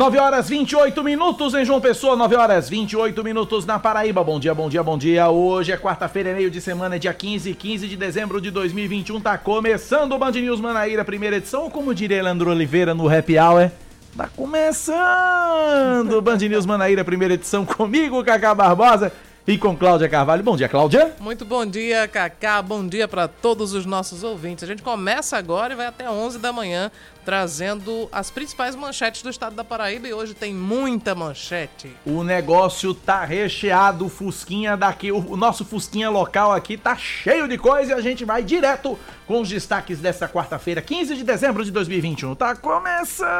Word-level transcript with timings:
9 0.00 0.18
horas 0.18 0.48
28 0.48 1.04
minutos 1.04 1.52
em 1.52 1.62
João 1.62 1.78
Pessoa, 1.78 2.16
9 2.16 2.34
horas 2.34 2.70
28 2.70 3.22
minutos 3.22 3.66
na 3.66 3.78
Paraíba. 3.78 4.24
Bom 4.24 4.40
dia, 4.40 4.54
bom 4.54 4.66
dia, 4.66 4.82
bom 4.82 4.96
dia. 4.96 5.28
Hoje 5.28 5.72
é 5.72 5.76
quarta-feira, 5.76 6.30
é 6.30 6.34
meio 6.34 6.50
de 6.50 6.58
semana, 6.58 6.98
dia 6.98 7.12
15, 7.12 7.52
15 7.52 7.86
de 7.86 7.98
dezembro 7.98 8.40
de 8.40 8.50
2021. 8.50 9.20
Tá 9.20 9.36
começando 9.36 10.12
o 10.12 10.18
Band 10.18 10.30
News 10.30 10.58
Manaíra, 10.58 11.04
primeira 11.04 11.36
edição, 11.36 11.64
ou 11.64 11.70
como 11.70 11.94
diria 11.94 12.22
Leandro 12.22 12.50
Oliveira 12.50 12.94
no 12.94 13.14
Happy 13.14 13.38
Hour. 13.38 13.70
Tá 14.16 14.26
começando 14.34 16.12
o 16.16 16.22
Band 16.22 16.38
News 16.38 16.64
Manaíra, 16.64 17.04
primeira 17.04 17.34
edição, 17.34 17.66
comigo, 17.66 18.24
Cacá 18.24 18.54
Barbosa 18.54 19.12
e 19.46 19.58
com 19.58 19.76
Cláudia 19.76 20.08
Carvalho. 20.08 20.42
Bom 20.42 20.56
dia, 20.56 20.68
Cláudia. 20.68 21.14
Muito 21.18 21.44
bom 21.44 21.66
dia, 21.66 22.06
Cacá. 22.08 22.62
Bom 22.62 22.86
dia 22.86 23.08
para 23.08 23.26
todos 23.28 23.72
os 23.72 23.84
nossos 23.86 24.22
ouvintes. 24.22 24.64
A 24.64 24.66
gente 24.66 24.82
começa 24.82 25.36
agora 25.36 25.72
e 25.72 25.76
vai 25.76 25.86
até 25.86 26.08
11 26.08 26.38
da 26.38 26.52
manhã 26.52 26.90
trazendo 27.24 28.08
as 28.10 28.30
principais 28.30 28.74
manchetes 28.74 29.22
do 29.22 29.30
estado 29.30 29.54
da 29.54 29.62
Paraíba 29.62 30.08
e 30.08 30.12
hoje 30.12 30.34
tem 30.34 30.54
muita 30.54 31.14
manchete. 31.14 31.94
O 32.04 32.22
negócio 32.24 32.94
tá 32.94 33.24
recheado, 33.24 34.06
o 34.06 34.08
Fusquinha 34.08 34.76
daqui, 34.76 35.12
o 35.12 35.36
nosso 35.36 35.64
Fusquinha 35.64 36.10
local 36.10 36.52
aqui 36.52 36.76
tá 36.76 36.96
cheio 36.96 37.46
de 37.46 37.58
coisa 37.58 37.92
e 37.92 37.94
a 37.94 38.00
gente 38.00 38.24
vai 38.24 38.42
direto 38.42 38.98
com 39.26 39.40
os 39.40 39.48
destaques 39.48 40.00
desta 40.00 40.28
quarta-feira, 40.28 40.82
15 40.82 41.16
de 41.16 41.24
dezembro 41.24 41.64
de 41.64 41.70
2021. 41.70 42.34
Tá 42.34 42.56
começando! 42.56 43.30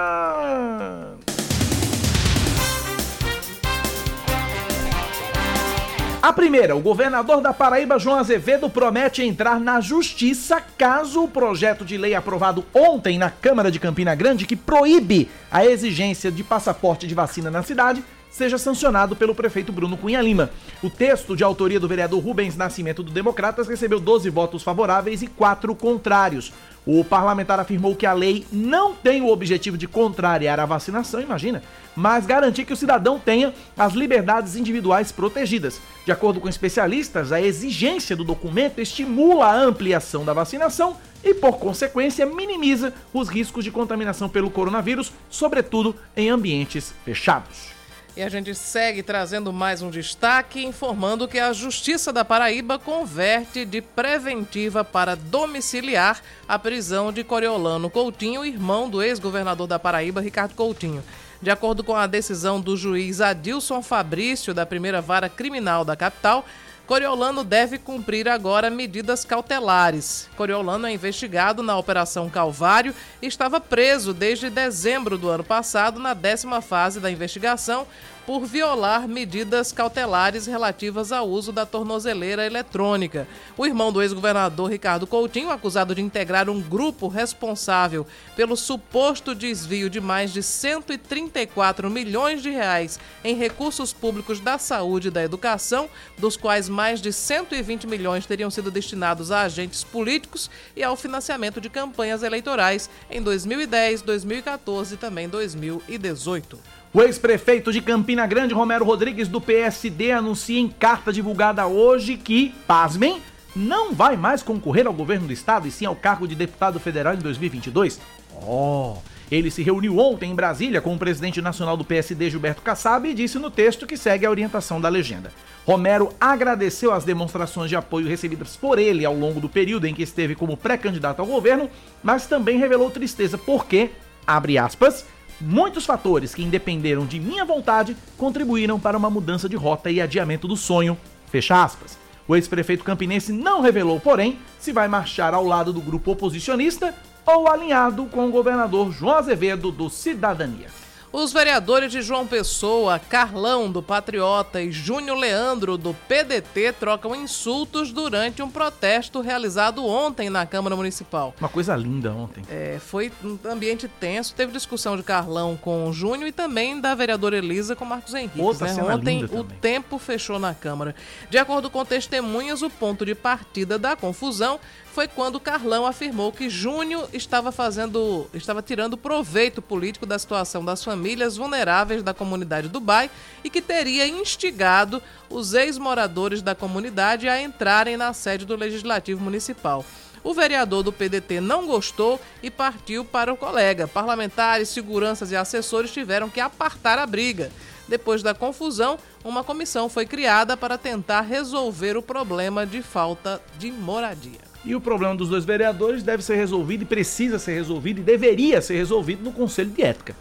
A 6.23 6.35
primeira, 6.35 6.77
o 6.77 6.81
governador 6.81 7.41
da 7.41 7.51
Paraíba, 7.51 7.99
João 7.99 8.17
Azevedo, 8.17 8.69
promete 8.69 9.23
entrar 9.23 9.59
na 9.59 9.81
justiça 9.81 10.61
caso 10.77 11.25
o 11.25 11.29
projeto 11.29 11.83
de 11.83 11.97
lei 11.97 12.15
aprovado 12.15 12.63
ontem 12.75 13.17
na 13.17 13.31
Câmara 13.31 13.71
de 13.71 13.81
Campina 13.81 14.15
Grande, 14.15 14.45
que 14.45 14.55
proíbe 14.55 15.31
a 15.51 15.65
exigência 15.65 16.31
de 16.31 16.45
passaporte 16.45 17.07
de 17.07 17.15
vacina 17.15 17.51
na 17.51 17.63
cidade, 17.63 18.05
seja 18.31 18.59
sancionado 18.59 19.17
pelo 19.17 19.35
prefeito 19.35 19.73
Bruno 19.73 19.97
Cunha 19.97 20.21
Lima. 20.21 20.51
O 20.83 20.91
texto, 20.91 21.35
de 21.35 21.43
autoria 21.43 21.81
do 21.81 21.89
vereador 21.89 22.23
Rubens 22.23 22.55
Nascimento 22.55 23.03
do 23.03 23.11
Democratas, 23.11 23.67
recebeu 23.67 23.99
12 23.99 24.29
votos 24.29 24.63
favoráveis 24.63 25.23
e 25.23 25.27
4 25.27 25.75
contrários. 25.75 26.53
O 26.93 27.05
parlamentar 27.05 27.61
afirmou 27.61 27.95
que 27.95 28.05
a 28.05 28.13
lei 28.13 28.45
não 28.51 28.93
tem 28.97 29.23
o 29.23 29.29
objetivo 29.29 29.79
de 29.79 29.87
contrariar 29.87 30.59
a 30.59 30.67
vacinação, 30.67 31.21
imagina, 31.21 31.63
mas 31.95 32.27
garantir 32.27 32.65
que 32.65 32.73
o 32.73 32.77
cidadão 32.77 33.17
tenha 33.17 33.55
as 33.79 33.93
liberdades 33.93 34.57
individuais 34.57 35.13
protegidas. 35.13 35.81
De 36.05 36.11
acordo 36.11 36.41
com 36.41 36.49
especialistas, 36.49 37.31
a 37.31 37.41
exigência 37.41 38.17
do 38.17 38.25
documento 38.25 38.81
estimula 38.81 39.47
a 39.47 39.55
ampliação 39.55 40.25
da 40.25 40.33
vacinação 40.33 40.97
e, 41.23 41.33
por 41.33 41.59
consequência, 41.59 42.27
minimiza 42.27 42.93
os 43.15 43.29
riscos 43.29 43.63
de 43.63 43.71
contaminação 43.71 44.29
pelo 44.29 44.51
coronavírus, 44.51 45.13
sobretudo 45.31 45.95
em 46.17 46.29
ambientes 46.29 46.93
fechados. 47.05 47.70
E 48.17 48.23
a 48.23 48.29
gente 48.29 48.53
segue 48.57 49.05
trazendo 49.05 49.53
mais 49.53 49.83
um 49.83 49.89
destaque, 49.89 50.65
informando 50.65 51.29
que 51.29 51.39
a 51.39 51.53
Justiça 51.53 52.13
da 52.13 52.25
Paraíba 52.25 52.77
converte 52.77 53.65
de 53.65 53.81
preventiva 53.81 54.85
para 54.85 55.15
domiciliar 55.15 56.21
a 56.49 56.59
prisão 56.59 57.13
de 57.13 57.23
Coriolano 57.23 57.89
Coutinho, 57.89 58.45
irmão 58.45 58.91
do 58.91 59.01
ex-governador 59.01 59.69
da 59.69 59.79
Paraíba, 59.79 60.21
Ricardo 60.21 60.55
Coutinho. 60.55 61.05
De 61.41 61.51
acordo 61.51 61.85
com 61.85 61.95
a 61.95 62.09
decisão 62.09 62.61
do 62.61 62.77
juiz 62.77 63.21
Adilson 63.21 63.81
Fabrício, 63.81 64.53
da 64.53 64.67
primeira 64.67 65.01
vara 65.01 65.29
criminal 65.29 65.85
da 65.85 65.95
capital, 65.95 66.45
Coriolano 66.91 67.45
deve 67.45 67.79
cumprir 67.79 68.29
agora 68.29 68.69
medidas 68.69 69.25
cautelares. 69.25 70.29
Coriolano 70.37 70.89
é 70.89 70.93
investigado 70.93 71.63
na 71.63 71.79
Operação 71.79 72.29
Calvário 72.29 72.93
e 73.23 73.29
estava 73.29 73.61
preso 73.61 74.13
desde 74.13 74.51
dezembro 74.51 75.17
do 75.17 75.29
ano 75.29 75.45
passado, 75.45 76.01
na 76.01 76.15
décima 76.15 76.61
fase 76.61 76.99
da 76.99 77.09
investigação, 77.09 77.87
por 78.27 78.45
violar 78.45 79.09
medidas 79.09 79.73
cautelares 79.73 80.47
relativas 80.47 81.11
ao 81.11 81.29
uso 81.29 81.51
da 81.51 81.67
tornozeleira 81.67 82.47
eletrônica. 82.47 83.27
O 83.57 83.67
irmão 83.67 83.93
do 83.93 84.01
ex-governador 84.01 84.71
Ricardo 84.71 85.07
Coutinho, 85.07 85.51
acusado 85.51 85.95
de 85.95 86.01
integrar 86.01 86.49
um 86.49 86.61
grupo 86.61 87.09
responsável 87.09 88.07
pelo 88.37 88.57
suposto 88.57 89.35
desvio 89.35 89.91
de 89.91 90.01
mais 90.01 90.33
de 90.33 90.43
134 90.43 91.91
milhões 91.91 92.43
de 92.43 92.51
reais 92.51 93.01
em 93.25 93.35
recursos 93.35 93.93
públicos 93.93 94.39
da 94.39 94.59
saúde 94.59 95.09
e 95.09 95.11
da 95.11 95.25
educação, 95.25 95.89
dos 96.17 96.37
quais 96.37 96.69
mais 96.81 97.03
de 97.03 97.13
120 97.13 97.87
milhões 97.87 98.25
teriam 98.25 98.51
sido 98.51 98.71
destinados 98.71 99.31
a 99.31 99.43
agentes 99.43 99.85
políticos 99.85 100.51
e 100.75 100.83
ao 100.83 100.97
financiamento 100.97 101.61
de 101.61 101.69
campanhas 101.69 102.23
eleitorais 102.23 102.89
em 103.11 103.21
2010, 103.21 104.01
2014 104.01 104.95
e 104.95 104.97
também 104.97 105.29
2018. 105.29 106.59
O 106.95 107.03
ex-prefeito 107.03 107.71
de 107.71 107.83
Campina 107.83 108.27
Grande, 108.27 108.55
Romero 108.55 108.83
Rodrigues, 108.83 109.29
do 109.29 109.43
PSD, 109.43 110.11
anuncia 110.11 110.59
em 110.59 110.71
carta 110.71 111.13
divulgada 111.13 111.67
hoje 111.67 112.17
que, 112.17 112.55
pasmem, 112.67 113.21
não 113.55 113.93
vai 113.93 114.17
mais 114.17 114.43
concorrer 114.43 114.87
ao 114.87 114.95
governo 114.95 115.27
do 115.27 115.35
estado 115.35 115.69
e 115.69 115.71
sim 115.71 115.85
ao 115.85 115.95
cargo 115.95 116.27
de 116.27 116.35
deputado 116.35 116.81
federal 116.81 117.13
em 117.13 117.19
2022. 117.19 118.01
Oh! 118.43 118.97
Ele 119.31 119.51
se 119.51 119.63
reuniu 119.63 119.99
ontem 119.99 120.33
em 120.33 120.35
Brasília 120.35 120.81
com 120.81 120.95
o 120.95 120.99
presidente 120.99 121.41
nacional 121.41 121.77
do 121.77 121.85
PSD, 121.85 122.31
Gilberto 122.31 122.63
Kassab, 122.63 123.09
e 123.09 123.15
disse 123.15 123.39
no 123.39 123.51
texto 123.51 123.87
que 123.87 123.97
segue 123.97 124.27
a 124.27 124.31
orientação 124.31 124.81
da 124.81 124.89
legenda. 124.89 125.33
Romero 125.65 126.13
agradeceu 126.21 126.93
as 126.93 127.05
demonstrações 127.05 127.69
de 127.69 127.77
apoio 127.77 128.09
recebidas 128.09 128.57
por 128.57 128.79
ele 128.79 129.05
ao 129.05 129.15
longo 129.15 129.41
do 129.41 129.49
período 129.49 129.87
em 129.87 129.95
que 129.95 130.03
esteve 130.03 130.35
como 130.35 130.57
pré-candidato 130.57 131.21
ao 131.21 131.27
governo, 131.27 131.71
mas 132.03 132.27
também 132.27 132.59
revelou 132.59 132.91
tristeza 132.91 133.39
porque, 133.39 133.91
abre 134.27 134.59
aspas, 134.59 135.05
Muitos 135.41 135.87
fatores 135.87 136.35
que 136.35 136.43
independeram 136.43 137.07
de 137.07 137.19
minha 137.19 137.47
vontade 137.47 137.97
contribuíram 138.19 138.79
para 138.79 138.99
uma 138.99 139.09
mudança 139.09 139.49
de 139.49 139.57
rota 139.57 139.91
e 139.91 139.99
adiamento 139.99 140.47
do 140.47 140.55
sonho. 140.55 140.99
Fecha 141.31 141.65
aspas. 141.65 141.99
O 142.29 142.37
ex-prefeito 142.37 142.85
campinense 142.85 143.33
não 143.33 143.63
revelou, 143.63 143.99
porém, 143.99 144.39
se 144.59 144.71
vai 144.71 144.87
marchar 144.87 145.33
ao 145.33 145.43
lado 145.43 145.73
do 145.73 145.81
grupo 145.81 146.13
oposicionista 146.13 146.95
ou 147.27 147.49
alinhado 147.49 148.07
com 148.07 148.27
o 148.27 148.31
governador 148.31 148.93
João 148.93 149.17
Azevedo 149.17 149.71
do 149.71 149.89
Cidadania. 149.89 150.69
Os 151.13 151.33
vereadores 151.33 151.91
de 151.91 152.03
João 152.03 152.25
Pessoa, 152.25 153.01
Carlão 153.01 153.69
do 153.69 153.83
Patriota 153.83 154.63
e 154.63 154.71
Júnior 154.71 155.19
Leandro 155.19 155.77
do 155.77 155.93
PDT 155.93 156.73
trocam 156.79 157.17
insultos 157.17 157.91
durante 157.91 158.41
um 158.43 158.49
protesto 158.49 159.21
realizado 159.21 159.85
ontem 159.85 160.31
na 160.31 160.47
Câmara 160.47 160.77
Municipal. 160.77 161.35
Uma 161.41 161.49
coisa 161.49 161.75
linda 161.75 162.13
ontem. 162.13 162.45
É, 162.49 162.79
foi 162.79 163.11
um 163.25 163.37
ambiente 163.45 163.89
tenso. 163.89 164.37
Teve 164.37 164.53
discussão 164.53 164.97
de 164.97 165.03
Carlão 165.03 165.59
com 165.61 165.89
o 165.89 165.93
Júnior 165.93 166.29
e 166.29 166.33
também 166.33 166.81
da 166.81 166.95
vereadora 166.95 167.39
Elisa 167.39 167.75
com 167.75 167.85
Marcos 167.85 168.15
Henrique. 168.15 168.41
Outra 168.41 168.73
né? 168.73 168.81
Ontem 168.81 169.25
o 169.25 169.43
tempo 169.43 169.99
fechou 169.99 170.39
na 170.39 170.55
Câmara. 170.55 170.95
De 171.29 171.39
acordo 171.39 171.69
com 171.69 171.85
testemunhas, 171.85 172.63
o 172.63 172.71
ponto 172.71 173.05
de 173.05 173.17
partida 173.17 173.77
da 173.77 173.97
confusão 173.97 174.61
foi 175.01 175.09
quando 175.09 175.41
Carlão 175.41 175.87
afirmou 175.87 176.31
que 176.31 176.51
Júnior 176.51 177.09
estava 177.15 177.51
fazendo, 177.51 178.29
estava 178.35 178.61
tirando 178.61 178.99
proveito 178.99 179.63
político 179.63 180.05
da 180.05 180.19
situação 180.19 180.63
das 180.63 180.85
famílias 180.85 181.39
vulneráveis 181.39 182.03
da 182.03 182.13
comunidade 182.13 182.69
do 182.69 182.73
Dubai 182.73 183.11
e 183.43 183.49
que 183.49 183.63
teria 183.63 184.07
instigado 184.07 185.03
os 185.31 185.55
ex-moradores 185.55 186.43
da 186.43 186.55
comunidade 186.55 187.31
a 187.31 187.41
entrarem 187.41 187.97
na 187.97 188.13
sede 188.13 188.45
do 188.45 188.55
Legislativo 188.55 189.25
Municipal. 189.25 189.87
O 190.23 190.35
vereador 190.35 190.83
do 190.83 190.93
PDT 190.93 191.41
não 191.41 191.67
gostou 191.67 192.21
e 192.43 192.51
partiu 192.51 193.03
para 193.03 193.33
o 193.33 193.39
colega. 193.39 193.89
Parlamentares, 193.89 194.69
seguranças 194.69 195.33
e 195.33 195.37
assessores 195.37 195.91
tiveram 195.91 196.29
que 196.29 196.41
apartar 196.41 196.99
a 196.99 197.07
briga. 197.07 197.51
Depois 197.89 198.23
da 198.23 198.35
confusão, 198.35 198.99
uma 199.25 199.43
comissão 199.43 199.89
foi 199.89 200.05
criada 200.05 200.59
para 200.59 200.77
tentar 200.77 201.23
resolver 201.23 201.97
o 201.97 202.03
problema 202.03 202.67
de 202.67 202.83
falta 202.83 203.41
de 203.57 203.73
moradia. 203.73 204.50
E 204.65 204.75
o 204.75 204.81
problema 204.81 205.15
dos 205.15 205.29
dois 205.29 205.45
vereadores 205.45 206.03
deve 206.03 206.23
ser 206.23 206.37
resolvido 206.37 206.83
e 206.83 206.87
precisa 206.87 207.39
ser 207.39 207.55
resolvido 207.55 208.01
e 208.01 208.05
deveria 208.05 208.61
ser 208.61 208.77
resolvido 208.77 209.23
no 209.23 209.33
Conselho 209.33 209.71
de 209.71 209.83
Ética. 209.83 210.15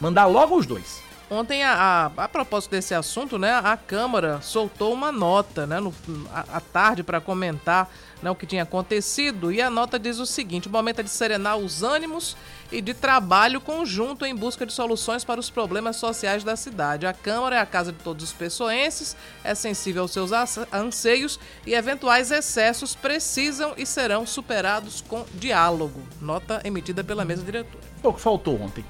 Mandar 0.00 0.26
logo 0.26 0.56
os 0.56 0.66
dois. 0.66 1.02
Ontem, 1.30 1.62
a, 1.62 2.10
a, 2.16 2.24
a, 2.24 2.28
propósito 2.28 2.72
desse 2.72 2.92
assunto, 2.92 3.38
né, 3.38 3.52
a 3.52 3.76
Câmara 3.76 4.40
soltou 4.40 4.92
uma 4.92 5.12
nota 5.12 5.64
né, 5.64 5.78
no, 5.78 5.94
à 6.32 6.60
tarde 6.60 7.04
para 7.04 7.20
comentar 7.20 7.88
né, 8.20 8.28
o 8.28 8.34
que 8.34 8.46
tinha 8.46 8.64
acontecido. 8.64 9.52
E 9.52 9.62
a 9.62 9.70
nota 9.70 9.96
diz 9.96 10.18
o 10.18 10.26
seguinte: 10.26 10.66
o 10.66 10.72
momento 10.72 10.98
é 10.98 11.02
de 11.04 11.10
serenar 11.10 11.56
os 11.56 11.84
ânimos 11.84 12.36
e 12.70 12.80
de 12.80 12.94
trabalho 12.94 13.60
conjunto 13.60 14.24
em 14.24 14.34
busca 14.34 14.64
de 14.64 14.72
soluções 14.72 15.24
para 15.24 15.40
os 15.40 15.50
problemas 15.50 15.96
sociais 15.96 16.44
da 16.44 16.56
cidade. 16.56 17.06
A 17.06 17.12
Câmara 17.12 17.56
é 17.56 17.58
a 17.58 17.66
casa 17.66 17.92
de 17.92 17.98
todos 17.98 18.24
os 18.24 18.32
pessoenses, 18.32 19.16
é 19.42 19.54
sensível 19.54 20.02
aos 20.02 20.12
seus 20.12 20.30
anseios 20.72 21.38
e 21.66 21.74
eventuais 21.74 22.30
excessos 22.30 22.94
precisam 22.94 23.74
e 23.76 23.84
serão 23.84 24.26
superados 24.26 25.00
com 25.00 25.24
diálogo. 25.34 26.00
Nota 26.20 26.60
emitida 26.64 27.02
pela 27.02 27.24
mesa 27.24 27.42
diretora. 27.42 27.84
O 28.02 28.12
que 28.12 28.20
faltou 28.20 28.60
ontem. 28.60 28.84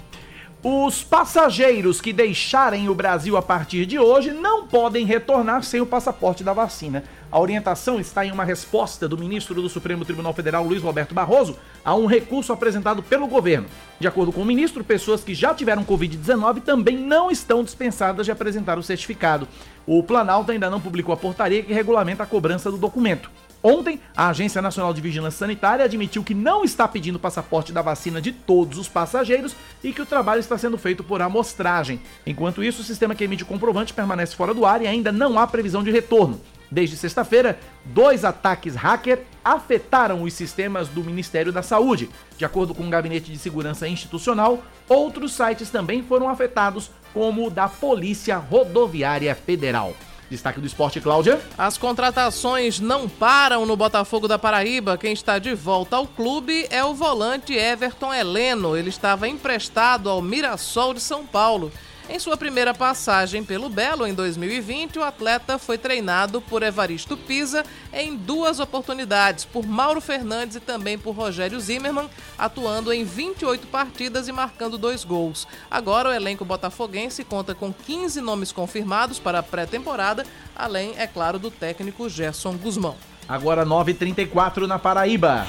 Os 0.62 1.02
passageiros 1.02 2.02
que 2.02 2.12
deixarem 2.12 2.90
o 2.90 2.94
Brasil 2.94 3.34
a 3.34 3.40
partir 3.40 3.86
de 3.86 3.98
hoje 3.98 4.30
não 4.30 4.66
podem 4.66 5.06
retornar 5.06 5.62
sem 5.62 5.80
o 5.80 5.86
passaporte 5.86 6.44
da 6.44 6.52
vacina. 6.52 7.02
A 7.32 7.40
orientação 7.40 7.98
está 7.98 8.26
em 8.26 8.30
uma 8.30 8.44
resposta 8.44 9.08
do 9.08 9.16
ministro 9.16 9.54
do 9.54 9.70
Supremo 9.70 10.04
Tribunal 10.04 10.34
Federal, 10.34 10.62
Luiz 10.62 10.82
Roberto 10.82 11.14
Barroso, 11.14 11.56
a 11.82 11.94
um 11.94 12.04
recurso 12.04 12.52
apresentado 12.52 13.02
pelo 13.02 13.26
governo. 13.26 13.68
De 13.98 14.06
acordo 14.06 14.32
com 14.32 14.42
o 14.42 14.44
ministro, 14.44 14.84
pessoas 14.84 15.24
que 15.24 15.34
já 15.34 15.54
tiveram 15.54 15.82
Covid-19 15.82 16.60
também 16.60 16.98
não 16.98 17.30
estão 17.30 17.64
dispensadas 17.64 18.26
de 18.26 18.32
apresentar 18.32 18.78
o 18.78 18.82
certificado. 18.82 19.48
O 19.86 20.02
Planalto 20.02 20.52
ainda 20.52 20.68
não 20.68 20.78
publicou 20.78 21.14
a 21.14 21.16
portaria 21.16 21.62
que 21.62 21.72
regulamenta 21.72 22.24
a 22.24 22.26
cobrança 22.26 22.70
do 22.70 22.76
documento. 22.76 23.30
Ontem, 23.62 24.00
a 24.16 24.28
Agência 24.28 24.62
Nacional 24.62 24.94
de 24.94 25.02
Vigilância 25.02 25.38
Sanitária 25.38 25.84
admitiu 25.84 26.24
que 26.24 26.34
não 26.34 26.64
está 26.64 26.88
pedindo 26.88 27.18
passaporte 27.18 27.72
da 27.72 27.82
vacina 27.82 28.20
de 28.20 28.32
todos 28.32 28.78
os 28.78 28.88
passageiros 28.88 29.54
e 29.84 29.92
que 29.92 30.00
o 30.00 30.06
trabalho 30.06 30.40
está 30.40 30.56
sendo 30.56 30.78
feito 30.78 31.04
por 31.04 31.20
amostragem. 31.20 32.00
Enquanto 32.26 32.64
isso, 32.64 32.80
o 32.80 32.84
sistema 32.84 33.14
que 33.14 33.24
emite 33.24 33.42
o 33.42 33.46
comprovante 33.46 33.92
permanece 33.92 34.34
fora 34.34 34.54
do 34.54 34.64
ar 34.64 34.80
e 34.80 34.86
ainda 34.86 35.12
não 35.12 35.38
há 35.38 35.46
previsão 35.46 35.84
de 35.84 35.90
retorno. 35.90 36.40
Desde 36.70 36.96
sexta-feira, 36.96 37.58
dois 37.84 38.24
ataques 38.24 38.76
hacker 38.76 39.24
afetaram 39.44 40.22
os 40.22 40.32
sistemas 40.32 40.88
do 40.88 41.02
Ministério 41.02 41.52
da 41.52 41.62
Saúde. 41.62 42.08
De 42.38 42.44
acordo 42.44 42.74
com 42.74 42.86
o 42.86 42.90
Gabinete 42.90 43.32
de 43.32 43.38
Segurança 43.38 43.88
Institucional, 43.88 44.62
outros 44.88 45.32
sites 45.32 45.68
também 45.68 46.02
foram 46.02 46.28
afetados, 46.28 46.90
como 47.12 47.46
o 47.46 47.50
da 47.50 47.68
Polícia 47.68 48.36
Rodoviária 48.36 49.34
Federal. 49.34 49.94
Destaque 50.30 50.60
do 50.60 50.66
esporte, 50.66 51.00
Cláudia. 51.00 51.40
As 51.58 51.76
contratações 51.76 52.78
não 52.78 53.08
param 53.08 53.66
no 53.66 53.76
Botafogo 53.76 54.28
da 54.28 54.38
Paraíba. 54.38 54.96
Quem 54.96 55.12
está 55.12 55.40
de 55.40 55.54
volta 55.54 55.96
ao 55.96 56.06
clube 56.06 56.68
é 56.70 56.84
o 56.84 56.94
volante 56.94 57.52
Everton 57.52 58.14
Heleno. 58.14 58.76
Ele 58.76 58.90
estava 58.90 59.26
emprestado 59.26 60.08
ao 60.08 60.22
Mirassol 60.22 60.94
de 60.94 61.00
São 61.00 61.26
Paulo. 61.26 61.72
Em 62.12 62.18
sua 62.18 62.36
primeira 62.36 62.74
passagem 62.74 63.44
pelo 63.44 63.68
Belo 63.68 64.04
em 64.04 64.12
2020, 64.12 64.98
o 64.98 65.04
atleta 65.04 65.58
foi 65.58 65.78
treinado 65.78 66.40
por 66.40 66.60
Evaristo 66.60 67.16
Pisa 67.16 67.64
em 67.92 68.16
duas 68.16 68.58
oportunidades, 68.58 69.44
por 69.44 69.64
Mauro 69.64 70.00
Fernandes 70.00 70.56
e 70.56 70.60
também 70.60 70.98
por 70.98 71.12
Rogério 71.12 71.60
Zimmermann, 71.60 72.10
atuando 72.36 72.92
em 72.92 73.04
28 73.04 73.68
partidas 73.68 74.26
e 74.26 74.32
marcando 74.32 74.76
dois 74.76 75.04
gols. 75.04 75.46
Agora 75.70 76.08
o 76.08 76.12
elenco 76.12 76.44
botafoguense 76.44 77.22
conta 77.22 77.54
com 77.54 77.72
15 77.72 78.20
nomes 78.20 78.50
confirmados 78.50 79.20
para 79.20 79.38
a 79.38 79.42
pré-temporada, 79.42 80.26
além, 80.56 80.94
é 80.96 81.06
claro, 81.06 81.38
do 81.38 81.48
técnico 81.48 82.08
Gerson 82.08 82.56
Guzmão. 82.56 82.96
Agora 83.28 83.64
9h34 83.64 84.66
na 84.66 84.80
Paraíba. 84.80 85.46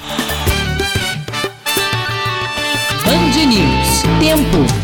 Band 3.04 3.46
News. 3.46 4.02
Tempo. 4.20 4.81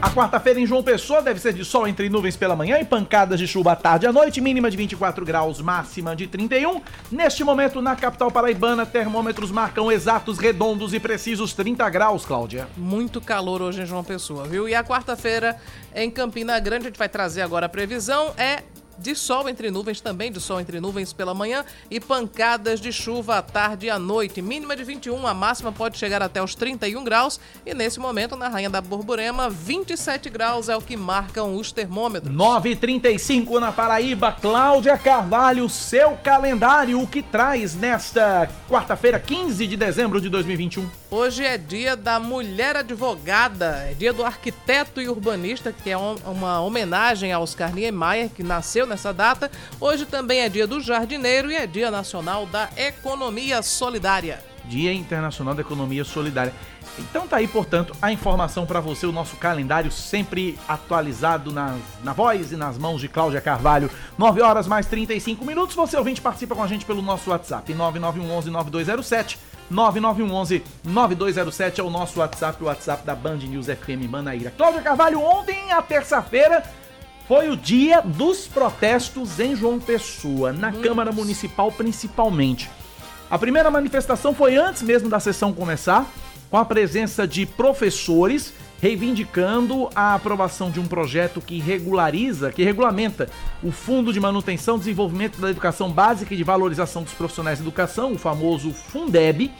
A 0.00 0.10
quarta-feira 0.10 0.60
em 0.60 0.66
João 0.66 0.80
Pessoa 0.80 1.20
deve 1.20 1.40
ser 1.40 1.52
de 1.52 1.64
sol 1.64 1.86
entre 1.86 2.08
nuvens 2.08 2.36
pela 2.36 2.54
manhã 2.54 2.78
e 2.78 2.84
pancadas 2.84 3.36
de 3.36 3.48
chuva 3.48 3.72
à 3.72 3.76
tarde 3.76 4.06
à 4.06 4.12
noite, 4.12 4.40
mínima 4.40 4.70
de 4.70 4.76
24 4.76 5.24
graus, 5.24 5.60
máxima 5.60 6.14
de 6.14 6.28
31. 6.28 6.80
Neste 7.10 7.42
momento, 7.42 7.82
na 7.82 7.96
capital 7.96 8.30
paraibana, 8.30 8.86
termômetros 8.86 9.50
marcam 9.50 9.90
exatos, 9.90 10.38
redondos 10.38 10.94
e 10.94 11.00
precisos 11.00 11.52
30 11.52 11.90
graus, 11.90 12.24
Cláudia. 12.24 12.68
Muito 12.76 13.20
calor 13.20 13.60
hoje 13.60 13.82
em 13.82 13.86
João 13.86 14.04
Pessoa, 14.04 14.44
viu? 14.46 14.68
E 14.68 14.74
a 14.74 14.84
quarta-feira 14.84 15.56
em 15.92 16.08
Campina 16.08 16.60
Grande, 16.60 16.86
a 16.86 16.88
gente 16.90 16.98
vai 16.98 17.08
trazer 17.08 17.42
agora 17.42 17.66
a 17.66 17.68
previsão, 17.68 18.32
é 18.36 18.62
de 18.98 19.14
sol 19.14 19.48
entre 19.48 19.70
nuvens, 19.70 20.00
também 20.00 20.30
de 20.30 20.40
sol 20.40 20.60
entre 20.60 20.80
nuvens 20.80 21.12
pela 21.12 21.34
manhã 21.34 21.64
e 21.90 22.00
pancadas 22.00 22.80
de 22.80 22.92
chuva 22.92 23.38
à 23.38 23.42
tarde 23.42 23.86
e 23.86 23.90
à 23.90 23.98
noite. 23.98 24.42
Mínima 24.42 24.76
de 24.76 24.84
21, 24.84 25.26
a 25.26 25.34
máxima 25.34 25.72
pode 25.72 25.98
chegar 25.98 26.22
até 26.22 26.42
os 26.42 26.54
31 26.54 27.04
graus. 27.04 27.40
E 27.64 27.74
nesse 27.74 28.00
momento, 28.00 28.36
na 28.36 28.48
Rainha 28.48 28.70
da 28.70 28.80
Borborema, 28.80 29.48
27 29.48 30.28
graus 30.28 30.68
é 30.68 30.76
o 30.76 30.80
que 30.80 30.96
marcam 30.96 31.56
os 31.56 31.72
termômetros. 31.72 32.34
9h35 32.34 33.60
na 33.60 33.72
Paraíba. 33.72 34.32
Cláudia 34.32 34.98
Carvalho, 34.98 35.68
seu 35.68 36.12
calendário, 36.22 37.00
o 37.00 37.06
que 37.06 37.22
traz 37.22 37.74
nesta 37.74 38.48
quarta-feira, 38.68 39.18
15 39.18 39.66
de 39.66 39.76
dezembro 39.76 40.20
de 40.20 40.28
2021? 40.28 40.88
Hoje 41.10 41.42
é 41.42 41.56
dia 41.56 41.96
da 41.96 42.20
mulher 42.20 42.76
advogada, 42.76 43.86
é 43.90 43.94
dia 43.94 44.12
do 44.12 44.22
arquiteto 44.22 45.00
e 45.00 45.08
urbanista, 45.08 45.72
que 45.72 45.88
é 45.88 45.96
uma 45.96 46.60
homenagem 46.60 47.32
a 47.32 47.38
Oscar 47.38 47.74
Niemeyer, 47.74 48.28
que 48.28 48.42
nasceu 48.42 48.86
nessa 48.86 49.10
data. 49.10 49.50
Hoje 49.80 50.04
também 50.04 50.40
é 50.40 50.50
dia 50.50 50.66
do 50.66 50.78
jardineiro 50.82 51.50
e 51.50 51.56
é 51.56 51.66
dia 51.66 51.90
nacional 51.90 52.44
da 52.44 52.68
economia 52.76 53.62
solidária. 53.62 54.44
Dia 54.66 54.92
Internacional 54.92 55.54
da 55.54 55.62
Economia 55.62 56.04
Solidária. 56.04 56.52
Então 56.98 57.26
tá 57.26 57.36
aí, 57.36 57.48
portanto, 57.48 57.96
a 58.02 58.12
informação 58.12 58.66
para 58.66 58.80
você, 58.80 59.06
o 59.06 59.12
nosso 59.12 59.36
calendário 59.36 59.90
sempre 59.90 60.58
atualizado 60.68 61.50
nas, 61.50 61.78
na 62.04 62.12
voz 62.12 62.52
e 62.52 62.56
nas 62.56 62.76
mãos 62.76 63.00
de 63.00 63.08
Cláudia 63.08 63.40
Carvalho. 63.40 63.90
9 64.18 64.42
horas 64.42 64.66
mais 64.66 64.84
35 64.84 65.42
minutos. 65.42 65.74
Você 65.74 65.96
ouvinte 65.96 66.20
participa 66.20 66.54
com 66.54 66.62
a 66.62 66.66
gente 66.66 66.84
pelo 66.84 67.00
nosso 67.00 67.30
WhatsApp 67.30 67.72
9911 67.72 68.50
9207 68.50 69.38
9911 69.70 70.62
9207 70.84 71.80
é 71.80 71.84
o 71.84 71.90
nosso 71.90 72.20
WhatsApp, 72.20 72.62
o 72.62 72.66
WhatsApp 72.66 73.04
da 73.06 73.14
Band 73.14 73.36
News 73.36 73.66
FM 73.66 74.08
Manaíra. 74.08 74.52
Cláudia 74.56 74.82
Carvalho, 74.82 75.20
ontem, 75.20 75.72
a 75.72 75.82
terça-feira, 75.82 76.62
foi 77.26 77.50
o 77.50 77.56
dia 77.56 78.00
dos 78.00 78.48
protestos 78.48 79.38
em 79.38 79.54
João 79.54 79.78
Pessoa, 79.78 80.52
na 80.52 80.72
Câmara 80.72 81.12
Municipal 81.12 81.70
principalmente. 81.70 82.70
A 83.30 83.38
primeira 83.38 83.70
manifestação 83.70 84.34
foi 84.34 84.56
antes 84.56 84.80
mesmo 84.80 85.10
da 85.10 85.20
sessão 85.20 85.52
começar, 85.52 86.06
com 86.50 86.56
a 86.56 86.64
presença 86.64 87.28
de 87.28 87.44
professores 87.44 88.54
reivindicando 88.80 89.88
a 89.94 90.14
aprovação 90.14 90.70
de 90.70 90.78
um 90.80 90.86
projeto 90.86 91.40
que 91.40 91.58
regulariza, 91.58 92.52
que 92.52 92.62
regulamenta 92.62 93.28
o 93.62 93.72
Fundo 93.72 94.12
de 94.12 94.20
Manutenção 94.20 94.76
e 94.76 94.80
Desenvolvimento 94.80 95.40
da 95.40 95.50
Educação 95.50 95.90
Básica 95.90 96.32
e 96.32 96.36
de 96.36 96.44
Valorização 96.44 97.02
dos 97.02 97.12
Profissionais 97.12 97.58
de 97.58 97.64
Educação, 97.64 98.12
o 98.12 98.18
famoso 98.18 98.72
Fundeb. 98.72 99.50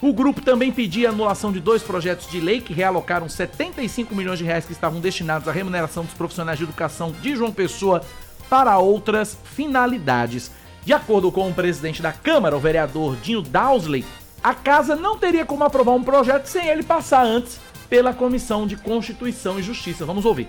O 0.00 0.12
grupo 0.12 0.42
também 0.42 0.70
pedia 0.70 1.08
anulação 1.08 1.50
de 1.50 1.58
dois 1.58 1.82
projetos 1.82 2.30
de 2.30 2.38
lei 2.38 2.60
que 2.60 2.74
realocaram 2.74 3.28
75 3.28 4.14
milhões 4.14 4.38
de 4.38 4.44
reais 4.44 4.66
que 4.66 4.72
estavam 4.72 5.00
destinados 5.00 5.48
à 5.48 5.52
remuneração 5.52 6.04
dos 6.04 6.12
profissionais 6.12 6.58
de 6.58 6.64
educação 6.64 7.12
de 7.22 7.34
João 7.34 7.50
Pessoa 7.50 8.02
para 8.50 8.76
outras 8.78 9.38
finalidades. 9.54 10.50
De 10.84 10.92
acordo 10.92 11.32
com 11.32 11.48
o 11.48 11.54
presidente 11.54 12.02
da 12.02 12.12
Câmara, 12.12 12.56
o 12.56 12.60
vereador 12.60 13.16
Dinho 13.16 13.40
Dowsley, 13.40 14.04
a 14.44 14.54
casa 14.54 14.94
não 14.94 15.16
teria 15.16 15.46
como 15.46 15.64
aprovar 15.64 15.94
um 15.94 16.04
projeto 16.04 16.46
sem 16.46 16.68
ele 16.68 16.82
passar 16.82 17.24
antes 17.24 17.65
pela 17.88 18.12
Comissão 18.12 18.66
de 18.66 18.76
Constituição 18.76 19.58
e 19.58 19.62
Justiça. 19.62 20.04
Vamos 20.04 20.24
ouvir. 20.24 20.48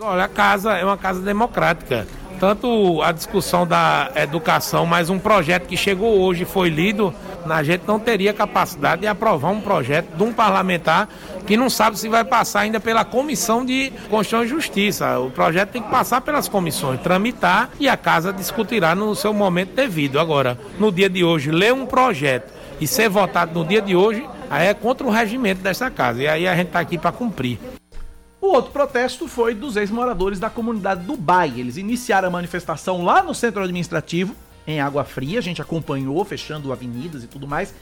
Olha, 0.00 0.24
a 0.24 0.28
casa 0.28 0.72
é 0.72 0.84
uma 0.84 0.98
casa 0.98 1.20
democrática. 1.20 2.06
Tanto 2.40 3.00
a 3.00 3.12
discussão 3.12 3.64
da 3.66 4.10
educação, 4.16 4.84
mas 4.84 5.08
um 5.08 5.18
projeto 5.18 5.66
que 5.66 5.76
chegou 5.76 6.20
hoje 6.20 6.44
foi 6.44 6.68
lido, 6.68 7.14
a 7.48 7.62
gente 7.62 7.84
não 7.86 7.98
teria 8.00 8.32
capacidade 8.32 9.02
de 9.02 9.06
aprovar 9.06 9.50
um 9.50 9.60
projeto 9.60 10.16
de 10.16 10.22
um 10.22 10.32
parlamentar 10.32 11.08
que 11.46 11.56
não 11.56 11.70
sabe 11.70 11.98
se 11.98 12.08
vai 12.08 12.24
passar 12.24 12.60
ainda 12.60 12.80
pela 12.80 13.04
Comissão 13.04 13.64
de 13.64 13.92
Constituição 14.10 14.44
e 14.44 14.48
Justiça. 14.48 15.18
O 15.20 15.30
projeto 15.30 15.70
tem 15.70 15.82
que 15.82 15.90
passar 15.90 16.22
pelas 16.22 16.48
comissões, 16.48 17.00
tramitar 17.00 17.70
e 17.78 17.88
a 17.88 17.96
casa 17.96 18.32
discutirá 18.32 18.94
no 18.94 19.14
seu 19.14 19.32
momento 19.32 19.74
devido. 19.74 20.18
Agora, 20.18 20.58
no 20.78 20.90
dia 20.90 21.08
de 21.08 21.22
hoje, 21.22 21.50
ler 21.50 21.72
um 21.72 21.86
projeto 21.86 22.52
e 22.80 22.86
ser 22.86 23.08
votado 23.08 23.58
no 23.58 23.64
dia 23.64 23.80
de 23.80 23.94
hoje, 23.94 24.26
aí 24.50 24.68
é 24.68 24.74
contra 24.74 25.06
o 25.06 25.10
regimento 25.10 25.60
dessa 25.60 25.90
casa. 25.90 26.22
E 26.22 26.28
aí 26.28 26.46
a 26.46 26.54
gente 26.54 26.68
está 26.68 26.80
aqui 26.80 26.98
para 26.98 27.12
cumprir. 27.12 27.58
O 28.40 28.48
outro 28.48 28.72
protesto 28.72 29.26
foi 29.26 29.54
dos 29.54 29.76
ex-moradores 29.76 30.38
da 30.38 30.50
comunidade 30.50 31.04
Dubai. 31.04 31.52
Eles 31.56 31.76
iniciaram 31.76 32.28
a 32.28 32.30
manifestação 32.30 33.02
lá 33.02 33.22
no 33.22 33.34
centro 33.34 33.62
administrativo, 33.62 34.36
em 34.66 34.80
Água 34.80 35.02
Fria. 35.02 35.38
A 35.38 35.42
gente 35.42 35.62
acompanhou, 35.62 36.22
fechando 36.24 36.70
avenidas 36.70 37.24
e 37.24 37.26
tudo 37.26 37.48
mais. 37.48 37.74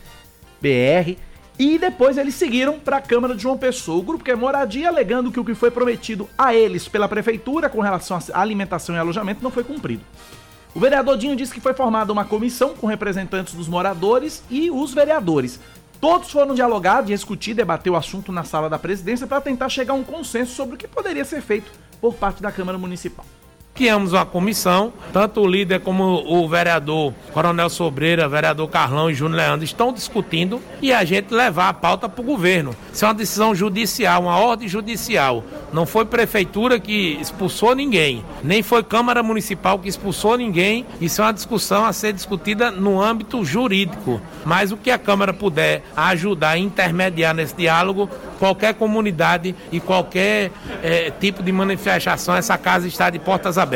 BR. 0.60 1.16
E 1.58 1.78
depois 1.78 2.16
eles 2.16 2.34
seguiram 2.34 2.78
para 2.78 2.98
a 2.98 3.00
Câmara 3.00 3.34
de 3.34 3.42
João 3.42 3.58
Pessoa. 3.58 3.98
O 3.98 4.02
grupo 4.02 4.24
quer 4.24 4.36
moradia, 4.36 4.88
alegando 4.88 5.30
que 5.32 5.40
o 5.40 5.44
que 5.44 5.54
foi 5.54 5.70
prometido 5.70 6.28
a 6.38 6.54
eles 6.54 6.88
pela 6.88 7.08
prefeitura 7.08 7.68
com 7.68 7.80
relação 7.80 8.18
à 8.32 8.40
alimentação 8.40 8.94
e 8.94 8.98
alojamento 8.98 9.42
não 9.42 9.50
foi 9.50 9.64
cumprido. 9.64 10.02
O 10.74 10.80
vereador 10.80 11.18
Dinho 11.18 11.36
disse 11.36 11.52
que 11.52 11.60
foi 11.60 11.74
formada 11.74 12.12
uma 12.12 12.24
comissão 12.24 12.74
com 12.74 12.86
representantes 12.86 13.52
dos 13.52 13.68
moradores 13.68 14.42
e 14.50 14.70
os 14.70 14.94
vereadores. 14.94 15.60
Todos 16.02 16.32
foram 16.32 16.52
dialogar, 16.52 17.02
discutir, 17.02 17.54
debater 17.54 17.88
o 17.88 17.94
assunto 17.94 18.32
na 18.32 18.42
sala 18.42 18.68
da 18.68 18.76
presidência 18.76 19.24
para 19.24 19.40
tentar 19.40 19.68
chegar 19.68 19.92
a 19.92 19.96
um 19.96 20.02
consenso 20.02 20.52
sobre 20.52 20.74
o 20.74 20.76
que 20.76 20.88
poderia 20.88 21.24
ser 21.24 21.40
feito 21.40 21.70
por 22.00 22.14
parte 22.14 22.42
da 22.42 22.50
Câmara 22.50 22.76
Municipal. 22.76 23.24
Criamos 23.82 24.12
uma 24.12 24.24
comissão, 24.24 24.92
tanto 25.12 25.40
o 25.40 25.46
líder 25.48 25.80
como 25.80 26.04
o 26.04 26.48
vereador 26.48 27.12
Coronel 27.32 27.68
Sobreira, 27.68 28.28
vereador 28.28 28.68
Carlão 28.68 29.10
e 29.10 29.14
Júnior 29.14 29.38
Leandro 29.38 29.64
estão 29.64 29.92
discutindo 29.92 30.60
e 30.80 30.92
a 30.92 31.04
gente 31.04 31.34
levar 31.34 31.68
a 31.68 31.72
pauta 31.72 32.08
para 32.08 32.22
o 32.22 32.24
governo. 32.24 32.76
Isso 32.92 33.04
é 33.04 33.08
uma 33.08 33.14
decisão 33.14 33.52
judicial, 33.52 34.22
uma 34.22 34.38
ordem 34.38 34.68
judicial. 34.68 35.42
Não 35.72 35.84
foi 35.84 36.04
prefeitura 36.04 36.78
que 36.78 37.18
expulsou 37.20 37.74
ninguém, 37.74 38.24
nem 38.44 38.62
foi 38.62 38.84
Câmara 38.84 39.20
Municipal 39.20 39.80
que 39.80 39.88
expulsou 39.88 40.38
ninguém. 40.38 40.86
Isso 41.00 41.20
é 41.20 41.24
uma 41.24 41.32
discussão 41.32 41.84
a 41.84 41.92
ser 41.92 42.12
discutida 42.12 42.70
no 42.70 43.02
âmbito 43.02 43.44
jurídico. 43.44 44.20
Mas 44.44 44.70
o 44.70 44.76
que 44.76 44.92
a 44.92 44.98
Câmara 44.98 45.32
puder 45.32 45.82
ajudar 45.96 46.50
a 46.50 46.58
intermediar 46.58 47.34
nesse 47.34 47.56
diálogo, 47.56 48.08
qualquer 48.38 48.74
comunidade 48.74 49.56
e 49.72 49.80
qualquer 49.80 50.52
é, 50.84 51.10
tipo 51.10 51.42
de 51.42 51.50
manifestação, 51.50 52.36
essa 52.36 52.56
casa 52.56 52.86
está 52.86 53.10
de 53.10 53.18
portas 53.18 53.58
abertas. 53.58 53.71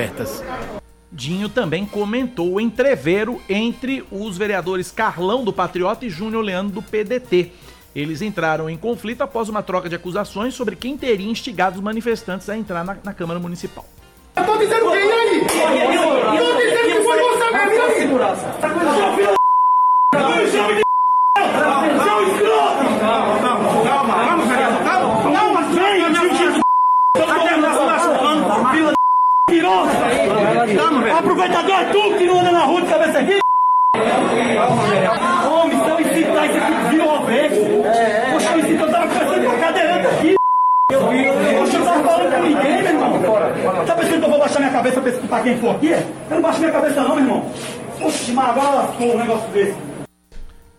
Dinho 1.10 1.48
também 1.48 1.86
comentou 1.86 2.52
o 2.52 2.60
entreveiro 2.60 3.40
entre 3.48 4.04
os 4.10 4.36
vereadores 4.36 4.90
Carlão 4.90 5.42
do 5.42 5.52
Patriota 5.52 6.04
e 6.04 6.10
Júnior 6.10 6.44
Leandro 6.44 6.74
do 6.74 6.82
PDT. 6.82 7.52
Eles 7.94 8.20
entraram 8.20 8.68
em 8.68 8.76
conflito 8.76 9.22
após 9.22 9.48
uma 9.48 9.62
troca 9.62 9.88
de 9.88 9.94
acusações 9.94 10.52
sobre 10.54 10.76
quem 10.76 10.98
teria 10.98 11.30
instigado 11.30 11.76
os 11.76 11.82
manifestantes 11.82 12.46
a 12.50 12.56
entrar 12.58 12.84
na, 12.84 12.98
na 13.02 13.14
Câmara 13.14 13.40
Municipal. 13.40 13.86
Eu 14.36 14.44
tô 14.44 14.58
dizendo 14.58 14.90
quem 14.90 15.00
aí? 15.00 15.38
Eu 15.38 16.44
tô 16.44 16.56
dizendo 16.60 16.94
que 16.94 17.02
foi 17.02 17.18
você 17.18 17.50
mesmo 17.50 17.82
aí! 17.82 17.94
Segurança! 17.96 18.54
Seu 20.50 20.66
de 20.74 20.82
Seu 22.04 22.18
escroto! 22.28 22.84
Calma, 23.00 23.38
calma, 23.40 23.82
calma, 23.82 24.14
calma, 24.14 24.44
vereador, 24.44 24.82
calma! 24.84 25.32
Calma, 25.32 25.60
gente! 25.72 26.60
Tá 27.14 27.38
terminando 27.48 27.86
machucando, 27.86 28.70
fila 28.72 28.96
velho! 29.60 31.16
Aproveitador 31.16 31.80
é 31.80 31.84
tu 31.86 32.14
que 32.16 32.26
não 32.26 32.40
anda 32.40 32.52
na 32.52 32.64
rua 32.64 32.82
de 32.82 32.88
cabeça 32.88 33.18
aqui! 33.18 33.38
Homem, 35.48 35.78
se 35.78 35.88
eu 35.90 36.00
incitar 36.00 36.46
isso 36.46 36.58
aqui, 36.58 36.72
virou 36.90 37.24
vez! 37.24 37.52
Poxa, 38.32 38.52
eu 38.52 38.58
incito, 38.58 38.82
eu 38.82 38.90
tava 38.90 39.08
conversando 39.08 39.44
com 39.44 39.50
a 39.50 39.58
cadeirante 39.58 40.06
aqui! 40.06 40.36
Poxa, 40.90 41.76
eu 41.76 41.84
tava 41.84 42.04
falando 42.04 42.34
com 42.34 42.42
ninguém, 42.42 42.82
meu 42.82 42.92
irmão! 42.92 43.86
Tá 43.86 43.94
pensando 43.94 44.18
que 44.18 44.24
eu 44.24 44.30
vou 44.30 44.38
baixar 44.38 44.58
minha 44.60 44.72
cabeça 44.72 45.00
pra 45.00 45.10
escutar 45.10 45.42
quem 45.42 45.58
for 45.58 45.76
aqui? 45.76 45.90
Eu 45.90 46.04
não 46.30 46.42
baixo 46.42 46.58
minha 46.58 46.72
cabeça 46.72 47.02
não, 47.02 47.16
meu 47.16 47.24
irmão! 47.24 47.52
Oxe, 48.00 48.32
mas 48.32 48.48
agora 48.50 48.70
lascou 48.70 49.14
um 49.14 49.18
negócio 49.18 49.48
desse! 49.50 49.74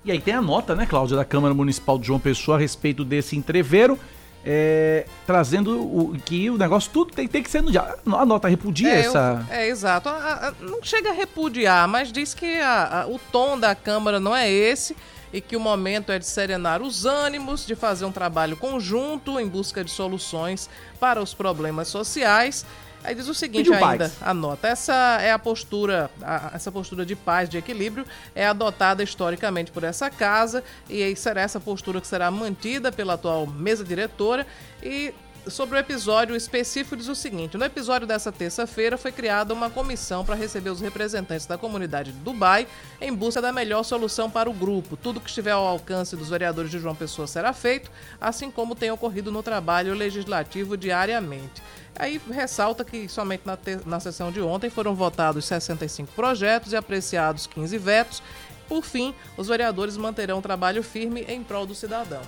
E 0.06 0.12
aí 0.12 0.22
tem 0.22 0.34
a 0.34 0.42
nota, 0.42 0.74
né, 0.74 0.86
Cláudia, 0.86 1.18
da 1.18 1.26
Câmara 1.26 1.54
Municipal 1.54 1.98
de 1.98 2.08
João 2.08 2.20
Pessoa 2.20 2.56
a 2.56 2.60
respeito 2.60 3.04
desse 3.04 3.36
entreveiro, 3.36 4.00
é, 4.46 5.06
trazendo 5.26 5.80
o, 5.82 6.18
que 6.24 6.50
o 6.50 6.58
negócio 6.58 6.90
tudo 6.92 7.12
tem, 7.14 7.28
tem 7.28 7.44
que 7.44 7.50
ser 7.50 7.62
no 7.62 7.72
dia. 7.72 7.96
A 8.06 8.26
nota 8.26 8.48
repudia 8.48 8.90
É, 8.90 9.00
essa. 9.02 9.46
eu- 9.50 9.56
é, 9.56 9.68
exato. 9.68 10.08
A- 10.10 10.14
a- 10.50 10.54
não 10.62 10.82
chega 10.82 11.10
a 11.10 11.14
repudiar, 11.14 11.88
mas 11.88 12.12
diz 12.12 12.34
que 12.34 12.60
a- 12.60 13.02
a- 13.04 13.08
o 13.08 13.20
tom 13.32 13.60
da 13.60 13.76
Câmara 13.76 14.20
não 14.20 14.36
é 14.36 14.50
esse 14.50 14.96
e 15.34 15.42
que 15.42 15.58
o 15.58 15.60
momento 15.60 16.12
é 16.12 16.18
de 16.20 16.26
serenar 16.26 16.82
os 16.82 17.06
ânimos, 17.06 17.66
de 17.66 17.76
fazer 17.76 18.06
um 18.06 18.12
trabalho 18.12 18.56
conjunto 18.56 19.38
em 19.40 19.48
busca 19.48 19.84
de 19.84 19.92
soluções 19.92 20.70
para 21.00 21.22
os 21.22 21.34
problemas 21.34 21.90
sociais. 21.90 22.66
Aí 23.08 23.16
diz 23.16 23.28
o 23.30 23.34
seguinte 23.34 23.72
ainda, 23.74 23.80
paz. 24.10 24.18
a 24.22 24.34
nota. 24.34 24.68
Essa 24.68 24.94
é 25.22 25.32
a 25.32 25.40
postura, 25.40 26.12
a- 26.22 26.52
essa 26.54 26.70
postura 26.70 27.06
de 27.06 27.16
paz, 27.16 27.48
de 27.48 27.58
equilíbrio, 27.58 28.06
é 28.36 28.46
adotada 28.46 29.02
historicamente 29.02 29.72
por 29.72 29.86
essa 29.86 30.10
casa 30.10 30.62
e 30.90 31.16
será 31.16 31.40
essa 31.42 31.58
postura 31.58 32.02
que 32.02 32.08
será 32.08 32.30
mantida 32.30 32.92
pela 32.92 33.14
atual 33.14 33.48
mesa 33.48 33.82
diretora 33.86 34.46
e 34.84 35.14
Sobre 35.50 35.78
o 35.78 35.80
episódio 35.80 36.36
específico, 36.36 36.96
diz 36.98 37.08
o 37.08 37.16
seguinte: 37.16 37.58
no 37.58 37.64
episódio 37.64 38.06
dessa 38.06 38.32
terça-feira 38.32 38.98
foi 38.98 39.12
criada 39.12 39.54
uma 39.54 39.70
comissão 39.70 40.26
para 40.26 40.36
receber 40.36 40.70
os 40.70 40.82
representantes 40.82 41.46
da 41.46 41.58
comunidade 41.58 42.12
de 42.12 42.20
Dubai 42.20 42.68
em 43.00 43.14
busca 43.14 43.42
da 43.42 43.54
melhor 43.54 43.84
solução 43.84 44.30
para 44.30 44.50
o 44.50 44.54
grupo. 44.54 44.98
Tudo 44.98 45.22
que 45.22 45.30
estiver 45.30 45.52
ao 45.52 45.66
alcance 45.66 46.16
dos 46.16 46.30
vereadores 46.30 46.70
de 46.70 46.80
João 46.80 46.96
Pessoa 46.96 47.28
será 47.28 47.54
feito, 47.54 47.90
assim 48.20 48.52
como 48.52 48.76
tem 48.76 48.92
ocorrido 48.92 49.32
no 49.32 49.42
trabalho 49.42 49.94
legislativo 49.94 50.76
diariamente. 50.76 51.62
Aí 51.96 52.20
ressalta 52.30 52.84
que 52.84 53.08
somente 53.08 53.44
na, 53.46 53.58
na 53.86 54.00
sessão 54.00 54.32
de 54.32 54.42
ontem 54.42 54.70
foram 54.70 54.94
votados 54.96 55.46
65 55.46 56.12
projetos 56.14 56.74
e 56.74 56.76
apreciados 56.76 57.48
15 57.48 57.78
vetos. 57.78 58.24
Por 58.68 58.84
fim, 58.84 59.16
os 59.38 59.48
vereadores 59.48 59.96
manterão 59.96 60.40
um 60.40 60.42
trabalho 60.42 60.84
firme 60.84 61.22
em 61.22 61.42
prol 61.42 61.66
do 61.66 61.74
cidadão. 61.74 62.22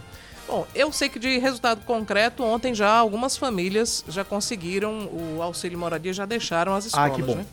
Bom, 0.49 0.65
eu 0.73 0.91
sei 0.91 1.09
que 1.09 1.19
de 1.19 1.37
resultado 1.37 1.85
concreto, 1.85 2.43
ontem 2.43 2.73
já 2.73 2.89
algumas 2.89 3.37
famílias 3.37 4.03
já 4.07 4.23
conseguiram 4.23 5.07
o 5.07 5.43
auxílio 5.43 5.77
moradia, 5.77 6.11
já 6.11 6.25
deixaram 6.25 6.73
as 6.73 6.85
escolas. 6.85 7.11
Ah, 7.11 7.15
que 7.15 7.21
bom. 7.21 7.35
né? 7.35 7.45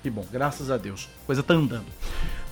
Que 0.00 0.08
bom, 0.08 0.24
graças 0.30 0.70
a 0.70 0.76
Deus. 0.76 1.08
Coisa 1.26 1.42
tá 1.42 1.54
andando. 1.54 1.86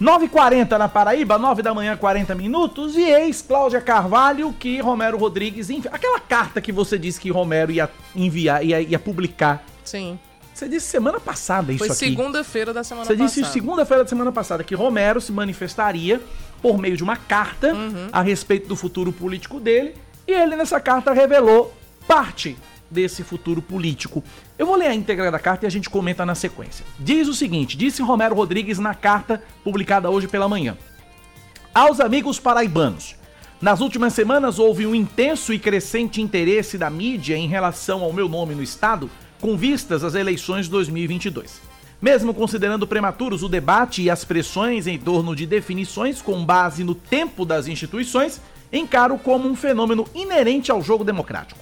9h40 0.01 0.77
na 0.77 0.89
Paraíba, 0.89 1.39
9 1.39 1.63
da 1.63 1.73
manhã, 1.73 1.97
40 1.97 2.35
minutos. 2.35 2.97
E 2.97 3.03
ex 3.03 3.43
Cláudia 3.43 3.81
Carvalho 3.81 4.53
que 4.55 4.81
Romero 4.81 5.17
Rodrigues 5.17 5.71
envi... 5.71 5.87
Aquela 5.93 6.19
carta 6.19 6.61
que 6.61 6.73
você 6.73 6.99
disse 6.99 7.21
que 7.21 7.31
Romero 7.31 7.71
ia 7.71 7.89
enviar, 8.17 8.65
ia, 8.65 8.81
ia 8.81 8.99
publicar. 8.99 9.65
Sim. 9.85 10.19
Você 10.55 10.69
disse 10.69 10.87
semana 10.87 11.19
passada 11.19 11.73
isso 11.73 11.79
Foi 11.79 11.89
aqui. 11.89 11.97
segunda-feira 11.97 12.73
da 12.75 12.85
semana 12.85 13.07
Você 13.07 13.17
passada. 13.17 13.29
disse 13.41 13.53
segunda-feira 13.53 14.03
da 14.05 14.09
semana 14.09 14.31
passada 14.33 14.63
que 14.63 14.75
Romero 14.75 15.21
se 15.21 15.33
manifestaria 15.33 16.21
por 16.61 16.79
meio 16.79 16.97
de 16.97 17.03
uma 17.03 17.17
carta 17.17 17.75
Uhum. 17.75 18.09
a 18.13 18.21
respeito 18.23 18.69
do 18.69 18.77
futuro 18.77 19.13
político 19.13 19.59
dele. 19.59 19.95
E 20.29 20.33
ele, 20.33 20.55
nessa 20.55 20.79
carta, 20.79 21.13
revelou 21.13 21.75
parte 22.07 22.57
desse 22.91 23.25
futuro 23.25 23.63
político. 23.63 24.23
Eu 24.59 24.67
vou 24.67 24.77
ler 24.77 24.87
a 24.89 24.95
íntegra 24.95 25.31
da 25.31 25.39
carta 25.39 25.65
e 25.65 25.67
a 25.67 25.71
gente 25.71 25.89
comenta 25.89 26.25
na 26.27 26.35
sequência. 26.35 26.85
Diz 26.99 27.27
o 27.27 27.35
seguinte: 27.35 27.77
disse 27.77 28.03
Romero 28.03 28.35
Rodrigues 28.35 28.79
na 28.79 28.95
carta 28.95 29.43
publicada 29.65 30.11
hoje 30.11 30.29
pela 30.29 30.49
manhã. 30.49 30.77
Aos 31.75 31.99
amigos 32.01 32.39
paraibanos. 32.39 33.17
Nas 33.61 33.81
últimas 33.81 34.13
semanas 34.13 34.59
houve 34.59 34.87
um 34.87 34.95
intenso 34.95 35.53
e 35.53 35.59
crescente 35.59 36.21
interesse 36.21 36.77
da 36.77 36.91
mídia 36.91 37.37
em 37.37 37.47
relação 37.47 38.03
ao 38.03 38.13
meu 38.13 38.29
nome 38.29 38.55
no 38.57 38.63
estado, 38.63 39.09
com 39.43 39.57
vistas 39.57 40.05
às 40.05 40.15
eleições 40.15 40.67
de 40.67 40.71
2022. 40.71 41.61
Mesmo 42.01 42.33
considerando 42.33 42.87
prematuros 42.87 43.43
o 43.43 43.49
debate 43.49 44.01
e 44.01 44.09
as 44.09 44.25
pressões 44.25 44.87
em 44.87 44.97
torno 44.97 45.35
de 45.35 45.47
definições 45.47 46.23
com 46.23 46.45
base 46.45 46.85
no 46.85 46.95
tempo 46.95 47.45
das 47.45 47.67
instituições, 47.67 48.41
encaro 48.73 49.19
como 49.19 49.49
um 49.49 49.57
fenômeno 49.57 50.07
inerente 50.15 50.71
ao 50.71 50.81
jogo 50.81 51.03
democrático. 51.03 51.61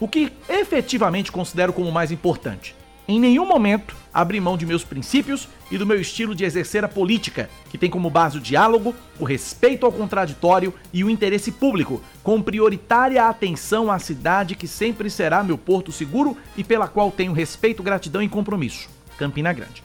O 0.00 0.08
que 0.08 0.32
efetivamente 0.48 1.30
considero 1.30 1.72
como 1.72 1.92
mais 1.92 2.10
importante. 2.10 2.74
Em 3.10 3.18
nenhum 3.18 3.44
momento 3.44 3.96
abri 4.14 4.40
mão 4.40 4.56
de 4.56 4.64
meus 4.64 4.84
princípios 4.84 5.48
e 5.68 5.76
do 5.76 5.84
meu 5.84 6.00
estilo 6.00 6.32
de 6.32 6.44
exercer 6.44 6.84
a 6.84 6.88
política, 6.88 7.50
que 7.68 7.76
tem 7.76 7.90
como 7.90 8.08
base 8.08 8.38
o 8.38 8.40
diálogo, 8.40 8.94
o 9.18 9.24
respeito 9.24 9.84
ao 9.84 9.90
contraditório 9.90 10.72
e 10.92 11.02
o 11.02 11.10
interesse 11.10 11.50
público, 11.50 12.00
com 12.22 12.40
prioritária 12.40 13.24
atenção 13.24 13.90
à 13.90 13.98
cidade 13.98 14.54
que 14.54 14.68
sempre 14.68 15.10
será 15.10 15.42
meu 15.42 15.58
porto 15.58 15.90
seguro 15.90 16.36
e 16.56 16.62
pela 16.62 16.86
qual 16.86 17.10
tenho 17.10 17.32
respeito, 17.32 17.82
gratidão 17.82 18.22
e 18.22 18.28
compromisso. 18.28 18.88
Campina 19.18 19.52
Grande. 19.52 19.82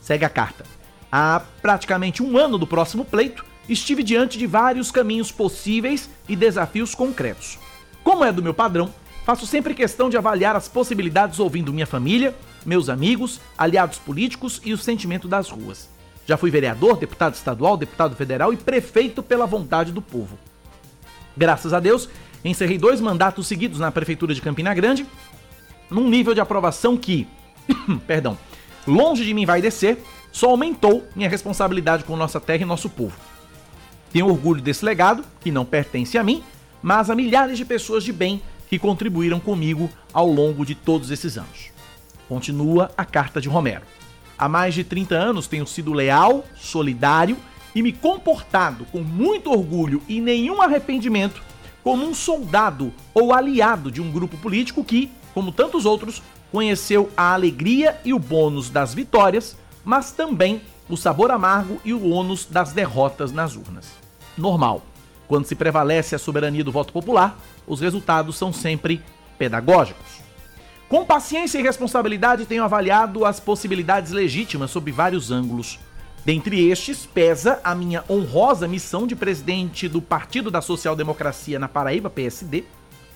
Segue 0.00 0.24
a 0.24 0.30
carta. 0.30 0.64
Há 1.10 1.42
praticamente 1.60 2.22
um 2.22 2.38
ano 2.38 2.58
do 2.58 2.66
próximo 2.66 3.04
pleito, 3.04 3.44
estive 3.68 4.04
diante 4.04 4.38
de 4.38 4.46
vários 4.46 4.92
caminhos 4.92 5.32
possíveis 5.32 6.08
e 6.28 6.36
desafios 6.36 6.94
concretos. 6.94 7.58
Como 8.04 8.24
é 8.24 8.30
do 8.30 8.40
meu 8.40 8.54
padrão, 8.54 8.94
faço 9.26 9.48
sempre 9.48 9.74
questão 9.74 10.08
de 10.08 10.16
avaliar 10.16 10.54
as 10.54 10.68
possibilidades 10.68 11.40
ouvindo 11.40 11.72
minha 11.72 11.86
família, 11.88 12.32
meus 12.64 12.88
amigos, 12.88 13.40
aliados 13.56 13.98
políticos 13.98 14.60
e 14.64 14.72
o 14.72 14.78
sentimento 14.78 15.28
das 15.28 15.48
ruas. 15.48 15.88
Já 16.26 16.36
fui 16.36 16.50
vereador, 16.50 16.96
deputado 16.96 17.34
estadual, 17.34 17.76
deputado 17.76 18.14
federal 18.14 18.52
e 18.52 18.56
prefeito 18.56 19.22
pela 19.22 19.46
vontade 19.46 19.92
do 19.92 20.00
povo. 20.00 20.38
Graças 21.36 21.72
a 21.72 21.80
Deus, 21.80 22.08
encerrei 22.44 22.78
dois 22.78 23.00
mandatos 23.00 23.46
seguidos 23.46 23.78
na 23.78 23.90
prefeitura 23.90 24.34
de 24.34 24.40
Campina 24.40 24.72
Grande, 24.74 25.06
num 25.90 26.08
nível 26.08 26.34
de 26.34 26.40
aprovação 26.40 26.96
que, 26.96 27.26
perdão, 28.06 28.38
longe 28.86 29.24
de 29.24 29.34
mim 29.34 29.44
vai 29.44 29.60
descer, 29.60 30.02
só 30.30 30.50
aumentou 30.50 31.06
minha 31.14 31.28
responsabilidade 31.28 32.04
com 32.04 32.16
nossa 32.16 32.40
terra 32.40 32.62
e 32.62 32.66
nosso 32.66 32.88
povo. 32.88 33.16
Tenho 34.12 34.28
orgulho 34.28 34.62
desse 34.62 34.84
legado, 34.84 35.24
que 35.40 35.50
não 35.50 35.64
pertence 35.64 36.16
a 36.18 36.22
mim, 36.22 36.42
mas 36.82 37.10
a 37.10 37.14
milhares 37.14 37.56
de 37.56 37.64
pessoas 37.64 38.04
de 38.04 38.12
bem 38.12 38.42
que 38.68 38.78
contribuíram 38.78 39.38
comigo 39.38 39.90
ao 40.12 40.26
longo 40.26 40.64
de 40.64 40.74
todos 40.74 41.10
esses 41.10 41.36
anos. 41.36 41.70
Continua 42.28 42.90
a 42.96 43.04
carta 43.04 43.40
de 43.40 43.48
Romero. 43.48 43.82
Há 44.38 44.48
mais 44.48 44.74
de 44.74 44.82
30 44.82 45.14
anos 45.14 45.46
tenho 45.46 45.66
sido 45.66 45.92
leal, 45.92 46.44
solidário 46.56 47.36
e 47.74 47.82
me 47.82 47.92
comportado 47.92 48.84
com 48.86 49.00
muito 49.00 49.50
orgulho 49.50 50.02
e 50.08 50.20
nenhum 50.20 50.60
arrependimento 50.60 51.42
como 51.82 52.04
um 52.06 52.14
soldado 52.14 52.92
ou 53.12 53.34
aliado 53.34 53.90
de 53.90 54.00
um 54.00 54.10
grupo 54.10 54.36
político 54.36 54.84
que, 54.84 55.10
como 55.34 55.52
tantos 55.52 55.84
outros, 55.84 56.22
conheceu 56.50 57.10
a 57.16 57.32
alegria 57.32 58.00
e 58.04 58.12
o 58.12 58.18
bônus 58.18 58.70
das 58.70 58.94
vitórias, 58.94 59.56
mas 59.84 60.12
também 60.12 60.60
o 60.88 60.96
sabor 60.96 61.30
amargo 61.30 61.80
e 61.84 61.92
o 61.92 62.10
ônus 62.10 62.44
das 62.44 62.72
derrotas 62.72 63.32
nas 63.32 63.56
urnas. 63.56 63.90
Normal. 64.36 64.82
Quando 65.26 65.46
se 65.46 65.54
prevalece 65.54 66.14
a 66.14 66.18
soberania 66.18 66.62
do 66.62 66.70
voto 66.70 66.92
popular, 66.92 67.38
os 67.66 67.80
resultados 67.80 68.36
são 68.36 68.52
sempre 68.52 69.00
pedagógicos. 69.38 70.21
Com 70.92 71.06
paciência 71.06 71.58
e 71.58 71.62
responsabilidade, 71.62 72.44
tenho 72.44 72.62
avaliado 72.62 73.24
as 73.24 73.40
possibilidades 73.40 74.12
legítimas 74.12 74.70
sob 74.70 74.92
vários 74.92 75.30
ângulos. 75.30 75.78
Dentre 76.22 76.68
estes, 76.68 77.06
pesa 77.06 77.58
a 77.64 77.74
minha 77.74 78.04
honrosa 78.10 78.68
missão 78.68 79.06
de 79.06 79.16
presidente 79.16 79.88
do 79.88 80.02
Partido 80.02 80.50
da 80.50 80.60
Social 80.60 80.94
Democracia 80.94 81.58
na 81.58 81.66
Paraíba, 81.66 82.10
PSD, 82.10 82.64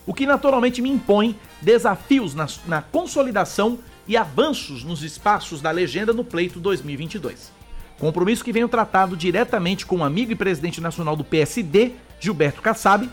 o 0.07 0.15
que 0.15 0.25
naturalmente 0.25 0.81
me 0.81 0.89
impõe 0.89 1.39
desafios 1.61 2.35
na, 2.35 2.47
na 2.67 2.81
consolidação 2.81 3.79
e 4.09 4.17
avanços 4.17 4.83
nos 4.83 5.03
espaços 5.03 5.61
da 5.61 5.71
legenda 5.71 6.15
no 6.15 6.25
pleito 6.25 6.59
2022. 6.59 7.53
Compromisso 7.99 8.43
que 8.43 8.55
venho 8.55 8.69
tratado 8.69 9.15
diretamente 9.15 9.85
com 9.85 9.99
o 9.99 10.05
amigo 10.05 10.33
e 10.33 10.35
presidente 10.35 10.81
nacional 10.81 11.15
do 11.15 11.25
PSD, 11.25 11.93
Gilberto 12.19 12.63
Kassab, 12.63 13.07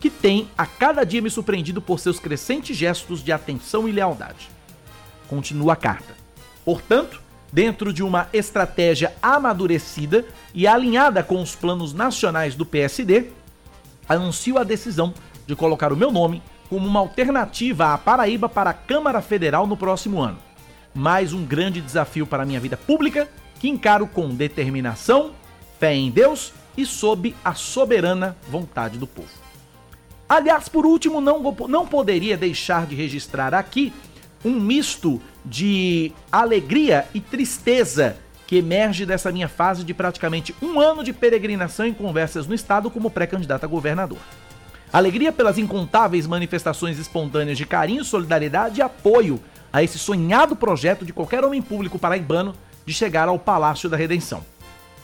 que 0.00 0.10
tem 0.10 0.48
a 0.56 0.64
cada 0.64 1.04
dia 1.04 1.20
me 1.20 1.30
surpreendido 1.30 1.80
por 1.80 1.98
seus 1.98 2.20
crescentes 2.20 2.76
gestos 2.76 3.22
de 3.22 3.32
atenção 3.32 3.88
e 3.88 3.92
lealdade. 3.92 4.48
Continua 5.28 5.72
a 5.72 5.76
carta. 5.76 6.14
Portanto, 6.64 7.20
dentro 7.52 7.92
de 7.92 8.02
uma 8.02 8.28
estratégia 8.32 9.14
amadurecida 9.22 10.24
e 10.54 10.66
alinhada 10.66 11.22
com 11.22 11.40
os 11.40 11.54
planos 11.54 11.92
nacionais 11.92 12.54
do 12.54 12.64
PSD, 12.64 13.30
anuncio 14.08 14.58
a 14.58 14.64
decisão 14.64 15.12
de 15.46 15.56
colocar 15.56 15.92
o 15.92 15.96
meu 15.96 16.12
nome 16.12 16.42
como 16.68 16.86
uma 16.86 17.00
alternativa 17.00 17.94
à 17.94 17.98
Paraíba 17.98 18.48
para 18.48 18.70
a 18.70 18.74
Câmara 18.74 19.22
Federal 19.22 19.66
no 19.66 19.76
próximo 19.76 20.20
ano. 20.20 20.38
Mais 20.94 21.32
um 21.32 21.44
grande 21.44 21.80
desafio 21.80 22.26
para 22.26 22.42
a 22.42 22.46
minha 22.46 22.60
vida 22.60 22.76
pública 22.76 23.28
que 23.58 23.68
encaro 23.68 24.06
com 24.06 24.28
determinação, 24.28 25.32
fé 25.78 25.94
em 25.94 26.10
Deus 26.10 26.52
e 26.76 26.86
sob 26.86 27.34
a 27.44 27.54
soberana 27.54 28.36
vontade 28.48 28.98
do 28.98 29.06
povo. 29.06 29.47
Aliás, 30.28 30.68
por 30.68 30.84
último, 30.84 31.20
não, 31.20 31.40
não 31.68 31.86
poderia 31.86 32.36
deixar 32.36 32.86
de 32.86 32.94
registrar 32.94 33.54
aqui 33.54 33.92
um 34.44 34.60
misto 34.60 35.20
de 35.44 36.12
alegria 36.30 37.06
e 37.14 37.20
tristeza 37.20 38.16
que 38.46 38.56
emerge 38.56 39.04
dessa 39.04 39.32
minha 39.32 39.48
fase 39.48 39.84
de 39.84 39.92
praticamente 39.92 40.54
um 40.60 40.80
ano 40.80 41.02
de 41.02 41.12
peregrinação 41.12 41.86
em 41.86 41.94
conversas 41.94 42.46
no 42.46 42.54
Estado 42.54 42.90
como 42.90 43.10
pré-candidato 43.10 43.64
a 43.64 43.66
governador. 43.66 44.18
Alegria 44.92 45.32
pelas 45.32 45.58
incontáveis 45.58 46.26
manifestações 46.26 46.98
espontâneas 46.98 47.58
de 47.58 47.66
carinho, 47.66 48.04
solidariedade 48.04 48.80
e 48.80 48.82
apoio 48.82 49.40
a 49.70 49.82
esse 49.82 49.98
sonhado 49.98 50.56
projeto 50.56 51.04
de 51.04 51.12
qualquer 51.12 51.44
homem 51.44 51.60
público 51.60 51.98
paraibano 51.98 52.54
de 52.86 52.94
chegar 52.94 53.28
ao 53.28 53.38
Palácio 53.38 53.88
da 53.88 53.98
Redenção. 53.98 54.44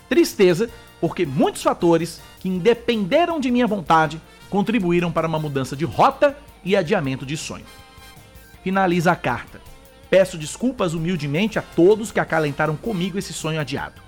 Tristeza 0.09 0.71
porque 1.01 1.27
muitos 1.27 1.63
fatores 1.63 2.23
que 2.41 2.49
independeram 2.49 3.39
de 3.39 3.51
minha 3.51 3.67
vontade 3.67 4.19
contribuíram 4.55 5.11
para 5.11 5.27
uma 5.27 5.41
mudança 5.41 5.75
de 5.75 5.85
rota 5.85 6.39
e 6.65 6.77
adiamento 6.77 7.27
de 7.27 7.37
sonho. 7.37 7.65
Finaliza 8.63 9.11
a 9.11 9.17
carta. 9.17 9.61
Peço 10.09 10.39
desculpas 10.39 10.95
humildemente 10.95 11.59
a 11.59 11.63
todos 11.63 12.13
que 12.13 12.21
acalentaram 12.21 12.77
comigo 12.77 13.19
esse 13.19 13.33
sonho 13.33 13.61
adiado. 13.61 14.01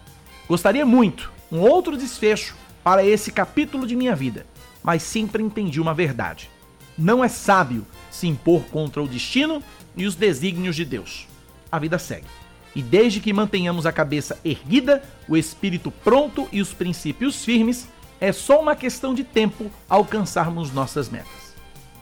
Gostaria 0.49 0.87
muito 0.87 1.33
um 1.51 1.59
outro 1.59 1.97
desfecho 1.97 2.55
para 2.85 3.05
esse 3.05 3.33
capítulo 3.33 3.89
de 3.89 3.97
minha 3.97 4.15
vida, 4.15 4.47
mas 4.85 5.03
sempre 5.03 5.43
entendi 5.43 5.81
uma 5.81 5.93
verdade. 5.93 6.49
Não 6.97 7.25
é 7.25 7.29
sábio 7.29 7.85
se 8.09 8.29
impor 8.29 8.63
contra 8.67 9.03
o 9.03 9.09
destino 9.09 9.61
e 9.97 10.07
os 10.07 10.15
desígnios 10.15 10.77
de 10.77 10.85
Deus. 10.85 11.27
A 11.73 11.81
vida 11.81 11.99
segue. 11.99 12.29
E 12.73 12.83
desde 12.83 13.19
que 13.19 13.33
mantenhamos 13.33 13.85
a 13.85 13.91
cabeça 13.91 14.39
erguida, 14.45 15.03
o 15.29 15.37
espírito 15.37 15.91
pronto 15.91 16.49
e 16.53 16.61
os 16.61 16.73
princípios 16.73 17.45
firmes, 17.45 17.89
é 18.21 18.33
só 18.33 18.61
uma 18.61 18.75
questão 18.75 19.15
de 19.15 19.25
tempo 19.25 19.71
alcançarmos 19.89 20.73
nossas 20.73 21.09
metas. 21.09 21.55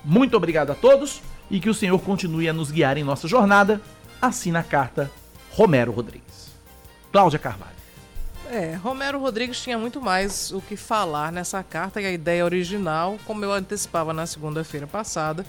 Muito 0.04 0.36
obrigado 0.36 0.70
a 0.70 0.74
todos 0.74 1.22
e 1.50 1.60
que 1.60 1.70
o 1.70 1.74
Senhor 1.74 1.98
continue 2.00 2.48
a 2.48 2.52
nos 2.52 2.70
guiar 2.70 2.96
em 2.96 3.04
nossa 3.04 3.26
jornada. 3.26 3.80
Assina 4.20 4.60
a 4.60 4.64
carta 4.64 5.10
Romero 5.52 5.92
Rodrigues. 5.92 6.52
Cláudia 7.10 7.38
Carvalho. 7.38 7.74
É, 8.50 8.74
Romero 8.74 9.18
Rodrigues 9.18 9.60
tinha 9.60 9.78
muito 9.78 10.00
mais 10.00 10.52
o 10.52 10.60
que 10.60 10.76
falar 10.76 11.32
nessa 11.32 11.62
carta 11.62 12.00
e 12.00 12.06
a 12.06 12.12
ideia 12.12 12.44
original, 12.44 13.18
como 13.26 13.44
eu 13.44 13.52
antecipava 13.52 14.12
na 14.12 14.26
segunda-feira 14.26 14.86
passada, 14.86 15.44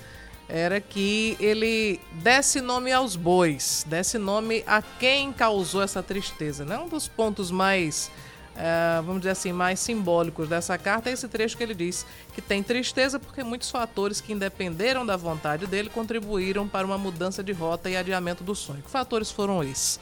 era 0.48 0.79
que 0.79 1.36
ele 1.39 2.00
desse 2.13 2.61
nome 2.61 2.92
aos 2.92 3.16
bois, 3.16 3.85
desse 3.87 4.18
nome 4.18 4.63
a 4.66 4.81
quem 4.81 5.33
causou 5.33 5.81
essa 5.81 6.01
tristeza. 6.01 6.63
Né? 6.63 6.77
Um 6.77 6.87
dos 6.87 7.07
pontos 7.07 7.51
mais 7.51 8.09
Uh, 8.55 9.03
vamos 9.03 9.22
dizer 9.22 9.31
assim, 9.31 9.51
mais 9.51 9.81
simbólicos 9.81 10.48
dessa 10.48 10.77
carta 10.77 11.09
é 11.09 11.13
esse 11.13 11.27
trecho 11.27 11.57
que 11.57 11.63
ele 11.63 11.74
diz 11.74 12.05
que 12.33 12.41
tem 12.41 12.63
tristeza 12.63 13.20
porque 13.20 13.44
muitos 13.44 13.70
fatores 13.70 14.22
que 14.22 14.31
independeram 14.31 15.05
da 15.05 15.18
vontade 15.18 15.68
dele 15.68 15.89
contribuíram 15.89 16.65
para 16.65 16.87
uma 16.87 16.98
mudança 16.98 17.44
de 17.44 17.51
rota 17.51 17.89
e 17.89 17.98
adiamento 17.98 18.46
do 18.46 18.55
sonho. 18.55 18.81
Que 18.81 18.89
fatores 18.89 19.29
foram 19.29 19.61
esses? 19.61 20.00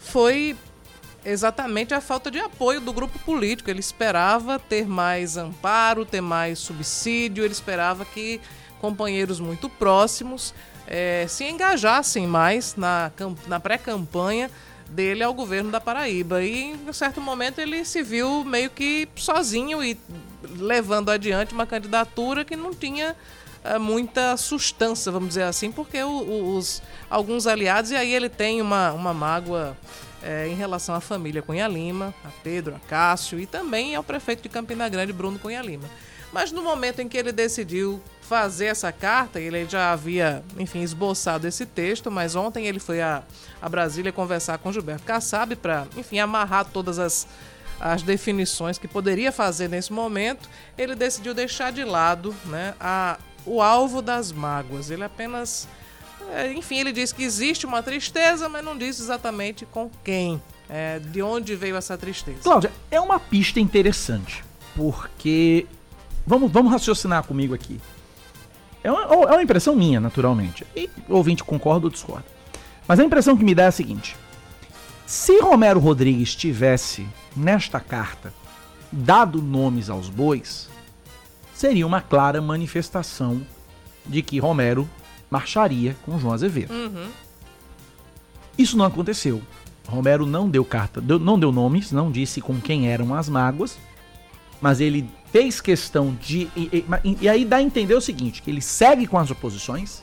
Foi 0.00 0.56
exatamente 1.24 1.94
a 1.94 2.00
falta 2.00 2.32
de 2.32 2.40
apoio 2.40 2.80
do 2.80 2.92
grupo 2.92 3.16
político. 3.20 3.70
Ele 3.70 3.80
esperava 3.80 4.58
ter 4.58 4.88
mais 4.88 5.36
amparo, 5.36 6.04
ter 6.04 6.20
mais 6.20 6.58
subsídio, 6.58 7.44
ele 7.44 7.52
esperava 7.52 8.04
que 8.04 8.40
companheiros 8.80 9.38
muito 9.38 9.68
próximos 9.68 10.52
eh, 10.86 11.26
se 11.28 11.44
engajassem 11.44 12.26
mais 12.26 12.74
na, 12.76 13.10
na 13.46 13.58
pré-campanha 13.58 14.50
dele 14.88 15.22
ao 15.22 15.34
governo 15.34 15.70
da 15.70 15.80
Paraíba. 15.80 16.42
E 16.42 16.72
em 16.72 16.92
certo 16.92 17.20
momento 17.20 17.58
ele 17.58 17.84
se 17.84 18.02
viu 18.02 18.44
meio 18.44 18.70
que 18.70 19.08
sozinho 19.16 19.82
e 19.82 19.98
levando 20.56 21.10
adiante 21.10 21.54
uma 21.54 21.66
candidatura 21.66 22.44
que 22.44 22.56
não 22.56 22.72
tinha 22.72 23.16
é, 23.64 23.78
muita 23.78 24.36
sustância, 24.36 25.10
vamos 25.10 25.28
dizer 25.28 25.44
assim, 25.44 25.72
porque 25.72 26.02
o, 26.02 26.56
os 26.56 26.82
alguns 27.08 27.46
aliados, 27.46 27.90
e 27.90 27.96
aí 27.96 28.12
ele 28.12 28.28
tem 28.28 28.60
uma, 28.60 28.92
uma 28.92 29.14
mágoa 29.14 29.76
é, 30.22 30.48
em 30.48 30.54
relação 30.54 30.94
à 30.94 31.00
família 31.00 31.42
Cunha 31.42 31.66
Lima, 31.66 32.14
a 32.24 32.28
Pedro, 32.42 32.74
a 32.74 32.88
Cássio 32.88 33.38
e 33.40 33.46
também 33.46 33.94
ao 33.94 34.04
prefeito 34.04 34.42
de 34.42 34.48
Campina 34.48 34.88
Grande, 34.88 35.12
Bruno 35.12 35.38
Cunha 35.38 35.62
Lima. 35.62 35.88
Mas 36.32 36.50
no 36.50 36.62
momento 36.62 37.00
em 37.00 37.08
que 37.08 37.16
ele 37.16 37.30
decidiu 37.30 38.02
fazer 38.28 38.66
essa 38.66 38.90
carta, 38.90 39.38
ele 39.38 39.66
já 39.66 39.92
havia, 39.92 40.42
enfim, 40.58 40.80
esboçado 40.82 41.46
esse 41.46 41.66
texto, 41.66 42.10
mas 42.10 42.34
ontem 42.34 42.66
ele 42.66 42.78
foi 42.78 43.00
a, 43.02 43.22
a 43.60 43.68
Brasília 43.68 44.10
conversar 44.10 44.58
com 44.58 44.72
Gilberto 44.72 45.04
Kassab 45.04 45.54
para, 45.56 45.86
enfim, 45.96 46.18
amarrar 46.18 46.64
todas 46.64 46.98
as, 46.98 47.28
as 47.78 48.02
definições 48.02 48.78
que 48.78 48.88
poderia 48.88 49.30
fazer 49.30 49.68
nesse 49.68 49.92
momento. 49.92 50.48
Ele 50.76 50.94
decidiu 50.94 51.34
deixar 51.34 51.70
de 51.70 51.84
lado 51.84 52.34
né, 52.46 52.74
a, 52.80 53.18
o 53.44 53.60
alvo 53.60 54.00
das 54.00 54.32
mágoas. 54.32 54.90
Ele 54.90 55.04
apenas. 55.04 55.68
É, 56.32 56.50
enfim, 56.54 56.78
ele 56.78 56.92
diz 56.92 57.12
que 57.12 57.22
existe 57.22 57.66
uma 57.66 57.82
tristeza, 57.82 58.48
mas 58.48 58.64
não 58.64 58.76
diz 58.76 58.98
exatamente 58.98 59.66
com 59.66 59.90
quem. 60.02 60.42
É, 60.66 60.98
de 60.98 61.20
onde 61.20 61.54
veio 61.54 61.76
essa 61.76 61.98
tristeza. 61.98 62.38
Cláudia, 62.42 62.72
é 62.90 62.98
uma 62.98 63.20
pista 63.20 63.60
interessante, 63.60 64.42
porque. 64.74 65.66
Vamos, 66.26 66.50
vamos 66.50 66.72
raciocinar 66.72 67.22
comigo 67.24 67.52
aqui. 67.52 67.78
É 68.84 68.92
uma, 68.92 69.02
é 69.02 69.32
uma 69.32 69.42
impressão 69.42 69.74
minha, 69.74 69.98
naturalmente. 69.98 70.66
E 70.76 70.90
ouvinte 71.08 71.42
concorda 71.42 71.86
ou 71.86 71.90
discorda. 71.90 72.26
Mas 72.86 73.00
a 73.00 73.04
impressão 73.04 73.34
que 73.34 73.42
me 73.42 73.54
dá 73.54 73.64
é 73.64 73.66
a 73.68 73.72
seguinte: 73.72 74.14
se 75.06 75.40
Romero 75.40 75.80
Rodrigues 75.80 76.36
tivesse, 76.36 77.08
nesta 77.34 77.80
carta, 77.80 78.32
dado 78.92 79.40
nomes 79.40 79.88
aos 79.88 80.10
bois, 80.10 80.68
seria 81.54 81.86
uma 81.86 82.02
clara 82.02 82.42
manifestação 82.42 83.40
de 84.04 84.20
que 84.20 84.38
Romero 84.38 84.88
marcharia 85.30 85.96
com 86.04 86.18
João 86.18 86.34
Azevedo. 86.34 86.72
Uhum. 86.72 87.08
Isso 88.58 88.76
não 88.76 88.84
aconteceu. 88.84 89.42
Romero 89.88 90.26
não 90.26 90.48
deu 90.48 90.64
carta, 90.64 91.00
não 91.00 91.38
deu 91.38 91.50
nomes, 91.50 91.90
não 91.90 92.10
disse 92.10 92.40
com 92.40 92.60
quem 92.60 92.88
eram 92.88 93.14
as 93.14 93.28
mágoas, 93.28 93.78
mas 94.60 94.80
ele 94.80 95.08
fez 95.34 95.60
questão 95.60 96.16
de. 96.20 96.48
E, 96.54 96.84
e, 97.02 97.18
e, 97.22 97.28
aí 97.28 97.44
dá 97.44 97.56
a 97.56 97.62
entender 97.62 97.94
o 97.94 98.00
seguinte: 98.00 98.40
que 98.40 98.48
ele 98.48 98.60
segue 98.60 99.04
com 99.04 99.18
as 99.18 99.32
oposições, 99.32 100.00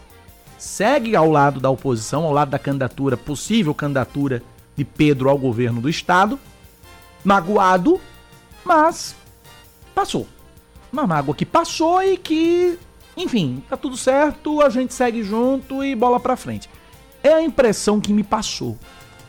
segue 0.57 1.15
ao 1.15 1.31
lado 1.31 1.57
da 1.61 1.69
oposição, 1.69 2.25
ao 2.25 2.33
lado 2.33 2.51
da 2.51 2.59
candidatura, 2.59 3.15
possível 3.15 3.73
candidatura 3.73 4.43
de 4.75 4.83
Pedro 4.83 5.29
ao 5.29 5.37
governo 5.37 5.79
do 5.79 5.87
estado, 5.87 6.37
magoado, 7.23 8.01
mas 8.65 9.15
passou. 9.95 10.27
Uma 10.91 11.07
mágoa 11.07 11.33
que 11.33 11.45
passou 11.45 12.03
e 12.03 12.17
que, 12.17 12.77
enfim, 13.15 13.63
tá 13.69 13.77
tudo 13.77 13.95
certo, 13.95 14.61
a 14.61 14.67
gente 14.69 14.93
segue 14.93 15.23
junto 15.23 15.81
e 15.81 15.95
bola 15.95 16.19
pra 16.19 16.35
frente. 16.35 16.69
É 17.23 17.35
a 17.35 17.41
impressão 17.41 18.01
que 18.01 18.11
me 18.11 18.23
passou. 18.23 18.77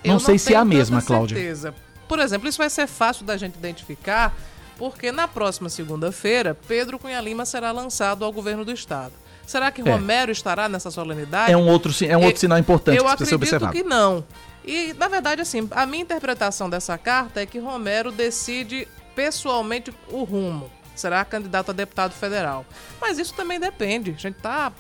Não, 0.05 0.15
não 0.15 0.19
sei 0.19 0.37
se 0.37 0.53
é 0.53 0.57
a 0.57 0.65
mesma, 0.65 1.01
Cláudia. 1.01 1.37
Certeza. 1.37 1.73
Por 2.09 2.19
exemplo, 2.19 2.49
isso 2.49 2.59
vai 2.59 2.69
ser 2.69 2.89
fácil 2.89 3.25
da 3.25 3.37
gente 3.37 3.55
identificar 3.55 4.35
porque 4.83 5.13
na 5.13 5.29
próxima 5.29 5.69
segunda-feira, 5.69 6.59
Pedro 6.67 6.99
Cunha 6.99 7.21
Lima 7.21 7.47
será 7.47 7.71
lançado 7.71 8.25
ao 8.25 8.33
governo 8.33 8.65
do 8.65 8.73
Estado. 8.73 9.13
Será 9.47 9.71
que 9.71 9.81
é. 9.81 9.85
Romero 9.85 10.33
estará 10.33 10.69
nessa 10.69 10.91
solenidade? 10.91 11.53
É 11.53 11.57
um 11.57 11.69
outro, 11.69 11.93
é 12.05 12.17
um 12.17 12.25
outro 12.25 12.41
sinal 12.41 12.59
importante 12.59 12.99
eu 12.99 13.05
que 13.05 13.11
acredito 13.11 13.71
que 13.71 13.85
não. 13.85 14.25
E, 14.65 14.93
na 14.95 15.07
verdade, 15.07 15.41
assim, 15.41 15.69
a 15.71 15.87
minha 15.87 16.03
interpretação 16.03 16.69
dessa 16.69 16.99
carta 16.99 17.41
é 17.41 17.47
que 17.47 17.61
Romero 17.61 18.11
decide 18.11 18.89
pessoalmente 19.15 19.95
o 20.09 20.25
rumo. 20.25 20.69
Será 20.97 21.25
candidato 21.25 21.71
a 21.71 21.73
deputado 21.73 22.13
federal. 22.15 22.67
Mas 23.01 23.21
isso 23.21 23.35
também 23.35 23.61
depende. 23.61 24.11
A 24.11 24.21
gente 24.21 24.39
está 24.39 24.73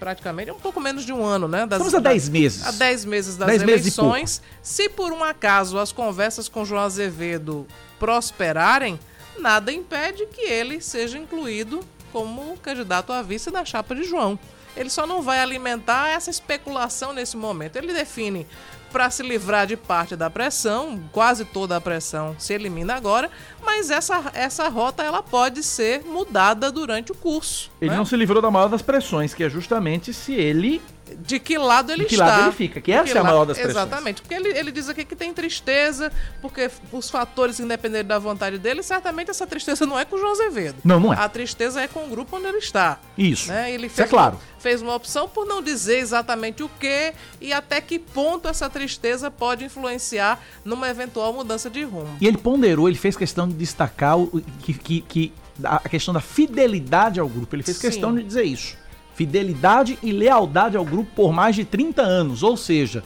praticamente, 0.00 0.50
um 0.50 0.58
pouco 0.58 0.80
menos 0.80 1.04
de 1.04 1.12
um 1.12 1.22
ano, 1.22 1.46
né? 1.46 1.66
Das, 1.66 1.82
Estamos 1.82 1.94
há 1.94 2.00
10 2.00 2.28
meses. 2.30 2.66
Há 2.66 2.70
10 2.70 3.04
meses 3.04 3.36
das 3.36 3.46
dez 3.46 3.60
eleições. 3.62 4.40
Meses 4.40 4.42
Se 4.62 4.88
por 4.88 5.12
um 5.12 5.22
acaso 5.22 5.78
as 5.78 5.92
conversas 5.92 6.48
com 6.48 6.64
João 6.64 6.82
Azevedo 6.82 7.66
prosperarem, 7.98 8.98
nada 9.38 9.72
impede 9.72 10.26
que 10.26 10.42
ele 10.42 10.80
seja 10.80 11.18
incluído 11.18 11.80
como 12.12 12.56
candidato 12.58 13.12
a 13.12 13.22
vice 13.22 13.50
da 13.50 13.64
chapa 13.64 13.94
de 13.94 14.04
João. 14.04 14.38
Ele 14.76 14.90
só 14.90 15.06
não 15.06 15.22
vai 15.22 15.40
alimentar 15.40 16.08
essa 16.08 16.30
especulação 16.30 17.12
nesse 17.12 17.36
momento. 17.36 17.76
Ele 17.76 17.94
define 17.94 18.46
para 18.92 19.10
se 19.10 19.22
livrar 19.22 19.66
de 19.66 19.76
parte 19.76 20.14
da 20.16 20.30
pressão, 20.30 21.02
quase 21.12 21.44
toda 21.44 21.76
a 21.76 21.80
pressão 21.80 22.34
se 22.38 22.54
elimina 22.54 22.94
agora, 22.94 23.30
mas 23.64 23.90
essa, 23.90 24.30
essa 24.32 24.68
rota 24.68 25.02
ela 25.02 25.22
pode 25.22 25.62
ser 25.62 26.02
mudada 26.04 26.70
durante 26.70 27.12
o 27.12 27.14
curso. 27.14 27.70
Ele 27.80 27.90
né? 27.90 27.96
não 27.96 28.04
se 28.04 28.16
livrou 28.16 28.40
da 28.40 28.50
maior 28.50 28.68
das 28.68 28.82
pressões, 28.82 29.34
que 29.34 29.44
é 29.44 29.50
justamente 29.50 30.14
se 30.14 30.32
ele 30.34 30.80
de 31.14 31.38
que 31.38 31.56
lado 31.56 31.92
ele 31.92 32.02
de 32.02 32.08
que 32.08 32.14
está. 32.14 32.26
lado 32.26 32.42
ele 32.44 32.52
fica, 32.52 32.80
que 32.80 32.90
essa 32.90 33.16
é 33.16 33.20
a 33.20 33.24
maior 33.24 33.44
das 33.44 33.56
pressões. 33.56 33.76
Exatamente, 33.76 34.22
porque 34.22 34.34
ele, 34.34 34.48
ele 34.48 34.72
diz 34.72 34.88
aqui 34.88 35.04
que 35.04 35.14
tem 35.14 35.32
tristeza, 35.32 36.10
porque 36.42 36.70
os 36.90 37.08
fatores 37.08 37.60
independentes 37.60 38.08
da 38.08 38.18
vontade 38.18 38.58
dele, 38.58 38.82
certamente 38.82 39.30
essa 39.30 39.46
tristeza 39.46 39.86
não 39.86 39.98
é 39.98 40.04
com 40.04 40.16
o 40.16 40.18
João 40.18 40.32
Azevedo. 40.32 40.76
Não, 40.84 40.98
não 40.98 41.12
é. 41.12 41.16
A 41.16 41.28
tristeza 41.28 41.80
é 41.80 41.86
com 41.86 42.04
o 42.04 42.08
grupo 42.08 42.36
onde 42.36 42.46
ele 42.46 42.58
está. 42.58 42.98
Isso. 43.16 43.48
Né? 43.48 43.72
Ele 43.72 43.88
fez, 43.88 44.06
é 44.06 44.10
claro. 44.10 44.38
Fez 44.58 44.82
uma 44.82 44.94
opção 44.94 45.28
por 45.28 45.46
não 45.46 45.62
dizer 45.62 45.98
exatamente 45.98 46.62
o 46.62 46.68
que 46.68 47.12
e 47.40 47.52
até 47.52 47.80
que 47.80 47.98
ponto 47.98 48.48
essa 48.48 48.68
tristeza 48.68 49.30
pode 49.30 49.64
influenciar 49.64 50.40
numa 50.64 50.88
eventual 50.88 51.32
mudança 51.32 51.70
de 51.70 51.84
rumo. 51.84 52.16
E 52.20 52.26
ele 52.26 52.38
ponderou, 52.38 52.88
ele 52.88 52.98
fez 52.98 53.16
questão 53.16 53.46
de 53.46 53.54
destacar 53.54 54.18
o, 54.18 54.42
que, 54.60 54.74
que, 54.74 55.00
que 55.02 55.32
a 55.62 55.88
questão 55.88 56.12
da 56.12 56.20
fidelidade 56.20 57.20
ao 57.20 57.28
grupo. 57.28 57.54
Ele 57.54 57.62
fez 57.62 57.76
Sim. 57.76 57.88
questão 57.88 58.14
de 58.14 58.22
dizer 58.24 58.44
isso 58.44 58.85
fidelidade 59.16 59.98
e 60.02 60.12
lealdade 60.12 60.76
ao 60.76 60.84
grupo 60.84 61.10
por 61.16 61.32
mais 61.32 61.56
de 61.56 61.64
30 61.64 62.02
anos. 62.02 62.42
Ou 62.42 62.56
seja, 62.56 63.02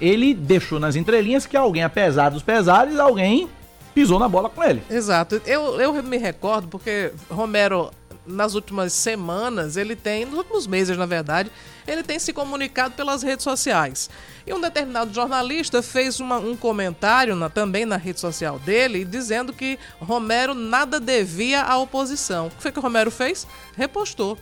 ele 0.00 0.34
deixou 0.34 0.80
nas 0.80 0.96
entrelinhas 0.96 1.46
que 1.46 1.56
alguém, 1.56 1.84
apesar 1.84 2.30
dos 2.30 2.42
pesares, 2.42 2.98
alguém 2.98 3.48
pisou 3.94 4.18
na 4.18 4.28
bola 4.28 4.48
com 4.48 4.64
ele. 4.64 4.82
Exato. 4.90 5.40
Eu, 5.46 5.80
eu 5.80 6.02
me 6.02 6.16
recordo 6.16 6.66
porque 6.66 7.12
Romero, 7.30 7.90
nas 8.26 8.54
últimas 8.54 8.94
semanas, 8.94 9.76
ele 9.76 9.94
tem, 9.94 10.24
nos 10.24 10.38
últimos 10.38 10.66
meses, 10.66 10.96
na 10.96 11.06
verdade, 11.06 11.52
ele 11.86 12.02
tem 12.02 12.18
se 12.18 12.32
comunicado 12.32 12.94
pelas 12.94 13.22
redes 13.22 13.44
sociais. 13.44 14.08
E 14.46 14.52
um 14.52 14.60
determinado 14.60 15.12
jornalista 15.12 15.82
fez 15.82 16.20
uma, 16.20 16.38
um 16.38 16.56
comentário 16.56 17.36
na, 17.36 17.50
também 17.50 17.84
na 17.84 17.98
rede 17.98 18.18
social 18.18 18.58
dele, 18.58 19.04
dizendo 19.04 19.52
que 19.52 19.78
Romero 20.00 20.54
nada 20.54 20.98
devia 20.98 21.62
à 21.62 21.76
oposição. 21.76 22.46
O 22.46 22.50
que 22.50 22.62
foi 22.62 22.72
que 22.72 22.78
o 22.78 22.82
Romero 22.82 23.10
fez? 23.10 23.46
Repostou. 23.76 24.38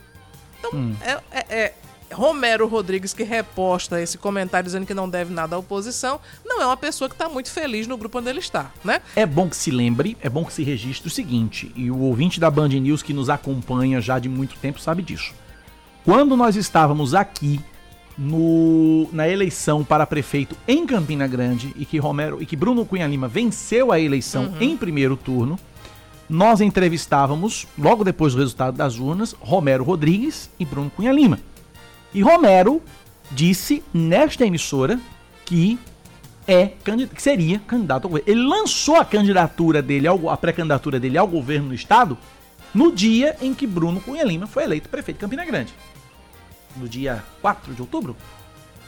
Então, 0.63 0.79
hum. 0.79 0.95
é, 1.01 1.19
é, 1.31 1.45
é, 1.49 1.73
Romero 2.13 2.67
Rodrigues, 2.67 3.13
que 3.13 3.23
reposta 3.23 4.01
esse 4.01 4.17
comentário 4.17 4.65
dizendo 4.65 4.85
que 4.85 4.93
não 4.93 5.09
deve 5.09 5.33
nada 5.33 5.55
à 5.55 5.59
oposição, 5.59 6.19
não 6.45 6.61
é 6.61 6.65
uma 6.65 6.77
pessoa 6.77 7.09
que 7.09 7.15
está 7.15 7.27
muito 7.27 7.51
feliz 7.51 7.85
no 7.85 7.97
grupo 7.97 8.19
onde 8.19 8.29
ele 8.29 8.39
está, 8.39 8.71
né? 8.83 9.01
É 9.15 9.25
bom 9.25 9.49
que 9.49 9.57
se 9.57 9.71
lembre, 9.71 10.15
é 10.21 10.29
bom 10.29 10.45
que 10.45 10.53
se 10.53 10.63
registre 10.63 11.07
o 11.07 11.11
seguinte, 11.11 11.71
e 11.75 11.91
o 11.91 11.99
ouvinte 11.99 12.39
da 12.39 12.49
Band 12.49 12.69
News 12.69 13.03
que 13.03 13.13
nos 13.13 13.29
acompanha 13.29 13.99
já 13.99 14.19
de 14.19 14.29
muito 14.29 14.55
tempo 14.57 14.79
sabe 14.79 15.01
disso. 15.01 15.33
Quando 16.05 16.37
nós 16.37 16.55
estávamos 16.55 17.13
aqui 17.13 17.59
no, 18.17 19.09
na 19.11 19.27
eleição 19.27 19.83
para 19.83 20.05
prefeito 20.05 20.55
em 20.67 20.85
Campina 20.85 21.27
Grande 21.27 21.73
e 21.75 21.85
que 21.85 21.97
Romero 21.97 22.41
e 22.41 22.45
que 22.45 22.55
Bruno 22.55 22.85
Cunha 22.85 23.07
Lima 23.07 23.27
venceu 23.27 23.91
a 23.91 23.99
eleição 23.99 24.45
uhum. 24.45 24.61
em 24.61 24.77
primeiro 24.77 25.17
turno, 25.17 25.57
nós 26.33 26.61
entrevistávamos, 26.61 27.67
logo 27.77 28.03
depois 28.03 28.33
do 28.33 28.39
resultado 28.39 28.75
das 28.75 28.97
urnas, 28.97 29.35
Romero 29.39 29.83
Rodrigues 29.83 30.49
e 30.59 30.65
Bruno 30.65 30.89
Cunha 30.89 31.11
Lima. 31.11 31.39
E 32.11 32.23
Romero 32.23 32.81
disse 33.29 33.83
nesta 33.93 34.43
emissora 34.43 34.99
que 35.45 35.77
é 36.47 36.71
que 37.13 37.21
seria 37.21 37.59
candidato 37.59 38.05
ao 38.05 38.09
governo. 38.09 38.31
Ele 38.31 38.47
lançou 38.47 38.95
a 38.95 39.05
candidatura 39.05 39.79
dele, 39.79 40.07
a 40.07 40.35
pré-candidatura 40.35 40.99
dele 40.99 41.19
ao 41.19 41.27
governo 41.27 41.69
do 41.69 41.75
estado 41.75 42.17
no 42.73 42.91
dia 42.91 43.37
em 43.39 43.53
que 43.53 43.67
Bruno 43.67 44.01
Cunha 44.01 44.23
Lima 44.23 44.47
foi 44.47 44.63
eleito 44.63 44.89
prefeito 44.89 45.17
de 45.17 45.21
Campina 45.21 45.45
Grande. 45.45 45.71
No 46.75 46.89
dia 46.89 47.23
4 47.43 47.75
de 47.75 47.81
outubro? 47.81 48.17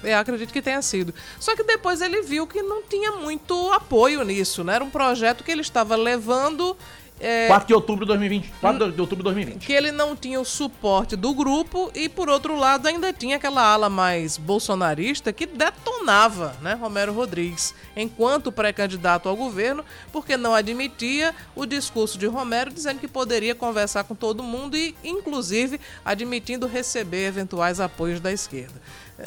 Eu 0.03 0.17
acredito 0.17 0.51
que 0.51 0.61
tenha 0.61 0.81
sido. 0.81 1.13
Só 1.39 1.55
que 1.55 1.63
depois 1.63 2.01
ele 2.01 2.23
viu 2.23 2.47
que 2.47 2.61
não 2.63 2.81
tinha 2.81 3.11
muito 3.11 3.71
apoio 3.71 4.23
nisso, 4.23 4.63
né? 4.63 4.75
Era 4.75 4.83
um 4.83 4.89
projeto 4.89 5.43
que 5.43 5.51
ele 5.51 5.61
estava 5.61 5.95
levando 5.95 6.75
é, 7.19 7.47
4 7.47 7.67
de 7.67 7.73
outubro 7.73 8.05
de 8.05 8.09
2020. 8.09 8.53
4 8.59 8.91
de 8.91 9.01
outubro 9.01 9.23
de 9.23 9.23
2020. 9.23 9.65
Que 9.65 9.73
ele 9.73 9.91
não 9.91 10.15
tinha 10.15 10.39
o 10.39 10.45
suporte 10.45 11.15
do 11.15 11.33
grupo 11.33 11.89
e, 11.95 12.09
por 12.09 12.27
outro 12.29 12.57
lado, 12.57 12.87
ainda 12.87 13.13
tinha 13.13 13.37
aquela 13.37 13.61
ala 13.61 13.89
mais 13.89 14.37
bolsonarista 14.37 15.31
que 15.31 15.45
detonava 15.45 16.55
né, 16.61 16.73
Romero 16.73 17.13
Rodrigues 17.13 17.73
enquanto 17.95 18.51
pré-candidato 18.51 19.29
ao 19.29 19.35
governo, 19.35 19.83
porque 20.11 20.35
não 20.35 20.53
admitia 20.53 21.33
o 21.55 21.65
discurso 21.65 22.17
de 22.17 22.25
Romero 22.25 22.71
dizendo 22.71 22.99
que 22.99 23.07
poderia 23.07 23.55
conversar 23.55 24.03
com 24.03 24.13
todo 24.13 24.43
mundo 24.43 24.75
e, 24.75 24.93
inclusive, 25.03 25.79
admitindo 26.03 26.67
receber 26.67 27.27
eventuais 27.27 27.79
apoios 27.79 28.19
da 28.19 28.31
esquerda. 28.31 28.75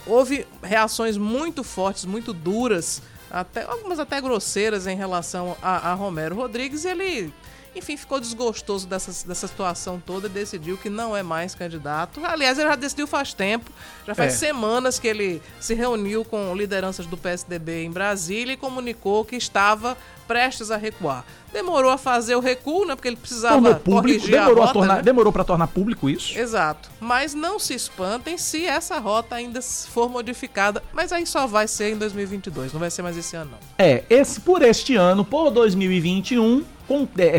Houve 0.07 0.47
reações 0.63 1.17
muito 1.17 1.65
fortes, 1.65 2.05
muito 2.05 2.35
duras, 2.35 3.01
até 3.31 3.63
algumas 3.63 3.99
até 3.99 4.21
grosseiras 4.21 4.87
em 4.87 4.97
relação 4.97 5.57
a, 5.63 5.91
a 5.91 5.95
Romero 5.95 6.35
Rodrigues 6.35 6.85
e 6.85 6.89
ele 6.89 7.33
enfim, 7.79 7.97
ficou 7.97 8.21
desgostoso 8.21 8.87
dessa, 8.87 9.27
dessa 9.27 9.47
situação 9.47 10.03
toda 10.05 10.27
e 10.27 10.31
decidiu 10.31 10.77
que 10.77 10.91
não 10.91 11.17
é 11.17 11.23
mais 11.23 11.55
candidato. 11.55 12.21
Aliás, 12.25 12.59
ele 12.59 12.69
já 12.69 12.77
decidiu 12.77 13.07
faz 13.07 13.33
tempo, 13.33 13.71
já 14.07 14.15
faz 14.15 14.35
é. 14.35 14.37
semanas 14.37 14.99
que 14.99 15.09
ele 15.09 15.43
se 15.61 15.75
reuniu 15.75 16.25
com 16.25 16.55
lideranças 16.55 17.07
do 17.07 17.17
PSDB 17.17 17.85
em 17.85 17.91
Brasília 17.91 18.53
e 18.53 18.57
comunicou 18.57 19.25
que 19.25 19.37
estava 19.37 19.97
prestes 20.29 20.71
a 20.71 20.77
recuar. 20.77 21.25
Demorou 21.51 21.91
a 21.91 21.97
fazer 21.97 22.37
o 22.37 22.41
recuo, 22.41 22.85
né? 22.85 22.95
Porque 22.95 23.09
ele 23.09 23.17
precisava 23.17 23.75
público, 23.77 23.91
corrigir 23.91 24.33
demorou 24.33 24.63
a 24.63 24.67
rota. 24.67 24.73
tornar, 24.75 24.97
né? 24.97 25.03
Demorou 25.03 25.33
para 25.33 25.45
tornar 25.45 25.67
público 25.69 26.11
isso? 26.11 26.39
Exato. 26.39 26.91
Mas 27.01 27.33
não 27.33 27.59
se 27.59 27.73
espantem 27.73 28.37
se 28.37 28.67
essa 28.67 28.99
rota 28.99 29.35
ainda 29.35 29.63
for 29.63 30.11
modificada. 30.11 30.83
Mas 30.93 31.11
aí 31.11 31.25
só 31.25 31.47
vai 31.47 31.67
ser 31.67 31.95
em 31.95 31.97
2022, 31.97 32.75
não 32.75 32.81
vai 32.81 32.91
ser 32.91 33.01
mais 33.01 33.17
esse 33.17 33.35
ano, 33.35 33.53
não. 33.53 33.59
É, 33.79 34.05
esse 34.11 34.41
por 34.41 34.61
este 34.61 34.95
ano, 34.95 35.25
por 35.25 35.51
2021, 35.51 36.59
é, 36.61 36.78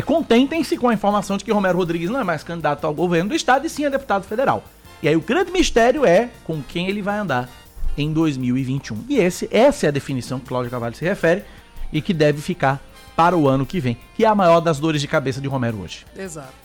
contentem-se 0.04 0.76
com 0.76 0.88
a 0.88 0.94
informação 0.94 1.36
de 1.36 1.44
que 1.44 1.52
Romero 1.52 1.78
Rodrigues 1.78 2.08
não 2.08 2.20
é 2.20 2.24
mais 2.24 2.42
candidato 2.42 2.86
ao 2.86 2.94
governo 2.94 3.30
do 3.30 3.36
estado 3.36 3.66
e 3.66 3.70
sim 3.70 3.84
é 3.84 3.90
deputado 3.90 4.24
federal. 4.24 4.64
E 5.02 5.08
aí 5.08 5.16
o 5.16 5.20
grande 5.20 5.50
mistério 5.50 6.04
é 6.04 6.30
com 6.44 6.62
quem 6.62 6.88
ele 6.88 7.02
vai 7.02 7.18
andar 7.18 7.48
em 7.96 8.12
2021. 8.12 9.04
E 9.08 9.18
esse, 9.18 9.48
essa 9.50 9.86
é 9.86 9.88
a 9.88 9.92
definição 9.92 10.38
que 10.38 10.46
Cláudio 10.46 10.70
Cavalho 10.70 10.94
se 10.94 11.04
refere 11.04 11.44
e 11.92 12.00
que 12.00 12.14
deve 12.14 12.40
ficar 12.40 12.80
para 13.16 13.36
o 13.36 13.48
ano 13.48 13.66
que 13.66 13.80
vem, 13.80 13.98
que 14.16 14.24
é 14.24 14.28
a 14.28 14.34
maior 14.34 14.60
das 14.60 14.78
dores 14.78 15.00
de 15.00 15.08
cabeça 15.08 15.40
de 15.40 15.48
Romero 15.48 15.80
hoje. 15.82 16.06
Exato. 16.16 16.60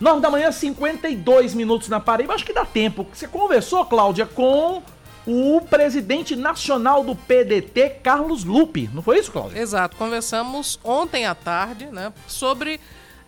9 0.00 0.20
da 0.20 0.30
manhã, 0.30 0.50
52 0.50 1.54
minutos 1.54 1.88
na 1.88 2.00
Paraíba. 2.00 2.34
Acho 2.34 2.44
que 2.44 2.52
dá 2.52 2.64
tempo. 2.64 3.06
Você 3.12 3.28
conversou, 3.28 3.84
Cláudia, 3.84 4.26
com 4.26 4.82
o 5.26 5.60
presidente 5.60 6.36
nacional 6.36 7.02
do 7.02 7.16
PDT, 7.16 8.00
Carlos 8.02 8.44
Lupe. 8.44 8.90
Não 8.92 9.02
foi 9.02 9.18
isso, 9.18 9.32
Cláudia? 9.32 9.60
Exato. 9.60 9.96
Conversamos 9.96 10.78
ontem 10.84 11.24
à 11.24 11.34
tarde, 11.34 11.86
né, 11.86 12.12
sobre 12.26 12.80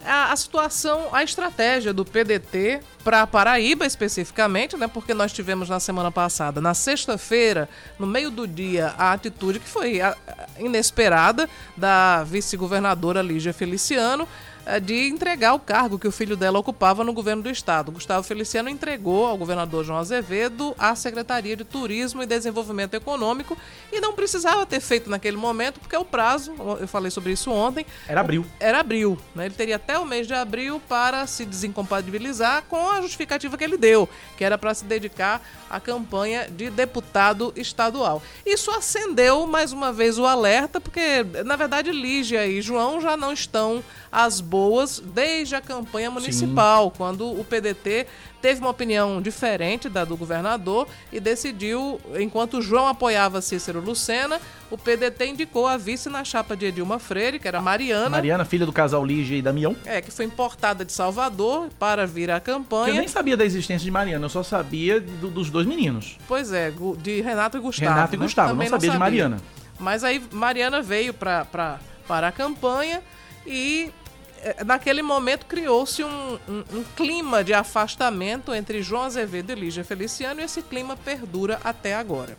a, 0.04 0.32
a 0.32 0.36
situação, 0.36 1.08
a 1.12 1.24
estratégia 1.24 1.92
do 1.92 2.04
PDT 2.04 2.80
para 3.02 3.26
Paraíba 3.26 3.86
especificamente, 3.86 4.76
né? 4.76 4.86
Porque 4.86 5.14
nós 5.14 5.32
tivemos 5.32 5.68
na 5.68 5.80
semana 5.80 6.12
passada, 6.12 6.60
na 6.60 6.74
sexta-feira, 6.74 7.68
no 7.98 8.06
meio 8.06 8.30
do 8.30 8.46
dia, 8.46 8.94
a 8.98 9.12
atitude 9.12 9.58
que 9.58 9.68
foi 9.68 10.00
inesperada 10.58 11.48
da 11.76 12.22
vice-governadora 12.24 13.22
Lígia 13.22 13.52
Feliciano 13.52 14.28
de 14.82 15.08
entregar 15.08 15.54
o 15.54 15.60
cargo 15.60 15.98
que 15.98 16.08
o 16.08 16.12
filho 16.12 16.36
dela 16.36 16.58
ocupava 16.58 17.04
no 17.04 17.12
governo 17.12 17.42
do 17.42 17.50
estado. 17.50 17.92
Gustavo 17.92 18.26
Feliciano 18.26 18.68
entregou 18.68 19.26
ao 19.26 19.38
governador 19.38 19.84
João 19.84 19.98
Azevedo 19.98 20.74
a 20.76 20.94
Secretaria 20.96 21.56
de 21.56 21.64
Turismo 21.64 22.22
e 22.22 22.26
Desenvolvimento 22.26 22.94
Econômico 22.94 23.56
e 23.92 24.00
não 24.00 24.12
precisava 24.12 24.66
ter 24.66 24.80
feito 24.80 25.08
naquele 25.08 25.36
momento, 25.36 25.78
porque 25.78 25.96
o 25.96 26.04
prazo, 26.04 26.52
eu 26.80 26.88
falei 26.88 27.10
sobre 27.10 27.32
isso 27.32 27.50
ontem. 27.50 27.86
Era 28.08 28.20
abril. 28.20 28.44
Era 28.58 28.80
abril. 28.80 29.16
Né? 29.34 29.46
Ele 29.46 29.54
teria 29.54 29.76
até 29.76 29.98
o 29.98 30.04
mês 30.04 30.26
de 30.26 30.34
abril 30.34 30.80
para 30.88 31.26
se 31.26 31.44
desincompatibilizar 31.44 32.64
com 32.68 32.90
a 32.90 33.00
justificativa 33.00 33.56
que 33.56 33.64
ele 33.64 33.76
deu, 33.76 34.08
que 34.36 34.44
era 34.44 34.58
para 34.58 34.74
se 34.74 34.84
dedicar 34.84 35.40
à 35.70 35.78
campanha 35.78 36.48
de 36.50 36.70
deputado 36.70 37.52
estadual. 37.56 38.20
Isso 38.44 38.70
acendeu 38.70 39.46
mais 39.46 39.72
uma 39.72 39.92
vez 39.92 40.18
o 40.18 40.26
alerta, 40.26 40.80
porque, 40.80 41.24
na 41.44 41.54
verdade, 41.54 41.92
Lígia 41.92 42.46
e 42.46 42.60
João 42.60 43.00
já 43.00 43.16
não 43.16 43.32
estão 43.32 43.82
as 44.16 44.40
boas 44.40 44.98
desde 44.98 45.54
a 45.54 45.60
campanha 45.60 46.10
municipal, 46.10 46.86
Sim. 46.86 46.92
quando 46.96 47.38
o 47.38 47.44
PDT 47.44 48.06
teve 48.40 48.62
uma 48.62 48.70
opinião 48.70 49.20
diferente 49.20 49.90
da 49.90 50.06
do 50.06 50.16
governador 50.16 50.88
e 51.12 51.20
decidiu, 51.20 52.00
enquanto 52.18 52.62
João 52.62 52.88
apoiava 52.88 53.42
Cícero 53.42 53.78
Lucena, 53.78 54.40
o 54.70 54.78
PDT 54.78 55.26
indicou 55.26 55.66
a 55.66 55.76
vice 55.76 56.08
na 56.08 56.24
chapa 56.24 56.56
de 56.56 56.64
Edilma 56.64 56.98
Freire, 56.98 57.38
que 57.38 57.46
era 57.46 57.60
Mariana. 57.60 58.08
Mariana, 58.08 58.46
filha 58.46 58.64
do 58.64 58.72
casal 58.72 59.04
Lígia 59.04 59.36
e 59.36 59.42
Damião. 59.42 59.76
É, 59.84 60.00
que 60.00 60.10
foi 60.10 60.24
importada 60.24 60.82
de 60.82 60.94
Salvador 60.94 61.68
para 61.78 62.06
vir 62.06 62.30
à 62.30 62.40
campanha. 62.40 62.94
Eu 62.94 63.00
nem 63.00 63.08
sabia 63.08 63.36
da 63.36 63.44
existência 63.44 63.84
de 63.84 63.90
Mariana, 63.90 64.24
eu 64.24 64.30
só 64.30 64.42
sabia 64.42 64.98
do, 64.98 65.28
dos 65.28 65.50
dois 65.50 65.66
meninos. 65.66 66.16
Pois 66.26 66.54
é, 66.54 66.72
de 67.02 67.20
Renato 67.20 67.58
e 67.58 67.60
Gustavo. 67.60 67.92
Renato 67.92 68.14
e 68.14 68.18
né? 68.18 68.24
Gustavo, 68.24 68.54
não 68.54 68.56
sabia, 68.56 68.70
não 68.70 68.76
sabia 68.78 68.90
de 68.92 68.98
Mariana. 68.98 69.36
Mas 69.78 70.02
aí 70.02 70.24
Mariana 70.32 70.80
veio 70.80 71.12
pra, 71.12 71.44
para 71.44 72.28
a 72.28 72.32
campanha 72.32 73.02
e 73.46 73.92
naquele 74.64 75.02
momento 75.02 75.46
criou-se 75.46 76.02
um, 76.02 76.38
um, 76.48 76.64
um, 76.72 76.84
clima 76.96 77.42
de 77.42 77.54
afastamento 77.54 78.54
entre 78.54 78.82
João 78.82 79.02
Azevedo 79.02 79.52
e 79.52 79.54
Lígia 79.54 79.84
Feliciano 79.84 80.40
e 80.40 80.44
esse 80.44 80.62
clima 80.62 80.96
perdura 80.96 81.60
até 81.64 81.94
agora. 81.94 82.36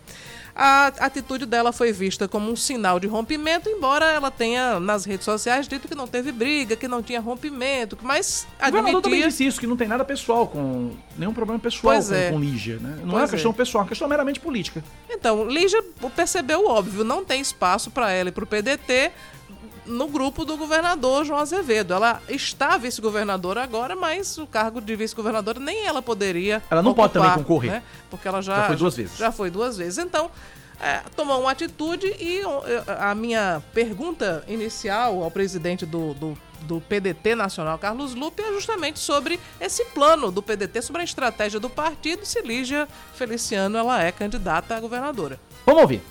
A 0.60 0.88
atitude 0.88 1.46
dela 1.46 1.72
foi 1.72 1.92
vista 1.92 2.28
como 2.28 2.50
um 2.50 2.56
sinal 2.56 3.00
de 3.00 3.06
rompimento, 3.06 3.70
embora 3.70 4.06
ela 4.06 4.32
tenha 4.32 4.80
nas 4.80 5.06
redes 5.06 5.24
sociais 5.24 5.68
dito 5.68 5.88
que 5.88 5.94
não 5.94 6.08
teve 6.08 6.32
briga, 6.32 6.76
que 6.76 6.88
não 6.88 7.04
tinha 7.04 7.22
rompimento, 7.22 7.96
mas 8.02 8.48
admitia... 8.60 8.98
O 8.98 9.02
também 9.04 9.22
disse 9.22 9.46
isso, 9.46 9.60
que 9.60 9.68
não 9.68 9.78
tem 9.78 9.88
nada 9.88 10.04
pessoal 10.04 10.48
com... 10.48 10.94
nenhum 11.16 11.32
problema 11.32 11.60
pessoal 11.60 12.02
com, 12.02 12.12
é. 12.12 12.32
com, 12.32 12.40
Lígia, 12.40 12.80
né? 12.80 12.98
Não 13.04 13.10
pois 13.12 13.14
é 13.14 13.26
uma 13.26 13.28
questão 13.28 13.52
é. 13.52 13.54
pessoal, 13.54 13.82
é 13.82 13.84
uma 13.84 13.90
questão 13.90 14.08
meramente 14.08 14.40
política. 14.40 14.84
Então, 15.08 15.48
Lígia 15.48 15.84
percebeu 16.16 16.62
o 16.62 16.68
óbvio, 16.68 17.04
não 17.04 17.24
tem 17.24 17.40
espaço 17.40 17.92
para 17.92 18.12
ela 18.12 18.30
e 18.30 18.32
para 18.32 18.44
o 18.44 18.48
PDT, 18.48 19.12
no 19.88 20.08
grupo 20.08 20.46
do 20.46 20.58
governador 20.58 21.26
João 21.26 21.40
Azevedo. 21.40 21.94
Ela 21.94 22.22
está 22.30 22.78
vice-governadora 22.78 23.64
agora, 23.64 23.96
mas 23.96 24.38
o 24.38 24.46
cargo 24.46 24.82
de 24.82 24.96
vice-governadora 24.96 25.60
nem 25.60 25.86
ela 25.86 26.02
poderia. 26.02 26.62
Ela 26.70 26.82
não 26.82 26.92
ocupar, 26.92 27.10
pode 27.10 27.14
também 27.14 27.44
concorrer. 27.44 27.72
Né? 27.72 27.84
Porque 28.10 28.28
ela 28.28 28.42
já, 28.42 28.56
já 28.56 28.68
foi 28.68 28.76
duas 28.76 28.96
vezes. 28.96 29.18
Já 29.18 29.32
foi 29.32 29.50
duas 29.50 29.78
vezes. 29.78 29.98
Então, 29.98 30.30
é, 30.80 31.02
tomou 31.16 31.42
uma 31.42 31.52
atitude 31.52 32.08
e 32.20 32.42
a 33.00 33.16
minha 33.16 33.64
pergunta 33.74 34.44
inicial 34.48 35.24
ao 35.24 35.32
presidente 35.32 35.86
do, 35.86 36.14
do, 36.14 36.38
do, 36.62 36.82
PDT 36.82 37.34
Nacional, 37.34 37.80
Carlos 37.80 38.14
Lupe, 38.14 38.44
é 38.44 38.54
justamente 38.54 39.00
sobre 39.00 39.40
esse 39.60 39.86
plano 39.86 40.32
do 40.32 40.44
PDT, 40.44 40.84
sobre 40.84 41.02
a 41.02 41.06
estratégia 41.06 41.60
do 41.60 41.70
partido, 41.70 42.26
se 42.26 42.42
Lígia 42.42 42.88
Feliciano 43.16 43.78
ela 43.78 44.04
é 44.04 44.12
candidata 44.12 44.76
a 44.76 44.80
governadora. 44.80 45.40
Vamos 45.66 45.82
ouvir. 45.82 46.02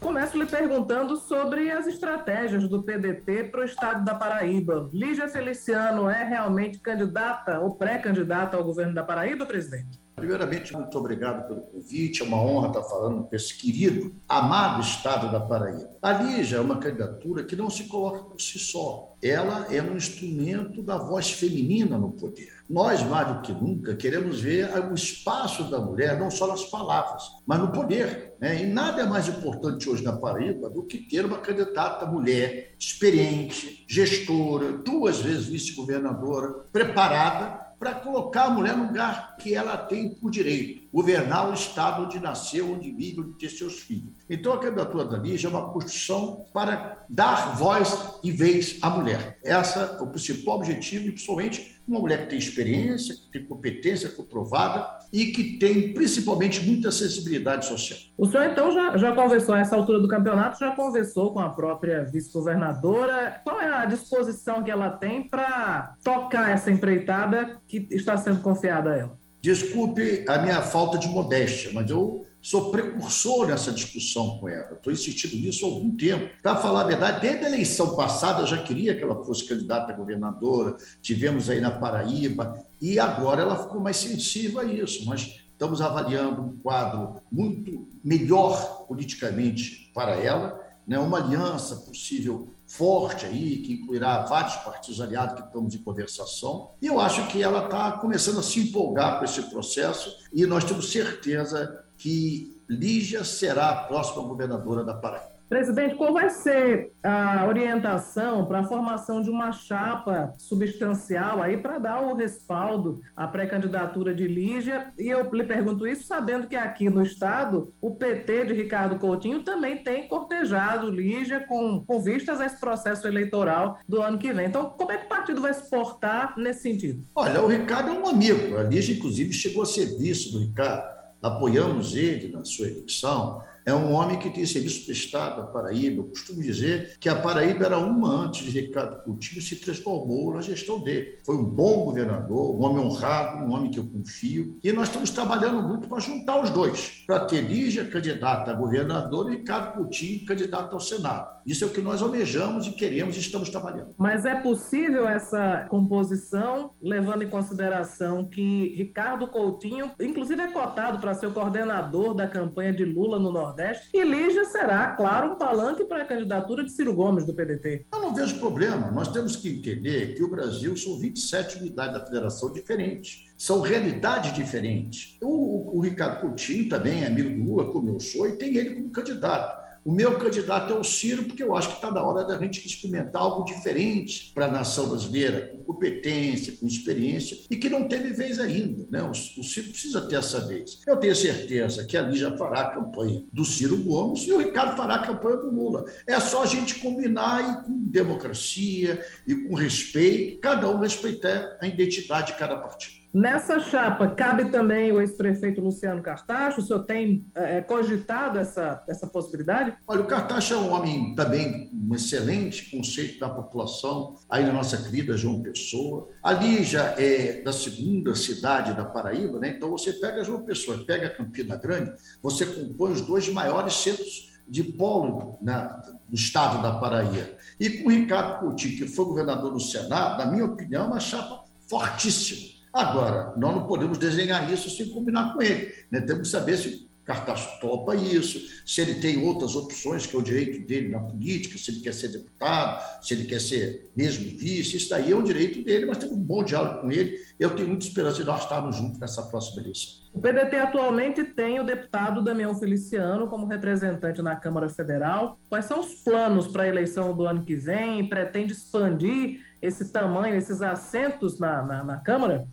Começo 0.00 0.38
lhe 0.38 0.46
perguntando 0.46 1.16
sobre 1.16 1.70
as 1.70 1.86
estratégias 1.86 2.68
do 2.68 2.82
PDT 2.82 3.44
para 3.44 3.60
o 3.62 3.64
estado 3.64 4.04
da 4.04 4.14
Paraíba. 4.14 4.88
Lígia 4.92 5.28
Feliciano 5.28 6.08
é 6.08 6.22
realmente 6.22 6.78
candidata 6.78 7.58
ou 7.58 7.74
pré-candidata 7.74 8.56
ao 8.56 8.64
governo 8.64 8.94
da 8.94 9.02
Paraíba, 9.02 9.44
presidente? 9.44 10.07
Primeiramente, 10.18 10.74
muito 10.74 10.98
obrigado 10.98 11.46
pelo 11.46 11.62
convite. 11.62 12.22
É 12.22 12.24
uma 12.24 12.42
honra 12.42 12.68
estar 12.68 12.82
falando 12.82 13.24
com 13.24 13.34
esse 13.34 13.56
querido, 13.56 14.14
amado 14.28 14.80
estado 14.80 15.30
da 15.30 15.40
Paraíba. 15.40 15.96
A 16.02 16.12
Lígia 16.12 16.56
é 16.56 16.60
uma 16.60 16.78
candidatura 16.78 17.44
que 17.44 17.56
não 17.56 17.70
se 17.70 17.84
coloca 17.84 18.24
por 18.24 18.40
si 18.40 18.58
só. 18.58 19.16
Ela 19.22 19.66
é 19.74 19.82
um 19.82 19.96
instrumento 19.96 20.82
da 20.82 20.96
voz 20.96 21.30
feminina 21.30 21.98
no 21.98 22.12
poder. 22.12 22.52
Nós, 22.68 23.02
mais 23.02 23.28
do 23.28 23.40
que 23.40 23.52
nunca, 23.52 23.96
queremos 23.96 24.40
ver 24.40 24.70
o 24.90 24.94
espaço 24.94 25.64
da 25.70 25.80
mulher, 25.80 26.18
não 26.18 26.30
só 26.30 26.46
nas 26.46 26.64
palavras, 26.64 27.22
mas 27.46 27.58
no 27.58 27.72
poder. 27.72 28.34
Né? 28.40 28.62
E 28.62 28.66
nada 28.66 29.02
é 29.02 29.06
mais 29.06 29.26
importante 29.28 29.88
hoje 29.88 30.04
na 30.04 30.12
Paraíba 30.12 30.68
do 30.68 30.84
que 30.84 30.98
ter 30.98 31.24
uma 31.24 31.38
candidata 31.38 32.06
mulher, 32.06 32.74
experiente, 32.78 33.84
gestora, 33.88 34.72
duas 34.72 35.20
vezes 35.20 35.46
vice-governadora, 35.46 36.66
preparada 36.72 37.67
para 37.78 37.94
colocar 37.94 38.44
a 38.44 38.50
mulher 38.50 38.76
no 38.76 38.86
lugar 38.86 39.36
que 39.36 39.54
ela 39.54 39.76
tem 39.76 40.08
por 40.14 40.30
direito, 40.30 40.88
governar 40.92 41.48
o 41.48 41.54
estado 41.54 42.04
onde 42.04 42.18
nasceu, 42.18 42.72
onde 42.72 42.90
vive, 42.90 43.20
onde 43.20 43.38
tem 43.38 43.48
seus 43.48 43.80
filhos. 43.80 44.12
Então, 44.28 44.52
a 44.52 44.58
candidatura 44.58 45.04
da 45.04 45.16
Lígia 45.16 45.46
é 45.46 45.50
uma 45.50 45.70
construção 45.70 46.46
para 46.52 47.04
dar 47.08 47.56
voz 47.56 48.18
e 48.22 48.32
vez 48.32 48.78
à 48.82 48.90
mulher. 48.90 49.38
Essa 49.44 49.98
é 49.98 50.02
o 50.02 50.08
principal 50.08 50.56
objetivo, 50.56 51.06
e 51.06 51.12
principalmente 51.12 51.77
uma 51.88 52.00
mulher 52.00 52.22
que 52.22 52.30
tem 52.30 52.38
experiência, 52.38 53.14
que 53.14 53.30
tem 53.32 53.44
competência 53.44 54.10
comprovada 54.10 54.98
e 55.12 55.26
que 55.26 55.58
tem 55.58 55.94
principalmente 55.94 56.64
muita 56.64 56.92
sensibilidade 56.92 57.66
social. 57.66 57.98
O 58.16 58.26
senhor 58.26 58.46
então 58.46 58.70
já, 58.70 58.96
já 58.96 59.12
conversou, 59.12 59.54
a 59.54 59.60
essa 59.60 59.74
altura 59.74 59.98
do 59.98 60.06
campeonato, 60.06 60.58
já 60.58 60.72
conversou 60.72 61.32
com 61.32 61.40
a 61.40 61.48
própria 61.48 62.04
vice-governadora. 62.04 63.40
Qual 63.42 63.60
é 63.60 63.72
a 63.72 63.86
disposição 63.86 64.62
que 64.62 64.70
ela 64.70 64.90
tem 64.90 65.26
para 65.26 65.96
tocar 66.04 66.50
essa 66.50 66.70
empreitada 66.70 67.58
que 67.66 67.88
está 67.90 68.16
sendo 68.16 68.40
confiada 68.40 68.92
a 68.92 68.96
ela? 68.96 69.18
Desculpe 69.40 70.24
a 70.28 70.38
minha 70.38 70.60
falta 70.60 70.98
de 70.98 71.08
modéstia, 71.08 71.70
mas 71.72 71.88
eu 71.90 72.27
sou 72.48 72.70
precursor 72.70 73.46
nessa 73.46 73.70
discussão 73.70 74.38
com 74.38 74.48
ela. 74.48 74.72
Estou 74.72 74.90
insistindo 74.90 75.36
nisso 75.36 75.66
há 75.66 75.68
algum 75.68 75.94
tempo. 75.94 76.30
Para 76.42 76.56
falar 76.56 76.80
a 76.80 76.86
verdade, 76.86 77.20
desde 77.20 77.44
a 77.44 77.48
eleição 77.48 77.94
passada 77.94 78.40
eu 78.40 78.46
já 78.46 78.62
queria 78.62 78.96
que 78.96 79.02
ela 79.02 79.22
fosse 79.22 79.46
candidata 79.46 79.92
a 79.92 79.94
governadora, 79.94 80.74
tivemos 81.02 81.50
aí 81.50 81.60
na 81.60 81.70
Paraíba, 81.70 82.58
e 82.80 82.98
agora 82.98 83.42
ela 83.42 83.64
ficou 83.64 83.82
mais 83.82 83.98
sensível 83.98 84.60
a 84.60 84.64
isso. 84.64 85.04
Mas 85.04 85.40
estamos 85.52 85.82
avaliando 85.82 86.40
um 86.40 86.56
quadro 86.56 87.20
muito 87.30 87.86
melhor 88.02 88.86
politicamente 88.86 89.90
para 89.92 90.12
ela, 90.12 90.58
né? 90.86 90.98
uma 90.98 91.18
aliança 91.18 91.76
possível 91.76 92.54
forte 92.66 93.26
aí, 93.26 93.58
que 93.58 93.74
incluirá 93.74 94.22
vários 94.22 94.56
partidos 94.56 95.02
aliados 95.02 95.38
que 95.38 95.46
estamos 95.46 95.74
em 95.74 95.82
conversação. 95.82 96.70
E 96.80 96.86
eu 96.86 96.98
acho 96.98 97.26
que 97.28 97.42
ela 97.42 97.66
está 97.66 97.92
começando 97.92 98.38
a 98.38 98.42
se 98.42 98.58
empolgar 98.60 99.18
com 99.18 99.26
esse 99.26 99.42
processo 99.50 100.16
e 100.32 100.46
nós 100.46 100.64
temos 100.64 100.90
certeza 100.90 101.84
que 101.98 102.56
Lígia 102.68 103.24
será 103.24 103.70
a 103.70 103.76
próxima 103.84 104.22
governadora 104.22 104.84
da 104.84 104.94
Paraíba. 104.94 105.38
Presidente, 105.48 105.94
qual 105.94 106.12
vai 106.12 106.28
ser 106.28 106.92
a 107.02 107.46
orientação 107.48 108.44
para 108.44 108.60
a 108.60 108.64
formação 108.64 109.22
de 109.22 109.30
uma 109.30 109.50
chapa 109.50 110.34
substancial 110.36 111.40
aí 111.40 111.56
para 111.56 111.78
dar 111.78 112.02
o 112.02 112.14
respaldo 112.14 113.00
à 113.16 113.26
pré-candidatura 113.26 114.14
de 114.14 114.28
Lígia? 114.28 114.92
E 114.98 115.08
eu 115.08 115.26
lhe 115.32 115.44
pergunto 115.44 115.86
isso 115.86 116.06
sabendo 116.06 116.48
que 116.48 116.54
aqui 116.54 116.90
no 116.90 117.02
estado 117.02 117.72
o 117.80 117.94
PT 117.94 118.44
de 118.44 118.52
Ricardo 118.52 118.98
Coutinho 118.98 119.42
também 119.42 119.82
tem 119.82 120.06
cortejado 120.06 120.90
Lígia 120.90 121.40
com, 121.40 121.82
com 121.82 121.98
vistas 121.98 122.42
a 122.42 122.46
esse 122.46 122.60
processo 122.60 123.08
eleitoral 123.08 123.78
do 123.88 124.02
ano 124.02 124.18
que 124.18 124.30
vem. 124.34 124.48
Então, 124.48 124.68
como 124.68 124.92
é 124.92 124.98
que 124.98 125.06
o 125.06 125.08
partido 125.08 125.40
vai 125.40 125.54
se 125.54 125.70
portar 125.70 126.34
nesse 126.36 126.60
sentido? 126.60 127.02
Olha, 127.14 127.42
o 127.42 127.46
Ricardo 127.46 127.88
é 127.88 127.92
um 127.92 128.06
amigo. 128.06 128.58
A 128.58 128.64
Lígia, 128.64 128.94
inclusive, 128.94 129.32
chegou 129.32 129.62
a 129.62 129.66
serviço 129.66 130.32
do 130.32 130.40
Ricardo 130.40 130.97
apoiamos 131.22 131.94
ele 131.94 132.28
na 132.28 132.44
sua 132.44 132.68
eleição, 132.68 133.42
é 133.68 133.74
um 133.74 133.92
homem 133.92 134.18
que 134.18 134.30
tem 134.30 134.46
serviço 134.46 134.86
prestado 134.86 135.42
à 135.42 135.46
Paraíba. 135.46 136.00
Eu 136.00 136.04
costumo 136.04 136.40
dizer 136.40 136.96
que 136.98 137.06
a 137.06 137.14
Paraíba 137.14 137.66
era 137.66 137.78
uma 137.78 138.08
antes 138.08 138.50
de 138.50 138.60
Ricardo 138.60 139.02
Coutinho 139.02 139.42
se 139.42 139.56
transformou 139.56 140.32
na 140.32 140.40
gestão 140.40 140.80
dele. 140.80 141.18
Foi 141.22 141.36
um 141.36 141.44
bom 141.44 141.84
governador, 141.84 142.56
um 142.56 142.64
homem 142.64 142.82
honrado, 142.82 143.44
um 143.44 143.52
homem 143.52 143.70
que 143.70 143.78
eu 143.78 143.84
confio. 143.84 144.58
E 144.64 144.72
nós 144.72 144.88
estamos 144.88 145.10
trabalhando 145.10 145.62
muito 145.62 145.86
para 145.86 146.00
juntar 146.00 146.40
os 146.40 146.48
dois, 146.48 147.04
para 147.06 147.20
ter 147.26 147.42
Lígia 147.42 147.84
candidata 147.84 148.50
a 148.50 148.54
governador 148.54 149.30
e 149.30 149.36
Ricardo 149.36 149.74
Coutinho 149.74 150.24
candidato 150.24 150.72
ao 150.72 150.80
Senado. 150.80 151.38
Isso 151.44 151.64
é 151.64 151.66
o 151.66 151.70
que 151.70 151.80
nós 151.80 152.02
almejamos 152.02 152.66
e 152.66 152.72
queremos 152.72 153.16
e 153.16 153.20
estamos 153.20 153.48
trabalhando. 153.48 153.94
Mas 153.96 154.24
é 154.24 154.34
possível 154.34 155.08
essa 155.08 155.66
composição, 155.70 156.72
levando 156.80 157.22
em 157.22 157.28
consideração 157.28 158.26
que 158.26 158.74
Ricardo 158.76 159.26
Coutinho, 159.28 159.90
inclusive, 160.00 160.42
é 160.42 160.48
cotado 160.48 160.98
para 160.98 161.14
ser 161.14 161.26
o 161.26 161.32
coordenador 161.32 162.14
da 162.14 162.26
campanha 162.26 162.72
de 162.72 162.84
Lula 162.84 163.18
no 163.18 163.32
Nordeste? 163.32 163.57
Nordeste. 163.58 163.88
E 163.92 164.04
Lígia 164.04 164.44
será, 164.44 164.92
claro, 164.92 165.32
um 165.32 165.34
palanque 165.34 165.84
para 165.84 166.04
a 166.04 166.06
candidatura 166.06 166.62
de 166.62 166.70
Ciro 166.70 166.94
Gomes 166.94 167.26
do 167.26 167.34
PDT. 167.34 167.86
Eu 167.92 168.00
não 168.00 168.14
vejo 168.14 168.38
problema. 168.38 168.90
Nós 168.92 169.08
temos 169.08 169.34
que 169.34 169.48
entender 169.48 170.14
que 170.14 170.22
o 170.22 170.30
Brasil 170.30 170.76
são 170.76 170.98
27 170.98 171.58
unidades 171.58 171.94
da 171.94 172.06
federação 172.06 172.52
diferentes. 172.52 173.26
São 173.36 173.60
realidades 173.60 174.32
diferentes. 174.32 175.18
O, 175.20 175.26
o, 175.28 175.78
o 175.78 175.80
Ricardo 175.80 176.20
Coutinho 176.20 176.68
também 176.68 177.02
é 177.02 177.08
amigo 177.08 177.30
do 177.30 177.50
Lula, 177.50 177.72
como 177.72 177.90
eu 177.90 178.00
sou, 178.00 178.28
e 178.28 178.36
tem 178.36 178.56
ele 178.56 178.76
como 178.76 178.90
candidato. 178.90 179.67
O 179.84 179.92
meu 179.92 180.18
candidato 180.18 180.72
é 180.72 180.76
o 180.76 180.84
Ciro, 180.84 181.24
porque 181.24 181.42
eu 181.42 181.56
acho 181.56 181.68
que 181.68 181.74
está 181.76 181.90
na 181.90 182.02
hora 182.02 182.24
da 182.24 182.38
gente 182.38 182.66
experimentar 182.66 183.22
algo 183.22 183.44
diferente 183.44 184.32
para 184.34 184.46
a 184.46 184.50
nação 184.50 184.88
brasileira, 184.88 185.48
com 185.48 185.64
competência, 185.64 186.54
com 186.58 186.66
experiência, 186.66 187.38
e 187.50 187.56
que 187.56 187.68
não 187.68 187.88
teve 187.88 188.12
vez 188.12 188.38
ainda. 188.38 188.86
Né? 188.90 189.02
O, 189.02 189.10
o 189.10 189.44
Ciro 189.44 189.70
precisa 189.70 190.00
ter 190.02 190.16
essa 190.16 190.46
vez. 190.46 190.80
Eu 190.86 190.96
tenho 190.96 191.14
certeza 191.14 191.84
que 191.84 191.96
ali 191.96 192.18
já 192.18 192.36
fará 192.36 192.60
a 192.60 192.70
campanha 192.74 193.24
do 193.32 193.44
Ciro 193.44 193.76
Gomes 193.78 194.26
e 194.26 194.32
o 194.32 194.38
Ricardo 194.38 194.76
fará 194.76 194.96
a 194.96 195.06
campanha 195.06 195.36
do 195.36 195.50
Lula. 195.50 195.84
É 196.06 196.18
só 196.20 196.42
a 196.42 196.46
gente 196.46 196.76
combinar 196.76 197.62
e 197.62 197.64
com 197.64 197.78
democracia 197.84 199.04
e 199.26 199.34
com 199.34 199.54
respeito, 199.54 200.40
cada 200.40 200.68
um 200.68 200.80
respeitar 200.80 201.56
a 201.60 201.66
identidade 201.66 202.32
de 202.32 202.38
cada 202.38 202.56
partido. 202.56 202.97
Nessa 203.12 203.58
chapa, 203.58 204.08
cabe 204.08 204.50
também 204.50 204.92
o 204.92 205.00
ex-prefeito 205.00 205.62
Luciano 205.62 206.02
Cartacho? 206.02 206.60
O 206.60 206.64
senhor 206.64 206.84
tem 206.84 207.26
é, 207.34 207.62
cogitado 207.62 208.38
essa, 208.38 208.84
essa 208.86 209.06
possibilidade? 209.06 209.74
Olha, 209.86 210.02
o 210.02 210.06
Cartacho 210.06 210.52
é 210.52 210.56
um 210.58 210.70
homem 210.70 211.14
também, 211.14 211.70
um 211.72 211.94
excelente 211.94 212.70
conceito 212.70 213.18
da 213.18 213.30
população, 213.30 214.16
aí 214.28 214.44
na 214.44 214.52
nossa 214.52 214.76
querida 214.76 215.16
João 215.16 215.42
Pessoa. 215.42 216.10
Ali 216.22 216.62
já 216.62 216.94
é 216.98 217.40
da 217.42 217.52
segunda 217.52 218.14
cidade 218.14 218.74
da 218.74 218.84
Paraíba, 218.84 219.38
né? 219.38 219.54
então 219.56 219.70
você 219.70 219.92
pega 219.94 220.22
João 220.22 220.42
Pessoa, 220.42 220.84
pega 220.84 221.08
Campina 221.08 221.56
Grande, 221.56 221.94
você 222.22 222.44
compõe 222.44 222.92
os 222.92 223.00
dois 223.00 223.28
maiores 223.30 223.72
centros 223.74 224.28
de 224.46 224.62
polo 224.62 225.38
na, 225.40 225.64
do 226.08 226.14
estado 226.14 226.62
da 226.62 226.72
Paraíba. 226.78 227.30
E 227.58 227.70
com 227.70 227.88
o 227.88 227.92
Ricardo 227.92 228.40
Coutinho, 228.40 228.76
que 228.76 228.86
foi 228.86 229.06
governador 229.06 229.52
do 229.52 229.60
Senado, 229.60 230.18
na 230.18 230.30
minha 230.30 230.44
opinião, 230.44 230.84
é 230.84 230.86
uma 230.88 231.00
chapa 231.00 231.44
fortíssima. 231.68 232.57
Agora, 232.72 233.32
nós 233.36 233.54
não 233.54 233.66
podemos 233.66 233.98
desenhar 233.98 234.50
isso 234.52 234.70
sem 234.70 234.88
combinar 234.88 235.32
com 235.32 235.42
ele. 235.42 235.72
Né? 235.90 236.00
Temos 236.00 236.22
que 236.22 236.28
saber 236.28 236.56
se 236.56 236.88
Cartaço 237.08 237.58
topa 237.58 237.96
isso, 237.96 238.38
se 238.66 238.82
ele 238.82 238.96
tem 238.96 239.24
outras 239.24 239.56
opções, 239.56 240.04
que 240.04 240.14
é 240.14 240.18
o 240.18 240.22
direito 240.22 240.68
dele 240.68 240.88
na 240.88 241.00
política, 241.00 241.56
se 241.56 241.70
ele 241.70 241.80
quer 241.80 241.94
ser 241.94 242.08
deputado, 242.08 242.84
se 243.02 243.14
ele 243.14 243.24
quer 243.24 243.40
ser 243.40 243.90
mesmo 243.96 244.24
vice, 244.36 244.76
isso 244.76 244.90
daí 244.90 245.10
é 245.10 245.16
um 245.16 245.22
direito 245.22 245.64
dele, 245.64 245.86
mas 245.86 245.96
tem 245.96 246.10
um 246.10 246.22
bom 246.22 246.44
diálogo 246.44 246.82
com 246.82 246.92
ele. 246.92 247.18
Eu 247.40 247.56
tenho 247.56 247.66
muita 247.66 247.86
esperança 247.86 248.18
de 248.18 248.24
nós 248.24 248.42
estarmos 248.42 248.76
juntos 248.76 248.98
nessa 248.98 249.22
próxima 249.22 249.62
eleição. 249.62 249.94
O 250.12 250.20
PDT 250.20 250.56
atualmente 250.56 251.24
tem 251.24 251.58
o 251.58 251.64
deputado 251.64 252.22
Damião 252.22 252.54
Feliciano 252.54 253.26
como 253.26 253.46
representante 253.46 254.20
na 254.20 254.36
Câmara 254.36 254.68
Federal. 254.68 255.38
Quais 255.48 255.64
são 255.64 255.80
os 255.80 255.94
planos 256.04 256.46
para 256.46 256.64
a 256.64 256.68
eleição 256.68 257.16
do 257.16 257.24
ano 257.24 257.42
que 257.42 257.56
vem? 257.56 258.06
Pretende 258.06 258.52
expandir 258.52 259.40
esse 259.62 259.90
tamanho, 259.90 260.36
esses 260.36 260.60
assentos 260.60 261.38
na, 261.38 261.62
na, 261.62 261.82
na 261.82 261.96
Câmara? 261.96 262.46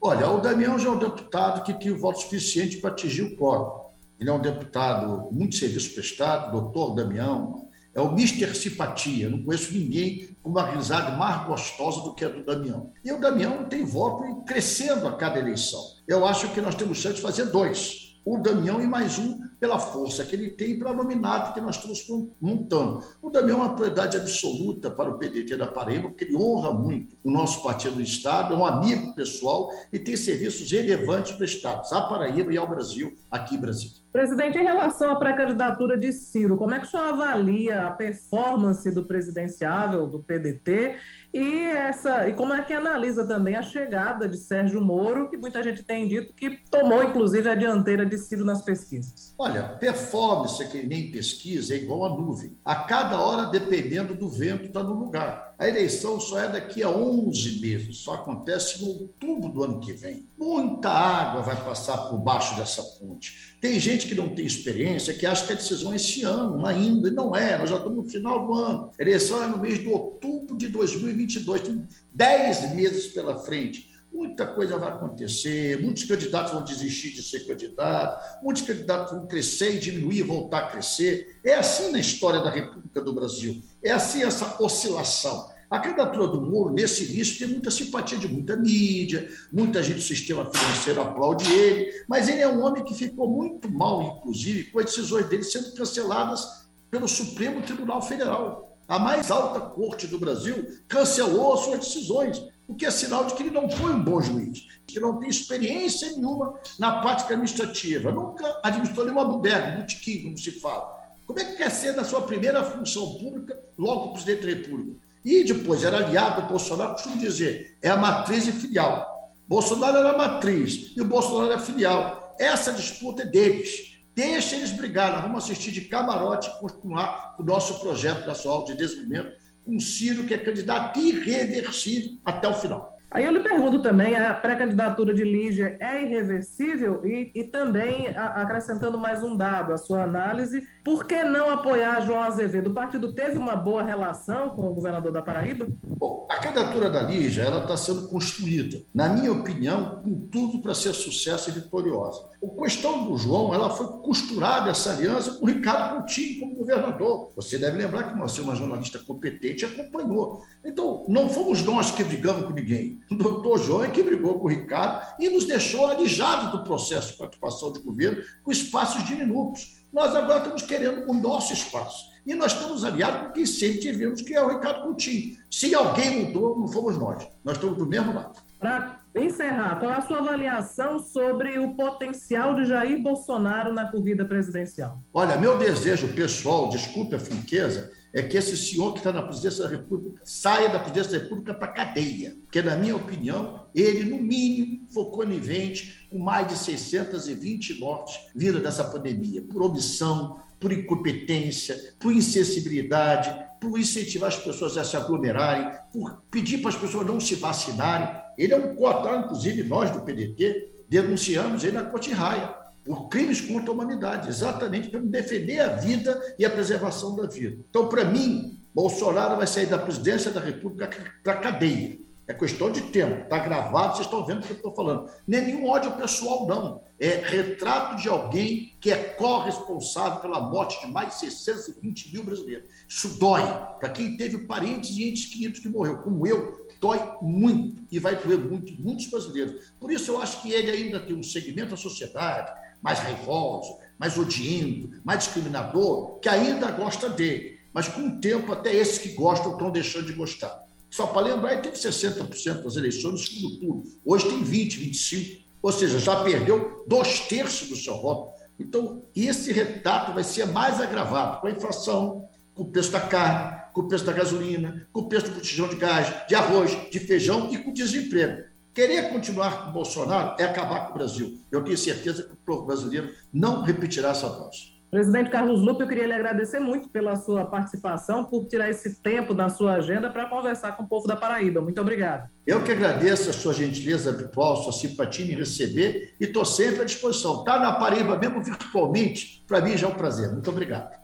Olha, 0.00 0.30
o 0.30 0.40
Damião 0.40 0.78
já 0.78 0.88
é 0.88 0.92
um 0.92 0.98
deputado 0.98 1.64
que 1.64 1.74
tem 1.74 1.90
o 1.90 1.98
voto 1.98 2.20
suficiente 2.20 2.76
para 2.76 2.90
atingir 2.90 3.22
o 3.22 3.36
quórum. 3.36 3.88
Ele 4.20 4.30
é 4.30 4.32
um 4.32 4.40
deputado 4.40 5.28
muito 5.32 5.56
serviço 5.56 5.92
prestado, 5.94 6.52
doutor 6.52 6.94
Damião, 6.94 7.68
é 7.94 8.00
o 8.00 8.12
Mister 8.12 8.54
Simpatia. 8.56 9.28
Não 9.28 9.42
conheço 9.42 9.72
ninguém 9.72 10.36
com 10.40 10.50
uma 10.50 10.64
risada 10.64 11.16
mais 11.16 11.46
gostosa 11.46 12.00
do 12.02 12.14
que 12.14 12.24
a 12.24 12.28
do 12.28 12.44
Damião. 12.44 12.92
E 13.04 13.10
o 13.10 13.20
Damião 13.20 13.64
tem 13.64 13.84
voto 13.84 14.44
crescendo 14.44 15.06
a 15.08 15.16
cada 15.16 15.38
eleição. 15.38 15.82
Eu 16.06 16.24
acho 16.24 16.48
que 16.52 16.60
nós 16.60 16.76
temos 16.76 16.98
chance 16.98 17.16
de 17.16 17.22
fazer 17.22 17.46
dois 17.46 18.08
o 18.24 18.38
Damião 18.38 18.80
e 18.80 18.86
mais 18.86 19.18
um 19.18 19.40
pela 19.58 19.78
força 19.78 20.24
que 20.24 20.34
ele 20.34 20.50
tem 20.50 20.78
para 20.78 20.90
a 20.90 21.52
que 21.52 21.60
nós 21.60 21.76
estamos 21.76 22.32
montando. 22.40 23.02
O 23.20 23.30
Damião 23.30 23.58
é 23.58 23.62
uma 23.62 23.74
prioridade 23.74 24.16
absoluta 24.16 24.90
para 24.90 25.10
o 25.10 25.18
PDT 25.18 25.56
da 25.56 25.66
Paraíba, 25.66 26.08
porque 26.08 26.24
ele 26.24 26.36
honra 26.36 26.72
muito 26.72 27.16
o 27.24 27.30
nosso 27.30 27.62
partido 27.62 27.96
do 27.96 28.02
Estado, 28.02 28.54
é 28.54 28.56
um 28.56 28.64
amigo 28.64 29.14
pessoal 29.14 29.70
e 29.92 29.98
tem 29.98 30.16
serviços 30.16 30.70
relevantes 30.70 31.32
prestados 31.32 31.92
à 31.92 32.02
Paraíba 32.02 32.52
e 32.52 32.56
ao 32.56 32.68
Brasil, 32.68 33.16
aqui 33.30 33.56
em 33.56 33.60
Brasília. 33.60 33.98
Presidente, 34.12 34.56
em 34.56 34.64
relação 34.64 35.10
à 35.10 35.16
pré-candidatura 35.16 35.96
de 35.96 36.12
Ciro, 36.12 36.56
como 36.56 36.74
é 36.74 36.80
que 36.80 36.86
o 36.86 36.90
senhor 36.90 37.10
avalia 37.10 37.86
a 37.86 37.90
performance 37.90 38.90
do 38.90 39.04
presidenciável, 39.04 40.06
do 40.06 40.20
PDT, 40.20 40.96
e, 41.32 41.64
essa, 41.64 42.28
e 42.28 42.32
como 42.32 42.54
é 42.54 42.62
que 42.62 42.72
analisa 42.72 43.26
também 43.26 43.54
a 43.54 43.62
chegada 43.62 44.28
de 44.28 44.38
Sérgio 44.38 44.80
Moro, 44.80 45.28
que 45.28 45.36
muita 45.36 45.62
gente 45.62 45.82
tem 45.82 46.08
dito 46.08 46.32
que 46.32 46.58
tomou, 46.70 47.02
inclusive, 47.04 47.48
a 47.48 47.54
dianteira 47.54 48.06
de 48.06 48.16
Ciro 48.16 48.44
nas 48.44 48.62
pesquisas? 48.62 49.34
Olha, 49.38 49.62
performance 49.62 50.66
que 50.68 50.82
nem 50.86 51.10
pesquisa 51.10 51.74
é 51.74 51.76
igual 51.76 52.06
a 52.06 52.16
nuvem. 52.16 52.56
A 52.64 52.74
cada 52.76 53.20
hora, 53.20 53.50
dependendo 53.50 54.14
do 54.14 54.28
vento, 54.28 54.64
está 54.64 54.82
no 54.82 54.94
lugar. 54.94 55.54
A 55.58 55.68
eleição 55.68 56.18
só 56.20 56.38
é 56.38 56.48
daqui 56.48 56.82
a 56.82 56.88
11 56.88 57.60
meses, 57.60 57.98
só 57.98 58.14
acontece 58.14 58.82
em 58.82 58.88
outubro 58.88 59.50
do 59.50 59.64
ano 59.64 59.80
que 59.80 59.92
vem. 59.92 60.28
Muita 60.38 60.88
água 60.88 61.42
vai 61.42 61.56
passar 61.56 61.96
por 62.08 62.18
baixo 62.18 62.56
dessa 62.56 62.82
ponte. 62.82 63.47
Tem 63.60 63.80
gente 63.80 64.06
que 64.06 64.14
não 64.14 64.28
tem 64.28 64.46
experiência, 64.46 65.12
que 65.12 65.26
acha 65.26 65.44
que 65.44 65.52
a 65.52 65.56
decisão 65.56 65.92
é 65.92 65.96
esse 65.96 66.22
ano 66.22 66.64
ainda, 66.64 67.08
e 67.08 67.10
não 67.10 67.34
é, 67.34 67.58
nós 67.58 67.70
já 67.70 67.76
estamos 67.76 68.04
no 68.04 68.10
final 68.10 68.46
do 68.46 68.54
ano. 68.54 68.92
A 68.96 69.02
eleição 69.02 69.42
é 69.42 69.48
no 69.48 69.58
mês 69.58 69.80
de 69.80 69.88
outubro 69.88 70.56
de 70.56 70.68
2022, 70.68 71.62
tem 71.62 71.86
10 72.14 72.74
meses 72.74 73.08
pela 73.08 73.36
frente. 73.38 73.88
Muita 74.12 74.46
coisa 74.46 74.78
vai 74.78 74.88
acontecer, 74.90 75.80
muitos 75.82 76.04
candidatos 76.04 76.52
vão 76.52 76.64
desistir 76.64 77.10
de 77.10 77.22
ser 77.22 77.40
candidato, 77.40 78.42
muitos 78.42 78.62
candidatos 78.62 79.12
vão 79.12 79.26
crescer 79.26 79.74
e 79.74 79.78
diminuir, 79.78 80.22
voltar 80.22 80.58
a 80.58 80.66
crescer. 80.68 81.38
É 81.44 81.54
assim 81.54 81.90
na 81.90 81.98
história 81.98 82.40
da 82.40 82.50
República 82.50 83.00
do 83.00 83.12
Brasil. 83.12 83.60
É 83.82 83.90
assim 83.90 84.22
essa 84.22 84.56
oscilação. 84.62 85.50
A 85.70 85.78
candidatura 85.78 86.28
do 86.28 86.40
Moro, 86.40 86.72
nesse 86.72 87.04
início, 87.12 87.38
tem 87.38 87.48
muita 87.48 87.70
simpatia 87.70 88.16
de 88.16 88.26
muita 88.26 88.56
mídia, 88.56 89.28
muita 89.52 89.82
gente 89.82 89.96
do 89.96 90.02
sistema 90.02 90.50
financeiro 90.50 91.02
aplaude 91.02 91.52
ele, 91.52 92.04
mas 92.08 92.26
ele 92.26 92.40
é 92.40 92.48
um 92.48 92.64
homem 92.64 92.82
que 92.82 92.94
ficou 92.94 93.28
muito 93.28 93.70
mal, 93.70 94.18
inclusive, 94.18 94.70
com 94.70 94.78
as 94.78 94.86
decisões 94.86 95.26
dele 95.28 95.42
sendo 95.42 95.74
canceladas 95.74 96.68
pelo 96.90 97.06
Supremo 97.06 97.60
Tribunal 97.60 98.00
Federal. 98.00 98.78
A 98.88 98.98
mais 98.98 99.30
alta 99.30 99.60
corte 99.60 100.06
do 100.06 100.18
Brasil 100.18 100.66
cancelou 100.88 101.52
as 101.52 101.60
suas 101.60 101.80
decisões, 101.80 102.42
o 102.66 102.74
que 102.74 102.86
é 102.86 102.90
sinal 102.90 103.26
de 103.26 103.34
que 103.34 103.42
ele 103.42 103.50
não 103.50 103.68
foi 103.68 103.92
um 103.92 104.02
bom 104.02 104.22
juiz, 104.22 104.66
que 104.86 104.98
não 104.98 105.18
tem 105.18 105.28
experiência 105.28 106.10
nenhuma 106.12 106.58
na 106.78 107.02
prática 107.02 107.34
administrativa, 107.34 108.10
nunca 108.10 108.58
administrou 108.62 109.04
nenhuma 109.04 109.26
bodega, 109.26 109.82
botequim, 109.82 110.22
como 110.22 110.38
se 110.38 110.52
fala. 110.52 110.96
Como 111.26 111.38
é 111.38 111.44
que 111.44 111.56
quer 111.56 111.70
ser 111.70 111.94
na 111.94 112.04
sua 112.04 112.22
primeira 112.22 112.64
função 112.64 113.18
pública, 113.18 113.60
logo 113.76 114.14
presidente 114.14 114.46
da 114.46 114.48
República? 114.48 115.07
E 115.24 115.44
depois 115.44 115.84
era 115.84 115.98
aliado 115.98 116.42
do 116.42 116.48
Bolsonaro, 116.48 116.92
costumo 116.92 117.18
dizer, 117.18 117.76
é 117.82 117.88
a 117.88 117.96
matriz 117.96 118.46
e 118.46 118.52
filial. 118.52 119.06
Bolsonaro 119.46 119.96
era 119.98 120.10
a 120.10 120.18
matriz 120.18 120.92
e 120.96 121.00
o 121.00 121.04
Bolsonaro 121.04 121.54
a 121.54 121.58
filial. 121.58 122.36
Essa 122.38 122.72
disputa 122.72 123.22
é 123.22 123.26
deles. 123.26 123.98
Deixa 124.14 124.56
eles 124.56 124.72
brigar, 124.72 125.22
vamos 125.22 125.44
assistir 125.44 125.70
de 125.70 125.82
camarote 125.82 126.48
e 126.48 126.60
continuar 126.60 127.36
o 127.38 127.42
nosso 127.42 127.78
projeto 127.80 128.26
nacional 128.26 128.64
de 128.64 128.74
desenvolvimento 128.74 129.32
com 129.64 129.78
Ciro, 129.78 130.24
que 130.24 130.34
é 130.34 130.38
candidato 130.38 130.98
irreversível 130.98 132.18
até 132.24 132.48
o 132.48 132.54
final. 132.54 132.97
Aí 133.10 133.24
eu 133.24 133.32
lhe 133.32 133.40
pergunto 133.40 133.80
também, 133.80 134.14
a 134.14 134.34
pré-candidatura 134.34 135.14
de 135.14 135.24
Lígia 135.24 135.78
é 135.80 136.02
irreversível? 136.02 137.00
E, 137.06 137.32
e 137.34 137.44
também, 137.44 138.08
a, 138.08 138.42
acrescentando 138.42 138.98
mais 138.98 139.22
um 139.22 139.34
dado, 139.34 139.72
a 139.72 139.78
sua 139.78 140.02
análise, 140.02 140.62
por 140.84 141.06
que 141.06 141.24
não 141.24 141.48
apoiar 141.48 142.02
João 142.02 142.22
Azevedo? 142.22 142.68
O 142.68 142.74
partido 142.74 143.14
teve 143.14 143.38
uma 143.38 143.56
boa 143.56 143.82
relação 143.82 144.50
com 144.50 144.68
o 144.68 144.74
governador 144.74 145.10
da 145.10 145.22
Paraíba? 145.22 145.66
Bom, 145.82 146.26
a 146.28 146.36
candidatura 146.36 146.90
da 146.90 147.02
Lígia 147.02 147.48
está 147.48 147.76
sendo 147.78 148.08
construída, 148.08 148.82
na 148.94 149.08
minha 149.08 149.32
opinião, 149.32 150.02
com 150.02 150.28
tudo 150.30 150.60
para 150.60 150.74
ser 150.74 150.92
sucesso 150.92 151.48
e 151.48 151.54
vitoriosa. 151.54 152.28
A 152.42 152.62
questão 152.62 153.04
do 153.04 153.16
João, 153.16 153.54
ela 153.54 153.70
foi 153.70 153.86
costurada 154.02 154.70
essa 154.70 154.90
aliança 154.92 155.32
com 155.32 155.46
o 155.46 155.48
Ricardo 155.48 155.96
Coutinho 155.96 156.40
como 156.40 156.56
governador. 156.56 157.32
Você 157.34 157.58
deve 157.58 157.78
lembrar 157.78 158.04
que 158.04 158.18
nós 158.18 158.32
somos 158.32 158.50
uma 158.50 158.56
jornalista 158.56 158.98
competente 158.98 159.64
acompanhou. 159.64 160.42
Então, 160.64 161.04
não 161.08 161.28
fomos 161.28 161.62
nós 161.62 161.90
que 161.90 162.04
brigamos 162.04 162.44
com 162.44 162.52
ninguém. 162.52 162.97
O 163.10 163.14
doutor 163.14 163.58
João 163.58 163.84
é 163.84 163.90
que 163.90 164.02
brigou 164.02 164.38
com 164.38 164.46
o 164.46 164.50
Ricardo 164.50 165.14
e 165.18 165.28
nos 165.28 165.44
deixou 165.44 165.86
alijados 165.86 166.52
do 166.52 166.64
processo 166.64 167.12
de 167.12 167.18
participação 167.18 167.72
de 167.72 167.80
governo 167.80 168.22
com 168.42 168.50
espaços 168.50 169.04
diminutos. 169.04 169.78
Nós 169.92 170.14
agora 170.14 170.40
estamos 170.40 170.62
querendo 170.62 171.10
o 171.10 171.14
nosso 171.14 171.52
espaço. 171.52 172.10
E 172.26 172.34
nós 172.34 172.52
estamos 172.52 172.84
aliados 172.84 173.28
com 173.28 173.32
quem 173.32 173.46
sempre 173.46 173.78
tivemos, 173.78 174.20
que 174.20 174.34
é 174.34 174.42
o 174.42 174.48
Ricardo 174.48 174.82
Coutinho. 174.82 175.38
Se 175.50 175.74
alguém 175.74 176.26
mudou, 176.26 176.58
não 176.58 176.68
fomos 176.68 176.98
nós. 176.98 177.26
Nós 177.42 177.56
estamos 177.56 177.78
do 177.78 177.86
mesmo 177.86 178.12
lado. 178.12 178.38
Para 178.60 179.00
encerrar, 179.14 179.78
qual 179.78 179.90
é 179.90 179.94
a 179.94 180.02
sua 180.02 180.18
avaliação 180.18 180.98
sobre 180.98 181.58
o 181.58 181.74
potencial 181.74 182.54
de 182.54 182.66
Jair 182.66 183.00
Bolsonaro 183.02 183.72
na 183.72 183.90
corrida 183.90 184.26
presidencial? 184.26 185.00
Olha, 185.14 185.38
meu 185.38 185.56
desejo 185.56 186.08
pessoal, 186.08 186.68
desculpe 186.68 187.14
a 187.14 187.18
franqueza, 187.18 187.90
é 188.12 188.22
que 188.22 188.36
esse 188.36 188.56
senhor 188.56 188.92
que 188.92 188.98
está 188.98 189.12
na 189.12 189.22
presidência 189.22 189.64
da 189.64 189.70
República 189.70 190.20
saia 190.24 190.68
da 190.68 190.78
presidência 190.78 191.12
da 191.12 191.24
República 191.24 191.54
para 191.54 191.68
a 191.68 191.72
cadeia. 191.72 192.36
Porque, 192.42 192.62
na 192.62 192.76
minha 192.76 192.96
opinião, 192.96 193.66
ele, 193.74 194.08
no 194.08 194.22
mínimo, 194.22 194.86
foi 194.90 195.04
conivente 195.06 196.06
com 196.10 196.18
mais 196.18 196.48
de 196.48 196.56
620 196.56 197.78
mortes 197.80 198.18
vindo 198.34 198.60
dessa 198.60 198.84
pandemia, 198.84 199.42
por 199.42 199.62
omissão, 199.62 200.40
por 200.58 200.72
incompetência, 200.72 201.94
por 201.98 202.12
insensibilidade, 202.12 203.46
por 203.60 203.78
incentivar 203.78 204.28
as 204.28 204.36
pessoas 204.36 204.76
a 204.76 204.84
se 204.84 204.96
aglomerarem, 204.96 205.70
por 205.92 206.22
pedir 206.30 206.58
para 206.58 206.70
as 206.70 206.76
pessoas 206.76 207.06
não 207.06 207.20
se 207.20 207.34
vacinarem. 207.34 208.08
Ele 208.36 208.54
é 208.54 208.56
um 208.56 208.74
coatado, 208.74 209.24
inclusive 209.24 209.62
nós 209.64 209.90
do 209.90 210.00
PDT 210.00 210.84
denunciamos 210.88 211.64
ele 211.64 211.72
na 211.72 211.84
Cotirraia 211.84 212.57
por 212.88 213.08
crimes 213.10 213.38
contra 213.42 213.70
a 213.70 213.74
humanidade, 213.74 214.30
exatamente 214.30 214.88
para 214.88 214.98
defender 215.00 215.60
a 215.60 215.76
vida 215.76 216.18
e 216.38 216.46
a 216.46 216.48
preservação 216.48 217.14
da 217.14 217.26
vida. 217.26 217.62
Então, 217.68 217.86
para 217.86 218.02
mim, 218.02 218.62
Bolsonaro 218.74 219.36
vai 219.36 219.46
sair 219.46 219.66
da 219.66 219.78
presidência 219.78 220.30
da 220.30 220.40
República 220.40 220.88
para 221.22 221.34
a 221.34 221.36
cadeia. 221.36 221.98
É 222.26 222.32
questão 222.32 222.70
de 222.72 222.80
tempo. 222.80 223.24
Está 223.24 223.38
gravado, 223.40 223.94
vocês 223.94 224.06
estão 224.06 224.24
vendo 224.24 224.40
o 224.40 224.42
que 224.42 224.52
eu 224.52 224.56
estou 224.56 224.74
falando. 224.74 225.10
Nem 225.26 225.42
nenhum 225.42 225.68
ódio 225.68 225.92
pessoal, 225.92 226.46
não. 226.46 226.82
É 226.98 227.22
retrato 227.26 228.00
de 228.00 228.08
alguém 228.08 228.74
que 228.80 228.90
é 228.90 228.96
corresponsável 228.96 230.20
pela 230.20 230.40
morte 230.40 230.80
de 230.80 230.90
mais 230.90 231.14
de 231.14 231.20
620 231.20 232.12
mil 232.12 232.24
brasileiros. 232.24 232.70
Isso 232.88 233.18
dói 233.18 233.42
para 233.78 233.90
quem 233.90 234.16
teve 234.16 234.38
parentes 234.46 234.96
e 234.96 235.08
entes 235.08 235.26
queridos 235.26 235.60
que 235.60 235.68
morreu, 235.68 235.98
como 235.98 236.26
eu, 236.26 236.66
dói 236.80 236.98
muito 237.20 237.82
e 237.90 237.98
vai 237.98 238.16
doer 238.16 238.38
muito, 238.38 238.72
muitos 238.80 239.06
brasileiros. 239.06 239.72
Por 239.78 239.90
isso 239.90 240.10
eu 240.10 240.22
acho 240.22 240.40
que 240.40 240.52
ele 240.52 240.70
ainda 240.70 241.00
tem 241.00 241.14
um 241.14 241.22
segmento 241.22 241.70
da 241.70 241.76
sociedade 241.76 242.50
mais 242.82 242.98
raivoso, 242.98 243.78
mais 243.98 244.16
odiento, 244.16 244.90
mais 245.04 245.24
discriminador, 245.24 246.18
que 246.20 246.28
ainda 246.28 246.70
gosta 246.70 247.08
dele. 247.08 247.58
Mas 247.72 247.88
com 247.88 248.02
o 248.02 248.20
tempo, 248.20 248.52
até 248.52 248.74
esses 248.74 248.98
que 248.98 249.10
gostam 249.10 249.52
estão 249.52 249.70
deixando 249.70 250.06
de 250.06 250.12
gostar. 250.12 250.64
Só 250.90 251.06
para 251.06 251.26
lembrar, 251.26 251.52
ele 251.52 251.62
teve 251.62 251.76
60% 251.76 252.62
das 252.62 252.76
eleições 252.76 253.12
no 253.12 253.18
segundo 253.18 253.56
turno. 253.58 253.82
Hoje 254.04 254.28
tem 254.28 254.42
20%, 254.42 254.90
25%. 254.90 255.48
Ou 255.60 255.72
seja, 255.72 255.98
já 255.98 256.22
perdeu 256.22 256.84
dois 256.86 257.20
terços 257.20 257.68
do 257.68 257.76
seu 257.76 258.00
voto. 258.00 258.32
Então, 258.58 259.04
esse 259.14 259.52
retrato 259.52 260.12
vai 260.12 260.24
ser 260.24 260.46
mais 260.46 260.80
agravado 260.80 261.40
com 261.40 261.46
a 261.46 261.50
inflação, 261.50 262.28
com 262.54 262.62
o 262.62 262.70
preço 262.70 262.90
da 262.92 263.00
carne, 263.00 263.58
com 263.72 263.82
o 263.82 263.88
preço 263.88 264.04
da 264.04 264.12
gasolina, 264.12 264.88
com 264.92 265.00
o 265.02 265.08
preço 265.08 265.26
do 265.26 265.34
botijão 265.34 265.68
de 265.68 265.76
gás, 265.76 266.26
de 266.26 266.34
arroz, 266.34 266.76
de 266.90 266.98
feijão 267.00 267.52
e 267.52 267.58
com 267.58 267.70
o 267.70 267.74
desemprego. 267.74 268.44
Querer 268.74 269.10
continuar 269.10 269.64
com 269.64 269.70
o 269.70 269.72
Bolsonaro 269.72 270.36
é 270.38 270.44
acabar 270.44 270.86
com 270.86 270.92
o 270.92 270.94
Brasil. 270.94 271.38
Eu 271.50 271.64
tenho 271.64 271.76
certeza 271.76 272.22
que 272.22 272.32
o 272.32 272.36
povo 272.36 272.66
brasileiro 272.66 273.12
não 273.32 273.62
repetirá 273.62 274.10
essa 274.10 274.28
dose. 274.28 274.78
Presidente 274.90 275.28
Carlos 275.28 275.60
Lupe, 275.60 275.82
eu 275.82 275.88
queria 275.88 276.06
lhe 276.06 276.14
agradecer 276.14 276.58
muito 276.58 276.88
pela 276.88 277.14
sua 277.14 277.44
participação, 277.44 278.24
por 278.24 278.46
tirar 278.46 278.70
esse 278.70 279.02
tempo 279.02 279.34
da 279.34 279.50
sua 279.50 279.74
agenda 279.74 280.08
para 280.08 280.26
conversar 280.30 280.72
com 280.72 280.84
o 280.84 280.88
povo 280.88 281.06
da 281.06 281.14
Paraíba. 281.14 281.60
Muito 281.60 281.78
obrigado. 281.78 282.30
Eu 282.46 282.64
que 282.64 282.72
agradeço 282.72 283.28
a 283.28 283.34
sua 283.34 283.52
gentileza 283.52 284.08
habitual, 284.08 284.56
sua 284.56 284.72
simpatia 284.72 285.26
em 285.26 285.36
receber 285.36 286.14
e 286.18 286.24
estou 286.24 286.42
sempre 286.42 286.80
à 286.80 286.84
disposição. 286.86 287.40
Está 287.40 287.58
na 287.58 287.72
Paraíba, 287.72 288.16
mesmo 288.16 288.42
virtualmente, 288.42 289.44
para 289.46 289.60
mim 289.60 289.76
já 289.76 289.86
é 289.86 289.90
um 289.90 289.94
prazer. 289.94 290.32
Muito 290.32 290.48
obrigado. 290.48 290.97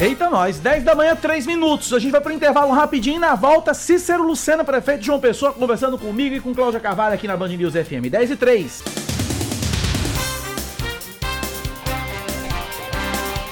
Eita, 0.00 0.30
nós, 0.30 0.60
10 0.60 0.84
da 0.84 0.94
manhã, 0.94 1.16
3 1.16 1.44
minutos. 1.44 1.92
A 1.92 1.98
gente 1.98 2.12
vai 2.12 2.20
para 2.20 2.30
o 2.30 2.34
intervalo 2.34 2.72
rapidinho 2.72 3.18
na 3.18 3.34
volta. 3.34 3.74
Cícero 3.74 4.22
Lucena, 4.22 4.62
prefeito 4.62 5.00
de 5.00 5.06
João 5.06 5.18
Pessoa, 5.18 5.52
conversando 5.52 5.98
comigo 5.98 6.36
e 6.36 6.40
com 6.40 6.54
Cláudia 6.54 6.78
Carvalho 6.78 7.14
aqui 7.14 7.26
na 7.26 7.36
Band 7.36 7.48
News 7.48 7.74
FM. 7.74 8.08
10 8.08 8.30
e 8.30 8.36
3. 8.36 9.07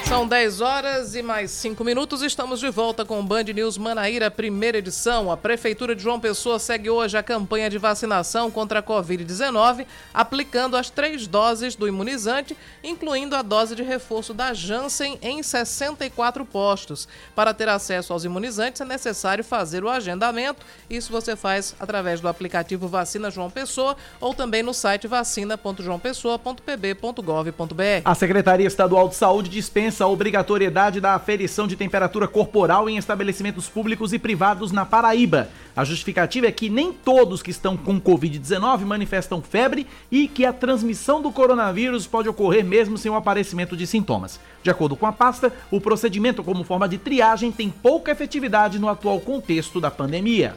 São 0.07 0.25
10 0.25 0.61
horas 0.61 1.15
e 1.15 1.21
mais 1.21 1.51
5 1.51 1.83
minutos. 1.83 2.21
Estamos 2.21 2.61
de 2.61 2.69
volta 2.69 3.03
com 3.03 3.19
o 3.19 3.23
Band 3.23 3.43
News 3.43 3.77
Manaíra, 3.77 4.31
primeira 4.31 4.77
edição. 4.77 5.29
A 5.29 5.35
Prefeitura 5.35 5.93
de 5.93 6.01
João 6.01 6.17
Pessoa 6.17 6.59
segue 6.59 6.89
hoje 6.89 7.17
a 7.17 7.23
campanha 7.23 7.69
de 7.69 7.77
vacinação 7.77 8.49
contra 8.49 8.79
a 8.79 8.83
Covid-19, 8.83 9.85
aplicando 10.13 10.77
as 10.77 10.89
três 10.89 11.27
doses 11.27 11.75
do 11.75 11.89
imunizante, 11.89 12.55
incluindo 12.81 13.35
a 13.35 13.41
dose 13.41 13.75
de 13.75 13.83
reforço 13.83 14.33
da 14.33 14.53
Janssen 14.53 15.19
em 15.21 15.43
64 15.43 16.45
postos. 16.45 17.05
Para 17.35 17.53
ter 17.53 17.67
acesso 17.67 18.13
aos 18.13 18.23
imunizantes, 18.23 18.79
é 18.79 18.85
necessário 18.85 19.43
fazer 19.43 19.83
o 19.83 19.89
agendamento. 19.89 20.65
Isso 20.89 21.11
você 21.11 21.35
faz 21.35 21.75
através 21.81 22.21
do 22.21 22.29
aplicativo 22.29 22.87
Vacina 22.87 23.29
João 23.29 23.49
Pessoa 23.49 23.97
ou 24.21 24.33
também 24.33 24.63
no 24.63 24.73
site 24.73 25.05
vacina.joaopessoa.pb.gov.br. 25.05 28.01
A 28.05 28.15
Secretaria 28.15 28.67
Estadual 28.67 29.09
de 29.09 29.15
Saúde 29.15 29.49
dispensa 29.49 29.96
a 30.03 30.07
obrigatoriedade 30.07 31.01
da 31.01 31.13
aferição 31.13 31.67
de 31.67 31.75
temperatura 31.75 32.27
corporal 32.27 32.89
em 32.89 32.97
estabelecimentos 32.97 33.67
públicos 33.67 34.13
e 34.13 34.19
privados 34.19 34.71
na 34.71 34.85
Paraíba. 34.85 35.49
A 35.75 35.83
justificativa 35.83 36.47
é 36.47 36.51
que 36.51 36.69
nem 36.69 36.91
todos 36.91 37.41
que 37.41 37.51
estão 37.51 37.77
com 37.77 37.99
Covid-19 37.99 38.79
manifestam 38.81 39.41
febre 39.41 39.87
e 40.11 40.27
que 40.27 40.45
a 40.45 40.53
transmissão 40.53 41.21
do 41.21 41.31
coronavírus 41.31 42.07
pode 42.07 42.27
ocorrer 42.29 42.65
mesmo 42.65 42.97
sem 42.97 43.11
o 43.11 43.15
aparecimento 43.15 43.77
de 43.77 43.85
sintomas. 43.85 44.39
De 44.63 44.69
acordo 44.69 44.95
com 44.95 45.05
a 45.05 45.11
pasta, 45.11 45.53
o 45.71 45.79
procedimento 45.79 46.43
como 46.43 46.63
forma 46.63 46.87
de 46.87 46.97
triagem 46.97 47.51
tem 47.51 47.69
pouca 47.69 48.11
efetividade 48.11 48.79
no 48.79 48.89
atual 48.89 49.19
contexto 49.19 49.79
da 49.79 49.91
pandemia. 49.91 50.55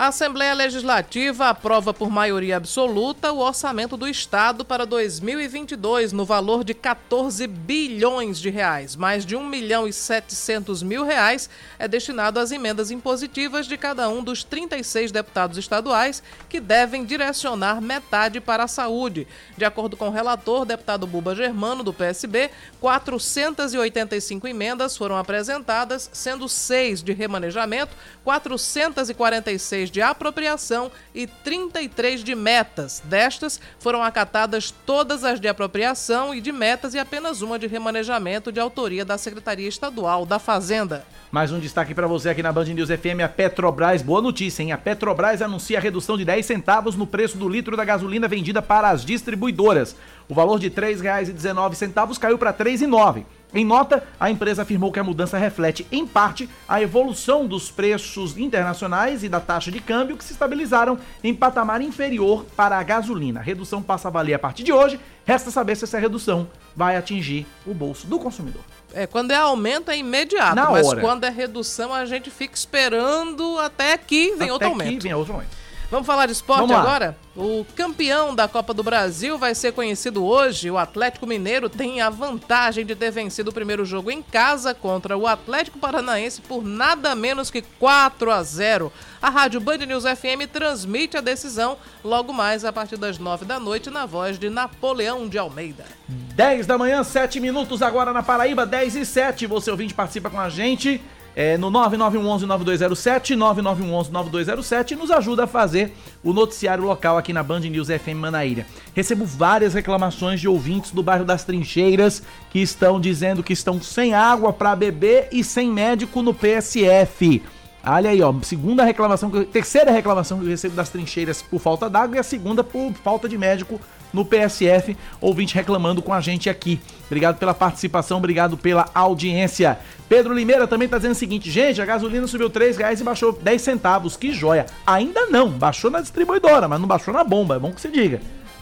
A 0.00 0.06
Assembleia 0.06 0.54
Legislativa 0.54 1.50
aprova 1.50 1.92
por 1.92 2.08
maioria 2.08 2.56
absoluta 2.56 3.32
o 3.32 3.40
orçamento 3.40 3.98
do 3.98 4.08
Estado 4.08 4.64
para 4.64 4.86
2022 4.86 6.10
no 6.10 6.24
valor 6.24 6.64
de 6.64 6.72
14 6.72 7.46
bilhões 7.46 8.40
de 8.40 8.48
reais. 8.48 8.96
Mais 8.96 9.26
de 9.26 9.36
1 9.36 9.44
milhão 9.44 9.86
e 9.86 9.92
700 9.92 10.82
mil 10.82 11.04
reais 11.04 11.50
é 11.78 11.86
destinado 11.86 12.40
às 12.40 12.50
emendas 12.50 12.90
impositivas 12.90 13.66
de 13.66 13.76
cada 13.76 14.08
um 14.08 14.24
dos 14.24 14.42
36 14.42 15.12
deputados 15.12 15.58
estaduais 15.58 16.22
que 16.48 16.60
devem 16.60 17.04
direcionar 17.04 17.82
metade 17.82 18.40
para 18.40 18.64
a 18.64 18.68
saúde. 18.68 19.28
De 19.54 19.66
acordo 19.66 19.98
com 19.98 20.08
o 20.08 20.12
relator, 20.12 20.64
deputado 20.64 21.06
Buba 21.06 21.34
Germano, 21.34 21.84
do 21.84 21.92
PSB, 21.92 22.50
485 22.80 24.48
emendas 24.48 24.96
foram 24.96 25.18
apresentadas, 25.18 26.08
sendo 26.10 26.48
seis 26.48 27.02
de 27.02 27.12
remanejamento, 27.12 27.94
446 28.24 29.89
de 29.90 30.00
apropriação 30.00 30.90
e 31.14 31.26
33 31.26 32.22
de 32.22 32.34
metas. 32.34 33.02
Destas, 33.04 33.60
foram 33.78 34.02
acatadas 34.02 34.72
todas 34.86 35.24
as 35.24 35.40
de 35.40 35.48
apropriação 35.48 36.34
e 36.34 36.40
de 36.40 36.52
metas 36.52 36.94
e 36.94 36.98
apenas 36.98 37.42
uma 37.42 37.58
de 37.58 37.66
remanejamento 37.66 38.52
de 38.52 38.60
autoria 38.60 39.04
da 39.04 39.18
Secretaria 39.18 39.68
Estadual 39.68 40.24
da 40.24 40.38
Fazenda. 40.38 41.04
Mais 41.30 41.52
um 41.52 41.60
destaque 41.60 41.94
para 41.94 42.08
você 42.08 42.28
aqui 42.28 42.42
na 42.42 42.52
Band 42.52 42.64
News 42.64 42.88
FM, 42.88 43.20
a 43.24 43.28
Petrobras. 43.28 44.02
Boa 44.02 44.20
notícia, 44.20 44.62
hein? 44.62 44.72
A 44.72 44.78
Petrobras 44.78 45.40
anuncia 45.40 45.78
a 45.78 45.80
redução 45.80 46.18
de 46.18 46.24
10 46.24 46.44
centavos 46.44 46.96
no 46.96 47.06
preço 47.06 47.38
do 47.38 47.48
litro 47.48 47.76
da 47.76 47.84
gasolina 47.84 48.26
vendida 48.26 48.60
para 48.60 48.90
as 48.90 49.04
distribuidoras. 49.04 49.94
O 50.28 50.34
valor 50.34 50.58
de 50.58 50.68
R$ 50.68 50.74
3,19 50.74 52.18
caiu 52.18 52.36
para 52.36 52.50
R$ 52.50 52.64
3,09. 52.64 53.24
Em 53.52 53.64
nota, 53.64 54.04
a 54.18 54.30
empresa 54.30 54.62
afirmou 54.62 54.92
que 54.92 55.00
a 55.00 55.04
mudança 55.04 55.36
reflete, 55.36 55.86
em 55.90 56.06
parte, 56.06 56.48
a 56.68 56.80
evolução 56.80 57.46
dos 57.46 57.70
preços 57.70 58.38
internacionais 58.38 59.24
e 59.24 59.28
da 59.28 59.40
taxa 59.40 59.70
de 59.72 59.80
câmbio 59.80 60.16
que 60.16 60.22
se 60.24 60.32
estabilizaram 60.32 60.98
em 61.22 61.34
patamar 61.34 61.80
inferior 61.82 62.44
para 62.56 62.78
a 62.78 62.82
gasolina. 62.82 63.40
A 63.40 63.42
redução 63.42 63.82
passa 63.82 64.08
a 64.08 64.10
valer 64.10 64.34
a 64.34 64.38
partir 64.38 64.62
de 64.62 64.72
hoje. 64.72 65.00
Resta 65.24 65.50
saber 65.50 65.76
se 65.76 65.84
essa 65.84 65.98
redução 65.98 66.48
vai 66.74 66.96
atingir 66.96 67.46
o 67.66 67.74
bolso 67.74 68.06
do 68.06 68.18
consumidor. 68.18 68.62
É, 68.92 69.06
quando 69.06 69.30
é 69.32 69.36
aumento 69.36 69.90
é 69.90 69.96
imediato, 69.98 70.54
Na 70.56 70.70
mas 70.70 70.86
hora. 70.86 71.00
quando 71.00 71.24
é 71.24 71.30
redução 71.30 71.92
a 71.92 72.04
gente 72.04 72.30
fica 72.30 72.54
esperando 72.54 73.58
até 73.58 73.96
que 73.98 74.30
vem 74.36 74.48
Até 74.48 74.52
outro 74.52 74.68
que 74.68 74.72
aumento. 74.82 75.02
vem 75.02 75.14
outro 75.14 75.32
aumento. 75.34 75.59
Vamos 75.90 76.06
falar 76.06 76.26
de 76.26 76.32
esporte 76.32 76.72
agora? 76.72 77.16
O 77.34 77.66
campeão 77.74 78.32
da 78.32 78.46
Copa 78.46 78.72
do 78.72 78.80
Brasil 78.80 79.36
vai 79.36 79.56
ser 79.56 79.72
conhecido 79.72 80.24
hoje. 80.24 80.70
O 80.70 80.78
Atlético 80.78 81.26
Mineiro 81.26 81.68
tem 81.68 82.00
a 82.00 82.08
vantagem 82.08 82.86
de 82.86 82.94
ter 82.94 83.10
vencido 83.10 83.50
o 83.50 83.52
primeiro 83.52 83.84
jogo 83.84 84.08
em 84.08 84.22
casa 84.22 84.72
contra 84.72 85.16
o 85.16 85.26
Atlético 85.26 85.80
Paranaense 85.80 86.42
por 86.42 86.62
nada 86.62 87.16
menos 87.16 87.50
que 87.50 87.62
4 87.62 88.30
a 88.30 88.40
0. 88.40 88.92
A 89.20 89.30
Rádio 89.30 89.60
Band 89.60 89.78
News 89.78 90.04
FM 90.04 90.46
transmite 90.52 91.16
a 91.16 91.20
decisão 91.20 91.76
logo 92.04 92.32
mais 92.32 92.64
a 92.64 92.72
partir 92.72 92.96
das 92.96 93.18
9 93.18 93.44
da 93.44 93.58
noite 93.58 93.90
na 93.90 94.06
voz 94.06 94.38
de 94.38 94.48
Napoleão 94.48 95.28
de 95.28 95.38
Almeida. 95.38 95.84
10 96.08 96.66
da 96.66 96.78
manhã, 96.78 97.02
7 97.02 97.40
minutos 97.40 97.82
agora 97.82 98.12
na 98.12 98.22
Paraíba, 98.22 98.64
10 98.64 98.94
e 98.94 99.04
7. 99.04 99.46
Você 99.48 99.70
ouvinte 99.72 99.92
participa 99.92 100.30
com 100.30 100.38
a 100.38 100.48
gente 100.48 101.00
é, 101.40 101.56
no 101.56 101.70
9911-9207, 101.70 103.34
9911-9207 103.34 104.90
e 104.90 104.94
nos 104.94 105.10
ajuda 105.10 105.44
a 105.44 105.46
fazer 105.46 105.90
o 106.22 106.34
noticiário 106.34 106.84
local 106.84 107.16
aqui 107.16 107.32
na 107.32 107.42
Band 107.42 107.60
News 107.60 107.88
FM 107.88 108.16
Manaíra. 108.16 108.66
Recebo 108.94 109.24
várias 109.24 109.72
reclamações 109.72 110.38
de 110.38 110.46
ouvintes 110.46 110.90
do 110.90 111.02
bairro 111.02 111.24
das 111.24 111.42
Trincheiras 111.42 112.22
que 112.50 112.58
estão 112.58 113.00
dizendo 113.00 113.42
que 113.42 113.54
estão 113.54 113.80
sem 113.80 114.12
água 114.12 114.52
para 114.52 114.76
beber 114.76 115.30
e 115.32 115.42
sem 115.42 115.70
médico 115.70 116.20
no 116.20 116.34
PSF. 116.34 117.42
Olha 117.82 118.10
aí, 118.10 118.20
ó, 118.20 118.34
segunda 118.42 118.84
reclamação, 118.84 119.30
terceira 119.46 119.90
reclamação 119.90 120.38
que 120.38 120.44
eu 120.44 120.50
recebo 120.50 120.76
das 120.76 120.90
trincheiras 120.90 121.40
por 121.40 121.58
falta 121.58 121.88
d'água 121.88 122.16
e 122.16 122.18
a 122.18 122.22
segunda 122.22 122.62
por 122.62 122.92
falta 123.02 123.26
de 123.26 123.38
médico 123.38 123.80
no 124.12 124.24
PSF. 124.24 124.96
Ouvinte 125.20 125.54
reclamando 125.54 126.02
com 126.02 126.12
a 126.12 126.20
gente 126.20 126.48
aqui. 126.48 126.80
Obrigado 127.06 127.38
pela 127.38 127.54
participação, 127.54 128.18
obrigado 128.18 128.56
pela 128.56 128.88
audiência. 128.94 129.78
Pedro 130.08 130.34
Limeira 130.34 130.66
também 130.66 130.88
tá 130.88 130.96
dizendo 130.96 131.12
o 131.12 131.16
seguinte: 131.16 131.50
gente, 131.50 131.80
a 131.80 131.86
gasolina 131.86 132.26
subiu 132.26 132.50
3 132.50 132.76
reais 132.76 133.00
e 133.00 133.04
baixou 133.04 133.32
10 133.32 133.60
centavos. 133.60 134.16
Que 134.16 134.32
joia! 134.32 134.66
Ainda 134.86 135.26
não, 135.26 135.50
baixou 135.50 135.90
na 135.90 136.00
distribuidora, 136.00 136.68
mas 136.68 136.80
não 136.80 136.88
baixou 136.88 137.12
na 137.12 137.24
bomba, 137.24 137.56
é 137.56 137.58
bom 137.58 137.72
que 137.72 137.80
se 137.80 137.88
diga. 137.88 138.20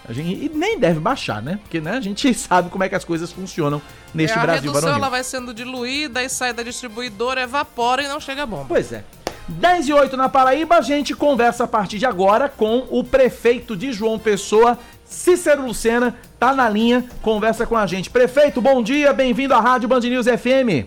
A 0.09 0.13
gente, 0.13 0.47
e 0.47 0.49
nem 0.49 0.79
deve 0.79 0.99
baixar, 0.99 1.43
né? 1.43 1.59
Porque 1.63 1.81
né, 1.81 1.91
a 1.91 2.01
gente 2.01 2.33
sabe 2.33 2.71
como 2.71 2.83
é 2.83 2.89
que 2.89 2.95
as 2.95 3.05
coisas 3.05 3.31
funcionam 3.31 3.83
neste 4.15 4.37
É, 4.37 4.41
a 4.41 4.43
Brasil 4.43 4.63
redução 4.63 4.81
varonil. 4.81 5.05
ela 5.05 5.11
vai 5.11 5.23
sendo 5.23 5.53
diluída 5.53 6.23
e 6.23 6.31
sai 6.31 6.55
da 6.55 6.63
distribuidora, 6.63 7.43
evapora 7.43 8.03
e 8.03 8.09
não 8.09 8.19
chega 8.19 8.45
a 8.45 8.47
bomba. 8.47 8.65
Pois 8.69 8.91
é. 8.91 9.05
10 9.49 9.89
e 9.89 9.93
8 9.95 10.17
na 10.17 10.29
Paraíba, 10.29 10.77
a 10.77 10.81
gente 10.83 11.15
conversa 11.15 11.65
a 11.65 11.67
partir 11.67 11.99
de 11.99 12.05
agora 12.05 12.51
com 12.51 12.87
o 12.91 13.03
prefeito 13.03 13.75
de 13.75 13.93
João 13.93 14.19
Pessoa, 14.19 14.79
Cícero 15.09 15.67
Lucena, 15.67 16.19
tá 16.39 16.55
na 16.55 16.69
linha, 16.69 17.09
conversa 17.23 17.67
com 17.67 17.77
a 17.77 17.87
gente. 17.87 18.11
Prefeito, 18.11 18.61
bom 18.61 18.83
dia, 18.83 19.11
bem-vindo 19.13 19.55
à 19.55 19.61
Rádio 19.61 19.89
Band 19.89 20.01
News 20.01 20.27
FM. 20.27 20.87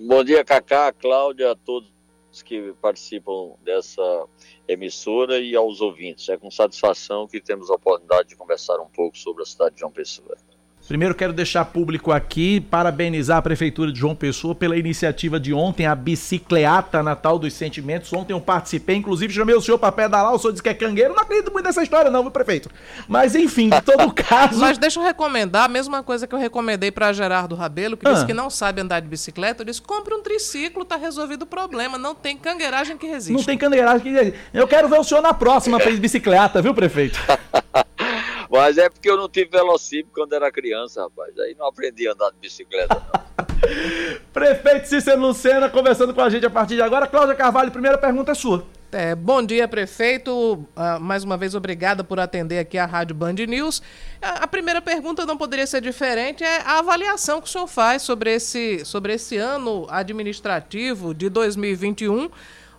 Bom 0.00 0.24
dia, 0.24 0.44
Cacá, 0.44 0.92
Cláudia, 0.92 1.52
a 1.52 1.56
todos 1.56 1.92
que 2.44 2.74
participam 2.82 3.52
dessa 3.62 4.02
emissora 4.66 5.38
e 5.38 5.54
aos 5.54 5.80
ouvintes. 5.80 6.28
É 6.28 6.36
com 6.36 6.50
satisfação 6.50 7.28
que 7.28 7.40
temos 7.40 7.70
a 7.70 7.74
oportunidade 7.74 8.30
de 8.30 8.36
conversar 8.36 8.80
um 8.80 8.88
pouco 8.88 9.16
sobre 9.16 9.44
a 9.44 9.46
cidade 9.46 9.76
de 9.76 9.80
João 9.82 9.92
Pessoa. 9.92 10.36
Primeiro 10.86 11.14
quero 11.14 11.32
deixar 11.32 11.64
público 11.64 12.12
aqui, 12.12 12.60
parabenizar 12.60 13.38
a 13.38 13.42
Prefeitura 13.42 13.90
de 13.90 13.98
João 13.98 14.14
Pessoa 14.14 14.54
pela 14.54 14.76
iniciativa 14.76 15.40
de 15.40 15.54
ontem, 15.54 15.86
a 15.86 15.94
Bicicleata 15.94 17.02
Natal 17.02 17.38
dos 17.38 17.54
Sentimentos. 17.54 18.12
Ontem 18.12 18.34
eu 18.34 18.40
participei, 18.40 18.96
inclusive 18.96 19.32
chamei 19.32 19.54
o 19.54 19.62
senhor 19.62 19.78
para 19.78 19.90
pedalar, 19.90 20.34
o 20.34 20.38
senhor 20.38 20.52
disse 20.52 20.62
que 20.62 20.68
é 20.68 20.74
cangueiro. 20.74 21.14
Não 21.14 21.22
acredito 21.22 21.50
muito 21.50 21.64
nessa 21.64 21.82
história 21.82 22.10
não, 22.10 22.20
viu, 22.20 22.30
prefeito? 22.30 22.68
Mas 23.08 23.34
enfim, 23.34 23.70
de 23.70 23.80
todo 23.80 24.12
caso... 24.12 24.60
Mas 24.60 24.76
deixa 24.76 25.00
eu 25.00 25.04
recomendar 25.04 25.64
a 25.64 25.68
mesma 25.68 26.02
coisa 26.02 26.26
que 26.26 26.34
eu 26.34 26.38
recomendei 26.38 26.90
para 26.90 27.10
Gerardo 27.14 27.54
Rabelo, 27.54 27.96
que 27.96 28.06
ah. 28.06 28.12
disse 28.12 28.26
que 28.26 28.34
não 28.34 28.50
sabe 28.50 28.82
andar 28.82 29.00
de 29.00 29.08
bicicleta. 29.08 29.62
Eu 29.62 29.66
disse, 29.66 29.80
compre 29.80 30.14
um 30.14 30.22
triciclo, 30.22 30.84
tá 30.84 30.96
resolvido 30.96 31.42
o 31.42 31.46
problema. 31.46 31.96
Não 31.96 32.14
tem 32.14 32.36
cangueiragem 32.36 32.98
que 32.98 33.06
resiste. 33.06 33.32
Não 33.32 33.42
tem 33.42 33.56
cangueiragem 33.56 34.00
que 34.00 34.10
resiste. 34.10 34.38
Eu 34.52 34.68
quero 34.68 34.86
ver 34.86 35.00
o 35.00 35.04
senhor 35.04 35.22
na 35.22 35.32
próxima 35.32 35.78
bicicleta, 35.78 36.60
viu, 36.60 36.74
prefeito? 36.74 37.18
Mas 38.54 38.78
é 38.78 38.88
porque 38.88 39.10
eu 39.10 39.16
não 39.16 39.28
tive 39.28 39.50
velocípede 39.50 40.14
quando 40.14 40.32
era 40.32 40.48
criança, 40.52 41.02
rapaz. 41.02 41.36
Aí 41.40 41.56
não 41.58 41.66
aprendi 41.66 42.06
a 42.06 42.12
andar 42.12 42.30
de 42.30 42.36
bicicleta, 42.40 43.02
não. 43.12 43.24
Prefeito 44.32 44.86
Cícero 44.86 45.20
Lucena 45.20 45.68
conversando 45.68 46.14
com 46.14 46.20
a 46.20 46.30
gente 46.30 46.46
a 46.46 46.50
partir 46.50 46.76
de 46.76 46.82
agora. 46.82 47.08
Cláudia 47.08 47.34
Carvalho, 47.34 47.72
primeira 47.72 47.98
pergunta 47.98 48.30
é 48.30 48.34
sua. 48.34 48.64
É, 48.92 49.12
bom 49.12 49.42
dia, 49.42 49.66
prefeito. 49.66 50.30
Uh, 50.32 51.00
mais 51.00 51.24
uma 51.24 51.36
vez, 51.36 51.56
obrigada 51.56 52.04
por 52.04 52.20
atender 52.20 52.60
aqui 52.60 52.78
a 52.78 52.86
Rádio 52.86 53.16
Band 53.16 53.32
News. 53.32 53.82
A, 54.22 54.44
a, 54.44 54.46
primeira 54.46 54.80
pergunta 54.80 55.26
não 55.26 55.36
poderia 55.36 55.66
ser 55.66 55.80
diferente, 55.80 56.44
é 56.44 56.60
a 56.60 56.78
avaliação 56.78 57.40
que 57.40 57.48
o 57.48 57.50
senhor 57.50 57.66
faz 57.66 58.02
sobre 58.02 58.32
esse, 58.34 58.84
sobre 58.84 59.14
esse 59.14 59.36
ano 59.36 59.84
administrativo 59.90 61.12
de 61.12 61.28
2021. 61.28 62.30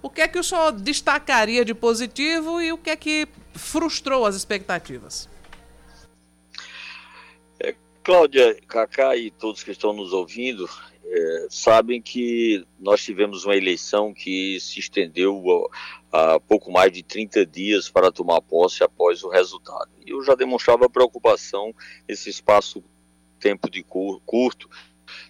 O 0.01 0.09
que 0.09 0.21
é 0.21 0.27
que 0.29 0.39
o 0.39 0.43
senhor 0.43 0.71
destacaria 0.71 1.65
de 1.65 1.73
positivo 1.73 2.61
e 2.61 2.71
o 2.71 2.77
que 2.77 2.91
é 2.91 2.95
que 2.95 3.27
frustrou 3.53 4.25
as 4.25 4.35
expectativas? 4.35 5.34
Cláudia, 8.05 8.55
Cacá 8.67 9.17
e 9.17 9.31
todos 9.31 9.63
que 9.63 9.71
estão 9.71 9.91
nos 9.91 10.13
ouvindo 10.13 10.69
é, 11.03 11.47
sabem 11.49 11.99
que 11.99 12.63
nós 12.79 13.03
tivemos 13.03 13.45
uma 13.45 13.57
eleição 13.57 14.13
que 14.13 14.59
se 14.59 14.79
estendeu 14.79 15.67
a, 16.11 16.39
pouco 16.39 16.71
mais 16.71 16.91
de 16.91 17.01
30 17.01 17.43
dias 17.47 17.89
para 17.89 18.11
tomar 18.11 18.41
posse 18.41 18.83
após 18.83 19.23
o 19.23 19.29
resultado. 19.29 19.89
E 20.05 20.11
eu 20.11 20.23
já 20.23 20.35
demonstrava 20.35 20.87
preocupação 20.87 21.73
nesse 22.07 22.29
espaço 22.29 22.83
tempo 23.39 23.71
de 23.71 23.81
cur, 23.81 24.21
curto, 24.23 24.69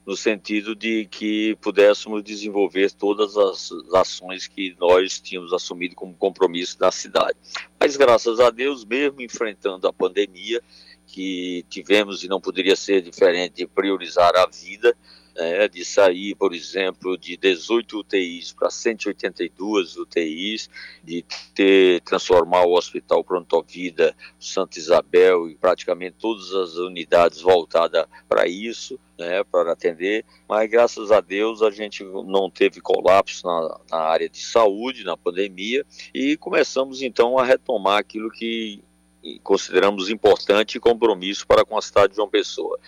no 0.06 0.18
sentido 0.18 0.76
de 0.76 1.06
que 1.06 1.56
pudéssemos 1.62 2.22
desenvolver 2.24 2.92
todas 2.92 3.38
as 3.38 3.70
ações 3.94 4.48
que 4.48 4.76
nós 4.78 5.22
tínhamos 5.22 5.54
assumido 5.54 5.96
como 5.96 6.14
compromisso 6.14 6.76
na 6.82 6.92
cidade. 6.92 7.38
Mas 7.80 7.96
graças 7.96 8.42
a 8.42 8.50
Deus, 8.50 8.84
mesmo 8.84 9.22
enfrentando 9.22 9.88
a 9.88 9.94
pandemia, 9.94 10.62
que 11.16 11.66
tivemos 11.70 12.26
e 12.26 12.28
não 12.28 12.42
poderia 12.42 12.76
ser 12.76 13.02
diferente 13.02 13.54
de 13.56 13.66
priorizar 13.66 14.36
a 14.36 14.46
vida, 14.48 14.94
né, 15.34 15.66
de 15.66 15.86
sair, 15.86 16.36
por 16.36 16.54
exemplo, 16.54 17.18
de 17.18 17.38
18 17.38 18.00
UTIs 18.00 18.52
para 18.52 18.70
182 18.70 19.96
UTIs, 19.96 20.70
de 21.02 21.24
ter 21.54 22.02
transformar 22.02 22.66
o 22.66 22.74
Hospital 22.74 23.24
Pronto 23.24 23.64
Vida, 23.66 24.14
Santa 24.38 24.78
Isabel 24.78 25.50
e 25.50 25.56
praticamente 25.56 26.18
todas 26.20 26.52
as 26.54 26.76
unidades 26.76 27.40
voltadas 27.40 28.06
para 28.28 28.46
isso, 28.46 29.00
né, 29.18 29.42
para 29.46 29.72
atender, 29.72 30.26
mas 30.50 30.70
graças 30.70 31.14
a 31.14 31.22
Deus 31.22 31.62
a 31.62 31.72
gente 31.72 32.04
não 32.04 32.50
teve 32.50 32.82
colapso 32.82 33.48
na, 33.48 33.80
na 33.90 34.00
área 34.00 34.28
de 34.28 34.44
saúde, 34.44 35.06
na 35.06 35.16
pandemia, 35.16 35.86
e 36.14 36.36
começamos 36.36 37.02
então 37.02 37.40
a 37.40 37.46
retomar 37.46 38.00
aquilo 38.00 38.30
que 38.30 38.84
consideramos 39.44 40.10
importante 40.10 40.80
compromisso 40.80 41.46
para 41.46 41.66
com 41.66 41.78
a 41.78 41.82
cidade 41.82 42.10
de 42.10 42.16
João 42.16 42.30
Pessoa. 42.30 42.80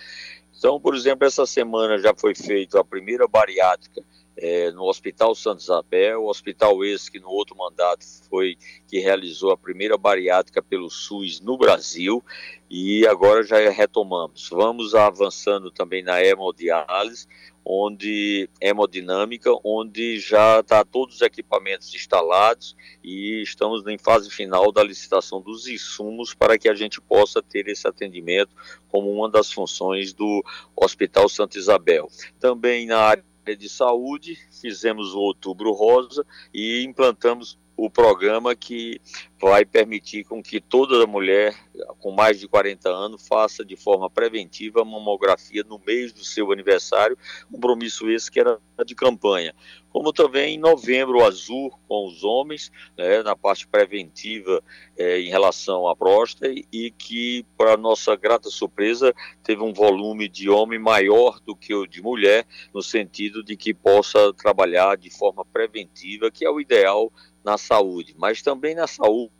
Então, 0.56 0.80
por 0.80 0.94
exemplo, 0.94 1.26
essa 1.26 1.46
semana 1.46 1.98
já 1.98 2.12
foi 2.14 2.34
feita 2.34 2.80
a 2.80 2.84
primeira 2.84 3.28
bariátrica 3.28 4.02
é, 4.40 4.70
no 4.70 4.84
Hospital 4.84 5.34
Santa 5.34 5.62
Isabel, 5.62 6.22
o 6.22 6.28
Hospital 6.28 6.84
esse 6.84 7.10
que 7.10 7.18
no 7.18 7.28
outro 7.28 7.56
mandato 7.56 8.04
foi 8.30 8.56
que 8.86 9.00
realizou 9.00 9.50
a 9.50 9.56
primeira 9.56 9.98
bariátrica 9.98 10.62
pelo 10.62 10.88
SUS 10.88 11.40
no 11.40 11.58
Brasil 11.58 12.24
e 12.70 13.04
agora 13.06 13.42
já 13.42 13.56
retomamos. 13.70 14.48
Vamos 14.50 14.94
avançando 14.94 15.72
também 15.72 16.04
na 16.04 16.22
hemodiálise, 16.24 17.26
onde 17.70 18.48
hemodinâmica, 18.62 19.50
onde 19.62 20.18
já 20.18 20.60
está 20.60 20.82
todos 20.82 21.16
os 21.16 21.20
equipamentos 21.20 21.94
instalados 21.94 22.74
e 23.04 23.42
estamos 23.42 23.86
em 23.86 23.98
fase 23.98 24.30
final 24.30 24.72
da 24.72 24.82
licitação 24.82 25.42
dos 25.42 25.68
insumos 25.68 26.32
para 26.32 26.58
que 26.58 26.66
a 26.66 26.74
gente 26.74 26.98
possa 26.98 27.42
ter 27.42 27.68
esse 27.68 27.86
atendimento 27.86 28.56
como 28.88 29.12
uma 29.12 29.28
das 29.28 29.52
funções 29.52 30.14
do 30.14 30.42
Hospital 30.74 31.28
Santa 31.28 31.58
Isabel. 31.58 32.08
Também 32.40 32.86
na 32.86 33.00
área 33.00 33.24
de 33.58 33.68
saúde, 33.68 34.38
fizemos 34.50 35.12
o 35.12 35.18
Outubro 35.18 35.72
Rosa 35.72 36.24
e 36.54 36.82
implantamos 36.84 37.58
o 37.78 37.88
programa 37.88 38.56
que 38.56 39.00
vai 39.40 39.64
permitir 39.64 40.24
com 40.24 40.42
que 40.42 40.60
toda 40.60 41.06
mulher 41.06 41.54
com 42.00 42.10
mais 42.10 42.40
de 42.40 42.48
40 42.48 42.88
anos 42.88 43.28
faça 43.28 43.64
de 43.64 43.76
forma 43.76 44.10
preventiva 44.10 44.82
a 44.82 44.84
mamografia 44.84 45.62
no 45.62 45.80
mês 45.86 46.12
do 46.12 46.24
seu 46.24 46.50
aniversário, 46.50 47.16
compromisso 47.48 48.10
esse 48.10 48.28
que 48.28 48.40
era 48.40 48.58
de 48.84 48.96
campanha. 48.96 49.54
Como 49.90 50.12
também 50.12 50.56
em 50.56 50.58
novembro 50.58 51.24
azul 51.24 51.72
com 51.86 52.06
os 52.06 52.24
homens, 52.24 52.70
né, 52.96 53.22
na 53.22 53.36
parte 53.36 53.66
preventiva 53.66 54.62
é, 54.96 55.20
em 55.20 55.28
relação 55.28 55.88
à 55.88 55.94
próstata 55.94 56.52
e 56.72 56.90
que, 56.90 57.46
para 57.56 57.76
nossa 57.76 58.14
grata 58.16 58.50
surpresa, 58.50 59.14
teve 59.42 59.62
um 59.62 59.72
volume 59.72 60.28
de 60.28 60.50
homem 60.50 60.78
maior 60.78 61.40
do 61.40 61.54
que 61.54 61.74
o 61.74 61.86
de 61.86 62.02
mulher, 62.02 62.44
no 62.74 62.82
sentido 62.82 63.42
de 63.42 63.56
que 63.56 63.72
possa 63.72 64.32
trabalhar 64.34 64.96
de 64.96 65.10
forma 65.10 65.44
preventiva, 65.44 66.30
que 66.30 66.44
é 66.44 66.50
o 66.50 66.60
ideal 66.60 67.12
na 67.48 67.56
saúde, 67.56 68.14
mas 68.18 68.42
também 68.42 68.74
na 68.74 68.86
saúde 68.86 69.30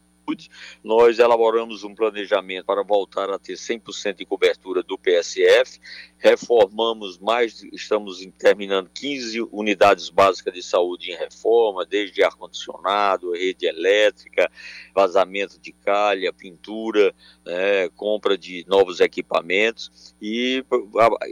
nós 0.84 1.18
elaboramos 1.18 1.84
um 1.84 1.94
planejamento 1.94 2.66
para 2.66 2.82
voltar 2.82 3.30
a 3.30 3.38
ter 3.38 3.54
100% 3.54 4.16
de 4.16 4.26
cobertura 4.26 4.82
do 4.82 4.98
PSF, 4.98 5.80
reformamos 6.18 7.18
mais, 7.18 7.62
estamos 7.72 8.26
terminando 8.38 8.90
15 8.90 9.40
unidades 9.50 10.10
básicas 10.10 10.52
de 10.52 10.62
saúde 10.62 11.10
em 11.10 11.16
reforma, 11.16 11.86
desde 11.86 12.22
ar-condicionado, 12.22 13.32
rede 13.32 13.66
elétrica, 13.66 14.50
vazamento 14.94 15.58
de 15.58 15.72
calha, 15.72 16.32
pintura, 16.32 17.14
né, 17.44 17.88
compra 17.96 18.36
de 18.36 18.66
novos 18.68 19.00
equipamentos. 19.00 20.14
E 20.20 20.62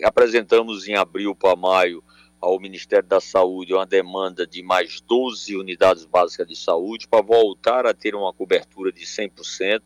apresentamos 0.05 0.89
em 0.89 0.95
abril 0.95 1.35
para 1.35 1.55
maio 1.55 2.03
ao 2.41 2.61
Ministério 2.61 3.09
da 3.09 3.21
Saúde 3.21 3.75
uma 3.75 3.87
demanda 3.87 4.47
de 4.47 4.63
mais 4.63 5.01
12 5.01 5.57
unidades 5.57 6.05
básicas 6.05 6.47
de 6.47 6.57
saúde 6.57 7.09
para 7.09 7.23
voltar 7.23 7.87
a 7.87 7.95
ter 7.95 8.15
uma 8.15 8.33
cobertura 8.33 8.93
de 8.93 9.05
100% 9.05 9.83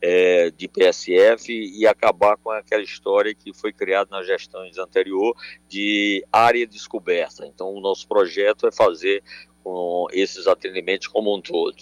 é, 0.00 0.50
de 0.50 0.68
PSF 0.68 1.50
e 1.50 1.86
acabar 1.86 2.36
com 2.36 2.50
aquela 2.50 2.82
história 2.82 3.34
que 3.34 3.54
foi 3.54 3.72
criada 3.72 4.10
nas 4.10 4.26
gestões 4.26 4.76
anterior 4.76 5.34
de 5.66 6.22
área 6.30 6.66
descoberta. 6.66 7.46
Então, 7.46 7.72
o 7.72 7.80
nosso 7.80 8.06
projeto 8.06 8.66
é 8.66 8.72
fazer 8.72 9.22
com 9.64 10.06
esses 10.12 10.46
atendimentos 10.46 11.06
como 11.08 11.34
um 11.34 11.40
todo. 11.40 11.74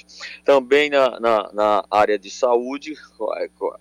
Também 0.44 0.88
na, 0.88 1.18
na, 1.18 1.52
na, 1.52 1.84
área 1.90 2.16
de 2.16 2.30
saúde, 2.30 2.94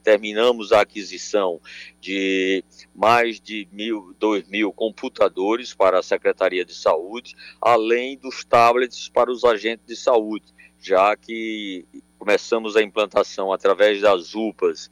terminamos 0.03 0.71
a 0.71 0.81
aquisição 0.81 1.61
de 2.01 2.63
mais 2.95 3.39
de 3.39 3.67
mil, 3.71 4.15
dois 4.19 4.47
mil 4.47 4.73
computadores 4.73 5.75
para 5.75 5.99
a 5.99 6.03
Secretaria 6.03 6.65
de 6.65 6.73
Saúde, 6.73 7.35
além 7.61 8.17
dos 8.17 8.43
tablets 8.43 9.07
para 9.07 9.31
os 9.31 9.45
agentes 9.45 9.85
de 9.85 9.95
saúde, 9.95 10.45
já 10.79 11.15
que 11.15 11.85
começamos 12.17 12.75
a 12.75 12.81
implantação 12.81 13.53
através 13.53 14.01
das 14.01 14.33
UPAs 14.33 14.89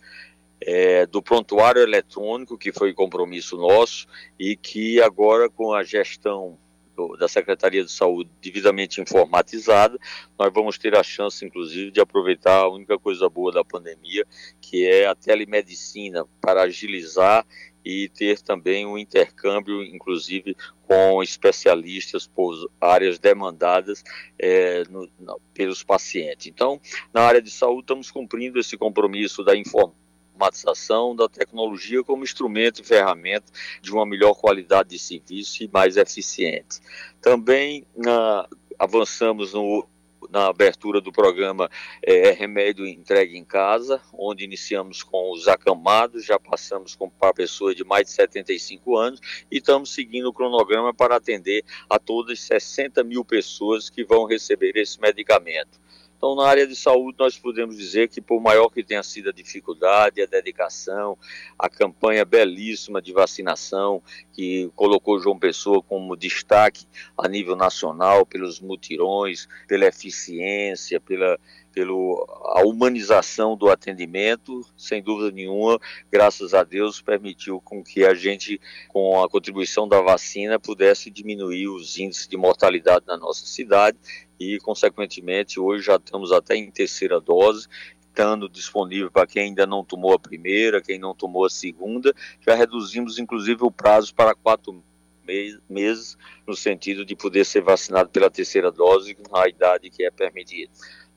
é, 0.61 1.07
do 1.07 1.21
prontuário 1.21 1.81
eletrônico, 1.81 2.57
que 2.57 2.71
foi 2.71 2.93
compromisso 2.93 3.57
nosso, 3.57 4.07
e 4.37 4.55
que 4.55 5.01
agora 5.01 5.49
com 5.49 5.73
a 5.73 5.83
gestão 5.83 6.59
da 7.17 7.27
Secretaria 7.27 7.83
de 7.83 7.91
Saúde 7.91 8.29
devidamente 8.41 9.01
informatizada, 9.01 9.97
nós 10.37 10.51
vamos 10.53 10.77
ter 10.77 10.95
a 10.95 11.03
chance, 11.03 11.45
inclusive, 11.45 11.91
de 11.91 11.99
aproveitar 11.99 12.57
a 12.57 12.69
única 12.69 12.97
coisa 12.97 13.29
boa 13.29 13.51
da 13.51 13.63
pandemia, 13.63 14.25
que 14.61 14.85
é 14.85 15.07
a 15.07 15.15
telemedicina, 15.15 16.25
para 16.41 16.63
agilizar 16.63 17.45
e 17.83 18.09
ter 18.09 18.41
também 18.41 18.85
um 18.85 18.97
intercâmbio, 18.97 19.81
inclusive, 19.83 20.55
com 20.83 21.23
especialistas 21.23 22.27
por 22.27 22.69
áreas 22.79 23.19
demandadas 23.19 24.03
é, 24.37 24.83
no, 24.89 25.09
no, 25.19 25.39
pelos 25.53 25.83
pacientes. 25.83 26.47
Então, 26.47 26.79
na 27.13 27.21
área 27.21 27.41
de 27.41 27.49
saúde, 27.49 27.81
estamos 27.81 28.11
cumprindo 28.11 28.59
esse 28.59 28.77
compromisso 28.77 29.43
da 29.43 29.55
informação 29.55 30.08
automatização 30.39 31.15
da 31.15 31.27
tecnologia 31.27 32.03
como 32.03 32.23
instrumento 32.23 32.81
e 32.81 32.85
ferramenta 32.85 33.51
de 33.81 33.91
uma 33.91 34.05
melhor 34.05 34.33
qualidade 34.33 34.89
de 34.89 34.99
serviço 34.99 35.63
e 35.63 35.69
mais 35.71 35.97
eficiente. 35.97 36.79
Também 37.21 37.85
na, 37.95 38.47
avançamos 38.79 39.53
no 39.53 39.87
na 40.29 40.47
abertura 40.47 41.01
do 41.01 41.11
programa 41.11 41.71
é, 42.03 42.31
Remédio 42.31 42.85
Entregue 42.85 43.37
em 43.37 43.43
Casa, 43.43 44.01
onde 44.13 44.43
iniciamos 44.43 45.01
com 45.01 45.31
os 45.31 45.47
acamados, 45.47 46.25
já 46.25 46.37
passamos 46.37 46.93
com 46.93 47.09
para 47.09 47.33
pessoas 47.33 47.75
de 47.75 47.83
mais 47.83 48.05
de 48.05 48.11
75 48.11 48.97
anos 48.97 49.19
e 49.49 49.57
estamos 49.57 49.93
seguindo 49.93 50.27
o 50.27 50.33
cronograma 50.33 50.93
para 50.93 51.15
atender 51.15 51.63
a 51.89 51.97
todas 51.97 52.41
60 52.41 53.03
mil 53.03 53.23
pessoas 53.25 53.89
que 53.89 54.03
vão 54.03 54.25
receber 54.25 54.75
esse 54.75 54.99
medicamento. 54.99 55.79
Então, 56.19 56.35
na 56.35 56.45
área 56.45 56.67
de 56.67 56.75
saúde, 56.75 57.15
nós 57.17 57.39
podemos 57.39 57.77
dizer 57.77 58.09
que, 58.09 58.19
por 58.19 58.41
maior 58.41 58.67
que 58.67 58.83
tenha 58.83 59.01
sido 59.01 59.29
a 59.29 59.31
dificuldade, 59.31 60.21
a 60.21 60.25
dedicação, 60.25 61.17
a 61.57 61.69
campanha 61.69 62.25
belíssima 62.25 63.01
de 63.01 63.13
vacinação, 63.13 64.03
que 64.33 64.69
colocou 64.75 65.17
João 65.17 65.39
Pessoa 65.39 65.81
como 65.81 66.17
destaque 66.17 66.85
a 67.17 67.25
nível 67.29 67.55
nacional, 67.55 68.25
pelos 68.25 68.59
mutirões, 68.59 69.47
pela 69.65 69.85
eficiência, 69.85 70.99
pela, 70.99 71.39
pela 71.71 71.93
humanização 72.65 73.55
do 73.55 73.69
atendimento, 73.69 74.65
sem 74.75 75.01
dúvida 75.01 75.31
nenhuma, 75.31 75.79
graças 76.11 76.53
a 76.53 76.65
Deus, 76.65 77.01
permitiu 77.01 77.61
com 77.61 77.81
que 77.81 78.03
a 78.03 78.13
gente, 78.13 78.59
com 78.89 79.23
a 79.23 79.29
contribuição 79.29 79.87
da 79.87 80.01
vacina, 80.01 80.59
pudesse 80.59 81.09
diminuir 81.09 81.69
os 81.69 81.97
índices 81.97 82.27
de 82.27 82.35
mortalidade 82.35 83.05
na 83.07 83.15
nossa 83.15 83.45
cidade 83.45 83.97
e, 84.39 84.57
consequentemente, 84.59 85.59
hoje 85.59 85.85
já 85.85 85.95
estamos 85.95 86.31
até 86.31 86.55
em 86.55 86.71
terceira 86.71 87.19
dose, 87.19 87.67
estando 87.99 88.49
disponível 88.49 89.11
para 89.11 89.27
quem 89.27 89.43
ainda 89.43 89.65
não 89.65 89.83
tomou 89.83 90.13
a 90.13 90.19
primeira, 90.19 90.81
quem 90.81 90.97
não 90.97 91.13
tomou 91.13 91.45
a 91.45 91.49
segunda, 91.49 92.13
já 92.45 92.55
reduzimos 92.55 93.19
inclusive 93.19 93.63
o 93.63 93.71
prazo 93.71 94.13
para 94.13 94.35
quatro 94.35 94.83
meses, 95.69 96.17
no 96.47 96.55
sentido 96.55 97.05
de 97.05 97.15
poder 97.15 97.45
ser 97.45 97.61
vacinado 97.61 98.09
pela 98.09 98.31
terceira 98.31 98.71
dose 98.71 99.15
na 99.31 99.47
idade 99.47 99.89
que 99.89 100.03
é 100.03 100.09
permitida. 100.09 100.71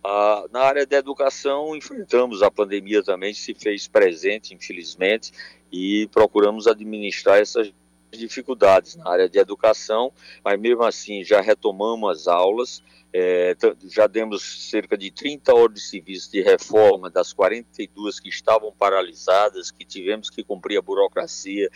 Ah, 0.04 0.44
na 0.52 0.60
área 0.60 0.84
da 0.84 0.96
educação, 0.96 1.76
enfrentamos 1.76 2.42
a 2.42 2.50
pandemia 2.50 3.02
também, 3.02 3.32
se 3.32 3.54
fez 3.54 3.86
presente, 3.86 4.52
infelizmente, 4.52 5.32
e 5.70 6.08
procuramos 6.12 6.66
administrar 6.66 7.38
essas 7.38 7.72
dificuldades 8.10 8.96
na 8.96 9.08
área 9.08 9.28
de 9.28 9.38
educação, 9.38 10.12
mas 10.44 10.60
mesmo 10.60 10.82
assim 10.82 11.24
já 11.24 11.40
retomamos 11.40 12.10
as 12.10 12.28
aulas, 12.28 12.82
é, 13.12 13.54
já 13.90 14.06
demos 14.06 14.70
cerca 14.70 14.96
de 14.96 15.10
30 15.10 15.54
horas 15.54 15.74
de 15.74 15.80
serviço 15.82 16.32
de 16.32 16.40
reforma 16.40 17.10
das 17.10 17.32
42 17.32 18.18
que 18.18 18.30
estavam 18.30 18.72
paralisadas, 18.72 19.70
que 19.70 19.84
tivemos 19.84 20.30
que 20.30 20.42
cumprir 20.42 20.78
a 20.78 20.82
burocracia 20.82 21.68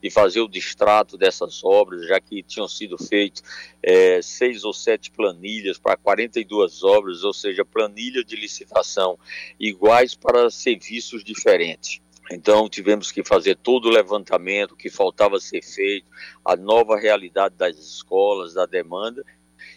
e 0.00 0.08
fazer 0.08 0.40
o 0.40 0.48
distrato 0.48 1.18
dessas 1.18 1.64
obras, 1.64 2.06
já 2.06 2.20
que 2.20 2.42
tinham 2.44 2.68
sido 2.68 2.96
feitas 2.96 3.42
é, 3.82 4.22
seis 4.22 4.62
ou 4.64 4.72
sete 4.72 5.10
planilhas 5.10 5.78
para 5.78 5.96
42 5.96 6.84
obras, 6.84 7.24
ou 7.24 7.32
seja, 7.32 7.64
planilha 7.64 8.24
de 8.24 8.36
licitação 8.36 9.18
iguais 9.58 10.14
para 10.14 10.48
serviços 10.48 11.24
diferentes. 11.24 12.00
Então 12.30 12.68
tivemos 12.68 13.12
que 13.12 13.22
fazer 13.22 13.56
todo 13.56 13.86
o 13.86 13.90
levantamento 13.90 14.76
que 14.76 14.88
faltava 14.88 15.38
ser 15.40 15.62
feito, 15.62 16.10
a 16.44 16.56
nova 16.56 16.96
realidade 16.96 17.56
das 17.56 17.76
escolas, 17.76 18.54
da 18.54 18.64
demanda 18.64 19.24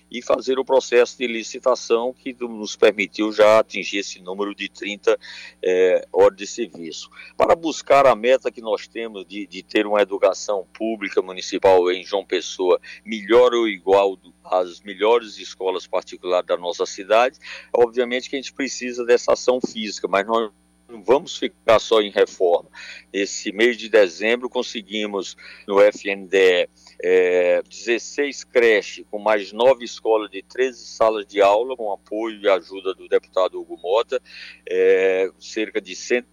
e 0.10 0.22
fazer 0.22 0.60
o 0.60 0.66
processo 0.66 1.18
de 1.18 1.28
licitação 1.28 2.14
que 2.14 2.36
nos 2.40 2.76
permitiu 2.76 3.32
já 3.32 3.60
atingir 3.60 4.00
esse 4.00 4.22
número 4.22 4.56
de 4.56 4.70
30 4.70 5.18
é, 5.62 6.08
horas 6.12 6.38
de 6.38 6.48
serviço. 6.48 7.10
Para 7.36 7.56
buscar 7.56 8.06
a 8.06 8.16
meta 8.16 8.52
que 8.52 8.62
nós 8.62 8.88
temos 8.88 9.26
de, 9.26 9.46
de 9.46 9.64
ter 9.64 9.86
uma 9.86 10.02
educação 10.02 10.66
pública 10.74 11.22
municipal 11.22 11.92
em 11.92 12.04
João 12.04 12.26
Pessoa 12.26 12.80
melhor 13.06 13.54
ou 13.54 13.68
igual 13.68 14.18
às 14.44 14.82
melhores 14.82 15.38
escolas 15.38 15.86
particulares 15.86 16.48
da 16.48 16.58
nossa 16.58 16.86
cidade, 16.86 17.38
obviamente 17.74 18.30
que 18.30 18.36
a 18.36 18.40
gente 18.40 18.54
precisa 18.54 19.06
dessa 19.06 19.34
ação 19.34 19.60
física, 19.62 20.08
mas 20.08 20.26
nós 20.26 20.52
não 20.88 21.04
vamos 21.04 21.38
ficar 21.38 21.80
só 21.80 22.02
em 22.02 22.10
reforma. 22.10 22.70
Esse 23.12 23.52
mês 23.52 23.78
de 23.78 23.90
dezembro 23.90 24.50
conseguimos 24.50 25.36
no 25.68 25.82
FNDE 25.82 26.70
é, 27.04 27.62
16 27.64 28.44
creches 28.46 29.06
com 29.10 29.20
mais 29.20 29.52
nove 29.52 29.86
escolas 29.86 30.32
de 30.32 30.42
13 30.42 30.86
salas 30.88 31.28
de 31.28 31.42
aula, 31.42 31.76
com 31.76 31.92
apoio 31.92 32.40
e 32.42 32.50
ajuda 32.50 32.94
do 32.94 33.08
deputado 33.08 33.60
Hugo 33.60 33.78
Mota, 33.78 34.22
é, 34.70 35.30
cerca 35.40 35.82
de 35.82 35.96
100 35.96 36.24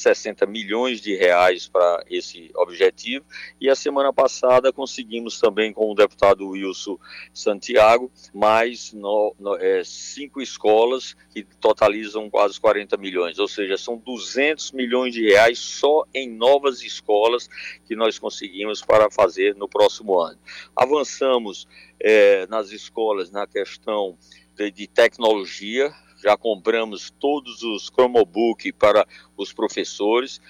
60 0.00 0.46
milhões 0.46 1.00
de 1.00 1.14
reais 1.14 1.68
para 1.68 2.04
esse 2.08 2.50
objetivo. 2.54 3.24
E 3.60 3.68
a 3.68 3.74
semana 3.74 4.12
passada 4.12 4.72
conseguimos 4.72 5.38
também 5.38 5.72
com 5.72 5.90
o 5.90 5.94
deputado 5.94 6.48
Wilson 6.48 6.98
Santiago 7.32 8.10
mais 8.32 8.92
no, 8.92 9.34
no, 9.38 9.56
é, 9.56 9.82
cinco 9.84 10.40
escolas 10.40 11.16
que 11.32 11.42
totalizam 11.42 12.28
quase 12.30 12.60
40 12.60 12.96
milhões, 12.96 13.38
ou 13.38 13.46
seja, 13.46 13.76
são 13.76 13.96
200 13.96 14.72
milhões 14.72 15.14
de 15.14 15.22
reais 15.22 15.58
só 15.58 16.04
em 16.14 16.28
novas 16.28 16.82
escolas 16.82 17.48
que 17.86 17.94
nós 17.94 18.18
conseguimos 18.18 18.82
para 18.82 19.10
fazer 19.10 19.54
no 19.54 19.68
próximo 19.68 20.18
ano. 20.18 20.38
Avançamos 20.74 21.68
é, 22.00 22.46
nas 22.46 22.70
escolas 22.70 23.30
na 23.30 23.46
questão 23.46 24.16
de, 24.56 24.70
de 24.70 24.86
tecnologia, 24.86 25.94
já 26.22 26.36
compramos 26.36 27.10
todos 27.18 27.62
os 27.62 27.86
Chromebook 27.86 28.72
para 28.72 29.06
os 29.36 29.52
professores. 29.52 30.40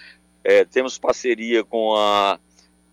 É, 0.42 0.64
temos 0.64 0.98
parceria 0.98 1.62
com 1.64 1.94
a 1.94 2.38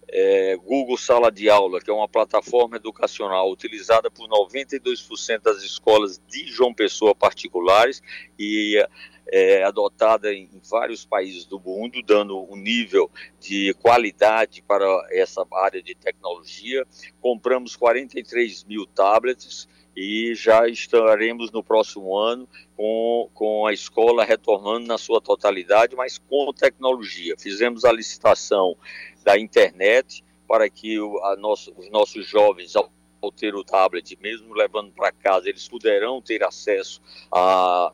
é, 0.08 0.56
Google 0.58 0.98
Sala 0.98 1.32
de 1.32 1.50
Aula, 1.50 1.82
que 1.82 1.90
é 1.90 1.94
uma 1.94 2.08
plataforma 2.08 2.78
educacional 2.78 3.52
utilizada 3.52 4.10
por 4.10 4.28
92% 4.28 5.42
das 5.42 5.64
escolas 5.64 6.22
de 6.30 6.48
João 6.48 6.74
Pessoa 6.74 7.14
particulares 7.14 8.02
e 8.40 8.82
é, 9.30 9.64
adotada 9.64 10.34
em, 10.34 10.50
vários 10.70 11.06
países 11.06 11.46
do 11.46 11.60
mundo, 11.60 12.02
dando 12.02 12.40
um 12.50 12.56
nível 12.56 13.12
de 13.40 13.74
qualidade 13.82 14.62
para 14.62 14.86
essa 15.12 15.46
área 15.52 15.82
de 15.82 15.96
tecnologia. 15.96 16.86
Compramos 17.20 17.76
43 17.76 18.64
mil 18.64 18.86
tablets 18.86 19.68
e 20.00 20.36
já 20.36 20.68
estaremos 20.68 21.52
no 21.52 21.64
próximo 21.64 22.16
ano 22.16 22.48
com, 22.76 23.28
com 23.34 23.66
a 23.66 23.74
escola 23.74 24.24
retornando 24.24 24.86
na 24.86 24.96
sua 24.96 25.20
totalidade, 25.20 25.96
mas 25.96 26.20
com 26.20 26.54
tecnologia. 26.54 27.34
Fizemos 27.36 27.84
a 27.84 27.92
licitação 27.92 28.78
da 29.24 29.40
internet 29.40 30.24
para 30.48 30.70
que 30.70 31.00
o, 31.00 31.20
nosso, 31.38 31.74
os 31.76 31.90
nossos 31.90 32.28
jovens, 32.28 32.76
ao, 32.76 32.92
ao 33.20 33.32
ter 33.32 33.56
o 33.56 33.64
tablet, 33.64 34.16
mesmo 34.22 34.54
levando 34.54 34.92
para 34.92 35.12
casa, 35.12 35.50
eles 35.50 35.68
poderão 35.68 36.22
ter 36.22 36.44
acesso 36.44 37.02
a 37.32 37.92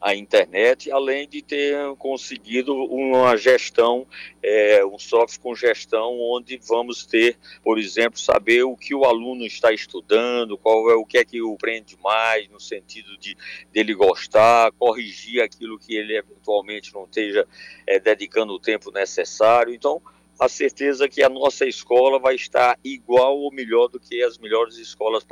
a 0.00 0.14
internet, 0.14 0.90
além 0.90 1.28
de 1.28 1.42
ter 1.42 1.76
conseguido 1.96 2.74
uma 2.74 3.36
gestão, 3.36 4.06
é, 4.42 4.84
um 4.84 4.98
software 4.98 5.42
com 5.42 5.54
gestão, 5.54 6.18
onde 6.18 6.56
vamos 6.56 7.04
ter, 7.04 7.36
por 7.62 7.78
exemplo, 7.78 8.18
saber 8.18 8.62
o 8.62 8.76
que 8.76 8.94
o 8.94 9.04
aluno 9.04 9.44
está 9.44 9.72
estudando, 9.72 10.56
qual 10.56 10.90
é 10.90 10.94
o 10.94 11.04
que 11.04 11.18
é 11.18 11.24
que 11.24 11.42
o 11.42 11.56
prende 11.56 11.98
mais, 12.02 12.48
no 12.48 12.58
sentido 12.58 13.18
de 13.18 13.36
dele 13.70 13.94
gostar, 13.94 14.72
corrigir 14.72 15.42
aquilo 15.42 15.78
que 15.78 15.94
ele 15.94 16.16
eventualmente 16.16 16.94
não 16.94 17.04
esteja 17.04 17.46
é, 17.86 18.00
dedicando 18.00 18.54
o 18.54 18.60
tempo 18.60 18.90
necessário. 18.90 19.74
Então, 19.74 20.00
a 20.40 20.48
certeza 20.48 21.06
que 21.06 21.22
a 21.22 21.28
nossa 21.28 21.66
escola 21.66 22.18
vai 22.18 22.34
estar 22.34 22.78
igual 22.82 23.38
ou 23.38 23.52
melhor 23.52 23.88
do 23.88 24.00
que 24.00 24.22
as 24.22 24.38
melhores 24.38 24.78
escolas 24.78 25.22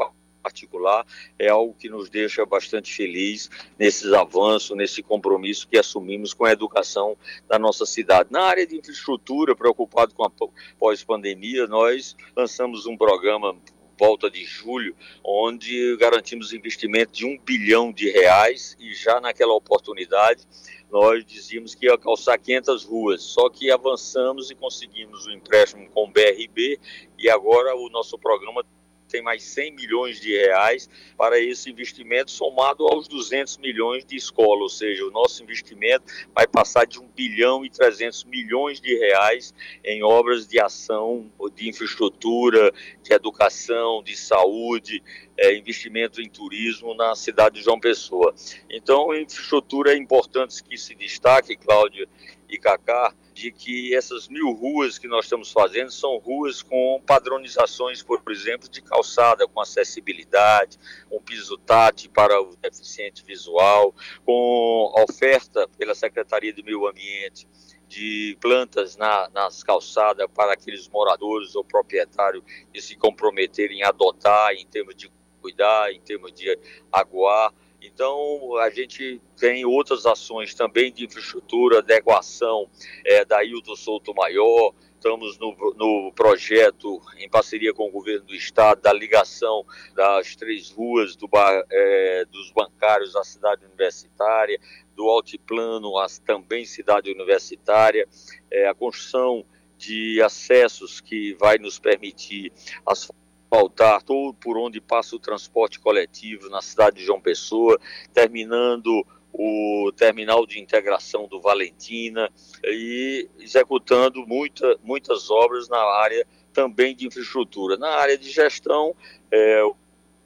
particular 0.43 1.07
é 1.39 1.49
algo 1.49 1.74
que 1.74 1.89
nos 1.89 2.09
deixa 2.09 2.45
bastante 2.47 2.93
feliz 2.93 3.51
nesses 3.78 4.12
avanços, 4.12 4.76
nesse 4.76 5.03
compromisso 5.03 5.68
que 5.68 5.78
assumimos 5.78 6.32
com 6.32 6.45
a 6.45 6.53
educação 6.53 7.16
da 7.49 7.59
nossa 7.59 7.84
cidade. 7.84 8.30
Na 8.30 8.43
área 8.43 8.66
de 8.66 8.76
infraestrutura, 8.76 9.55
preocupado 9.55 10.14
com 10.14 10.24
a 10.24 10.30
pós-pandemia, 10.78 11.66
nós 11.66 12.16
lançamos 12.36 12.86
um 12.86 12.97
programa 12.97 13.57
volta 13.99 14.30
de 14.30 14.45
julho, 14.45 14.95
onde 15.24 15.97
garantimos 15.97 16.53
investimento 16.53 17.12
de 17.12 17.26
um 17.26 17.36
bilhão 17.36 17.93
de 17.93 18.09
reais 18.09 18.76
e 18.78 18.95
já 18.95 19.20
naquela 19.20 19.53
oportunidade 19.55 20.47
nós 20.91 21.24
dizíamos 21.24 21.74
que 21.74 21.86
ia 21.86 21.99
calçar 21.99 22.39
500 22.39 22.84
ruas, 22.84 23.22
só 23.22 23.51
que 23.51 23.70
avançamos 23.70 24.51
e 24.51 24.55
conseguimos 24.55 25.26
o 25.26 25.30
um 25.30 25.32
empréstimo 25.32 25.86
com 25.91 26.05
o 26.05 26.11
BRB 26.11 26.78
e 27.18 27.28
agora 27.28 27.76
o 27.76 27.91
nosso 27.91 28.18
programa 28.18 28.64
tem 29.09 29.22
mais 29.22 29.42
100 29.42 29.72
milhões 29.72 30.20
de 30.20 30.36
reais 30.36 30.88
para 31.16 31.38
esse 31.38 31.70
investimento, 31.70 32.30
somado 32.30 32.86
aos 32.86 33.09
200 33.09 33.56
milhões 33.59 34.04
de 34.04 34.16
escola, 34.16 34.62
ou 34.62 34.68
seja, 34.68 35.04
o 35.04 35.11
nosso 35.11 35.42
investimento 35.42 36.04
vai 36.34 36.46
passar 36.46 36.86
de 36.86 37.00
1 37.00 37.09
bilhão 37.09 37.64
e 37.64 37.70
300 37.70 38.24
milhões 38.24 38.80
de 38.80 38.96
reais 38.96 39.54
em 39.84 40.02
obras 40.02 40.46
de 40.46 40.61
ação 40.61 41.30
de 41.54 41.68
infraestrutura, 41.68 42.72
de 43.02 43.12
educação, 43.12 44.02
de 44.02 44.16
saúde, 44.16 45.02
é, 45.36 45.56
investimento 45.56 46.20
em 46.20 46.28
turismo 46.28 46.94
na 46.94 47.14
cidade 47.14 47.56
de 47.56 47.62
João 47.62 47.78
Pessoa. 47.78 48.34
Então, 48.68 49.14
infraestrutura 49.14 49.92
é 49.92 49.96
importante 49.96 50.62
que 50.62 50.76
se 50.76 50.94
destaque, 50.94 51.56
Cláudio 51.56 52.09
e 52.49 52.59
Cacá, 52.59 53.14
de 53.34 53.53
que 53.53 53.94
essas 53.94 54.28
mil 54.28 54.51
ruas 54.53 54.99
que 54.99 55.07
nós 55.07 55.26
estamos 55.26 55.53
fazendo 55.53 55.90
são 55.90 56.16
ruas 56.18 56.62
com 56.62 57.01
padronizações, 57.07 58.03
por 58.03 58.20
exemplo, 58.28 58.68
de 58.68 58.82
calçada, 58.82 59.46
com 59.46 59.61
acessibilidade, 59.61 60.78
um 61.11 61.20
piso 61.20 61.57
tátil 61.59 62.11
para 62.11 62.40
o 62.40 62.57
deficiente 62.57 63.24
visual, 63.24 63.94
com 64.24 64.92
oferta 65.09 65.68
pela 65.78 65.94
Secretaria 65.94 66.53
do 66.53 66.64
Meio 66.64 66.86
Ambiente 66.86 67.46
de 67.88 68.36
plantas 68.40 68.96
na, 68.96 69.28
nas 69.30 69.62
calçadas 69.62 70.26
para 70.34 70.53
aqueles 70.53 70.88
moradores 70.88 71.57
ou 71.57 71.64
proprietários 71.64 72.44
que 72.72 72.80
se 72.82 72.94
comprometerem 72.96 73.82
a 73.82 73.88
adotar 73.88 74.53
em 74.53 74.66
termos 74.66 74.94
de 74.94 75.11
cuidar, 75.40 75.90
em 75.92 76.01
termos 76.01 76.32
de 76.32 76.59
aguar. 76.92 77.53
Então, 77.93 78.57
a 78.59 78.70
gente 78.70 79.20
tem 79.36 79.64
outras 79.64 80.05
ações 80.05 80.55
também 80.55 80.93
de 80.93 81.05
infraestrutura, 81.05 81.78
adequação 81.78 82.68
é, 83.05 83.24
da 83.24 83.43
Hilton 83.43 83.74
Souto 83.74 84.14
Maior, 84.14 84.74
estamos 84.95 85.39
no, 85.39 85.55
no 85.76 86.12
projeto, 86.12 87.01
em 87.16 87.28
parceria 87.28 87.72
com 87.72 87.89
o 87.89 87.91
governo 87.91 88.26
do 88.26 88.34
estado, 88.34 88.82
da 88.82 88.93
ligação 88.93 89.64
das 89.95 90.36
três 90.36 90.70
ruas 90.70 91.16
do 91.16 91.26
bar, 91.26 91.64
é, 91.70 92.24
dos 92.26 92.51
bancários 92.51 93.16
à 93.16 93.24
cidade 93.24 93.64
universitária, 93.64 94.61
do 94.95 95.09
altiplano 95.09 95.97
à 95.99 96.07
também 96.26 96.64
cidade 96.64 97.11
universitária, 97.11 98.07
é, 98.51 98.68
a 98.68 98.74
construção 98.74 99.45
de 99.78 100.20
acessos 100.20 101.01
que 101.01 101.34
vai 101.34 101.57
nos 101.57 101.78
permitir 101.78 102.53
as 102.84 103.11
faltar 103.51 104.03
todo 104.03 104.34
por 104.34 104.57
onde 104.59 104.80
passa 104.80 105.16
o 105.16 105.18
transporte 105.18 105.80
coletivo 105.80 106.49
na 106.49 106.61
cidade 106.61 106.96
de 106.96 107.05
João 107.05 107.20
Pessoa, 107.20 107.78
terminando 108.12 109.07
o 109.32 109.92
terminal 109.96 110.46
de 110.46 110.61
integração 110.61 111.28
do 111.28 111.40
Valentina 111.40 112.30
e 112.64 113.28
executando 113.38 114.26
muita, 114.26 114.78
muitas 114.82 115.30
obras 115.30 115.68
na 115.68 115.78
área 115.78 116.26
também 116.53 116.94
de 116.94 117.07
infraestrutura. 117.07 117.76
Na 117.76 117.90
área 117.90 118.18
de 118.18 118.30
gestão, 118.30 118.96
é, 119.30 119.62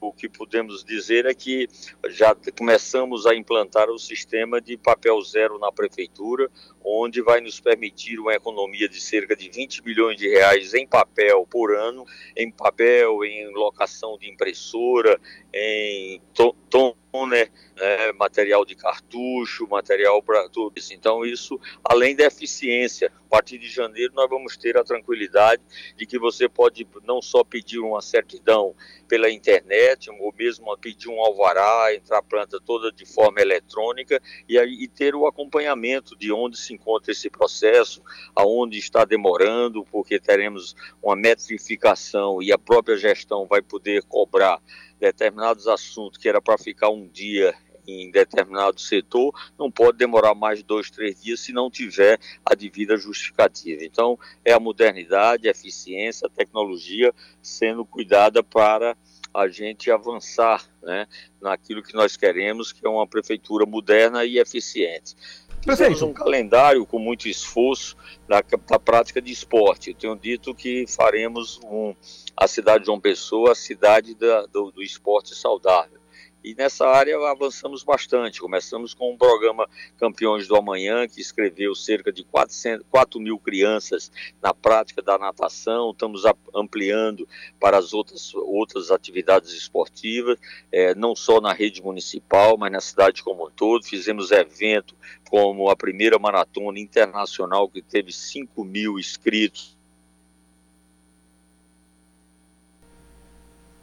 o 0.00 0.12
que 0.12 0.28
podemos 0.28 0.84
dizer 0.84 1.26
é 1.26 1.34
que 1.34 1.68
já 2.08 2.34
começamos 2.56 3.26
a 3.26 3.34
implantar 3.34 3.88
o 3.88 3.98
sistema 3.98 4.60
de 4.60 4.76
papel 4.76 5.20
zero 5.22 5.58
na 5.58 5.70
prefeitura, 5.70 6.50
onde 6.84 7.22
vai 7.22 7.40
nos 7.40 7.60
permitir 7.60 8.18
uma 8.18 8.34
economia 8.34 8.88
de 8.88 9.00
cerca 9.00 9.36
de 9.36 9.48
20 9.48 9.82
bilhões 9.82 10.16
de 10.16 10.28
reais 10.28 10.74
em 10.74 10.86
papel 10.86 11.46
por 11.50 11.74
ano, 11.74 12.04
em 12.36 12.50
papel, 12.50 13.24
em 13.24 13.52
locação 13.52 14.18
de 14.18 14.30
impressora, 14.30 15.20
em 15.52 16.20
toner, 16.68 17.50
né, 17.76 18.12
material 18.12 18.64
de 18.64 18.74
cartucho, 18.74 19.68
material 19.68 20.22
para 20.22 20.48
tudo 20.48 20.72
isso. 20.76 20.94
Então, 20.94 21.24
isso, 21.24 21.60
além 21.84 22.16
da 22.16 22.24
eficiência, 22.24 23.12
a 23.26 23.28
partir 23.28 23.58
de 23.58 23.68
janeiro 23.68 24.12
nós 24.14 24.28
vamos 24.28 24.56
ter 24.56 24.76
a 24.76 24.84
tranquilidade 24.84 25.62
de 25.96 26.06
que 26.06 26.18
você 26.18 26.48
pode 26.48 26.86
não 27.04 27.20
só 27.20 27.44
pedir 27.44 27.78
uma 27.78 28.00
certidão 28.00 28.74
pela 29.08 29.30
internet, 29.30 30.10
ou 30.10 30.32
mesmo 30.36 30.74
pedir 30.78 31.08
um 31.08 31.20
alvará, 31.20 31.94
entrar 31.94 32.18
a 32.18 32.22
planta 32.22 32.58
toda 32.58 32.90
de 32.90 33.04
forma 33.04 33.40
eletrônica 33.40 34.20
e, 34.48 34.56
e 34.58 34.88
ter 34.88 35.14
o 35.14 35.26
acompanhamento 35.26 36.16
de 36.16 36.32
onde 36.32 36.56
se 36.56 36.71
encontra 36.72 37.12
esse 37.12 37.28
processo, 37.30 38.02
aonde 38.34 38.78
está 38.78 39.04
demorando, 39.04 39.84
porque 39.90 40.18
teremos 40.18 40.74
uma 41.02 41.14
metrificação 41.14 42.42
e 42.42 42.52
a 42.52 42.58
própria 42.58 42.96
gestão 42.96 43.46
vai 43.46 43.62
poder 43.62 44.02
cobrar 44.04 44.60
determinados 44.98 45.66
assuntos 45.66 46.18
que 46.18 46.28
era 46.28 46.40
para 46.40 46.56
ficar 46.56 46.90
um 46.90 47.06
dia 47.06 47.54
em 47.86 48.10
determinado 48.10 48.80
setor, 48.80 49.34
não 49.58 49.70
pode 49.70 49.98
demorar 49.98 50.34
mais 50.34 50.62
dois, 50.62 50.90
três 50.90 51.20
dias 51.20 51.40
se 51.40 51.52
não 51.52 51.70
tiver 51.70 52.18
a 52.44 52.54
devida 52.54 52.96
justificativa. 52.96 53.84
Então, 53.84 54.18
é 54.44 54.52
a 54.52 54.60
modernidade, 54.60 55.48
a 55.48 55.50
eficiência, 55.50 56.26
a 56.26 56.30
tecnologia 56.30 57.12
sendo 57.40 57.84
cuidada 57.84 58.42
para 58.42 58.96
a 59.34 59.48
gente 59.48 59.90
avançar 59.90 60.68
né, 60.82 61.06
naquilo 61.40 61.82
que 61.82 61.94
nós 61.94 62.16
queremos, 62.16 62.70
que 62.72 62.86
é 62.86 62.88
uma 62.88 63.06
prefeitura 63.06 63.64
moderna 63.64 64.24
e 64.24 64.38
eficiente. 64.38 65.16
Fizemos 65.64 66.02
um 66.02 66.12
calendário 66.12 66.84
com 66.84 66.98
muito 66.98 67.28
esforço 67.28 67.96
da, 68.26 68.42
prática 68.80 69.22
de 69.22 69.30
esporte. 69.30 69.90
Eu 69.90 69.96
tenho 69.96 70.16
dito 70.16 70.54
que 70.54 70.86
faremos 70.88 71.60
um, 71.64 71.94
a 72.36 72.48
cidade 72.48 72.80
de 72.80 72.86
João 72.86 73.00
Pessoa 73.00 73.52
a 73.52 73.54
cidade 73.54 74.14
da, 74.14 74.46
do, 74.46 74.72
do 74.72 74.82
esporte 74.82 75.34
saudável. 75.36 76.01
E 76.44 76.56
nessa 76.56 76.88
área 76.88 77.16
avançamos 77.30 77.84
bastante. 77.84 78.40
Começamos 78.40 78.92
com 78.94 79.12
um 79.12 79.16
programa 79.16 79.68
Campeões 79.96 80.48
do 80.48 80.56
Amanhã, 80.56 81.06
que 81.06 81.20
escreveu 81.20 81.72
cerca 81.72 82.12
de 82.12 82.24
400, 82.24 82.84
4 82.90 83.20
mil 83.20 83.38
crianças 83.38 84.10
na 84.42 84.52
prática 84.52 85.00
da 85.00 85.16
natação. 85.16 85.92
Estamos 85.92 86.24
ampliando 86.52 87.28
para 87.60 87.78
as 87.78 87.94
outras, 87.94 88.34
outras 88.34 88.90
atividades 88.90 89.52
esportivas, 89.52 90.36
é, 90.72 90.96
não 90.96 91.14
só 91.14 91.40
na 91.40 91.52
rede 91.52 91.80
municipal, 91.80 92.56
mas 92.58 92.72
na 92.72 92.80
cidade 92.80 93.22
como 93.22 93.46
um 93.46 93.50
todo. 93.50 93.84
Fizemos 93.84 94.32
evento 94.32 94.96
como 95.30 95.70
a 95.70 95.76
primeira 95.76 96.18
maratona 96.18 96.80
internacional, 96.80 97.68
que 97.68 97.80
teve 97.80 98.12
5 98.12 98.64
mil 98.64 98.98
inscritos. 98.98 99.76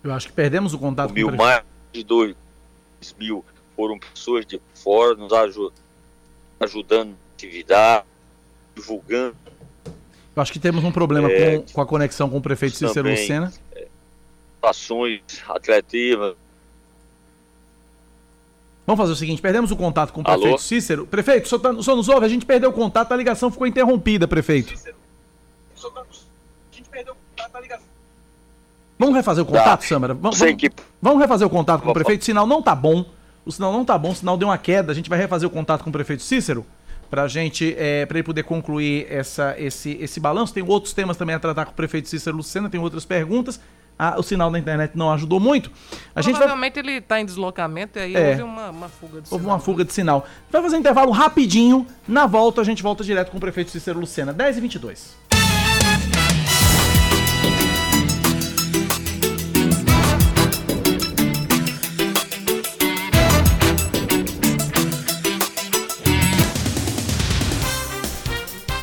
Eu 0.03 0.12
acho 0.12 0.28
que 0.28 0.34
perdemos 0.34 0.74
o 0.74 0.80
contato 0.80 1.14
mil 1.14 1.28
com 1.28 1.36
o 1.36 1.38
mais 1.38 1.64
de 1.91 2.03
dois 2.03 2.36
mil 3.18 3.43
foram 3.76 3.97
pessoas 3.97 4.45
de 4.45 4.62
fora 4.76 5.16
nos 5.16 5.32
ajudando 6.60 7.10
na 7.10 7.16
atividade, 7.34 8.06
divulgando. 8.76 9.36
Eu 10.36 10.41
acho 10.41 10.52
que 10.52 10.60
temos 10.60 10.84
um 10.84 10.91
problema 10.91 11.32
é, 11.32 11.58
com, 11.58 11.74
com, 11.74 11.82
a 11.82 11.86
conexão 11.86 12.30
com 12.30 12.38
o 12.38 12.41
prefeito 12.41 12.74
Cícero 12.74 12.93
também, 12.93 13.16
Lucena. 13.16 13.54
É, 13.74 13.88
ações 14.62 15.22
atletivas. 15.47 16.36
Vamos 18.86 19.00
fazer 19.00 19.14
o 19.14 19.16
seguinte, 19.16 19.41
perdemos 19.41 19.72
o 19.72 19.78
contato 19.78 20.12
com 20.12 20.22
o 20.22 20.24
prefeito 20.24 20.47
Alô? 20.47 20.58
Cícero. 20.58 21.06
Prefeito, 21.06 21.45
o 21.45 21.47
senhor, 21.50 21.62
tá, 21.62 21.72
o 21.72 21.84
senhor 21.84 21.95
nos 21.95 22.10
ouve? 22.10 22.26
A 22.26 22.30
gente 22.30 22.45
perdeu 22.45 22.72
o 22.72 22.74
contato, 22.74 23.12
a 23.12 23.16
ligação 23.16 23.52
ficou 23.52 23.68
interrompida, 23.68 24.28
prefeito. 24.28 24.74
Tá, 24.74 24.91
a 26.02 26.76
gente 26.76 26.89
perdeu 26.89 27.14
o 27.14 27.18
contato, 27.30 27.56
a 27.56 27.62
ligação 27.62 27.88
Vamos 29.00 29.16
refazer 29.16 29.41
o 29.41 29.47
contato, 29.47 29.80
tá. 29.80 29.88
Samara? 29.88 30.14
Vamos, 30.14 30.38
vamos, 30.38 30.56
que... 30.56 30.70
vamos 31.02 31.22
refazer 31.22 31.47
o 31.47 31.50
contato 31.50 31.82
com 31.82 31.89
o 31.89 31.93
prefeito? 31.93 32.22
O 32.22 32.26
sinal 32.26 32.45
não 32.45 32.62
tá 32.62 32.76
bom. 32.76 33.06
O 33.45 33.52
sinal 33.52 33.72
não 33.72 33.86
tá 33.86 33.97
bom, 33.97 34.12
o 34.12 34.16
sinal 34.16 34.38
deu 34.38 34.50
uma 34.50 34.58
queda. 34.58 34.91
A 34.91 34.95
gente 34.95 35.10
vai 35.10 35.18
refazer 35.18 35.47
o 35.47 35.52
contato 35.52 35.84
com 35.84 35.89
o 35.89 35.93
prefeito 35.93 36.22
Cícero 36.22 36.66
para 37.10 37.28
gente, 37.28 37.74
é, 37.78 38.06
para 38.06 38.20
ele 38.20 38.26
poder 38.26 38.43
concluir 38.43 39.08
essa, 39.10 39.56
esse, 39.58 39.97
esse 40.02 40.20
balanço. 40.20 40.54
Tem 40.54 40.62
outros 40.62 40.93
temas 40.93 41.16
também 41.16 41.34
a 41.34 41.39
tratar 41.39 41.66
com 41.66 41.72
o 41.72 41.76
prefeito 41.76 42.10
Cícero 42.10 42.36
Lucena, 42.36 42.70
tem 42.70 42.80
outras 42.80 43.06
perguntas. 43.06 43.60
Ah, 43.97 44.16
o 44.18 44.24
sinal 44.24 44.52
da 44.52 44.60
internet 44.60 44.91
não 44.95 45.12
ajudou 45.12 45.39
muito. 45.39 45.72
A 46.14 46.22
Provavelmente 46.22 46.76
vai... 46.76 46.84
ele 46.84 46.91
está 47.00 47.20
em 47.20 47.26
deslocamento 47.26 48.00
e 48.00 48.02
aí 48.02 48.16
é, 48.16 48.30
houve 48.32 48.43
uma, 48.43 48.70
uma, 48.70 48.89
fuga 48.89 49.22
de 49.22 49.28
houve 49.30 49.43
sinal. 49.43 49.56
uma 49.56 49.60
fuga 49.60 49.86
de 49.86 49.93
sinal. 49.93 50.26
Vai 50.52 50.62
fazer 50.62 50.76
um 50.76 50.80
intervalo 50.80 51.12
rapidinho. 51.12 51.88
Na 52.08 52.26
volta 52.26 52.62
a 52.62 52.64
gente 52.64 52.84
volta 52.84 53.04
direto 53.04 53.32
com 53.32 53.38
o 53.38 53.41
prefeito 53.41 53.72
Cícero 53.72 54.00
Lucena. 54.00 54.32
10 54.32 54.58
e 54.58 54.62
22 54.62 55.29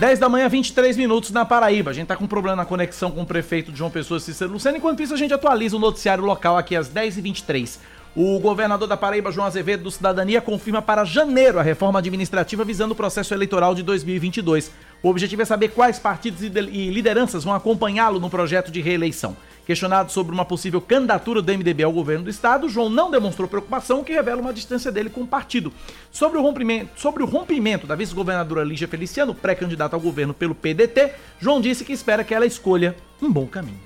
10 0.06 0.20
da 0.20 0.28
manhã, 0.28 0.48
23 0.48 0.96
minutos 0.96 1.32
na 1.32 1.44
Paraíba. 1.44 1.90
A 1.90 1.92
gente 1.92 2.06
tá 2.06 2.14
com 2.14 2.28
problema 2.28 2.54
na 2.54 2.64
conexão 2.64 3.10
com 3.10 3.22
o 3.22 3.26
prefeito 3.26 3.74
João 3.74 3.90
Pessoa, 3.90 4.20
Cícero 4.20 4.52
Lucena. 4.52 4.78
Enquanto 4.78 5.02
isso, 5.02 5.12
a 5.12 5.16
gente 5.16 5.34
atualiza 5.34 5.76
o 5.76 5.80
noticiário 5.80 6.24
local 6.24 6.56
aqui 6.56 6.76
às 6.76 6.88
10h23. 6.88 7.80
O 8.18 8.40
governador 8.40 8.88
da 8.88 8.96
Paraíba, 8.96 9.30
João 9.30 9.46
Azevedo 9.46 9.82
do 9.82 9.90
Cidadania, 9.90 10.40
confirma 10.40 10.80
para 10.80 11.04
janeiro 11.04 11.58
a 11.58 11.62
reforma 11.62 11.98
administrativa 11.98 12.64
visando 12.64 12.92
o 12.92 12.96
processo 12.96 13.34
eleitoral 13.34 13.74
de 13.74 13.82
2022. 13.82 14.72
O 15.02 15.10
objetivo 15.10 15.42
é 15.42 15.44
saber 15.44 15.68
quais 15.68 15.98
partidos 15.98 16.42
e 16.42 16.48
lideranças 16.48 17.44
vão 17.44 17.52
acompanhá-lo 17.52 18.18
no 18.18 18.30
projeto 18.30 18.72
de 18.72 18.80
reeleição. 18.80 19.36
Questionado 19.66 20.10
sobre 20.10 20.32
uma 20.32 20.46
possível 20.46 20.80
candidatura 20.80 21.42
do 21.42 21.52
MDB 21.52 21.82
ao 21.82 21.92
governo 21.92 22.24
do 22.24 22.30
estado, 22.30 22.70
João 22.70 22.88
não 22.88 23.10
demonstrou 23.10 23.46
preocupação, 23.46 24.00
o 24.00 24.04
que 24.04 24.14
revela 24.14 24.40
uma 24.40 24.54
distância 24.54 24.90
dele 24.90 25.10
com 25.10 25.20
o 25.20 25.26
partido. 25.26 25.70
Sobre 26.10 26.38
o 26.38 26.42
rompimento, 26.42 26.98
sobre 26.98 27.22
o 27.22 27.26
rompimento 27.26 27.86
da 27.86 27.94
vice-governadora 27.94 28.64
Lígia 28.64 28.88
Feliciano, 28.88 29.34
pré-candidata 29.34 29.94
ao 29.94 30.00
governo 30.00 30.32
pelo 30.32 30.54
PDT, 30.54 31.12
João 31.38 31.60
disse 31.60 31.84
que 31.84 31.92
espera 31.92 32.24
que 32.24 32.34
ela 32.34 32.46
escolha 32.46 32.96
um 33.20 33.30
bom 33.30 33.46
caminho. 33.46 33.85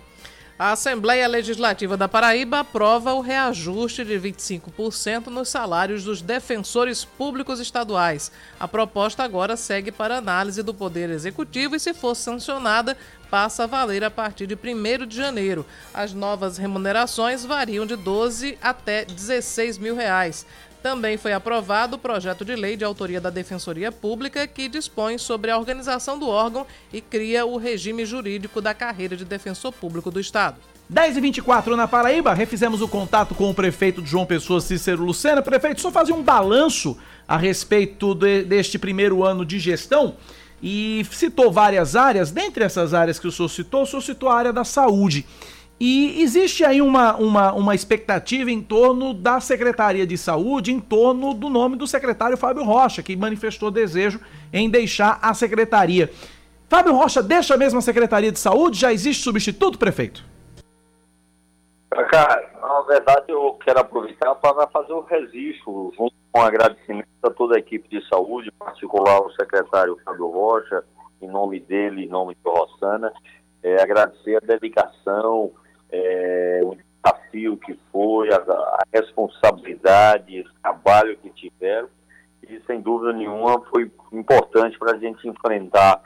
A 0.60 0.72
Assembleia 0.72 1.26
Legislativa 1.26 1.96
da 1.96 2.06
Paraíba 2.06 2.58
aprova 2.60 3.14
o 3.14 3.22
reajuste 3.22 4.04
de 4.04 4.12
25% 4.20 5.28
nos 5.28 5.48
salários 5.48 6.04
dos 6.04 6.20
defensores 6.20 7.02
públicos 7.02 7.60
estaduais. 7.60 8.30
A 8.58 8.68
proposta 8.68 9.22
agora 9.22 9.56
segue 9.56 9.90
para 9.90 10.18
análise 10.18 10.62
do 10.62 10.74
Poder 10.74 11.08
Executivo 11.08 11.76
e, 11.76 11.80
se 11.80 11.94
for 11.94 12.14
sancionada, 12.14 12.94
passa 13.30 13.64
a 13.64 13.66
valer 13.66 14.04
a 14.04 14.10
partir 14.10 14.46
de 14.46 14.54
1 14.54 15.06
de 15.06 15.16
janeiro. 15.16 15.64
As 15.94 16.12
novas 16.12 16.58
remunerações 16.58 17.42
variam 17.42 17.86
de 17.86 17.96
12 17.96 18.58
até 18.60 19.06
16 19.06 19.78
mil 19.78 19.96
reais. 19.96 20.44
Também 20.82 21.18
foi 21.18 21.32
aprovado 21.32 21.96
o 21.96 21.98
projeto 21.98 22.44
de 22.44 22.56
lei 22.56 22.76
de 22.76 22.84
autoria 22.84 23.20
da 23.20 23.28
Defensoria 23.28 23.92
Pública 23.92 24.46
que 24.46 24.68
dispõe 24.68 25.18
sobre 25.18 25.50
a 25.50 25.58
organização 25.58 26.18
do 26.18 26.28
órgão 26.28 26.66
e 26.92 27.00
cria 27.00 27.44
o 27.44 27.58
regime 27.58 28.06
jurídico 28.06 28.62
da 28.62 28.72
carreira 28.72 29.16
de 29.16 29.24
defensor 29.24 29.72
público 29.72 30.10
do 30.10 30.18
Estado. 30.18 30.56
10 30.88 31.18
e 31.18 31.20
24 31.20 31.76
na 31.76 31.86
Paraíba, 31.86 32.34
refizemos 32.34 32.82
o 32.82 32.88
contato 32.88 33.34
com 33.34 33.48
o 33.48 33.54
prefeito 33.54 34.02
de 34.02 34.10
João 34.10 34.26
Pessoa, 34.26 34.60
Cícero 34.60 35.04
Lucena. 35.04 35.40
Prefeito, 35.40 35.80
só 35.80 35.90
fazer 35.90 36.12
um 36.12 36.22
balanço 36.22 36.98
a 37.28 37.36
respeito 37.36 38.12
de, 38.14 38.42
deste 38.42 38.76
primeiro 38.76 39.22
ano 39.22 39.44
de 39.44 39.58
gestão 39.60 40.16
e 40.62 41.06
citou 41.12 41.52
várias 41.52 41.94
áreas. 41.94 42.30
Dentre 42.30 42.64
essas 42.64 42.92
áreas 42.92 43.18
que 43.18 43.28
o 43.28 43.32
senhor 43.32 43.48
citou, 43.48 43.82
o 43.82 43.86
senhor 43.86 44.02
citou 44.02 44.28
a 44.28 44.34
área 44.34 44.52
da 44.52 44.64
saúde. 44.64 45.24
E 45.80 46.20
existe 46.20 46.62
aí 46.62 46.82
uma, 46.82 47.16
uma, 47.16 47.52
uma 47.54 47.74
expectativa 47.74 48.50
em 48.50 48.60
torno 48.60 49.14
da 49.14 49.40
Secretaria 49.40 50.06
de 50.06 50.18
Saúde, 50.18 50.70
em 50.70 50.78
torno 50.78 51.32
do 51.32 51.48
nome 51.48 51.74
do 51.74 51.86
secretário 51.86 52.36
Fábio 52.36 52.64
Rocha, 52.64 53.02
que 53.02 53.16
manifestou 53.16 53.70
desejo 53.70 54.20
em 54.52 54.68
deixar 54.68 55.18
a 55.22 55.32
secretaria. 55.32 56.10
Fábio 56.68 56.92
Rocha 56.94 57.22
deixa 57.22 57.54
a 57.54 57.56
mesma 57.56 57.80
Secretaria 57.80 58.30
de 58.30 58.38
Saúde? 58.38 58.78
Já 58.78 58.92
existe 58.92 59.22
substituto, 59.22 59.78
prefeito? 59.78 60.22
Cara, 62.10 62.50
na 62.60 62.82
verdade 62.82 63.24
eu 63.28 63.58
quero 63.64 63.80
aproveitar 63.80 64.34
para 64.34 64.66
fazer 64.68 64.92
o 64.92 65.00
registro, 65.00 65.92
junto 65.96 66.14
com 66.30 66.42
agradecimento 66.42 67.08
a 67.22 67.30
toda 67.30 67.56
a 67.56 67.58
equipe 67.58 67.88
de 67.88 68.06
saúde, 68.06 68.48
em 68.48 68.64
particular 68.64 69.20
o 69.20 69.32
secretário 69.32 69.98
Fábio 70.04 70.28
Rocha, 70.28 70.84
em 71.22 71.26
nome 71.26 71.58
dele, 71.58 72.04
em 72.04 72.08
nome 72.08 72.34
de 72.34 72.40
Rossana, 72.44 73.10
é, 73.62 73.82
agradecer 73.82 74.36
a 74.36 74.40
dedicação, 74.40 75.50
é, 75.92 76.60
o 76.62 76.74
desafio 76.74 77.56
que 77.56 77.78
foi, 77.92 78.32
a, 78.32 78.36
a 78.36 78.82
responsabilidade, 78.92 80.38
esse 80.38 80.52
trabalho 80.62 81.16
que 81.18 81.30
tiveram. 81.30 81.88
E, 82.48 82.60
sem 82.66 82.80
dúvida 82.80 83.12
nenhuma, 83.12 83.60
foi 83.66 83.90
importante 84.12 84.78
para 84.78 84.96
a 84.96 84.98
gente 84.98 85.26
enfrentar 85.28 86.02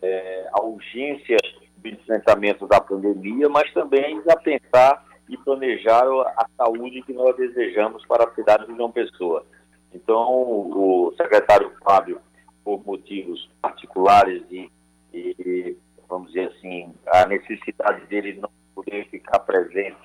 é, 0.00 0.48
a 0.52 0.62
urgência 0.62 1.36
do 1.76 1.88
enfrentamento 1.88 2.66
da 2.66 2.80
pandemia, 2.80 3.48
mas 3.48 3.72
também 3.72 4.22
a 4.28 4.36
pensar 4.36 5.04
e 5.28 5.36
planejar 5.36 6.04
a 6.36 6.46
saúde 6.56 7.02
que 7.02 7.12
nós 7.12 7.36
desejamos 7.36 8.04
para 8.06 8.24
a 8.24 8.34
cidade 8.34 8.66
de 8.66 8.76
João 8.76 8.90
Pessoa. 8.90 9.44
Então, 9.92 10.30
o 10.30 11.12
secretário 11.16 11.72
Fábio, 11.82 12.20
por 12.64 12.84
motivos 12.86 13.50
particulares 13.60 14.42
e, 14.50 14.70
e 15.12 15.76
vamos 16.08 16.28
dizer 16.28 16.52
assim, 16.56 16.92
a 17.06 17.26
necessidade 17.26 18.06
dele 18.06 18.38
não 18.40 18.50
poder 18.74 19.08
ficar 19.08 19.38
presente 19.40 19.98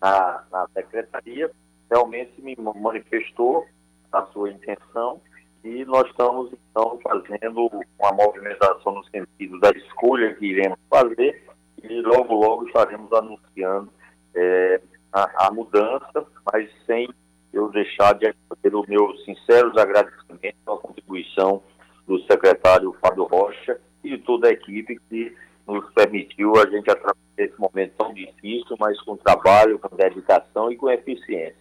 na, 0.00 0.44
na 0.50 0.66
secretaria, 0.74 1.50
realmente 1.90 2.40
me 2.40 2.56
manifestou 2.56 3.66
a 4.10 4.22
sua 4.26 4.50
intenção 4.50 5.20
e 5.64 5.84
nós 5.84 6.08
estamos 6.08 6.52
então 6.52 6.98
fazendo 7.02 7.70
uma 7.98 8.12
movimentação 8.12 8.94
no 8.94 9.04
sentido 9.04 9.60
da 9.60 9.70
escolha 9.70 10.34
que 10.34 10.46
iremos 10.46 10.78
fazer 10.90 11.44
e 11.82 12.00
logo 12.00 12.34
logo 12.34 12.66
estaremos 12.66 13.12
anunciando 13.12 13.92
é, 14.34 14.80
a, 15.12 15.46
a, 15.46 15.50
mudança, 15.50 16.26
mas 16.52 16.68
sem 16.86 17.08
eu 17.52 17.68
deixar 17.70 18.14
de 18.14 18.34
fazer 18.48 18.74
os 18.74 18.86
meus 18.86 19.24
sinceros 19.24 19.76
agradecimentos 19.76 20.60
à 20.66 20.76
contribuição 20.76 21.62
do 22.06 22.20
secretário 22.22 22.96
Fábio 23.00 23.24
Rocha 23.24 23.80
e 24.02 24.10
de 24.10 24.18
toda 24.18 24.48
a 24.48 24.52
equipe 24.52 24.98
que 25.08 25.36
nos 25.66 25.88
permitiu 25.92 26.54
a 26.56 26.68
gente 26.68 26.90
atravessar 26.90 27.21
esse 27.36 27.58
momento 27.58 27.94
tão 27.96 28.12
difícil, 28.12 28.76
mas 28.78 29.00
com 29.02 29.16
trabalho, 29.16 29.78
com 29.78 29.94
dedicação 29.96 30.70
e 30.70 30.76
com 30.76 30.90
eficiência. 30.90 31.56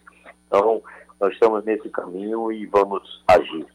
Então, 0.47 0.81
nós 1.19 1.33
estamos 1.33 1.63
nesse 1.63 1.89
caminho 1.89 2.51
e 2.51 2.65
vamos 2.65 3.23
agir. 3.27 3.65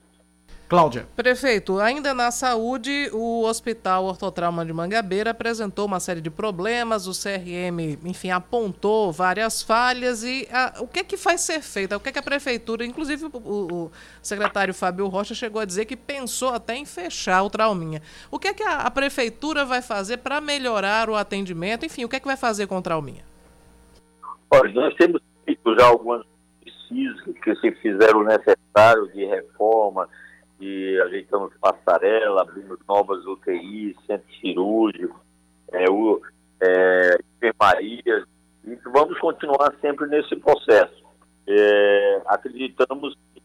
Cláudia. 0.69 1.07
Prefeito, 1.14 1.79
ainda 1.79 2.12
na 2.12 2.33
saúde, 2.33 3.09
o 3.12 3.45
Hospital 3.45 4.05
Ortotrauma 4.05 4.67
de 4.67 4.73
Mangabeira 4.73 5.31
apresentou 5.31 5.87
uma 5.87 6.01
série 6.01 6.21
de 6.21 6.29
problemas, 6.29 7.07
o 7.07 7.12
CRM, 7.12 7.97
enfim, 8.05 8.31
apontou 8.31 9.12
várias 9.12 9.62
falhas 9.62 10.25
e 10.25 10.49
a, 10.51 10.75
o 10.81 10.89
que 10.89 11.01
é 11.01 11.05
que 11.05 11.17
vai 11.17 11.39
ser 11.39 11.61
feito? 11.61 11.95
O 11.95 12.01
que 12.01 12.09
é 12.09 12.12
que 12.12 12.19
a 12.19 12.23
prefeitura, 12.23 12.85
inclusive 12.85 13.27
o, 13.27 13.39
o, 13.39 13.93
secretário 14.21 14.75
Fábio 14.75 15.07
Rocha 15.07 15.37
chegou 15.37 15.62
a 15.62 15.64
dizer 15.64 15.85
que 15.85 15.97
pensou 15.97 16.49
até 16.49 16.75
em 16.75 16.85
fechar 16.85 17.45
o 17.45 17.51
Trauminha. 17.51 18.03
O 18.29 18.37
que 18.37 18.49
é 18.49 18.55
que 18.55 18.64
a, 18.64 18.79
a 18.79 18.91
prefeitura 18.91 19.64
vai 19.64 19.81
fazer 19.81 20.17
para 20.17 20.41
melhorar 20.41 21.09
o 21.09 21.14
atendimento? 21.14 21.87
Enfim, 21.87 22.05
o 22.05 22.09
que 22.09 22.17
é 22.17 22.21
que 22.21 22.27
vai 22.27 22.37
fazer 22.37 22.67
com 22.67 22.77
o 22.77 22.83
Trauminha? 22.83 23.25
Olha, 24.51 24.73
nós 24.73 24.95
temos 24.95 25.23
feito 25.45 25.79
já 25.79 25.87
algumas 25.87 26.27
pesquisas 26.64 27.23
que 27.41 27.55
se 27.55 27.71
fizeram 27.77 28.25
necessário 28.25 29.07
de 29.12 29.25
reforma, 29.27 30.09
e 30.61 31.00
ajeitamos 31.02 31.52
passarela, 31.61 32.42
abrimos 32.42 32.78
novas 32.88 33.24
UTIs, 33.26 33.96
centro 34.07 34.26
cirúrgico, 34.40 35.20
é, 35.72 35.90
o, 35.90 36.20
é, 36.61 37.18
enfermarias, 37.36 38.24
e 38.64 38.74
vamos 38.86 39.18
continuar 39.18 39.74
sempre 39.80 40.07
nesse 40.07 40.34
processo. 40.36 41.04
É, 41.46 42.22
acreditamos 42.26 43.16
que 43.34 43.42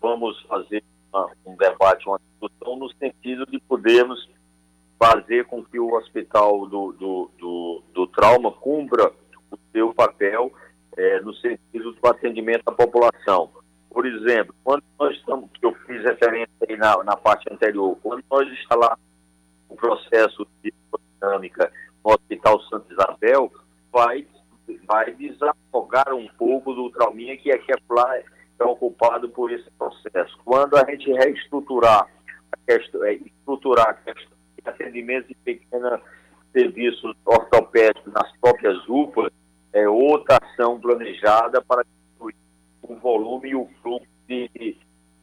vamos 0.00 0.40
fazer 0.42 0.82
uma, 1.12 1.30
um 1.46 1.56
debate, 1.56 2.08
uma 2.08 2.18
discussão 2.18 2.76
no 2.76 2.90
sentido 2.94 3.46
de 3.46 3.60
podermos 3.60 4.28
fazer 4.98 5.44
com 5.46 5.64
que 5.64 5.78
o 5.78 5.94
hospital 5.94 6.66
do, 6.66 6.92
do, 6.92 7.30
do, 7.38 7.82
do 7.94 8.06
trauma 8.08 8.50
cumpra 8.50 9.12
o 9.50 9.58
seu 9.72 9.94
papel 9.94 10.52
é, 10.96 11.20
no 11.20 11.32
sentido 11.34 11.92
do 11.92 12.08
atendimento 12.08 12.62
à 12.66 12.72
população. 12.72 13.50
Por 13.90 14.06
exemplo, 14.06 14.54
quando 14.62 14.82
nós 14.98 15.16
estamos, 15.16 15.50
que 15.52 15.64
eu 15.64 15.74
fiz 15.86 16.02
referência 16.02 16.54
aí 16.68 16.76
na, 16.76 17.02
na 17.04 17.16
parte 17.16 17.52
anterior, 17.52 17.96
quando 18.02 18.22
nós 18.30 18.48
instalamos 18.48 18.98
o 19.68 19.76
processo 19.76 20.46
de 20.62 20.72
dinâmica 21.20 21.72
no 22.04 22.12
Hospital 22.12 22.60
Santa 22.62 22.92
Isabel, 22.92 23.52
vai, 23.92 24.26
vai 24.86 25.12
desafogar 25.14 26.14
um 26.14 26.28
pouco 26.38 26.74
do 26.74 26.90
trauminha 26.90 27.36
que 27.36 27.50
aqui 27.50 27.72
é 27.72 27.76
lá 27.90 28.18
é 28.60 28.64
ocupado 28.64 29.28
por 29.28 29.52
esse 29.52 29.70
processo. 29.72 30.36
Quando 30.44 30.76
a 30.76 30.84
gente 30.84 31.12
reestruturar 31.12 32.08
a 32.52 32.56
questão, 32.66 33.04
é, 33.04 33.14
estruturar 33.14 33.90
a 33.90 33.94
questão 33.94 34.36
de 34.56 34.68
atendimento 34.68 35.28
de 35.28 35.34
pequenos 35.36 36.00
serviços 36.52 37.14
ortopédicos 37.24 38.12
nas 38.12 38.30
próprias 38.38 38.76
UPAs, 38.88 39.32
é 39.72 39.88
outra 39.88 40.38
ação 40.42 40.80
planejada 40.80 41.62
para 41.62 41.84
o 42.88 42.96
volume 42.96 43.50
e 43.50 43.54
o 43.54 43.68
fluxo 43.82 44.06
de, 44.26 44.48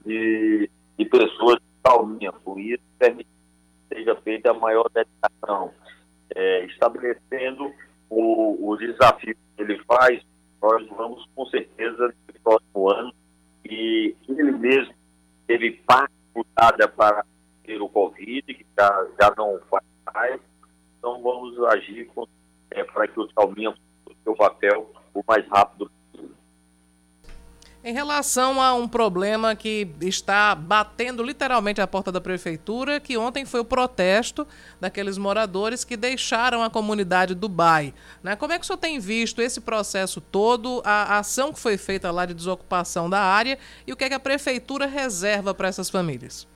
de, 0.05 0.69
de 0.97 1.05
pessoas 1.05 1.55
de 1.55 1.81
Palminha. 1.81 2.31
Com 2.31 2.59
isso, 2.59 2.83
permite 2.97 3.27
que 3.89 3.95
seja 3.95 4.15
feita 4.17 4.51
a 4.51 4.53
maior 4.53 4.89
dedicação, 4.89 5.71
é, 6.35 6.65
estabelecendo 6.65 7.73
o, 8.09 8.69
o 8.69 8.77
desafio 8.77 9.35
que 9.55 9.61
ele 9.61 9.77
faz, 9.83 10.21
nós 10.61 10.87
vamos 10.89 11.27
com 11.35 11.45
certeza 11.47 12.13
no 12.27 12.39
próximo 12.43 12.89
ano, 12.89 13.13
e 13.63 14.15
ele 14.27 14.51
mesmo 14.51 14.93
teve 15.47 15.71
parte 15.85 16.13
para 16.95 17.25
ter 17.63 17.81
o 17.81 17.89
Covid, 17.89 18.41
que 18.53 18.65
já, 18.77 19.07
já 19.19 19.33
não 19.37 19.59
faz 19.69 19.83
mais, 20.13 20.39
então 20.97 21.21
vamos 21.21 21.57
agir 21.65 22.09
é, 22.71 22.83
para 22.83 23.07
que 23.07 23.19
o 23.19 23.29
Salminha 23.31 23.71
o 23.71 24.13
seu 24.23 24.35
papel 24.35 24.91
o 25.13 25.23
mais 25.27 25.47
rápido 25.47 25.89
em 27.85 27.93
relação 27.93 28.59
a 28.59 28.73
um 28.73 28.87
problema 28.87 29.55
que 29.55 29.87
está 30.01 30.55
batendo 30.55 31.21
literalmente 31.21 31.79
a 31.79 31.85
porta 31.85 32.11
da 32.11 32.19
prefeitura, 32.19 32.99
que 32.99 33.15
ontem 33.15 33.45
foi 33.45 33.59
o 33.59 33.65
protesto 33.65 34.47
daqueles 34.81 35.19
moradores 35.19 35.83
que 35.83 35.95
deixaram 35.95 36.63
a 36.63 36.69
comunidade 36.69 37.35
Dubai. 37.35 37.93
Né? 38.23 38.35
Como 38.35 38.51
é 38.51 38.57
que 38.57 38.63
o 38.63 38.65
senhor 38.65 38.79
tem 38.79 38.97
visto 38.97 39.39
esse 39.39 39.61
processo 39.61 40.19
todo, 40.19 40.81
a 40.83 41.19
ação 41.19 41.53
que 41.53 41.59
foi 41.59 41.77
feita 41.77 42.09
lá 42.09 42.25
de 42.25 42.33
desocupação 42.33 43.07
da 43.07 43.19
área 43.19 43.59
e 43.85 43.93
o 43.93 43.95
que, 43.95 44.05
é 44.05 44.09
que 44.09 44.15
a 44.15 44.19
prefeitura 44.19 44.87
reserva 44.87 45.53
para 45.53 45.67
essas 45.67 45.87
famílias? 45.87 46.47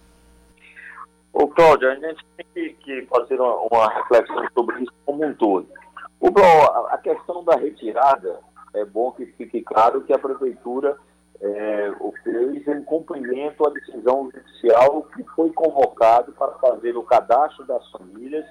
Ô, 1.32 1.48
Cláudio, 1.48 1.92
a 1.92 1.96
gente 1.96 2.26
tem 2.38 2.46
que, 2.56 2.70
que 2.82 3.06
fazer 3.06 3.40
uma, 3.40 3.56
uma, 3.72 3.94
reflexão 3.94 4.48
sobre 4.52 4.82
isso 4.82 4.94
como 5.06 5.24
um 5.24 5.34
todo. 5.36 5.68
O, 6.20 6.28
a 6.90 6.98
questão 6.98 7.44
da 7.44 7.56
retirada, 7.56 8.40
é 8.74 8.84
bom 8.84 9.12
que 9.12 9.28
fique 9.28 9.62
claro 9.62 10.02
que 10.02 10.12
a 10.12 10.18
prefeitura 10.18 10.98
é, 11.42 11.92
fez 12.24 12.68
em 12.68 12.84
cumprimento 12.84 13.66
à 13.66 13.72
decisão 13.72 14.30
judicial 14.32 15.04
que 15.16 15.24
foi 15.36 15.52
convocado 15.52 16.32
para 16.34 16.52
fazer 16.54 16.96
o 16.98 17.04
cadastro 17.04 17.66
das 17.66 17.90
famílias 17.92 18.46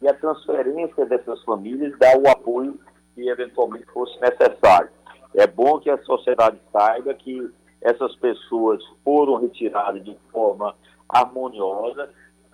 e 0.00 0.08
a 0.08 0.14
transferência 0.14 1.06
dessas 1.06 1.42
famílias, 1.44 1.96
dar 1.98 2.18
o 2.18 2.28
apoio 2.28 2.78
que 3.14 3.28
eventualmente 3.28 3.86
fosse 3.86 4.18
necessário. 4.20 4.90
É 5.34 5.46
bom 5.46 5.78
que 5.78 5.88
a 5.88 6.02
sociedade 6.02 6.58
saiba 6.72 7.14
que 7.14 7.50
essas 7.80 8.14
pessoas 8.16 8.82
foram 9.04 9.36
retiradas 9.36 10.04
de 10.04 10.16
forma 10.30 10.74
harmoniosa, 11.08 12.10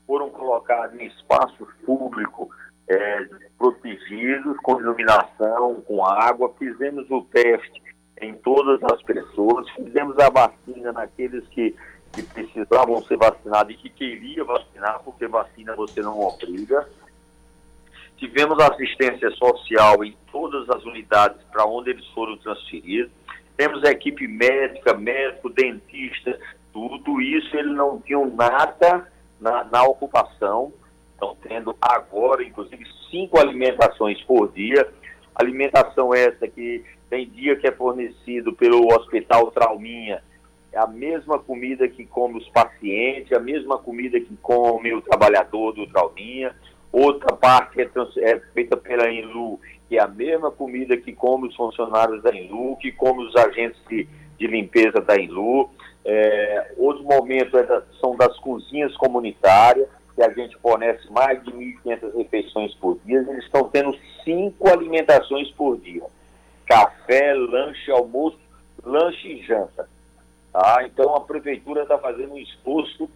foram 0.06 0.30
colocadas 0.30 0.98
em 0.98 1.06
espaço 1.06 1.66
público 1.84 2.50
é, 2.88 3.28
protegidos, 3.58 4.56
com 4.62 4.80
iluminação, 4.80 5.82
com 5.82 6.04
água. 6.04 6.54
Fizemos 6.58 7.10
o 7.10 7.22
teste 7.24 7.82
em 8.20 8.34
todas 8.34 8.82
as 8.84 9.02
pessoas, 9.02 9.68
fizemos 9.70 10.18
a 10.18 10.30
vacina 10.30 10.92
naqueles 10.92 11.46
que, 11.48 11.74
que 12.12 12.22
precisavam 12.22 13.02
ser 13.04 13.16
vacinados 13.16 13.74
e 13.74 13.78
que 13.78 13.90
queriam 13.90 14.46
vacinar, 14.46 15.00
porque 15.04 15.26
vacina 15.26 15.74
você 15.74 16.00
não 16.00 16.20
obriga. 16.20 16.88
Tivemos 18.16 18.58
assistência 18.58 19.30
social 19.32 20.04
em 20.04 20.16
todas 20.32 20.68
as 20.70 20.84
unidades 20.84 21.40
para 21.52 21.64
onde 21.64 21.90
eles 21.90 22.06
foram 22.08 22.36
transferidos. 22.36 23.12
Temos 23.56 23.82
equipe 23.84 24.26
médica, 24.26 24.94
médico, 24.94 25.48
dentista, 25.50 26.38
tudo 26.72 27.20
isso 27.20 27.56
eles 27.56 27.74
não 27.74 28.00
tinham 28.00 28.26
nada 28.26 29.10
na, 29.40 29.64
na 29.64 29.82
ocupação. 29.84 30.72
Estão 31.12 31.36
tendo 31.42 31.76
agora, 31.80 32.44
inclusive, 32.44 32.84
cinco 33.10 33.38
alimentações 33.38 34.22
por 34.22 34.52
dia. 34.52 34.88
Alimentação 35.38 36.12
essa 36.12 36.48
que 36.48 36.84
tem 37.08 37.28
dia 37.28 37.56
que 37.56 37.66
é 37.66 37.72
fornecido 37.72 38.52
pelo 38.52 38.86
Hospital 38.92 39.50
Trauminha, 39.52 40.22
é 40.72 40.78
a 40.78 40.86
mesma 40.86 41.38
comida 41.38 41.88
que 41.88 42.04
come 42.04 42.38
os 42.38 42.48
pacientes, 42.48 43.32
a 43.32 43.40
mesma 43.40 43.78
comida 43.78 44.20
que 44.20 44.36
come 44.42 44.92
o 44.92 45.00
trabalhador 45.00 45.72
do 45.72 45.86
Trauminha. 45.86 46.54
Outra 46.92 47.34
parte 47.36 47.80
é, 47.80 47.88
é 48.18 48.40
feita 48.52 48.76
pela 48.76 49.10
Enlu, 49.10 49.60
que 49.88 49.96
é 49.96 50.02
a 50.02 50.08
mesma 50.08 50.50
comida 50.50 50.96
que 50.96 51.12
come 51.12 51.48
os 51.48 51.56
funcionários 51.56 52.22
da 52.22 52.34
Enlu, 52.34 52.76
que 52.76 52.92
come 52.92 53.24
os 53.24 53.36
agentes 53.36 53.80
de, 53.88 54.08
de 54.38 54.46
limpeza 54.46 55.00
da 55.00 55.18
Enlu. 55.18 55.70
É, 56.04 56.72
outro 56.76 57.04
momento 57.04 57.56
é 57.56 57.62
da, 57.62 57.82
são 58.00 58.16
das 58.16 58.36
cozinhas 58.40 58.96
comunitárias, 58.96 59.88
que 60.18 60.22
a 60.24 60.32
gente 60.32 60.56
fornece 60.58 61.08
mais 61.12 61.40
de 61.44 61.52
1.500 61.52 62.16
refeições 62.16 62.74
por 62.74 62.98
dia. 63.04 63.20
Eles 63.20 63.44
estão 63.44 63.68
tendo 63.68 63.96
cinco 64.24 64.68
alimentações 64.68 65.48
por 65.52 65.78
dia 65.78 66.02
café, 66.68 67.32
lanche, 67.32 67.90
almoço, 67.90 68.38
lanche 68.84 69.26
e 69.26 69.42
janta. 69.42 69.88
Tá? 70.52 70.84
Então 70.84 71.14
a 71.16 71.20
prefeitura 71.20 71.82
está 71.82 71.98
fazendo 71.98 72.34
um 72.34 72.38
esforço 72.38 73.08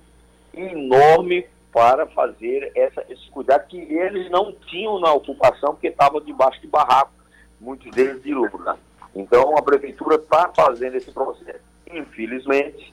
enorme 0.54 1.46
para 1.70 2.06
fazer 2.06 2.72
essa, 2.74 3.04
esse 3.08 3.30
cuidado 3.30 3.66
que 3.66 3.76
eles 3.76 4.30
não 4.30 4.52
tinham 4.68 4.98
na 5.00 5.12
ocupação, 5.12 5.72
porque 5.72 5.88
estavam 5.88 6.20
debaixo 6.20 6.60
de 6.60 6.66
barraco, 6.66 7.12
muitos 7.60 7.90
deles 7.90 8.22
de 8.22 8.32
luna. 8.32 8.78
Então 9.14 9.56
a 9.56 9.62
prefeitura 9.62 10.16
está 10.16 10.50
fazendo 10.54 10.96
esse 10.96 11.12
processo. 11.12 11.60
Infelizmente, 11.90 12.92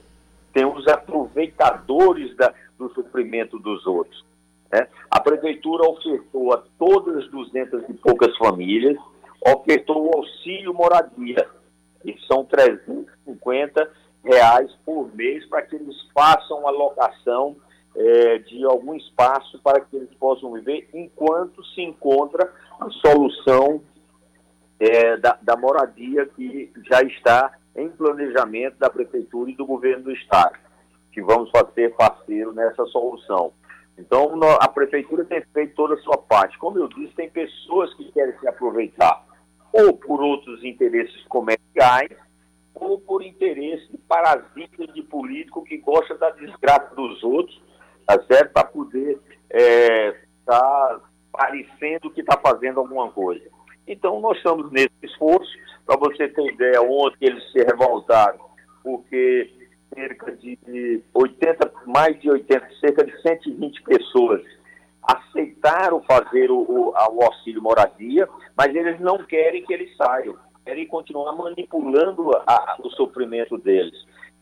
tem 0.52 0.64
os 0.64 0.86
aproveitadores 0.88 2.36
da, 2.36 2.52
do 2.80 2.92
suprimento 2.94 3.58
dos 3.58 3.86
outros. 3.86 4.24
Né? 4.72 4.88
A 5.10 5.20
prefeitura 5.20 5.88
ofertou 5.88 6.52
a 6.52 6.62
todas 6.78 7.24
as 7.24 7.30
200 7.30 7.88
e 7.88 7.94
poucas 7.94 8.36
famílias 8.36 8.96
ofertou 9.40 10.06
o 10.06 10.16
auxílio 10.16 10.74
moradia, 10.74 11.48
que 12.02 12.14
são 12.26 12.44
350 12.44 13.90
reais 14.24 14.70
por 14.84 15.14
mês 15.14 15.46
para 15.46 15.62
que 15.62 15.76
eles 15.76 15.96
façam 16.14 16.66
a 16.66 16.70
locação 16.70 17.56
é, 17.96 18.38
de 18.38 18.64
algum 18.64 18.94
espaço 18.94 19.58
para 19.62 19.80
que 19.80 19.96
eles 19.96 20.12
possam 20.14 20.52
viver 20.52 20.88
enquanto 20.92 21.64
se 21.64 21.80
encontra 21.80 22.52
a 22.78 22.90
solução 22.90 23.82
é, 24.78 25.16
da, 25.16 25.38
da 25.42 25.56
moradia 25.56 26.26
que 26.26 26.70
já 26.90 27.02
está 27.02 27.52
em 27.76 27.88
planejamento 27.88 28.78
da 28.78 28.90
Prefeitura 28.90 29.50
e 29.50 29.56
do 29.56 29.66
Governo 29.66 30.04
do 30.04 30.12
Estado, 30.12 30.58
que 31.12 31.22
vamos 31.22 31.50
fazer 31.50 31.94
parceiro 31.94 32.52
nessa 32.52 32.84
solução. 32.86 33.52
Então, 33.98 34.32
a 34.60 34.68
Prefeitura 34.68 35.24
tem 35.24 35.42
feito 35.52 35.74
toda 35.74 35.94
a 35.94 35.98
sua 35.98 36.16
parte. 36.16 36.58
Como 36.58 36.78
eu 36.78 36.88
disse, 36.88 37.14
tem 37.14 37.28
pessoas 37.28 37.92
que 37.94 38.10
querem 38.12 38.38
se 38.38 38.48
aproveitar 38.48 39.24
ou 39.72 39.96
por 39.96 40.20
outros 40.20 40.64
interesses 40.64 41.22
comerciais, 41.28 42.10
ou 42.74 42.98
por 42.98 43.22
interesse 43.22 43.88
parasita 44.08 44.86
de 44.88 45.02
político 45.02 45.62
que 45.62 45.76
gosta 45.78 46.16
da 46.16 46.30
desgraça 46.30 46.94
dos 46.94 47.22
outros, 47.22 47.60
tá 48.06 48.20
certo? 48.22 48.52
Para 48.52 48.64
poder 48.64 49.20
estar 49.48 49.50
é, 49.50 50.12
tá 50.46 51.00
parecendo 51.30 52.10
que 52.10 52.20
está 52.20 52.38
fazendo 52.38 52.80
alguma 52.80 53.10
coisa. 53.10 53.44
Então, 53.86 54.20
nós 54.20 54.36
estamos 54.38 54.70
nesse 54.70 54.90
esforço. 55.02 55.50
Para 55.84 55.96
você 55.98 56.28
ter 56.28 56.52
ideia, 56.52 56.80
ontem 56.80 57.26
eles 57.26 57.50
se 57.52 57.58
revoltaram, 57.64 58.38
porque 58.82 59.52
cerca 59.94 60.32
de 60.36 61.02
80, 61.14 61.72
mais 61.86 62.20
de 62.20 62.30
80, 62.30 62.68
cerca 62.80 63.04
de 63.04 63.22
120 63.22 63.82
pessoas 63.82 64.42
aceitaram 65.02 66.02
fazer 66.02 66.50
o, 66.50 66.58
o, 66.58 66.90
o 66.90 67.24
auxílio 67.24 67.62
moradia, 67.62 68.28
mas 68.56 68.74
eles 68.74 69.00
não 69.00 69.18
querem 69.18 69.64
que 69.64 69.72
eles 69.72 69.94
saiam, 69.96 70.36
querem 70.64 70.86
continuar 70.86 71.32
manipulando 71.32 72.30
a, 72.46 72.76
o 72.82 72.90
sofrimento 72.90 73.58
deles. 73.58 73.94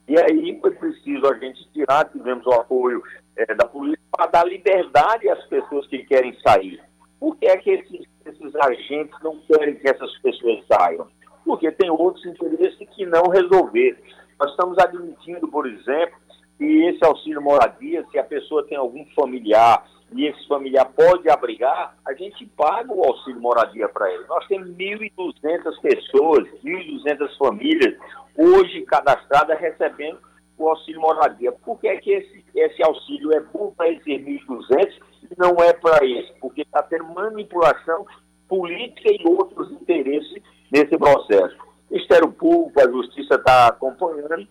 E 0.08 0.18
aí 0.18 0.58
foi 0.60 0.70
preciso 0.72 1.26
a 1.26 1.38
gente 1.38 1.68
tirar, 1.72 2.06
tivemos 2.06 2.46
o 2.46 2.52
apoio 2.52 3.02
é, 3.36 3.54
da 3.54 3.66
polícia 3.66 4.00
para 4.10 4.26
dar 4.26 4.46
liberdade 4.46 5.28
às 5.28 5.44
pessoas 5.46 5.86
que 5.86 5.98
querem 6.04 6.34
sair. 6.40 6.80
Por 7.20 7.36
que 7.36 7.46
é 7.46 7.56
que 7.56 7.70
esses, 7.70 8.06
esses 8.24 8.56
agentes 8.56 9.14
não 9.22 9.38
querem 9.40 9.74
que 9.74 9.88
essas 9.88 10.16
pessoas 10.18 10.64
saiam? 10.66 11.08
Porque 11.44 11.70
tem 11.72 11.90
outros 11.90 12.24
interesses 12.24 12.88
que 12.90 13.04
não 13.06 13.24
resolver. 13.24 13.98
Nós 14.38 14.50
estamos 14.50 14.78
admitindo, 14.78 15.48
por 15.48 15.66
exemplo, 15.66 16.16
que 16.56 16.64
esse 16.86 17.04
auxílio 17.04 17.42
moradia, 17.42 18.04
se 18.10 18.18
a 18.18 18.24
pessoa 18.24 18.64
tem 18.66 18.76
algum 18.76 19.04
familiar 19.14 19.84
e 20.12 20.26
esse 20.26 20.46
familiar 20.48 20.86
pode 20.86 21.28
abrigar, 21.28 21.96
a 22.06 22.14
gente 22.14 22.46
paga 22.56 22.92
o 22.92 23.04
auxílio 23.04 23.40
moradia 23.40 23.88
para 23.88 24.12
ele. 24.12 24.24
Nós 24.26 24.46
temos 24.46 24.68
1.200 24.70 25.80
pessoas, 25.80 26.48
1.200 26.64 27.36
famílias 27.36 27.94
hoje 28.36 28.82
cadastradas 28.82 29.58
recebendo 29.58 30.18
o 30.56 30.68
auxílio 30.68 31.00
moradia. 31.00 31.52
Por 31.52 31.78
que, 31.78 31.88
é 31.88 31.96
que 31.96 32.10
esse, 32.10 32.44
esse 32.54 32.82
auxílio 32.82 33.32
é 33.32 33.40
bom 33.40 33.72
para 33.76 33.88
esses 33.90 34.04
1.200 34.06 34.92
e 35.30 35.34
não 35.36 35.56
é 35.62 35.72
para 35.72 36.04
esse? 36.04 36.32
Porque 36.40 36.62
está 36.62 36.82
tendo 36.82 37.04
manipulação 37.04 38.06
política 38.48 39.10
e 39.10 39.28
outros 39.28 39.70
interesses 39.72 40.42
nesse 40.72 40.96
processo. 40.96 41.67
Ministério 41.90 42.30
Público, 42.32 42.80
a 42.80 42.90
Justiça 42.90 43.34
está 43.34 43.68
acompanhando 43.68 44.46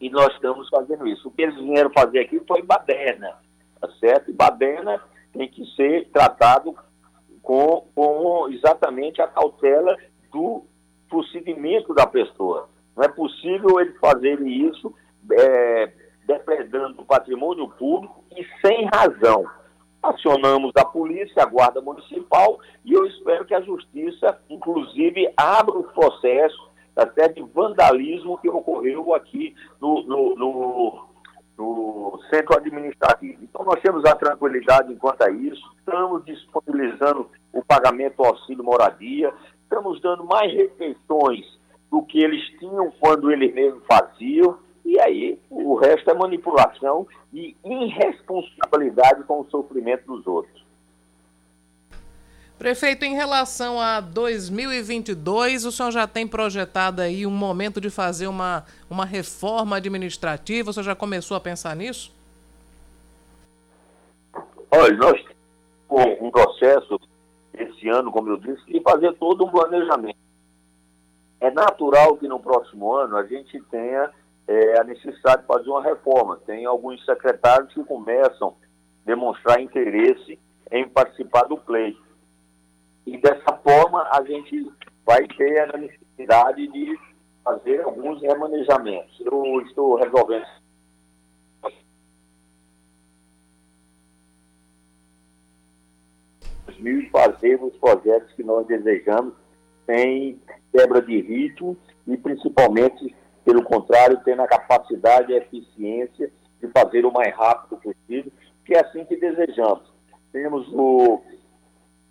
e 0.00 0.10
nós 0.10 0.32
estamos 0.34 0.68
fazendo 0.68 1.06
isso. 1.06 1.28
O 1.28 1.30
que 1.30 1.42
eles 1.42 1.56
vieram 1.56 1.90
fazer 1.90 2.20
aqui 2.20 2.40
foi 2.46 2.62
baderna 2.62 3.36
tá 3.80 3.88
certo? 3.98 4.30
E 4.30 4.34
Badena 4.34 5.00
tem 5.32 5.48
que 5.48 5.64
ser 5.74 6.08
tratado 6.10 6.76
com, 7.42 7.86
com 7.94 8.48
exatamente 8.50 9.22
a 9.22 9.26
cautela 9.26 9.96
do 10.30 10.64
procedimento 11.08 11.94
da 11.94 12.06
pessoa. 12.06 12.68
Não 12.94 13.04
é 13.04 13.08
possível 13.08 13.80
ele 13.80 13.92
fazer 13.94 14.40
isso 14.42 14.94
é, 15.32 15.92
depredando 16.26 17.00
o 17.00 17.06
patrimônio 17.06 17.68
público 17.68 18.22
e 18.36 18.46
sem 18.60 18.86
razão. 18.92 19.46
Acionamos 20.02 20.72
a 20.76 20.84
polícia, 20.84 21.42
a 21.42 21.46
guarda 21.46 21.80
municipal 21.80 22.58
e 22.84 22.92
eu 22.92 23.06
espero 23.06 23.44
que 23.44 23.54
a 23.54 23.60
justiça, 23.60 24.38
inclusive, 24.48 25.32
abra 25.36 25.78
o 25.78 25.84
processo 25.84 26.70
tá 26.94 27.04
de 27.28 27.42
vandalismo 27.42 28.36
que 28.38 28.48
ocorreu 28.48 29.14
aqui 29.14 29.54
no, 29.80 30.02
no, 30.02 30.34
no 30.34 31.10
no 31.60 32.18
centro 32.30 32.56
administrativo. 32.56 33.44
Então, 33.44 33.64
nós 33.66 33.80
temos 33.82 34.04
a 34.06 34.14
tranquilidade 34.14 34.92
enquanto 34.92 35.22
a 35.22 35.30
isso, 35.30 35.62
estamos 35.78 36.24
disponibilizando 36.24 37.28
o 37.52 37.62
pagamento 37.62 38.16
do 38.16 38.24
auxílio 38.24 38.64
moradia, 38.64 39.30
estamos 39.62 40.00
dando 40.00 40.24
mais 40.24 40.50
refeições 40.52 41.44
do 41.90 42.02
que 42.02 42.18
eles 42.18 42.42
tinham 42.58 42.90
quando 42.98 43.30
eles 43.30 43.52
mesmos 43.52 43.84
faziam, 43.86 44.58
e 44.84 44.98
aí 45.00 45.38
o 45.48 45.74
resto 45.76 46.10
é 46.10 46.14
manipulação 46.14 47.06
e 47.32 47.56
irresponsabilidade 47.64 49.24
com 49.24 49.40
o 49.40 49.50
sofrimento 49.50 50.06
dos 50.06 50.26
outros. 50.26 50.60
Prefeito, 52.58 53.06
em 53.06 53.14
relação 53.14 53.80
a 53.80 54.00
2022, 54.00 55.64
o 55.64 55.72
senhor 55.72 55.90
já 55.90 56.06
tem 56.06 56.28
projetado 56.28 57.00
aí 57.00 57.26
um 57.26 57.30
momento 57.30 57.80
de 57.80 57.88
fazer 57.88 58.26
uma, 58.26 58.66
uma 58.90 59.06
reforma 59.06 59.76
administrativa? 59.76 60.68
O 60.68 60.72
senhor 60.72 60.84
já 60.84 60.94
começou 60.94 61.36
a 61.38 61.40
pensar 61.40 61.74
nisso? 61.74 62.14
Olha, 64.70 64.94
nós 64.94 65.24
temos 65.88 66.20
um 66.20 66.30
processo 66.30 67.00
esse 67.54 67.88
ano, 67.88 68.12
como 68.12 68.28
eu 68.28 68.36
disse, 68.36 68.64
de 68.66 68.80
fazer 68.82 69.12
todo 69.14 69.46
um 69.46 69.50
planejamento. 69.50 70.18
É 71.40 71.50
natural 71.50 72.18
que 72.18 72.28
no 72.28 72.38
próximo 72.38 72.92
ano 72.92 73.16
a 73.16 73.24
gente 73.24 73.58
tenha 73.70 74.10
é, 74.50 74.80
a 74.80 74.84
necessidade 74.84 75.42
de 75.42 75.46
fazer 75.46 75.70
uma 75.70 75.82
reforma. 75.82 76.36
Tem 76.44 76.66
alguns 76.66 77.04
secretários 77.04 77.72
que 77.72 77.84
começam 77.84 78.48
a 78.48 79.06
demonstrar 79.06 79.60
interesse 79.60 80.40
em 80.72 80.88
participar 80.88 81.44
do 81.44 81.56
pleito 81.56 82.02
E 83.06 83.16
dessa 83.16 83.56
forma 83.62 84.08
a 84.10 84.22
gente 84.24 84.70
vai 85.06 85.24
ter 85.28 85.72
a 85.72 85.76
necessidade 85.76 86.66
de 86.66 86.98
fazer 87.44 87.80
alguns 87.82 88.20
remanejamentos. 88.20 89.20
Eu 89.20 89.60
estou 89.62 89.94
resolvendo 89.94 90.46
e 96.82 97.10
fazer 97.10 97.62
os 97.62 97.76
projetos 97.76 98.32
que 98.32 98.42
nós 98.42 98.66
desejamos 98.66 99.34
sem 99.84 100.40
quebra 100.72 101.02
de 101.02 101.20
ritmo 101.20 101.76
e 102.06 102.16
principalmente, 102.16 103.14
pelo 103.44 103.62
contrário, 103.62 104.20
tendo 104.24 104.42
a 104.42 104.48
capacidade 104.48 105.32
e 105.32 105.34
a 105.34 105.38
eficiência 105.38 106.30
de 106.60 106.68
fazer 106.68 107.04
o 107.04 107.12
mais 107.12 107.34
rápido 107.34 107.80
possível, 107.80 108.32
que 108.64 108.74
é 108.74 108.80
assim 108.80 109.04
que 109.04 109.16
desejamos. 109.16 109.90
Temos 110.32 110.68
o 110.72 111.22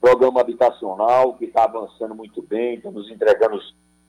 programa 0.02 0.42
habitacional 0.42 1.34
que 1.36 1.46
está 1.46 1.66
avançando 1.66 2.16
muito 2.16 2.42
bem, 2.42 2.76
estamos 2.76 3.10
entregando 3.12 3.60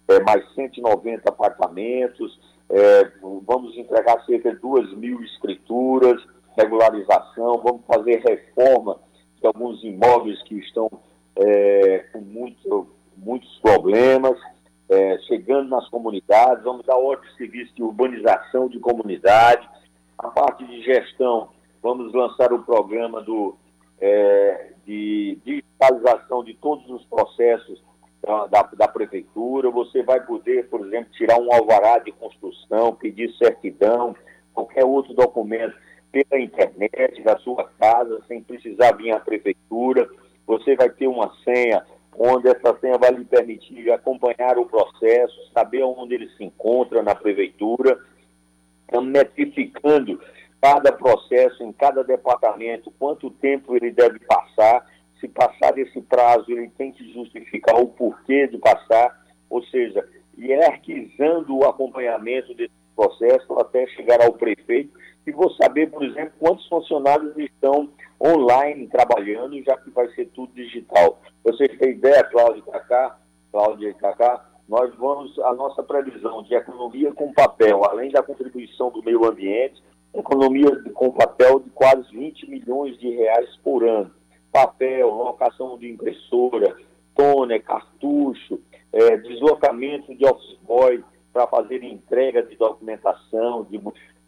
é, 0.08 0.20
mais 0.20 0.44
190 0.54 1.28
apartamentos, 1.28 2.38
é, 2.68 3.12
vamos 3.46 3.76
entregar 3.76 4.24
cerca 4.24 4.52
de 4.52 4.60
2 4.60 4.96
mil 4.96 5.22
escrituras, 5.22 6.22
regularização, 6.56 7.60
vamos 7.62 7.82
fazer 7.86 8.22
reforma 8.26 8.98
de 9.40 9.46
alguns 9.46 9.82
imóveis 9.82 10.42
que 10.42 10.56
estão 10.58 10.90
é, 11.36 12.04
com 12.12 12.20
muito, 12.20 12.86
muitos 13.16 13.58
problemas, 13.58 14.38
é, 14.90 15.18
chegando 15.28 15.68
nas 15.68 15.88
comunidades, 15.88 16.64
vamos 16.64 16.84
dar 16.84 16.96
outro 16.96 17.30
serviço 17.36 17.72
de 17.74 17.82
urbanização 17.82 18.68
de 18.68 18.80
comunidade, 18.80 19.68
a 20.18 20.28
parte 20.28 20.64
de 20.66 20.82
gestão, 20.82 21.48
vamos 21.80 22.12
lançar 22.12 22.52
o 22.52 22.62
programa 22.62 23.22
do, 23.22 23.56
é, 24.00 24.72
de 24.84 25.38
digitalização 25.44 26.42
de 26.42 26.54
todos 26.54 26.88
os 26.90 27.04
processos 27.04 27.80
da, 28.20 28.46
da, 28.48 28.62
da, 28.62 28.88
prefeitura, 28.88 29.70
você 29.70 30.02
vai 30.02 30.20
poder, 30.20 30.68
por 30.68 30.84
exemplo, 30.84 31.12
tirar 31.12 31.38
um 31.38 31.52
alvará 31.54 31.98
de 31.98 32.12
construção, 32.12 32.94
pedir 32.94 33.32
certidão, 33.36 34.14
qualquer 34.52 34.84
outro 34.84 35.14
documento 35.14 35.74
pela 36.12 36.40
internet 36.40 37.22
da 37.22 37.38
sua 37.38 37.70
casa, 37.78 38.20
sem 38.26 38.42
precisar 38.42 38.92
vir 38.96 39.12
à 39.12 39.20
prefeitura. 39.20 40.08
Você 40.46 40.74
vai 40.74 40.90
ter 40.90 41.06
uma 41.06 41.32
senha, 41.44 41.86
onde 42.18 42.48
essa 42.48 42.76
senha 42.80 42.98
vai 42.98 43.10
lhe 43.10 43.24
permitir 43.24 43.90
acompanhar 43.90 44.58
o 44.58 44.66
processo, 44.66 45.34
saber 45.52 45.82
onde 45.82 46.14
ele 46.14 46.28
se 46.36 46.44
encontra 46.44 47.02
na 47.02 47.14
prefeitura. 47.14 47.98
Metrificando 49.02 50.20
cada 50.60 50.92
processo 50.92 51.62
em 51.62 51.72
cada 51.72 52.02
departamento, 52.02 52.92
quanto 52.98 53.30
tempo 53.30 53.76
ele 53.76 53.90
deve 53.90 54.18
passar. 54.20 54.84
Se 55.20 55.28
passar 55.28 55.72
desse 55.72 56.00
prazo, 56.00 56.50
ele 56.50 56.70
tem 56.76 56.92
que 56.92 57.12
justificar 57.12 57.78
o 57.80 57.86
porquê 57.86 58.46
de 58.48 58.58
passar, 58.58 59.24
ou 59.48 59.62
seja, 59.64 60.06
hierarquizando 60.36 61.56
o 61.56 61.64
acompanhamento 61.64 62.54
desse 62.54 62.72
processo 62.96 63.58
até 63.58 63.86
chegar 63.88 64.22
ao 64.22 64.32
prefeito 64.32 64.98
e 65.26 65.32
vou 65.32 65.50
saber, 65.54 65.90
por 65.90 66.02
exemplo, 66.02 66.32
quantos 66.38 66.66
funcionários 66.68 67.36
estão 67.36 67.88
online 68.22 68.88
trabalhando, 68.88 69.62
já 69.62 69.76
que 69.76 69.90
vai 69.90 70.08
ser 70.14 70.26
tudo 70.26 70.52
digital. 70.54 71.18
Vocês 71.44 71.76
têm 71.78 71.92
ideia, 71.92 72.24
Cláudio 72.24 72.62
Cacá, 72.64 73.18
Cláudia 73.52 73.88
e 73.88 73.94
Cacá, 73.94 74.46
nós 74.68 74.94
vamos, 74.96 75.36
a 75.40 75.52
nossa 75.54 75.82
previsão 75.82 76.42
de 76.42 76.54
economia 76.54 77.12
com 77.12 77.32
papel, 77.32 77.84
além 77.84 78.10
da 78.10 78.22
contribuição 78.22 78.90
do 78.90 79.02
meio 79.02 79.24
ambiente, 79.28 79.82
economia 80.14 80.70
com 80.94 81.10
papel 81.10 81.60
de 81.60 81.70
quase 81.70 82.08
20 82.12 82.48
milhões 82.48 82.98
de 82.98 83.10
reais 83.10 83.48
por 83.64 83.84
ano. 83.84 84.10
Papel, 84.52 85.08
locação 85.08 85.78
de 85.78 85.90
impressora, 85.90 86.76
toner, 87.16 87.62
cartucho, 87.62 88.60
é, 88.92 89.16
deslocamento 89.18 90.14
de 90.14 90.24
office 90.24 90.58
boy 90.62 91.02
para 91.32 91.46
fazer 91.46 91.82
entrega 91.82 92.42
de 92.42 92.56
documentação, 92.56 93.64
de 93.64 93.80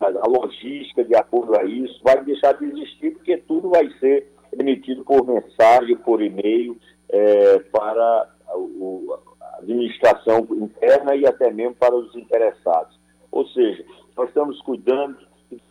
a 0.07 0.27
logística 0.27 1.05
de 1.05 1.15
acordo 1.15 1.59
a 1.59 1.65
isso 1.65 2.01
vai 2.03 2.23
deixar 2.25 2.53
de 2.53 2.67
existir, 2.67 3.13
porque 3.13 3.37
tudo 3.39 3.71
vai 3.71 3.89
ser 3.99 4.29
emitido 4.59 5.05
por 5.05 5.27
mensagem, 5.27 5.97
por 5.97 6.23
e-mail, 6.23 6.77
é, 7.09 7.59
para 7.59 8.29
a 8.49 9.59
administração 9.59 10.47
interna 10.51 11.15
e 11.15 11.27
até 11.27 11.51
mesmo 11.51 11.75
para 11.75 11.95
os 11.95 12.15
interessados. 12.17 12.99
Ou 13.31 13.47
seja, 13.49 13.85
nós 14.17 14.29
estamos 14.29 14.61
cuidando 14.63 15.17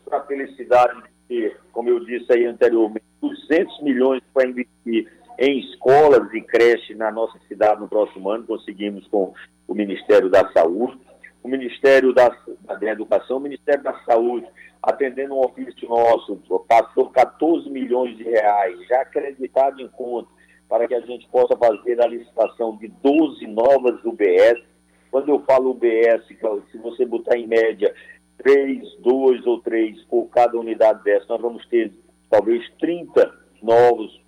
para 0.05 0.19
a 0.19 0.25
felicidade 0.25 1.01
de 1.01 1.09
ter, 1.27 1.57
como 1.71 1.89
eu 1.89 1.99
disse 2.05 2.31
aí 2.33 2.45
anteriormente, 2.45 3.05
200 3.21 3.81
milhões 3.81 4.21
para 4.33 4.49
investir 4.49 5.11
em 5.37 5.59
escolas 5.59 6.31
e 6.33 6.41
creches 6.41 6.97
na 6.97 7.11
nossa 7.11 7.37
cidade 7.47 7.79
no 7.79 7.87
próximo 7.87 8.29
ano, 8.29 8.45
conseguimos 8.45 9.07
com 9.07 9.33
o 9.67 9.73
Ministério 9.73 10.29
da 10.29 10.51
Saúde 10.51 10.97
o 11.43 11.47
Ministério 11.47 12.13
da, 12.13 12.29
da 12.67 12.91
Educação, 12.91 13.37
o 13.37 13.41
Ministério 13.41 13.83
da 13.83 13.93
Saúde, 14.05 14.47
atendendo 14.81 15.35
um 15.35 15.45
ofício 15.45 15.87
nosso, 15.87 16.37
passou 16.67 17.09
14 17.09 17.69
milhões 17.69 18.17
de 18.17 18.23
reais, 18.23 18.79
já 18.87 19.01
acreditado 19.01 19.81
em 19.81 19.87
conta, 19.89 20.29
para 20.67 20.87
que 20.87 20.95
a 20.95 21.01
gente 21.01 21.27
possa 21.29 21.55
fazer 21.57 22.01
a 22.01 22.07
licitação 22.07 22.77
de 22.77 22.87
12 22.87 23.45
novas 23.47 24.03
UBS. 24.05 24.61
Quando 25.09 25.29
eu 25.29 25.43
falo 25.45 25.71
UBS, 25.71 26.25
se 26.27 26.77
você 26.77 27.05
botar 27.05 27.37
em 27.37 27.45
média 27.45 27.93
3, 28.37 28.97
2 28.99 29.45
ou 29.45 29.59
3 29.59 30.01
por 30.03 30.27
cada 30.29 30.57
unidade 30.57 31.03
dessa, 31.03 31.25
nós 31.29 31.41
vamos 31.41 31.65
ter 31.67 31.91
talvez 32.29 32.63
30 32.79 33.31
novos 33.61 34.21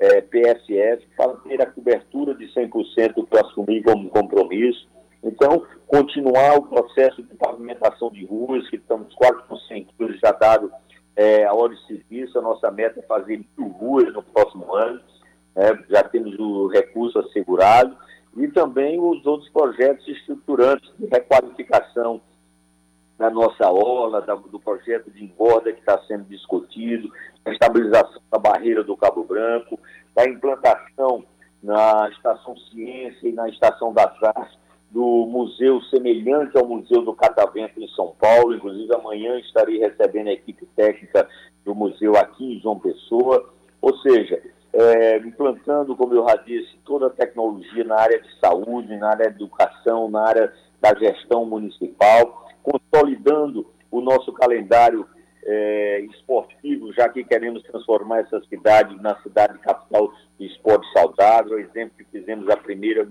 é, 0.00 0.22
PSF 0.22 1.06
para 1.16 1.36
ter 1.36 1.60
a 1.60 1.66
cobertura 1.66 2.34
de 2.34 2.46
100% 2.46 3.14
que 3.14 3.36
eu 3.36 3.40
assumi 3.40 3.82
como 3.82 4.08
compromisso. 4.08 4.88
Então, 5.22 5.66
continuar 5.86 6.56
o 6.56 6.62
processo 6.62 7.22
de 7.22 7.34
pavimentação 7.34 8.10
de 8.10 8.24
ruas, 8.24 8.68
que 8.70 8.76
estamos 8.76 9.14
quase 9.14 9.42
com 9.44 9.56
100 9.56 9.84
quilos 9.84 10.18
já 10.18 10.32
dado 10.32 10.72
é, 11.14 11.44
a 11.44 11.52
hora 11.52 11.74
de 11.74 11.86
serviço. 11.86 12.38
A 12.38 12.42
nossa 12.42 12.70
meta 12.70 13.00
é 13.00 13.02
fazer 13.02 13.44
mil 13.56 13.68
ruas 13.68 14.12
no 14.12 14.22
próximo 14.22 14.74
ano. 14.74 15.00
Né? 15.54 15.84
Já 15.90 16.02
temos 16.04 16.38
o 16.38 16.68
recurso 16.68 17.18
assegurado. 17.18 17.96
E 18.36 18.48
também 18.48 18.98
os 18.98 19.26
outros 19.26 19.50
projetos 19.50 20.06
estruturantes 20.08 20.90
de 20.98 21.06
requalificação 21.06 22.20
da 23.18 23.28
nossa 23.28 23.70
orla, 23.70 24.22
da, 24.22 24.34
do 24.34 24.58
projeto 24.58 25.10
de 25.10 25.24
engorda 25.24 25.72
que 25.72 25.80
está 25.80 25.98
sendo 26.06 26.24
discutido, 26.24 27.12
a 27.44 27.50
estabilização 27.50 28.22
da 28.30 28.38
barreira 28.38 28.82
do 28.82 28.96
Cabo 28.96 29.24
Branco, 29.24 29.78
da 30.14 30.24
implantação 30.24 31.22
na 31.62 32.08
Estação 32.10 32.56
Ciência 32.56 33.28
e 33.28 33.32
na 33.32 33.48
Estação 33.48 33.92
das 33.92 34.10
Artes 34.22 34.58
do 34.90 35.26
museu 35.26 35.80
semelhante 35.82 36.58
ao 36.58 36.66
Museu 36.66 37.02
do 37.02 37.14
Catavento 37.14 37.80
em 37.80 37.88
São 37.88 38.14
Paulo. 38.18 38.54
Inclusive, 38.54 38.92
amanhã 38.94 39.38
estarei 39.38 39.78
recebendo 39.78 40.28
a 40.28 40.32
equipe 40.32 40.66
técnica 40.74 41.28
do 41.64 41.74
museu 41.74 42.16
aqui 42.16 42.56
em 42.56 42.60
João 42.60 42.78
Pessoa. 42.78 43.48
Ou 43.80 43.96
seja, 43.98 44.42
é, 44.72 45.18
implantando, 45.18 45.96
como 45.96 46.14
eu 46.14 46.26
já 46.28 46.36
disse, 46.36 46.76
toda 46.84 47.06
a 47.06 47.10
tecnologia 47.10 47.84
na 47.84 47.96
área 47.96 48.20
de 48.20 48.28
saúde, 48.40 48.96
na 48.96 49.10
área 49.10 49.30
de 49.30 49.36
educação, 49.36 50.10
na 50.10 50.26
área 50.26 50.52
da 50.80 50.94
gestão 50.94 51.44
municipal, 51.44 52.48
consolidando 52.62 53.66
o 53.90 54.00
nosso 54.00 54.32
calendário 54.32 55.06
é, 55.44 56.00
esportivo, 56.00 56.92
já 56.92 57.08
que 57.08 57.24
queremos 57.24 57.62
transformar 57.62 58.20
essa 58.20 58.40
cidade 58.48 59.00
na 59.00 59.16
cidade 59.22 59.58
capital 59.58 60.12
de 60.38 60.46
esporte 60.46 60.86
saudável. 60.92 61.58
Exemplo 61.58 61.92
que 61.96 62.04
fizemos 62.04 62.48
a 62.48 62.56
primeira 62.56 63.08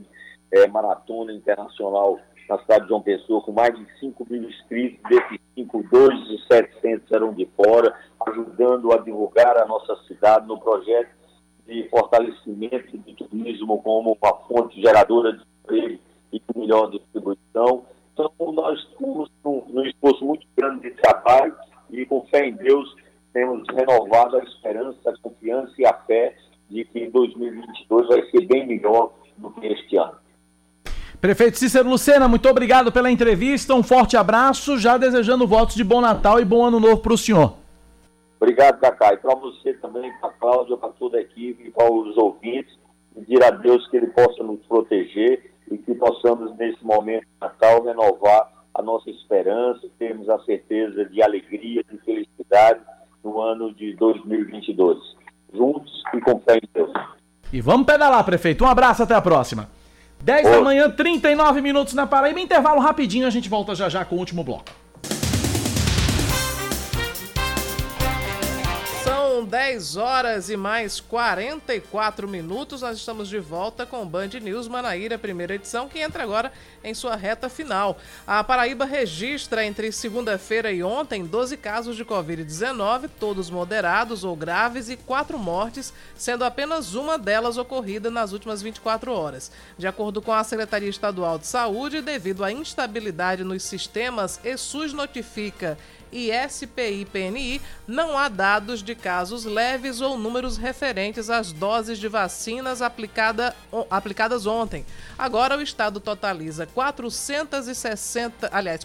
é, 0.51 0.67
maratona 0.67 1.33
internacional 1.33 2.19
na 2.49 2.57
cidade 2.59 2.83
de 2.83 2.89
João 2.89 3.01
Pessoa, 3.01 3.41
com 3.41 3.51
mais 3.51 3.77
de 3.77 3.85
5 3.99 4.25
mil 4.29 4.43
inscritos, 4.43 4.99
desses 5.07 5.39
5, 5.55 5.83
2 5.91 6.13
e 6.29 6.47
700 6.51 7.11
eram 7.11 7.33
de 7.33 7.45
fora, 7.55 7.95
ajudando 8.27 8.91
a 8.91 8.97
divulgar 8.97 9.55
a 9.57 9.65
nossa 9.65 9.95
cidade 10.07 10.47
no 10.47 10.59
projeto 10.59 11.11
de 11.67 11.87
fortalecimento 11.89 12.97
do 12.97 13.13
turismo 13.13 13.81
como 13.83 14.17
uma 14.19 14.33
fonte 14.47 14.81
geradora 14.81 15.33
de 15.33 15.43
emprego 15.63 15.99
e 16.33 16.39
de 16.39 16.59
melhor 16.59 16.89
distribuição. 16.89 17.85
Então, 18.13 18.31
nós 18.51 18.79
estamos 18.79 19.29
num, 19.45 19.63
num 19.69 19.85
esforço 19.85 20.25
muito 20.25 20.47
grande 20.57 20.89
de 20.89 20.91
trabalho 20.95 21.55
e, 21.91 22.03
com 22.07 22.25
fé 22.25 22.47
em 22.47 22.53
Deus, 22.53 22.95
temos 23.31 23.63
renovado 23.69 24.37
a 24.37 24.43
esperança, 24.43 25.09
a 25.09 25.17
confiança 25.21 25.73
e 25.77 25.85
a 25.85 25.93
fé 25.93 26.35
de 26.69 26.83
que 26.85 27.07
2022 27.07 28.07
vai 28.07 28.23
ser 28.31 28.45
bem 28.47 28.65
melhor 28.65 29.11
do 29.37 29.51
que 29.51 29.67
este 29.67 29.97
ano. 29.97 30.17
Prefeito 31.21 31.57
Cícero 31.57 31.89
Lucena, 31.89 32.29
muito 32.29 32.47
obrigado 32.47 32.93
pela 32.93 33.11
entrevista, 33.11 33.75
um 33.75 33.83
forte 33.83 34.15
abraço, 34.15 34.77
já 34.77 34.97
desejando 34.97 35.45
votos 35.45 35.75
de 35.75 35.83
bom 35.83 35.99
Natal 35.99 36.39
e 36.39 36.45
bom 36.45 36.63
Ano 36.63 36.79
Novo 36.79 37.01
para 37.01 37.13
o 37.13 37.17
senhor. 37.17 37.57
Obrigado, 38.39 38.79
Cacá, 38.79 39.13
e 39.13 39.17
para 39.17 39.35
você 39.35 39.73
também, 39.73 40.13
para 40.21 40.29
a 40.29 40.33
Cláudia, 40.33 40.77
para 40.77 40.87
toda 40.93 41.17
a 41.17 41.21
equipe 41.21 41.71
para 41.71 41.91
os 41.91 42.15
ouvintes, 42.15 42.73
pedir 43.13 43.43
a 43.43 43.49
Deus 43.49 43.85
que 43.89 43.97
Ele 43.97 44.07
possa 44.07 44.41
nos 44.43 44.61
proteger 44.65 45.51
e 45.69 45.77
que 45.77 45.93
possamos, 45.93 46.55
nesse 46.57 46.81
momento 46.85 47.23
de 47.23 47.41
Natal, 47.41 47.83
renovar 47.83 48.53
a 48.73 48.81
nossa 48.81 49.09
esperança, 49.09 49.81
termos 49.99 50.29
a 50.29 50.39
certeza 50.45 51.03
de 51.03 51.21
alegria, 51.21 51.83
de 51.83 51.97
felicidade 51.97 52.79
no 53.21 53.41
ano 53.41 53.73
de 53.73 53.93
2022. 53.97 54.97
Juntos 55.53 56.01
e 56.13 56.21
com 56.21 56.39
fé 56.39 56.55
em 56.55 56.69
Deus. 56.73 56.91
E 57.51 57.59
vamos 57.59 57.85
pedalar, 57.85 58.23
prefeito. 58.23 58.63
Um 58.63 58.69
abraço, 58.69 59.03
até 59.03 59.15
a 59.15 59.21
próxima. 59.21 59.67
10 60.21 60.43
da 60.49 60.61
manhã, 60.61 60.89
39 60.89 61.61
minutos 61.61 61.93
na 61.93 62.05
Paraíba. 62.05 62.39
Intervalo 62.39 62.81
rapidinho, 62.81 63.25
a 63.25 63.29
gente 63.29 63.49
volta 63.49 63.73
já 63.73 63.87
já 63.87 64.03
com 64.03 64.15
o 64.15 64.19
último 64.19 64.43
bloco. 64.43 64.65
10 69.49 69.97
horas 69.97 70.49
e 70.51 70.55
mais 70.55 70.99
44 70.99 72.27
minutos. 72.27 72.83
Nós 72.83 72.97
estamos 72.97 73.27
de 73.27 73.39
volta 73.39 73.83
com 73.83 74.03
o 74.03 74.05
Band 74.05 74.29
News 74.39 74.67
Manaíra, 74.67 75.17
primeira 75.17 75.55
edição, 75.55 75.89
que 75.89 75.97
entra 75.97 76.21
agora 76.21 76.51
em 76.83 76.93
sua 76.93 77.15
reta 77.15 77.49
final. 77.49 77.97
A 78.27 78.43
Paraíba 78.43 78.85
registra 78.85 79.65
entre 79.65 79.91
segunda-feira 79.91 80.71
e 80.71 80.83
ontem 80.83 81.25
12 81.25 81.57
casos 81.57 81.95
de 81.95 82.05
Covid-19, 82.05 83.09
todos 83.19 83.49
moderados 83.49 84.23
ou 84.23 84.35
graves, 84.35 84.87
e 84.87 84.95
quatro 84.95 85.39
mortes, 85.39 85.91
sendo 86.15 86.45
apenas 86.45 86.93
uma 86.93 87.17
delas 87.17 87.57
ocorrida 87.57 88.11
nas 88.11 88.31
últimas 88.31 88.61
24 88.61 89.11
horas. 89.11 89.51
De 89.79 89.87
acordo 89.87 90.21
com 90.21 90.31
a 90.31 90.43
Secretaria 90.43 90.89
Estadual 90.89 91.39
de 91.39 91.47
Saúde, 91.47 92.03
devido 92.03 92.43
à 92.43 92.51
instabilidade 92.51 93.43
nos 93.43 93.63
sistemas, 93.63 94.39
ESUS 94.43 94.93
notifica 94.93 95.75
e 96.11 96.31
SPI-PNI, 96.31 97.61
não 97.87 98.17
há 98.17 98.27
dados 98.27 98.81
de 98.81 98.95
casos 98.95 99.45
leves 99.45 100.01
ou 100.01 100.17
números 100.17 100.57
referentes 100.57 101.29
às 101.29 101.51
doses 101.51 101.99
de 101.99 102.07
vacinas 102.07 102.81
aplicada, 102.81 103.55
aplicadas 103.89 104.45
ontem. 104.45 104.85
Agora 105.17 105.57
o 105.57 105.61
estado 105.61 105.99
totaliza 105.99 106.65
460, 106.67 108.49
aliás, 108.51 108.83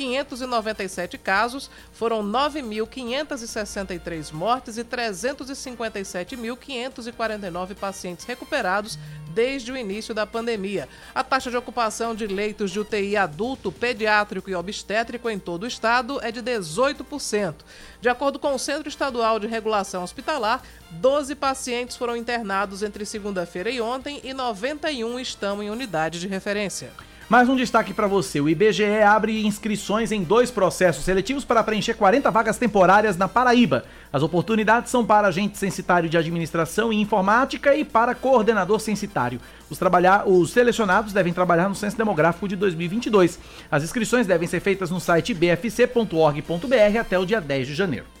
462.597 0.00 1.18
casos, 1.18 1.70
foram 1.92 2.24
9.563 2.24 4.32
mortes 4.32 4.78
e 4.78 4.84
357.549 4.84 7.74
pacientes 7.74 8.24
recuperados 8.24 8.98
desde 9.32 9.70
o 9.70 9.76
início 9.76 10.12
da 10.14 10.26
pandemia. 10.26 10.88
A 11.14 11.22
taxa 11.22 11.50
de 11.50 11.56
ocupação 11.56 12.14
de 12.14 12.26
leitos 12.26 12.70
de 12.70 12.80
UTI 12.80 13.16
adulto, 13.16 13.70
pediátrico 13.70 14.48
e 14.50 14.54
obstétrico 14.54 15.28
em 15.30 15.38
todo 15.38 15.64
o 15.64 15.66
estado 15.66 16.18
é 16.22 16.32
de 16.32 16.42
18%. 16.42 17.56
De 18.00 18.08
acordo 18.08 18.38
com 18.38 18.54
o 18.54 18.58
Centro 18.58 18.88
Estadual 18.88 19.38
de 19.38 19.46
Regulação 19.46 20.02
Hospitalar, 20.02 20.62
12 20.90 21.34
pacientes 21.36 21.96
foram 21.96 22.16
internados 22.16 22.82
entre 22.82 23.04
segunda-feira 23.04 23.70
e 23.70 23.78
ontem 23.80 24.20
e 24.24 24.34
91 24.34 25.20
estão 25.20 25.62
em 25.62 25.70
unidade 25.70 26.18
de 26.18 26.26
referência. 26.26 26.90
Mais 27.30 27.48
um 27.48 27.54
destaque 27.54 27.94
para 27.94 28.08
você: 28.08 28.40
o 28.40 28.48
IBGE 28.48 29.02
abre 29.06 29.46
inscrições 29.46 30.10
em 30.10 30.24
dois 30.24 30.50
processos 30.50 31.04
seletivos 31.04 31.44
para 31.44 31.62
preencher 31.62 31.94
40 31.94 32.28
vagas 32.28 32.58
temporárias 32.58 33.16
na 33.16 33.28
Paraíba. 33.28 33.84
As 34.12 34.24
oportunidades 34.24 34.90
são 34.90 35.06
para 35.06 35.28
agente 35.28 35.56
censitário 35.56 36.08
de 36.08 36.18
administração 36.18 36.92
e 36.92 37.00
informática 37.00 37.72
e 37.76 37.84
para 37.84 38.16
coordenador 38.16 38.80
censitário. 38.80 39.40
Os, 39.70 39.78
trabalhar, 39.78 40.28
os 40.28 40.50
selecionados 40.50 41.12
devem 41.12 41.32
trabalhar 41.32 41.68
no 41.68 41.76
Censo 41.76 41.96
Demográfico 41.96 42.48
de 42.48 42.56
2022. 42.56 43.38
As 43.70 43.84
inscrições 43.84 44.26
devem 44.26 44.48
ser 44.48 44.58
feitas 44.58 44.90
no 44.90 44.98
site 44.98 45.32
bfc.org.br 45.32 46.98
até 47.00 47.16
o 47.16 47.24
dia 47.24 47.40
10 47.40 47.68
de 47.68 47.74
janeiro. 47.76 48.19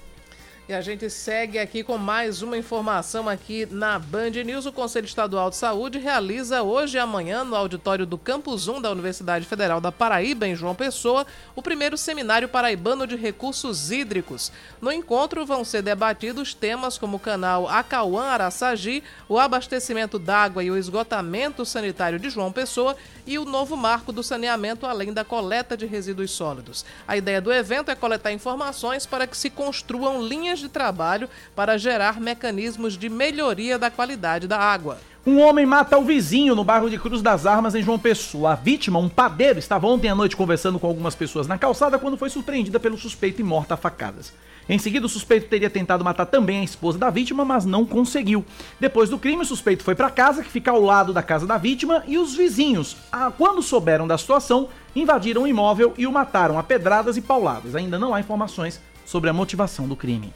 E 0.70 0.72
a 0.72 0.80
gente 0.80 1.10
segue 1.10 1.58
aqui 1.58 1.82
com 1.82 1.98
mais 1.98 2.42
uma 2.42 2.56
informação 2.56 3.28
aqui 3.28 3.66
na 3.72 3.98
Band 3.98 4.30
News. 4.30 4.66
O 4.66 4.72
Conselho 4.72 5.04
Estadual 5.04 5.50
de 5.50 5.56
Saúde 5.56 5.98
realiza 5.98 6.62
hoje 6.62 6.96
e 6.96 7.00
amanhã, 7.00 7.42
no 7.42 7.56
auditório 7.56 8.06
do 8.06 8.16
Campus 8.16 8.68
1 8.68 8.80
da 8.80 8.92
Universidade 8.92 9.44
Federal 9.46 9.80
da 9.80 9.90
Paraíba, 9.90 10.46
em 10.46 10.54
João 10.54 10.72
Pessoa, 10.72 11.26
o 11.56 11.60
primeiro 11.60 11.98
seminário 11.98 12.48
paraibano 12.48 13.04
de 13.04 13.16
recursos 13.16 13.90
hídricos. 13.90 14.52
No 14.80 14.92
encontro 14.92 15.44
vão 15.44 15.64
ser 15.64 15.82
debatidos 15.82 16.54
temas 16.54 16.96
como 16.96 17.16
o 17.16 17.20
canal 17.20 17.68
Acauã 17.68 18.26
Araçagi, 18.26 19.02
o 19.28 19.40
abastecimento 19.40 20.20
d'água 20.20 20.62
e 20.62 20.70
o 20.70 20.76
esgotamento 20.76 21.66
sanitário 21.66 22.20
de 22.20 22.30
João 22.30 22.52
Pessoa 22.52 22.96
e 23.26 23.40
o 23.40 23.44
novo 23.44 23.76
marco 23.76 24.12
do 24.12 24.22
saneamento, 24.22 24.86
além 24.86 25.12
da 25.12 25.24
coleta 25.24 25.76
de 25.76 25.84
resíduos 25.84 26.30
sólidos. 26.30 26.84
A 27.08 27.16
ideia 27.16 27.40
do 27.40 27.52
evento 27.52 27.90
é 27.90 27.96
coletar 27.96 28.30
informações 28.30 29.04
para 29.04 29.26
que 29.26 29.36
se 29.36 29.50
construam 29.50 30.22
linhas 30.22 30.59
de 30.60 30.68
trabalho 30.68 31.28
para 31.56 31.78
gerar 31.78 32.20
mecanismos 32.20 32.96
de 32.96 33.08
melhoria 33.08 33.78
da 33.78 33.90
qualidade 33.90 34.46
da 34.46 34.58
água. 34.58 34.98
Um 35.26 35.38
homem 35.38 35.66
mata 35.66 35.98
o 35.98 36.04
vizinho 36.04 36.54
no 36.54 36.64
bairro 36.64 36.88
de 36.88 36.98
Cruz 36.98 37.20
das 37.20 37.44
Armas, 37.44 37.74
em 37.74 37.82
João 37.82 37.98
Pessoa. 37.98 38.52
A 38.52 38.54
vítima, 38.54 38.98
um 38.98 39.08
padeiro, 39.08 39.58
estava 39.58 39.86
ontem 39.86 40.08
à 40.08 40.14
noite 40.14 40.34
conversando 40.34 40.78
com 40.78 40.86
algumas 40.86 41.14
pessoas 41.14 41.46
na 41.46 41.58
calçada 41.58 41.98
quando 41.98 42.16
foi 42.16 42.30
surpreendida 42.30 42.80
pelo 42.80 42.96
suspeito 42.96 43.38
e 43.38 43.44
morta 43.44 43.74
a 43.74 43.76
facadas. 43.76 44.32
Em 44.66 44.78
seguida, 44.78 45.04
o 45.04 45.10
suspeito 45.10 45.48
teria 45.48 45.68
tentado 45.68 46.02
matar 46.02 46.24
também 46.24 46.60
a 46.60 46.64
esposa 46.64 46.96
da 46.96 47.10
vítima, 47.10 47.44
mas 47.44 47.66
não 47.66 47.84
conseguiu. 47.84 48.42
Depois 48.78 49.10
do 49.10 49.18
crime, 49.18 49.42
o 49.42 49.44
suspeito 49.44 49.84
foi 49.84 49.94
para 49.94 50.08
casa, 50.08 50.42
que 50.42 50.50
fica 50.50 50.70
ao 50.70 50.80
lado 50.80 51.12
da 51.12 51.22
casa 51.22 51.46
da 51.46 51.58
vítima, 51.58 52.02
e 52.06 52.16
os 52.16 52.34
vizinhos, 52.34 52.96
ah, 53.12 53.30
quando 53.36 53.62
souberam 53.62 54.08
da 54.08 54.16
situação, 54.16 54.68
invadiram 54.96 55.42
o 55.42 55.46
imóvel 55.46 55.92
e 55.98 56.06
o 56.06 56.12
mataram 56.12 56.58
a 56.58 56.62
pedradas 56.62 57.16
e 57.16 57.20
pauladas. 57.20 57.74
Ainda 57.74 57.98
não 57.98 58.14
há 58.14 58.20
informações 58.20 58.80
sobre 59.04 59.28
a 59.28 59.32
motivação 59.34 59.88
do 59.88 59.96
crime. 59.96 60.32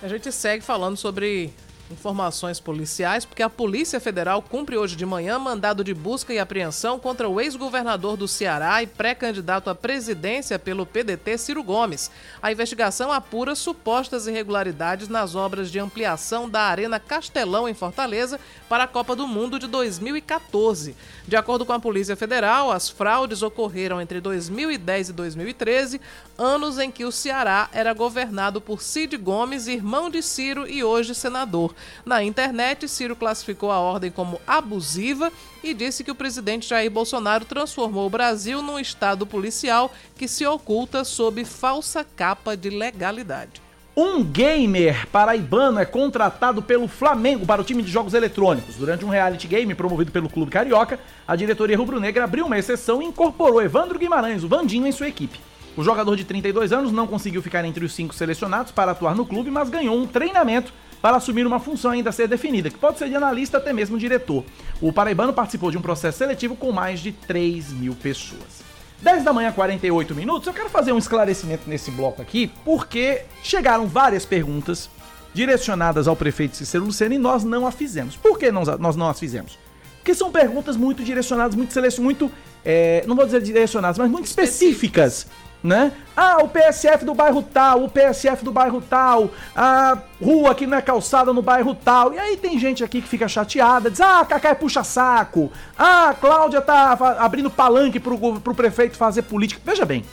A 0.00 0.06
gente 0.06 0.30
segue 0.30 0.62
falando 0.62 0.96
sobre 0.96 1.52
informações 1.90 2.60
policiais, 2.60 3.24
porque 3.24 3.42
a 3.42 3.50
Polícia 3.50 4.00
Federal 4.00 4.42
cumpre 4.42 4.76
hoje 4.76 4.96
de 4.96 5.06
manhã 5.06 5.38
mandado 5.38 5.82
de 5.82 5.94
busca 5.94 6.32
e 6.32 6.38
apreensão 6.38 6.98
contra 6.98 7.28
o 7.28 7.40
ex-governador 7.40 8.16
do 8.16 8.28
Ceará 8.28 8.82
e 8.82 8.86
pré-candidato 8.86 9.70
à 9.70 9.74
presidência 9.74 10.58
pelo 10.58 10.86
PDT, 10.86 11.38
Ciro 11.38 11.62
Gomes. 11.62 12.10
A 12.42 12.52
investigação 12.52 13.12
apura 13.12 13.54
supostas 13.54 14.26
irregularidades 14.26 15.08
nas 15.08 15.34
obras 15.34 15.70
de 15.70 15.78
ampliação 15.78 16.48
da 16.48 16.62
Arena 16.62 17.00
Castelão, 17.00 17.68
em 17.68 17.74
Fortaleza, 17.74 18.38
para 18.68 18.84
a 18.84 18.88
Copa 18.88 19.16
do 19.16 19.26
Mundo 19.26 19.58
de 19.58 19.66
2014. 19.66 20.94
De 21.26 21.36
acordo 21.36 21.64
com 21.66 21.72
a 21.72 21.80
Polícia 21.80 22.16
Federal, 22.16 22.70
as 22.70 22.88
fraudes 22.88 23.42
ocorreram 23.42 24.00
entre 24.00 24.20
2010 24.20 25.10
e 25.10 25.12
2013, 25.12 26.00
anos 26.36 26.78
em 26.78 26.90
que 26.90 27.04
o 27.04 27.12
Ceará 27.12 27.68
era 27.72 27.92
governado 27.92 28.60
por 28.60 28.82
Cid 28.82 29.16
Gomes, 29.16 29.66
irmão 29.66 30.08
de 30.08 30.22
Ciro 30.22 30.66
e 30.66 30.84
hoje 30.84 31.14
senador. 31.14 31.74
Na 32.04 32.22
internet, 32.22 32.88
Ciro 32.88 33.16
classificou 33.16 33.70
a 33.70 33.78
ordem 33.78 34.10
como 34.10 34.40
abusiva 34.46 35.32
e 35.62 35.74
disse 35.74 36.04
que 36.04 36.10
o 36.10 36.14
presidente 36.14 36.68
Jair 36.68 36.90
Bolsonaro 36.90 37.44
transformou 37.44 38.06
o 38.06 38.10
Brasil 38.10 38.62
num 38.62 38.78
estado 38.78 39.26
policial 39.26 39.92
que 40.16 40.28
se 40.28 40.46
oculta 40.46 41.04
sob 41.04 41.44
falsa 41.44 42.04
capa 42.04 42.56
de 42.56 42.70
legalidade. 42.70 43.68
Um 44.00 44.22
gamer 44.22 45.08
paraibano 45.08 45.80
é 45.80 45.84
contratado 45.84 46.62
pelo 46.62 46.86
Flamengo 46.86 47.44
para 47.44 47.60
o 47.60 47.64
time 47.64 47.82
de 47.82 47.90
jogos 47.90 48.14
eletrônicos. 48.14 48.76
Durante 48.76 49.04
um 49.04 49.08
reality 49.08 49.48
game 49.48 49.74
promovido 49.74 50.12
pelo 50.12 50.28
Clube 50.28 50.52
Carioca, 50.52 51.00
a 51.26 51.34
diretoria 51.34 51.76
rubro-negra 51.76 52.22
abriu 52.22 52.46
uma 52.46 52.56
exceção 52.56 53.02
e 53.02 53.06
incorporou 53.06 53.60
Evandro 53.60 53.98
Guimarães, 53.98 54.44
o 54.44 54.48
Vandinho, 54.48 54.86
em 54.86 54.92
sua 54.92 55.08
equipe. 55.08 55.40
O 55.76 55.82
jogador 55.82 56.14
de 56.14 56.22
32 56.24 56.72
anos 56.72 56.92
não 56.92 57.08
conseguiu 57.08 57.42
ficar 57.42 57.64
entre 57.64 57.84
os 57.84 57.92
cinco 57.92 58.14
selecionados 58.14 58.70
para 58.70 58.92
atuar 58.92 59.16
no 59.16 59.26
clube, 59.26 59.50
mas 59.50 59.68
ganhou 59.68 59.96
um 59.96 60.06
treinamento 60.06 60.72
para 61.00 61.16
assumir 61.16 61.46
uma 61.46 61.60
função 61.60 61.90
ainda 61.90 62.10
a 62.10 62.12
ser 62.12 62.28
definida, 62.28 62.70
que 62.70 62.78
pode 62.78 62.98
ser 62.98 63.08
de 63.08 63.14
analista 63.14 63.58
até 63.58 63.72
mesmo 63.72 63.98
diretor. 63.98 64.44
O 64.80 64.92
paraibano 64.92 65.32
participou 65.32 65.70
de 65.70 65.78
um 65.78 65.82
processo 65.82 66.18
seletivo 66.18 66.56
com 66.56 66.72
mais 66.72 67.00
de 67.00 67.12
3 67.12 67.72
mil 67.72 67.94
pessoas. 67.94 68.66
10 69.00 69.22
da 69.22 69.32
manhã, 69.32 69.52
48 69.52 70.14
minutos. 70.14 70.46
Eu 70.46 70.52
quero 70.52 70.68
fazer 70.68 70.92
um 70.92 70.98
esclarecimento 70.98 71.68
nesse 71.68 71.90
bloco 71.90 72.20
aqui, 72.20 72.50
porque 72.64 73.22
chegaram 73.42 73.86
várias 73.86 74.24
perguntas 74.24 74.90
direcionadas 75.32 76.08
ao 76.08 76.16
prefeito 76.16 76.56
Cícero 76.56 76.84
Lucena 76.84 77.14
e 77.14 77.18
nós 77.18 77.44
não 77.44 77.66
a 77.66 77.70
fizemos. 77.70 78.16
Por 78.16 78.38
que 78.38 78.50
nós 78.50 78.96
não 78.96 79.08
as 79.08 79.18
fizemos? 79.18 79.58
Porque 79.98 80.14
são 80.14 80.32
perguntas 80.32 80.76
muito 80.76 81.04
direcionadas, 81.04 81.54
muito 81.54 81.72
selecionadas, 81.72 82.04
muito. 82.04 82.32
É, 82.64 83.04
não 83.06 83.14
vou 83.14 83.24
dizer 83.24 83.40
direcionadas, 83.40 83.98
mas 83.98 84.10
muito 84.10 84.26
específicas 84.26 85.26
né? 85.62 85.92
Ah, 86.16 86.38
o 86.42 86.48
PSF 86.48 87.04
do 87.04 87.14
bairro 87.14 87.42
tal, 87.42 87.84
o 87.84 87.88
PSF 87.88 88.44
do 88.44 88.52
bairro 88.52 88.80
tal, 88.80 89.30
a 89.54 89.98
rua 90.22 90.54
que 90.54 90.66
não 90.66 90.78
é 90.78 90.82
calçada 90.82 91.32
no 91.32 91.42
bairro 91.42 91.74
tal. 91.74 92.12
E 92.12 92.18
aí 92.18 92.36
tem 92.36 92.58
gente 92.58 92.84
aqui 92.84 93.02
que 93.02 93.08
fica 93.08 93.28
chateada, 93.28 93.90
diz: 93.90 94.00
ah, 94.00 94.24
Cacá 94.24 94.50
é 94.50 94.54
puxa-saco. 94.54 95.50
Ah, 95.76 96.14
Cláudia 96.20 96.60
tá 96.60 96.92
abrindo 97.18 97.50
palanque 97.50 97.98
pro, 97.98 98.40
pro 98.40 98.54
prefeito 98.54 98.96
fazer 98.96 99.22
política. 99.22 99.60
Veja 99.64 99.84
bem, 99.84 100.04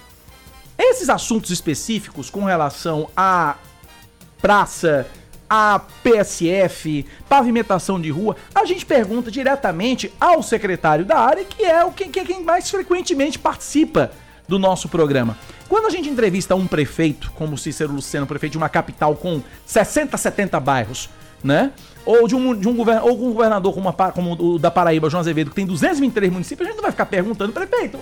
esses 0.77 1.09
assuntos 1.09 1.51
específicos 1.51 2.29
com 2.29 2.43
relação 2.43 3.09
a 3.15 3.55
praça, 4.41 5.07
a 5.49 5.79
PSF, 6.03 7.05
pavimentação 7.29 8.01
de 8.01 8.09
rua, 8.09 8.35
a 8.53 8.65
gente 8.65 8.85
pergunta 8.85 9.29
diretamente 9.29 10.11
ao 10.19 10.41
secretário 10.41 11.05
da 11.05 11.19
área, 11.19 11.45
que 11.45 11.63
é 11.63 11.83
o 11.85 11.91
que, 11.91 12.09
que 12.09 12.19
é 12.19 12.25
quem 12.25 12.43
mais 12.43 12.69
frequentemente 12.69 13.37
participa 13.37 14.11
do 14.47 14.59
nosso 14.59 14.87
programa. 14.87 15.37
Quando 15.67 15.85
a 15.85 15.89
gente 15.89 16.09
entrevista 16.09 16.55
um 16.55 16.67
prefeito, 16.67 17.31
como 17.35 17.57
Cícero 17.57 17.93
Luceno, 17.93 18.27
prefeito 18.27 18.53
de 18.53 18.57
uma 18.57 18.69
capital 18.69 19.15
com 19.15 19.41
60, 19.65 20.15
70 20.15 20.59
bairros, 20.59 21.09
né? 21.43 21.71
Ou 22.05 22.27
de 22.27 22.35
um, 22.35 22.55
de 22.55 22.67
um, 22.67 22.75
govern, 22.75 23.01
ou 23.03 23.29
um 23.29 23.33
governador 23.33 23.73
como, 23.73 23.89
a, 23.89 24.11
como 24.11 24.33
o 24.33 24.59
da 24.59 24.69
Paraíba, 24.69 25.09
João 25.09 25.21
Azevedo, 25.21 25.49
que 25.49 25.55
tem 25.55 25.65
223 25.65 26.31
municípios, 26.31 26.67
a 26.67 26.69
gente 26.69 26.77
não 26.77 26.83
vai 26.83 26.91
ficar 26.91 27.05
perguntando, 27.07 27.51
prefeito, 27.51 27.99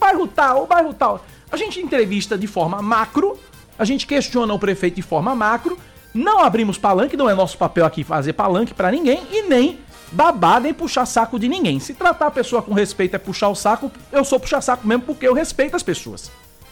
bairro 0.00 0.26
tal, 0.26 0.64
o 0.64 0.66
bairro 0.66 0.94
tal. 0.94 1.24
A 1.50 1.56
gente 1.56 1.80
entrevista 1.80 2.38
de 2.38 2.46
forma 2.46 2.80
macro, 2.80 3.38
a 3.78 3.84
gente 3.84 4.06
questiona 4.06 4.52
o 4.54 4.58
prefeito 4.58 4.96
de 4.96 5.02
forma 5.02 5.34
macro, 5.34 5.78
Não 6.14 6.40
abrimos 6.40 6.76
palanque, 6.76 7.16
não 7.16 7.28
é 7.28 7.34
nosso 7.34 7.56
papel 7.56 7.86
aqui 7.86 8.04
fazer 8.04 8.34
palanque 8.34 8.74
para 8.74 8.90
ninguém 8.90 9.22
e 9.30 9.42
nem 9.42 9.78
babar 10.12 10.60
nem 10.60 10.72
puxar 10.72 11.06
saco 11.06 11.38
de 11.38 11.48
ninguém. 11.48 11.80
Se 11.80 11.94
tratar 11.94 12.26
a 12.26 12.30
pessoa 12.30 12.62
com 12.62 12.72
respeito 12.72 13.16
é 13.16 13.18
puxar 13.18 13.48
o 13.48 13.54
saco, 13.54 13.90
eu 14.12 14.24
sou 14.24 14.38
puxar 14.38 14.60
saco 14.60 14.86
mesmo 14.86 15.04
porque 15.04 15.26
eu 15.26 15.34
respeito 15.34 15.74
as 15.74 15.82
pessoas, 15.82 16.30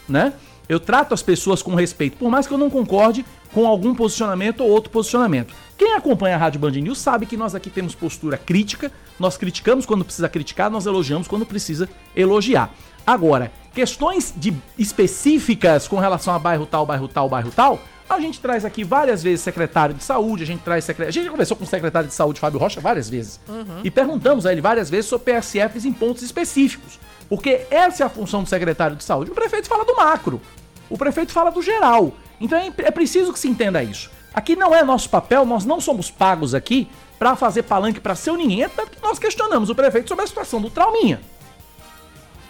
né? 0.09 0.33
Eu 0.69 0.79
trato 0.79 1.13
as 1.13 1.23
pessoas 1.23 1.63
com 1.63 1.75
respeito, 1.75 2.17
por 2.17 2.31
mais 2.31 2.47
que 2.47 2.55
eu 2.55 2.59
não 2.59 2.71
concorde 2.71 3.25
com 3.53 3.67
algum 3.67 3.93
posicionamento 3.93 4.61
ou 4.61 4.71
outro 4.71 4.89
posicionamento. 4.89 5.53
Quem 5.77 5.95
acompanha 5.95 6.37
a 6.37 6.39
Rádio 6.39 6.61
Band 6.61 6.71
News 6.71 6.99
sabe 6.99 7.27
que 7.27 7.37
nós 7.37 7.57
aqui 7.57 7.69
temos 7.69 7.95
postura 7.95 8.39
crítica, 8.39 8.93
nós 9.19 9.37
criticamos 9.37 9.85
quando 9.85 10.05
precisa 10.05 10.29
criticar, 10.29 10.71
nós 10.71 10.87
elogiamos 10.87 11.27
quando 11.27 11.45
precisa 11.45 11.89
elogiar. 12.15 12.73
Agora, 13.05 13.51
questões 13.75 14.33
de 14.37 14.55
específicas 14.79 15.89
com 15.89 15.99
relação 15.99 16.35
a 16.35 16.39
bairro 16.39 16.67
tal, 16.67 16.87
bairro 16.87 17.09
tal, 17.09 17.29
bairro 17.29 17.51
tal, 17.51 17.81
a 18.15 18.21
gente 18.21 18.41
traz 18.41 18.65
aqui 18.65 18.83
várias 18.85 19.23
vezes 19.23 19.41
secretário 19.41 19.95
de 19.95 20.03
saúde, 20.03 20.43
a 20.43 20.47
gente 20.47 20.63
traz 20.63 20.85
secretário. 20.85 21.09
A 21.11 21.13
gente 21.13 21.31
conversou 21.31 21.57
com 21.57 21.65
o 21.65 21.67
secretário 21.67 22.09
de 22.09 22.15
saúde, 22.15 22.41
Fábio 22.41 22.59
Rocha, 22.59 22.81
várias 22.81 23.09
vezes. 23.09 23.41
Uhum. 23.49 23.81
E 23.85 23.91
perguntamos 23.91 24.47
a 24.47 24.53
ele 24.53 24.61
várias 24.61 24.91
vezes 24.91 25.07
sobre 25.07 25.33
PSFs 25.33 25.85
em 25.85 25.93
pontos 25.93 26.23
específicos. 26.23 26.99
Porque 27.29 27.67
essa 27.71 28.03
é 28.03 28.07
a 28.07 28.09
função 28.09 28.43
do 28.43 28.49
secretário 28.49 28.97
de 28.97 29.05
saúde. 29.05 29.31
O 29.31 29.35
prefeito 29.35 29.69
fala 29.69 29.85
do 29.85 29.95
macro. 29.97 30.41
O 30.89 30.99
prefeito 30.99 31.33
fala 31.33 31.51
do 31.51 31.63
geral. 31.63 32.13
Então 32.41 32.59
é, 32.59 32.73
é 32.79 32.91
preciso 32.91 33.33
que 33.33 33.39
se 33.39 33.49
entenda 33.49 33.83
isso. 33.83 34.11
Aqui 34.35 34.57
não 34.57 34.75
é 34.75 34.83
nosso 34.83 35.09
papel, 35.09 35.45
nós 35.45 35.65
não 35.65 35.81
somos 35.81 36.11
pagos 36.11 36.55
aqui 36.55 36.89
para 37.19 37.37
fazer 37.37 37.63
palanque 37.65 38.01
para 38.01 38.15
seu 38.15 38.37
ninguém. 38.37 38.65
É 38.65 38.69
tanto 38.69 38.91
que 38.93 39.03
nós 39.03 39.19
questionamos 39.19 39.71
o 39.71 39.75
prefeito 39.75 40.09
sobre 40.09 40.25
a 40.25 40.27
situação 40.27 40.61
do 40.61 40.71
Trauminha. 40.71 41.21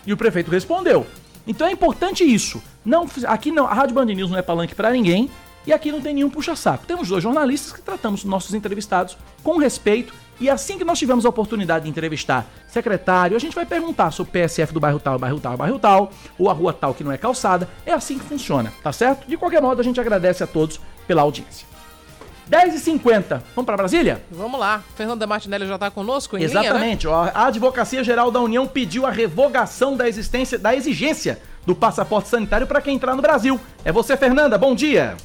E 0.07 0.13
o 0.13 0.17
prefeito 0.17 0.51
respondeu. 0.51 1.07
Então 1.47 1.67
é 1.67 1.73
importante 1.73 2.25
isso. 2.25 2.63
Não, 2.85 3.07
aqui 3.27 3.51
não, 3.51 3.67
a 3.67 3.75
Rádio 3.75 3.95
Band 3.95 4.07
News 4.07 4.31
não 4.31 4.39
é 4.39 4.43
palanque 4.43 4.75
para 4.75 4.91
ninguém. 4.91 5.31
E 5.71 5.73
aqui 5.73 5.93
não 5.93 6.01
tem 6.01 6.13
nenhum 6.13 6.29
puxa-saco. 6.29 6.85
Temos 6.85 7.07
dois 7.07 7.23
jornalistas 7.23 7.73
que 7.73 7.81
tratamos 7.81 8.25
nossos 8.25 8.55
entrevistados 8.55 9.17
com 9.41 9.57
respeito. 9.57 10.13
E 10.41 10.51
assim 10.51 10.77
que 10.77 10.83
nós 10.83 10.99
tivermos 10.99 11.25
a 11.25 11.29
oportunidade 11.29 11.85
de 11.85 11.89
entrevistar 11.89 12.45
secretário, 12.67 13.37
a 13.37 13.39
gente 13.39 13.55
vai 13.55 13.65
perguntar 13.65 14.11
sobre 14.11 14.31
o 14.31 14.33
PSF 14.33 14.75
do 14.75 14.81
bairro 14.81 14.99
tal, 14.99 15.17
bairro 15.17 15.39
tal, 15.39 15.57
bairro 15.57 15.79
tal, 15.79 16.11
ou 16.37 16.51
a 16.51 16.53
rua 16.53 16.73
tal 16.73 16.93
que 16.93 17.05
não 17.05 17.13
é 17.13 17.17
calçada. 17.17 17.69
É 17.87 17.93
assim 17.93 18.19
que 18.19 18.25
funciona, 18.25 18.73
tá 18.83 18.93
certo? 18.93 19.29
De 19.29 19.37
qualquer 19.37 19.63
modo, 19.63 19.81
a 19.81 19.85
gente 19.85 20.01
agradece 20.01 20.43
a 20.43 20.47
todos 20.49 20.81
pela 21.07 21.23
audiência. 21.23 21.69
10h50. 22.51 23.41
Vamos 23.55 23.65
para 23.65 23.77
Brasília? 23.77 24.21
Vamos 24.29 24.59
lá. 24.59 24.83
Fernanda 24.97 25.25
Martinelli 25.25 25.69
já 25.69 25.77
está 25.77 25.89
conosco 25.89 26.37
em 26.37 26.43
Exatamente. 26.43 27.07
Linha, 27.07 27.27
né? 27.27 27.31
A 27.33 27.47
Advocacia 27.47 28.03
Geral 28.03 28.33
da 28.33 28.41
União 28.41 28.67
pediu 28.67 29.07
a 29.07 29.11
revogação 29.13 29.97
da 29.97 30.09
existência 30.09 30.59
da 30.59 30.75
exigência 30.75 31.41
do 31.65 31.77
passaporte 31.77 32.29
sanitário 32.29 32.67
para 32.67 32.81
quem 32.81 32.97
entrar 32.97 33.15
no 33.15 33.23
Brasil. 33.23 33.61
É 33.85 33.93
você, 33.93 34.17
Fernanda. 34.17 34.59
Bom 34.59 34.75
dia. 34.75 35.17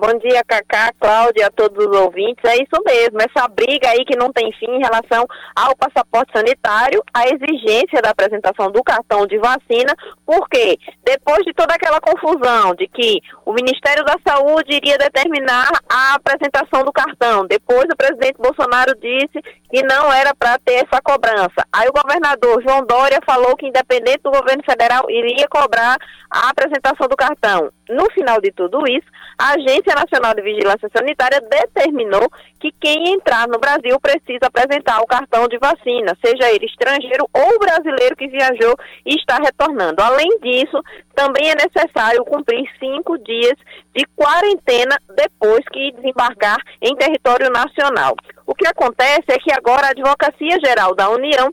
Bom 0.00 0.18
dia, 0.18 0.42
Cacá, 0.48 0.90
Cláudia, 0.98 1.48
a 1.48 1.50
todos 1.50 1.76
os 1.84 1.94
ouvintes. 1.94 2.42
É 2.42 2.54
isso 2.54 2.82
mesmo, 2.86 3.18
essa 3.20 3.46
briga 3.48 3.90
aí 3.90 4.02
que 4.06 4.16
não 4.16 4.32
tem 4.32 4.50
fim 4.52 4.70
em 4.70 4.80
relação 4.80 5.26
ao 5.54 5.76
passaporte 5.76 6.32
sanitário, 6.32 7.04
a 7.12 7.26
exigência 7.26 8.00
da 8.00 8.08
apresentação 8.08 8.72
do 8.72 8.82
cartão 8.82 9.26
de 9.26 9.36
vacina, 9.36 9.94
porque 10.24 10.78
depois 11.04 11.44
de 11.44 11.52
toda 11.52 11.74
aquela 11.74 12.00
confusão 12.00 12.74
de 12.74 12.88
que 12.88 13.20
o 13.44 13.52
Ministério 13.52 14.02
da 14.02 14.16
Saúde 14.26 14.72
iria 14.72 14.96
determinar 14.96 15.68
a 15.86 16.14
apresentação 16.14 16.82
do 16.82 16.92
cartão, 16.92 17.46
depois 17.46 17.84
o 17.84 17.96
presidente 17.96 18.38
Bolsonaro 18.38 18.94
disse 18.98 19.42
que 19.70 19.82
não 19.82 20.10
era 20.10 20.34
para 20.34 20.58
ter 20.60 20.86
essa 20.86 21.02
cobrança. 21.02 21.62
Aí 21.70 21.86
o 21.86 21.92
governador 21.92 22.62
João 22.62 22.86
Dória 22.86 23.20
falou 23.26 23.54
que 23.54 23.66
independente 23.66 24.22
do 24.24 24.30
governo 24.30 24.64
federal 24.64 25.10
iria 25.10 25.46
cobrar 25.46 25.98
a 26.30 26.48
apresentação 26.48 27.06
do 27.06 27.16
cartão. 27.16 27.70
No 27.90 28.10
final 28.12 28.40
de 28.40 28.50
tudo 28.52 28.82
isso, 28.88 29.06
a 29.40 29.54
Agência 29.54 29.94
Nacional 29.96 30.34
de 30.34 30.42
Vigilância 30.42 30.90
Sanitária 30.94 31.40
determinou 31.40 32.28
que 32.60 32.70
quem 32.78 33.14
entrar 33.14 33.48
no 33.48 33.58
Brasil 33.58 33.98
precisa 33.98 34.46
apresentar 34.46 35.00
o 35.00 35.06
cartão 35.06 35.48
de 35.48 35.56
vacina, 35.56 36.14
seja 36.22 36.52
ele 36.52 36.66
estrangeiro 36.66 37.26
ou 37.32 37.58
brasileiro 37.58 38.14
que 38.16 38.28
viajou 38.28 38.76
e 39.06 39.14
está 39.16 39.36
retornando. 39.36 40.02
Além 40.02 40.28
disso, 40.40 40.78
também 41.14 41.50
é 41.50 41.54
necessário 41.54 42.22
cumprir 42.26 42.68
cinco 42.78 43.16
dias 43.16 43.54
de 43.96 44.04
quarentena 44.14 44.98
depois 45.16 45.64
que 45.72 45.92
desembarcar 45.92 46.58
em 46.82 46.94
território 46.94 47.48
nacional. 47.48 48.14
O 48.46 48.54
que 48.54 48.68
acontece 48.68 49.24
é 49.28 49.38
que 49.38 49.52
agora 49.54 49.86
a 49.86 49.90
Advocacia 49.90 50.58
Geral 50.62 50.94
da 50.94 51.08
União 51.08 51.50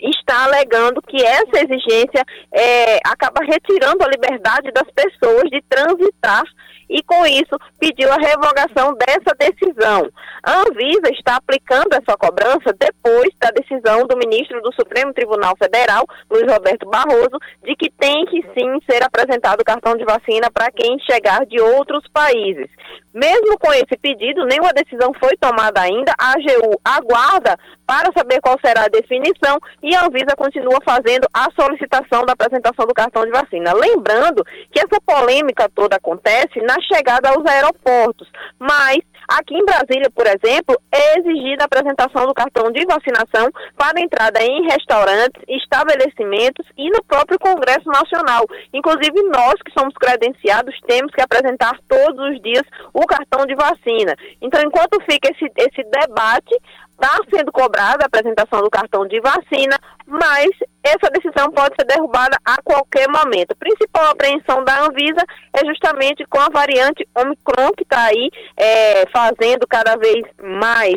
está 0.00 0.46
alegando 0.46 1.02
que 1.02 1.22
essa 1.24 1.62
exigência 1.62 2.24
é, 2.52 2.98
acaba 3.04 3.44
retirando 3.44 4.02
a 4.02 4.08
liberdade 4.08 4.72
das 4.72 4.90
pessoas 4.90 5.44
de 5.50 5.62
transitar 5.68 6.42
e, 6.90 7.02
com 7.04 7.24
isso, 7.24 7.56
pediu 7.78 8.12
a 8.12 8.16
revogação 8.16 8.94
dessa 8.94 9.32
decisão. 9.38 10.10
A 10.42 10.60
Anvisa 10.62 11.08
está 11.12 11.36
aplicando 11.36 11.92
essa 11.92 12.16
cobrança 12.18 12.74
depois 12.78 13.30
da 13.40 13.50
decisão 13.50 14.06
do 14.06 14.16
ministro 14.16 14.60
do 14.60 14.72
Supremo 14.74 15.14
Tribunal 15.14 15.54
Federal, 15.56 16.04
Luiz 16.28 16.50
Roberto 16.52 16.88
Barroso, 16.90 17.38
de 17.62 17.76
que 17.76 17.90
tem 17.90 18.24
que 18.26 18.42
sim 18.58 18.80
ser 18.90 19.04
apresentado 19.04 19.60
o 19.60 19.64
cartão 19.64 19.96
de 19.96 20.04
vacina 20.04 20.50
para 20.50 20.70
quem 20.72 20.98
chegar 21.00 21.46
de 21.46 21.60
outros 21.60 22.02
países. 22.12 22.68
Mesmo 23.14 23.58
com 23.58 23.72
esse 23.72 23.96
pedido, 24.00 24.44
nenhuma 24.44 24.72
decisão 24.72 25.12
foi 25.20 25.36
tomada 25.36 25.80
ainda. 25.80 26.12
A 26.18 26.32
AGU 26.32 26.80
aguarda 26.84 27.58
para 27.90 28.12
saber 28.16 28.40
qual 28.40 28.56
será 28.64 28.84
a 28.84 28.88
definição 28.88 29.58
e 29.82 29.92
a 29.96 30.06
Anvisa 30.06 30.36
continua 30.36 30.78
fazendo 30.84 31.26
a 31.34 31.48
solicitação 31.60 32.24
da 32.24 32.34
apresentação 32.34 32.86
do 32.86 32.94
cartão 32.94 33.24
de 33.24 33.32
vacina. 33.32 33.72
Lembrando 33.72 34.44
que 34.70 34.78
essa 34.78 35.00
polêmica 35.04 35.68
toda 35.74 35.96
acontece 35.96 36.60
na 36.60 36.80
chegada 36.82 37.30
aos 37.30 37.44
aeroportos, 37.44 38.30
mas 38.60 39.00
Aqui 39.30 39.54
em 39.54 39.64
Brasília, 39.64 40.10
por 40.10 40.26
exemplo, 40.26 40.76
é 40.90 41.20
exigida 41.20 41.62
a 41.62 41.66
apresentação 41.66 42.26
do 42.26 42.34
cartão 42.34 42.72
de 42.72 42.84
vacinação 42.84 43.48
para 43.78 44.00
entrada 44.00 44.42
em 44.42 44.64
restaurantes, 44.64 45.40
estabelecimentos 45.46 46.66
e 46.76 46.90
no 46.90 47.00
próprio 47.04 47.38
Congresso 47.38 47.86
Nacional. 47.86 48.44
Inclusive, 48.74 49.22
nós 49.30 49.54
que 49.64 49.70
somos 49.78 49.94
credenciados 49.94 50.74
temos 50.84 51.12
que 51.12 51.22
apresentar 51.22 51.78
todos 51.86 52.30
os 52.30 52.42
dias 52.42 52.64
o 52.92 53.06
cartão 53.06 53.46
de 53.46 53.54
vacina. 53.54 54.16
Então, 54.42 54.60
enquanto 54.62 55.00
fica 55.08 55.30
esse, 55.30 55.46
esse 55.58 55.84
debate, 55.88 56.58
está 57.00 57.18
sendo 57.34 57.50
cobrada 57.50 58.04
a 58.04 58.06
apresentação 58.06 58.60
do 58.60 58.70
cartão 58.70 59.06
de 59.06 59.18
vacina, 59.20 59.78
mas 60.06 60.50
essa 60.82 61.10
decisão 61.10 61.50
pode 61.50 61.74
ser 61.78 61.86
derrubada 61.86 62.36
a 62.44 62.60
qualquer 62.62 63.08
momento. 63.08 63.52
A 63.52 63.56
principal 63.56 64.10
apreensão 64.10 64.62
da 64.62 64.84
Anvisa 64.84 65.24
é 65.54 65.64
justamente 65.64 66.24
com 66.26 66.38
a 66.38 66.50
variante 66.50 67.08
Omicron, 67.16 67.72
que 67.76 67.84
está 67.84 68.04
aí 68.04 68.30
é, 68.56 69.06
fazendo 69.10 69.66
cada 69.66 69.96
vez 69.96 70.22
mais 70.42 70.96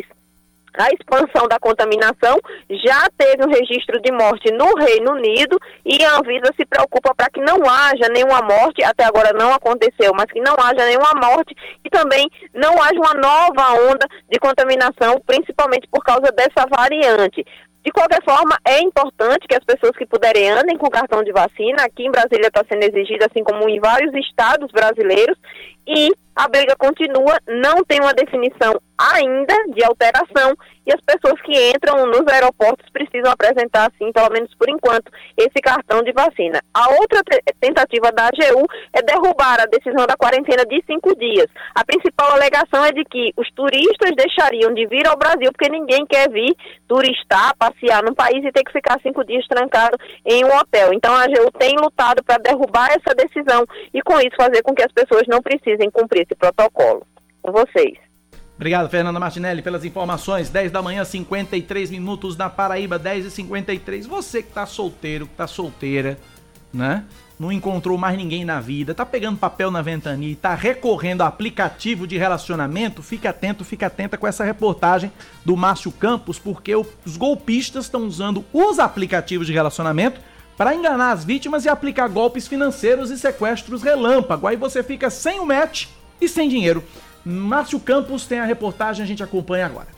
a 0.82 0.88
expansão 0.90 1.46
da 1.48 1.58
contaminação, 1.58 2.38
já 2.70 3.08
teve 3.16 3.44
um 3.44 3.50
registro 3.50 4.00
de 4.00 4.10
morte 4.10 4.52
no 4.52 4.74
Reino 4.74 5.12
Unido 5.12 5.58
e 5.84 6.02
a 6.04 6.18
Anvisa 6.18 6.52
se 6.56 6.66
preocupa 6.66 7.14
para 7.14 7.30
que 7.30 7.40
não 7.40 7.58
haja 7.68 8.08
nenhuma 8.12 8.42
morte, 8.42 8.82
até 8.82 9.04
agora 9.04 9.32
não 9.32 9.52
aconteceu, 9.52 10.12
mas 10.16 10.26
que 10.26 10.40
não 10.40 10.54
haja 10.58 10.84
nenhuma 10.86 11.12
morte 11.14 11.54
e 11.84 11.90
também 11.90 12.28
não 12.52 12.82
haja 12.82 12.98
uma 12.98 13.14
nova 13.14 13.72
onda 13.90 14.06
de 14.30 14.38
contaminação, 14.38 15.20
principalmente 15.24 15.86
por 15.88 16.02
causa 16.02 16.32
dessa 16.32 16.66
variante. 16.68 17.44
De 17.84 17.90
qualquer 17.92 18.24
forma, 18.24 18.58
é 18.64 18.80
importante 18.80 19.46
que 19.46 19.54
as 19.54 19.62
pessoas 19.62 19.94
que 19.94 20.06
puderem 20.06 20.50
andem 20.50 20.78
com 20.78 20.88
cartão 20.88 21.22
de 21.22 21.30
vacina. 21.32 21.84
Aqui 21.84 22.06
em 22.06 22.10
Brasília 22.10 22.48
está 22.48 22.64
sendo 22.66 22.82
exigido, 22.82 23.26
assim 23.26 23.44
como 23.44 23.68
em 23.68 23.78
vários 23.78 24.14
estados 24.14 24.72
brasileiros. 24.72 25.36
E 25.86 26.08
a 26.34 26.48
briga 26.48 26.74
continua, 26.76 27.38
não 27.46 27.84
tem 27.84 28.00
uma 28.00 28.12
definição 28.12 28.74
ainda 28.98 29.54
de 29.74 29.84
alteração 29.84 30.54
e 30.86 30.92
as 30.92 31.00
pessoas 31.00 31.40
que 31.42 31.52
entram 31.70 32.06
nos 32.06 32.26
aeroportos 32.28 32.88
precisam 32.90 33.32
apresentar, 33.32 33.90
sim, 33.98 34.12
pelo 34.12 34.30
menos 34.30 34.54
por 34.54 34.68
enquanto, 34.68 35.10
esse 35.36 35.60
cartão 35.62 36.02
de 36.02 36.12
vacina. 36.12 36.60
A 36.74 36.90
outra 37.00 37.22
tentativa 37.58 38.12
da 38.12 38.26
AGU 38.28 38.66
é 38.92 39.00
derrubar 39.00 39.60
a 39.60 39.66
decisão 39.66 40.06
da 40.06 40.16
quarentena 40.16 40.64
de 40.66 40.82
cinco 40.86 41.16
dias. 41.16 41.46
A 41.74 41.84
principal 41.84 42.32
alegação 42.32 42.84
é 42.84 42.92
de 42.92 43.02
que 43.04 43.32
os 43.36 43.50
turistas 43.52 44.12
deixariam 44.14 44.74
de 44.74 44.86
vir 44.86 45.06
ao 45.08 45.16
Brasil 45.16 45.50
porque 45.52 45.70
ninguém 45.70 46.04
quer 46.06 46.30
vir 46.30 46.54
turistar, 46.86 47.56
passear 47.56 48.02
no 48.02 48.14
país 48.14 48.44
e 48.44 48.52
ter 48.52 48.62
que 48.62 48.72
ficar 48.72 49.00
cinco 49.00 49.24
dias 49.24 49.46
trancado 49.48 49.96
em 50.26 50.44
um 50.44 50.54
hotel. 50.54 50.92
Então 50.92 51.14
a 51.14 51.24
AGU 51.24 51.50
tem 51.58 51.76
lutado 51.76 52.22
para 52.22 52.38
derrubar 52.38 52.90
essa 52.90 53.14
decisão 53.16 53.64
e 53.92 54.02
com 54.02 54.18
isso 54.18 54.36
fazer 54.36 54.62
com 54.62 54.74
que 54.74 54.82
as 54.82 54.92
pessoas 54.92 55.22
não 55.26 55.40
precisem 55.40 55.90
cumprir 55.90 56.23
esse 56.24 56.34
protocolo. 56.34 57.06
Com 57.42 57.52
vocês. 57.52 57.98
Obrigado, 58.56 58.88
Fernanda 58.88 59.18
Martinelli, 59.18 59.62
pelas 59.62 59.84
informações. 59.84 60.48
10 60.48 60.70
da 60.70 60.80
manhã, 60.80 61.04
53 61.04 61.90
minutos 61.90 62.36
na 62.36 62.48
Paraíba, 62.48 62.98
10 62.98 63.26
e 63.26 63.30
53 63.30 64.06
Você 64.06 64.42
que 64.42 64.52
tá 64.52 64.64
solteiro, 64.64 65.26
que 65.26 65.34
tá 65.34 65.46
solteira, 65.46 66.18
né? 66.72 67.04
Não 67.38 67.50
encontrou 67.50 67.98
mais 67.98 68.16
ninguém 68.16 68.44
na 68.44 68.60
vida, 68.60 68.94
tá 68.94 69.04
pegando 69.04 69.36
papel 69.36 69.68
na 69.68 69.82
ventania 69.82 70.30
e 70.30 70.36
tá 70.36 70.54
recorrendo 70.54 71.22
a 71.22 71.26
aplicativo 71.26 72.06
de 72.06 72.16
relacionamento, 72.16 73.02
fica 73.02 73.30
atento, 73.30 73.64
fica 73.64 73.88
atenta 73.88 74.16
com 74.16 74.24
essa 74.24 74.44
reportagem 74.44 75.10
do 75.44 75.56
Márcio 75.56 75.90
Campos, 75.90 76.38
porque 76.38 76.76
os 76.76 77.16
golpistas 77.16 77.86
estão 77.86 78.06
usando 78.06 78.44
os 78.52 78.78
aplicativos 78.78 79.48
de 79.48 79.52
relacionamento 79.52 80.20
para 80.56 80.76
enganar 80.76 81.10
as 81.10 81.24
vítimas 81.24 81.64
e 81.64 81.68
aplicar 81.68 82.08
golpes 82.08 82.46
financeiros 82.46 83.10
e 83.10 83.18
sequestros 83.18 83.82
relâmpago. 83.82 84.46
Aí 84.46 84.54
você 84.54 84.84
fica 84.84 85.10
sem 85.10 85.40
o 85.40 85.46
match 85.46 85.88
e 86.20 86.28
sem 86.28 86.48
dinheiro. 86.48 86.82
Márcio 87.24 87.80
Campos 87.80 88.26
tem 88.26 88.38
a 88.38 88.44
reportagem, 88.44 89.02
a 89.02 89.06
gente 89.06 89.22
acompanha 89.22 89.66
agora. 89.66 89.88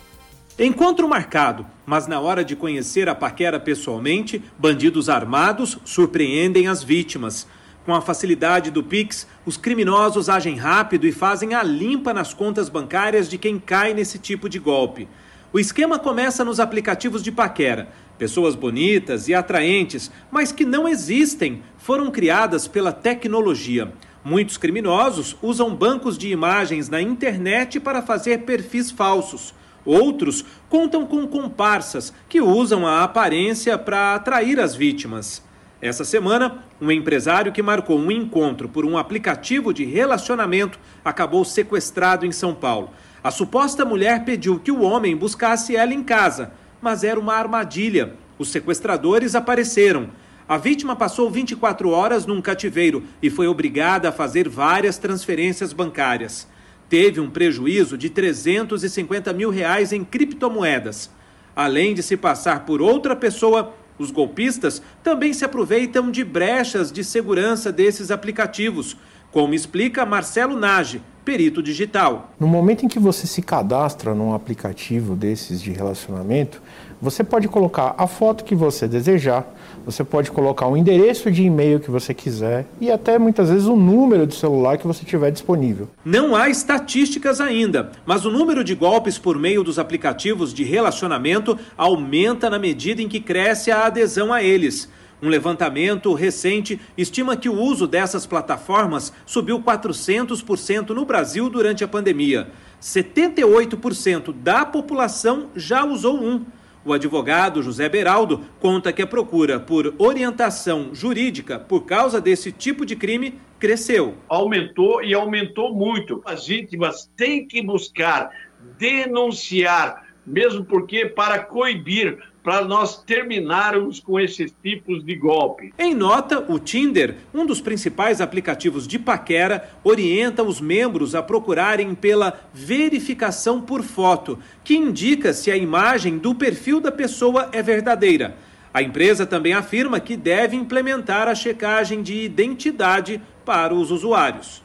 Encontro 0.59 1.07
marcado, 1.07 1.67
mas 1.85 2.07
na 2.07 2.19
hora 2.19 2.43
de 2.43 2.57
conhecer 2.57 3.09
a 3.09 3.15
paquera 3.15 3.61
pessoalmente, 3.61 4.43
bandidos 4.59 5.11
armados 5.11 5.79
surpreendem 5.85 6.67
as 6.67 6.83
vítimas. 6.83 7.47
Com 7.85 7.95
a 7.95 8.01
facilidade 8.01 8.71
do 8.71 8.83
Pix, 8.83 9.27
os 9.45 9.57
criminosos 9.57 10.29
agem 10.29 10.57
rápido 10.57 11.07
e 11.07 11.13
fazem 11.13 11.55
a 11.55 11.63
limpa 11.63 12.15
nas 12.15 12.33
contas 12.33 12.69
bancárias 12.69 13.29
de 13.29 13.37
quem 13.37 13.59
cai 13.59 13.93
nesse 13.93 14.19
tipo 14.19 14.49
de 14.49 14.59
golpe. 14.59 15.07
O 15.53 15.59
esquema 15.61 15.99
começa 15.99 16.45
nos 16.45 16.59
aplicativos 16.59 17.23
de 17.23 17.31
paquera. 17.31 17.89
Pessoas 18.19 18.55
bonitas 18.55 19.29
e 19.29 19.35
atraentes, 19.35 20.11
mas 20.31 20.53
que 20.53 20.65
não 20.65 20.89
existem, 20.89 21.63
foram 21.77 22.11
criadas 22.11 22.67
pela 22.67 22.93
tecnologia. 22.93 23.93
Muitos 24.29 24.57
criminosos 24.57 25.37
usam 25.41 25.73
bancos 25.73 26.19
de 26.19 26.33
imagens 26.33 26.89
na 26.89 27.01
internet 27.01 27.79
para 27.79 28.03
fazer 28.03 28.39
perfis 28.39 28.91
falsos. 28.91 29.55
Outros 29.85 30.45
contam 30.69 31.07
com 31.07 31.29
comparsas 31.29 32.13
que 32.29 32.41
usam 32.41 32.85
a 32.85 33.05
aparência 33.05 33.79
para 33.79 34.17
atrair 34.17 34.59
as 34.59 34.75
vítimas. 34.75 35.45
Essa 35.81 36.05
semana, 36.05 36.65
um 36.81 36.91
empresário 36.91 37.53
que 37.53 37.63
marcou 37.63 38.01
um 38.01 38.11
encontro 38.11 38.69
por 38.69 38.85
um 38.85 38.99
aplicativo 38.99 39.73
de 39.73 39.85
relacionamento 39.85 40.77
acabou 41.05 41.45
sequestrado 41.45 42.27
em 42.27 42.33
São 42.33 42.53
Paulo. 42.53 42.91
A 43.23 43.31
suposta 43.31 43.85
mulher 43.85 44.25
pediu 44.25 44.59
que 44.59 44.73
o 44.73 44.83
homem 44.83 45.17
buscasse 45.17 45.77
ela 45.77 45.95
em 45.95 46.03
casa, 46.03 46.51
mas 46.83 47.05
era 47.05 47.21
uma 47.21 47.35
armadilha. 47.37 48.15
Os 48.41 48.51
sequestradores 48.51 49.37
apareceram. 49.37 50.09
A 50.49 50.57
vítima 50.57 50.95
passou 50.95 51.31
24 51.31 51.91
horas 51.91 52.25
num 52.25 52.41
cativeiro 52.41 53.03
e 53.23 53.29
foi 53.29 53.49
obrigada 53.49 54.09
a 54.09 54.13
fazer 54.13 54.49
várias 54.49 54.99
transferências 54.99 55.73
bancárias 55.73 56.47
teve 56.89 57.21
um 57.21 57.29
prejuízo 57.29 57.99
de 57.99 58.09
350 58.11 59.33
mil 59.33 59.51
reais 59.51 59.93
em 59.93 60.05
criptomoedas. 60.05 61.11
Além 61.55 61.95
de 61.95 62.03
se 62.03 62.17
passar 62.17 62.65
por 62.65 62.81
outra 62.81 63.17
pessoa, 63.17 63.75
os 63.99 64.11
golpistas 64.11 64.83
também 65.03 65.33
se 65.33 65.45
aproveitam 65.45 66.11
de 66.11 66.23
brechas 66.23 66.93
de 66.93 67.03
segurança 67.03 67.73
desses 67.73 68.11
aplicativos, 68.11 68.97
como 69.33 69.55
explica 69.55 70.07
Marcelo 70.07 70.57
Nage, 70.57 71.03
perito 71.25 71.63
digital. 71.63 72.33
No 72.39 72.47
momento 72.47 72.85
em 72.85 72.89
que 72.89 72.99
você 72.99 73.27
se 73.27 73.43
cadastra 73.43 74.15
num 74.15 74.35
aplicativo 74.35 75.17
desses 75.17 75.61
de 75.61 75.73
relacionamento, 75.73 76.63
você 77.01 77.23
pode 77.23 77.49
colocar 77.49 77.95
a 77.99 78.07
foto 78.07 78.45
que 78.45 78.55
você 78.55 78.89
desejar, 78.89 79.47
você 79.85 80.03
pode 80.03 80.31
colocar 80.31 80.67
o 80.67 80.77
endereço 80.77 81.31
de 81.31 81.43
e-mail 81.43 81.79
que 81.79 81.91
você 81.91 82.13
quiser 82.13 82.67
e 82.81 82.91
até 82.91 83.19
muitas 83.19 83.51
vezes 83.51 83.67
o 83.67 83.77
número 83.77 84.27
de 84.27 84.35
celular 84.35 84.79
que 84.79 84.87
você 84.87 85.05
tiver 85.05 85.31
disponível. 85.31 85.89
Não 86.05 86.35
há 86.35 86.49
estatísticas 86.49 87.41
ainda, 87.41 87.93
mas 88.05 88.25
o 88.25 88.31
número 88.31 88.65
de 88.65 88.75
golpes 88.75 89.19
por 89.19 89.39
meio 89.39 89.63
dos 89.63 89.79
aplicativos 89.79 90.53
de 90.53 90.65
relacionamento 90.65 91.59
aumenta 91.77 92.51
na 92.51 92.59
medida 92.59 93.03
em 93.03 93.09
que 93.09 93.21
cresce 93.21 93.71
a 93.71 93.87
adesão 93.87 94.33
a 94.33 94.43
eles. 94.43 94.89
Um 95.23 95.29
levantamento 95.29 96.13
recente 96.13 96.79
estima 96.97 97.37
que 97.37 97.49
o 97.49 97.59
uso 97.59 97.87
dessas 97.87 98.27
plataformas 98.27 99.13
subiu 99.25 99.59
400% 99.61 100.91
no 100.91 101.07
Brasil 101.07 101.49
durante 101.49 101.83
a 101.83 101.89
pandemia. 101.89 102.49
78% 102.83 104.35
da 104.35 104.67
população 104.67 105.49
já 105.57 105.85
usou 105.85 106.23
um. 106.23 106.45
O 106.87 106.93
advogado 106.93 107.65
José 107.65 107.89
Beraldo 107.89 108.43
conta 108.61 108.93
que 108.93 109.03
a 109.03 109.07
procura 109.09 109.59
por 109.59 109.93
orientação 109.99 110.95
jurídica 110.95 111.59
por 111.59 111.85
causa 111.85 112.21
desse 112.21 112.53
tipo 112.53 112.87
de 112.87 112.95
crime 112.95 113.41
cresceu. 113.59 114.15
Aumentou 114.29 115.03
e 115.03 115.13
aumentou 115.13 115.75
muito. 115.75 116.23
As 116.25 116.47
vítimas 116.47 117.11
têm 117.17 117.45
que 117.45 117.61
buscar 117.61 118.31
denunciar, 118.79 120.07
mesmo 120.25 120.65
porque 120.65 121.07
para 121.07 121.41
coibir 121.41 122.23
para 122.47 122.65
nós 122.65 123.03
terminarmos 123.03 123.99
com 123.99 124.21
esses 124.21 124.55
tipos 124.63 125.05
de 125.05 125.17
golpe. 125.17 125.75
Em 125.77 125.93
nota, 125.93 126.39
o 126.49 126.61
Tinder, 126.61 127.17
um 127.35 127.45
dos 127.45 127.61
principais 127.61 128.21
aplicativos 128.21 128.87
de 128.87 129.01
paquera, 129.01 129.69
orienta 129.83 130.45
os 130.45 130.61
membros 130.61 131.17
a 131.17 131.23
procurarem 131.25 131.93
pela 131.93 132.39
verificação 132.55 133.61
por 133.61 133.83
foto, 133.83 134.39
que 134.63 134.77
indica 134.77 135.33
se 135.33 135.51
a 135.51 135.57
imagem 135.57 136.19
do 136.19 136.37
perfil 136.37 136.81
da 136.81 136.93
pessoa 136.93 137.49
é 137.51 137.61
verdadeira. 137.61 138.37
A 138.73 138.81
empresa 138.81 139.27
também 139.27 139.53
afirma 139.53 139.99
que 139.99 140.17
deve 140.17 140.55
implementar 140.55 141.27
a 141.27 141.35
checagem 141.35 142.01
de 142.01 142.15
identidade 142.15 143.21
para 143.45 143.75
os 143.75 143.91
usuários. 143.91 144.63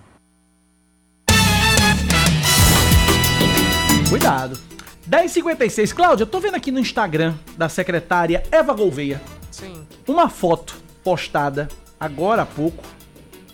Cuidado. 4.07 4.70
10h56. 5.11 5.93
Cláudia, 5.93 6.25
tô 6.25 6.39
vendo 6.39 6.55
aqui 6.55 6.71
no 6.71 6.79
Instagram 6.79 7.35
da 7.57 7.67
secretária 7.67 8.43
Eva 8.49 8.73
Gouveia. 8.73 9.21
Sim. 9.51 9.85
Uma 10.07 10.29
foto 10.29 10.77
postada 11.03 11.67
agora 11.99 12.43
há 12.43 12.45
pouco, 12.45 12.81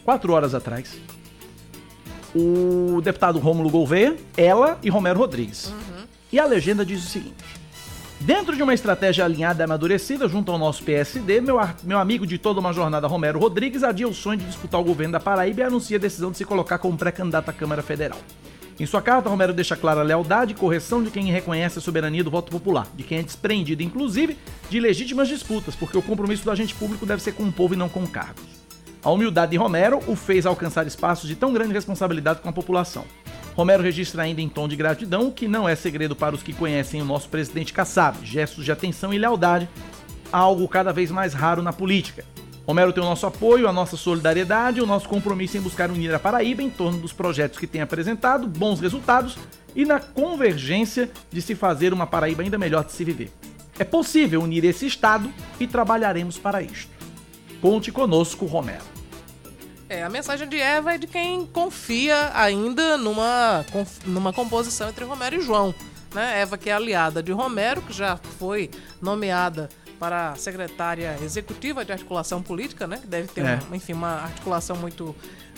4 0.06 0.32
horas 0.32 0.54
atrás. 0.54 0.96
O 2.36 3.02
deputado 3.02 3.40
Rômulo 3.40 3.72
Gouveia, 3.72 4.16
ela 4.38 4.78
e 4.84 4.90
Romero 4.92 5.18
Rodrigues. 5.18 5.70
Uhum. 5.70 6.06
E 6.32 6.40
a 6.40 6.46
legenda 6.46 6.86
diz 6.86 7.04
o 7.04 7.08
seguinte: 7.08 7.44
Dentro 8.20 8.56
de 8.56 8.62
uma 8.62 8.76
estratégia 8.76 9.26
alinhada 9.26 9.64
e 9.64 9.66
amadurecida 9.66 10.28
junto 10.28 10.52
ao 10.52 10.60
nosso 10.60 10.84
PSD, 10.84 11.42
meu, 11.42 11.58
meu 11.84 11.98
amigo 11.98 12.28
de 12.28 12.38
toda 12.38 12.60
uma 12.60 12.72
jornada, 12.72 13.08
Romero 13.08 13.40
Rodrigues, 13.40 13.84
adia 13.84 14.08
o 14.08 14.14
sonho 14.14 14.38
de 14.38 14.46
disputar 14.46 14.80
o 14.80 14.84
governo 14.84 15.14
da 15.14 15.20
Paraíba 15.20 15.62
e 15.62 15.64
anuncia 15.64 15.98
a 15.98 16.00
decisão 16.00 16.30
de 16.30 16.38
se 16.38 16.46
colocar 16.46 16.78
como 16.78 16.96
pré-candidato 16.96 17.50
à 17.50 17.54
Câmara 17.54 17.82
Federal. 17.82 18.20
Em 18.80 18.86
sua 18.86 19.02
carta, 19.02 19.28
Romero 19.28 19.54
deixa 19.54 19.76
clara 19.76 20.02
a 20.02 20.04
lealdade 20.04 20.52
e 20.52 20.56
correção 20.56 21.04
de 21.04 21.10
quem 21.10 21.32
reconhece 21.32 21.80
a 21.80 21.82
soberania 21.82 22.24
do 22.24 22.30
voto 22.30 22.52
popular, 22.52 22.88
de 22.96 23.04
quem 23.04 23.18
é 23.18 23.24
desprendido, 23.24 23.82
inclusive, 23.82 24.38
de 24.70 24.80
legítimas 24.80 25.28
disputas, 25.28 25.76
porque 25.76 25.98
o 25.98 26.02
compromisso 26.02 26.44
do 26.44 26.52
agente 26.52 26.76
público 26.76 27.04
deve 27.04 27.24
ser 27.24 27.32
com 27.32 27.44
o 27.44 27.52
povo 27.52 27.74
e 27.74 27.78
não 27.78 27.90
com 27.90 28.06
cargos. 28.06 28.44
A 29.04 29.10
humildade 29.10 29.52
de 29.52 29.58
Romero 29.58 30.00
o 30.06 30.16
fez 30.16 30.46
alcançar 30.46 30.86
espaços 30.86 31.28
de 31.28 31.36
tão 31.36 31.52
grande 31.52 31.74
responsabilidade 31.74 32.40
com 32.40 32.50
a 32.50 32.54
população. 32.54 33.04
Romero 33.56 33.82
registra 33.82 34.22
ainda 34.22 34.42
em 34.42 34.50
tom 34.50 34.68
de 34.68 34.76
gratidão, 34.76 35.28
o 35.28 35.32
que 35.32 35.48
não 35.48 35.68
é 35.68 35.76
segredo 35.76 36.16
para 36.16 36.36
os 36.36 36.44
que 36.44 36.54
conhecem 36.54 37.02
o 37.02 37.06
nosso 37.06 37.30
presidente 37.30 37.74
Kassab, 37.74 38.24
gestos 38.24 38.64
de 38.64 38.72
atenção 38.72 39.12
e 39.12 39.18
lealdade, 39.18 39.68
algo 40.32 40.68
cada 40.68 40.94
vez 40.94 41.10
mais 41.10 41.34
raro 41.34 41.64
na 41.64 41.74
política. 41.74 42.24
Romero 42.68 42.92
tem 42.92 43.02
o 43.02 43.06
nosso 43.06 43.26
apoio, 43.26 43.66
a 43.66 43.72
nossa 43.72 43.96
solidariedade 43.96 44.82
o 44.82 44.86
nosso 44.86 45.08
compromisso 45.08 45.58
em 45.58 45.62
buscar 45.62 45.90
unir 45.90 46.14
a 46.14 46.20
Paraíba 46.20 46.62
em 46.62 46.70
torno 46.70 47.00
dos 47.00 47.14
projetos 47.14 47.58
que 47.58 47.66
tem 47.66 47.80
apresentado, 47.80 48.46
bons 48.46 48.82
resultados 48.82 49.38
e 49.74 49.86
na 49.86 50.02
convergência 50.02 51.10
de 51.32 51.42
se 51.42 51.56
fazer 51.56 51.94
uma 51.94 52.06
Paraíba 52.06 52.44
ainda 52.44 52.58
melhor 52.58 52.84
de 52.84 52.92
se 52.92 53.06
viver. 53.06 53.32
É 53.80 53.86
possível 53.86 54.42
unir 54.42 54.66
esse 54.66 54.86
Estado 54.86 55.32
e 55.58 55.66
trabalharemos 55.66 56.38
para 56.38 56.62
isto. 56.62 56.92
Conte 57.62 57.90
conosco, 57.90 58.46
Romero. 58.46 58.84
É, 59.88 60.04
a 60.04 60.10
mensagem 60.10 60.50
de 60.50 60.60
Eva 60.60 60.96
é 60.96 60.98
de 60.98 61.08
quem 61.08 61.46
confia 61.46 62.32
ainda 62.34 62.98
numa, 62.98 63.66
numa 64.06 64.34
composição 64.34 64.90
entre 64.90 65.06
Romero 65.06 65.38
e 65.38 65.42
João. 65.42 65.74
Né? 66.14 66.42
Eva, 66.42 66.58
que 66.58 66.70
é 66.70 66.74
aliada 66.74 67.24
de 67.24 67.32
Romero, 67.32 67.82
que 67.82 67.94
já 67.94 68.18
foi 68.18 68.70
nomeada 69.02 69.70
para 70.00 70.32
a 70.32 70.36
secretária 70.36 71.18
executiva 71.22 71.84
de 71.84 71.92
articulação 71.92 72.42
política, 72.42 72.88
né? 72.88 72.98
Que 72.98 73.08
deve 73.08 73.28
ter, 73.28 73.42
é. 73.42 73.60
uma, 73.68 73.76
enfim, 73.76 73.94
uma 73.94 74.22
articulação 74.24 74.76
muito 74.76 75.16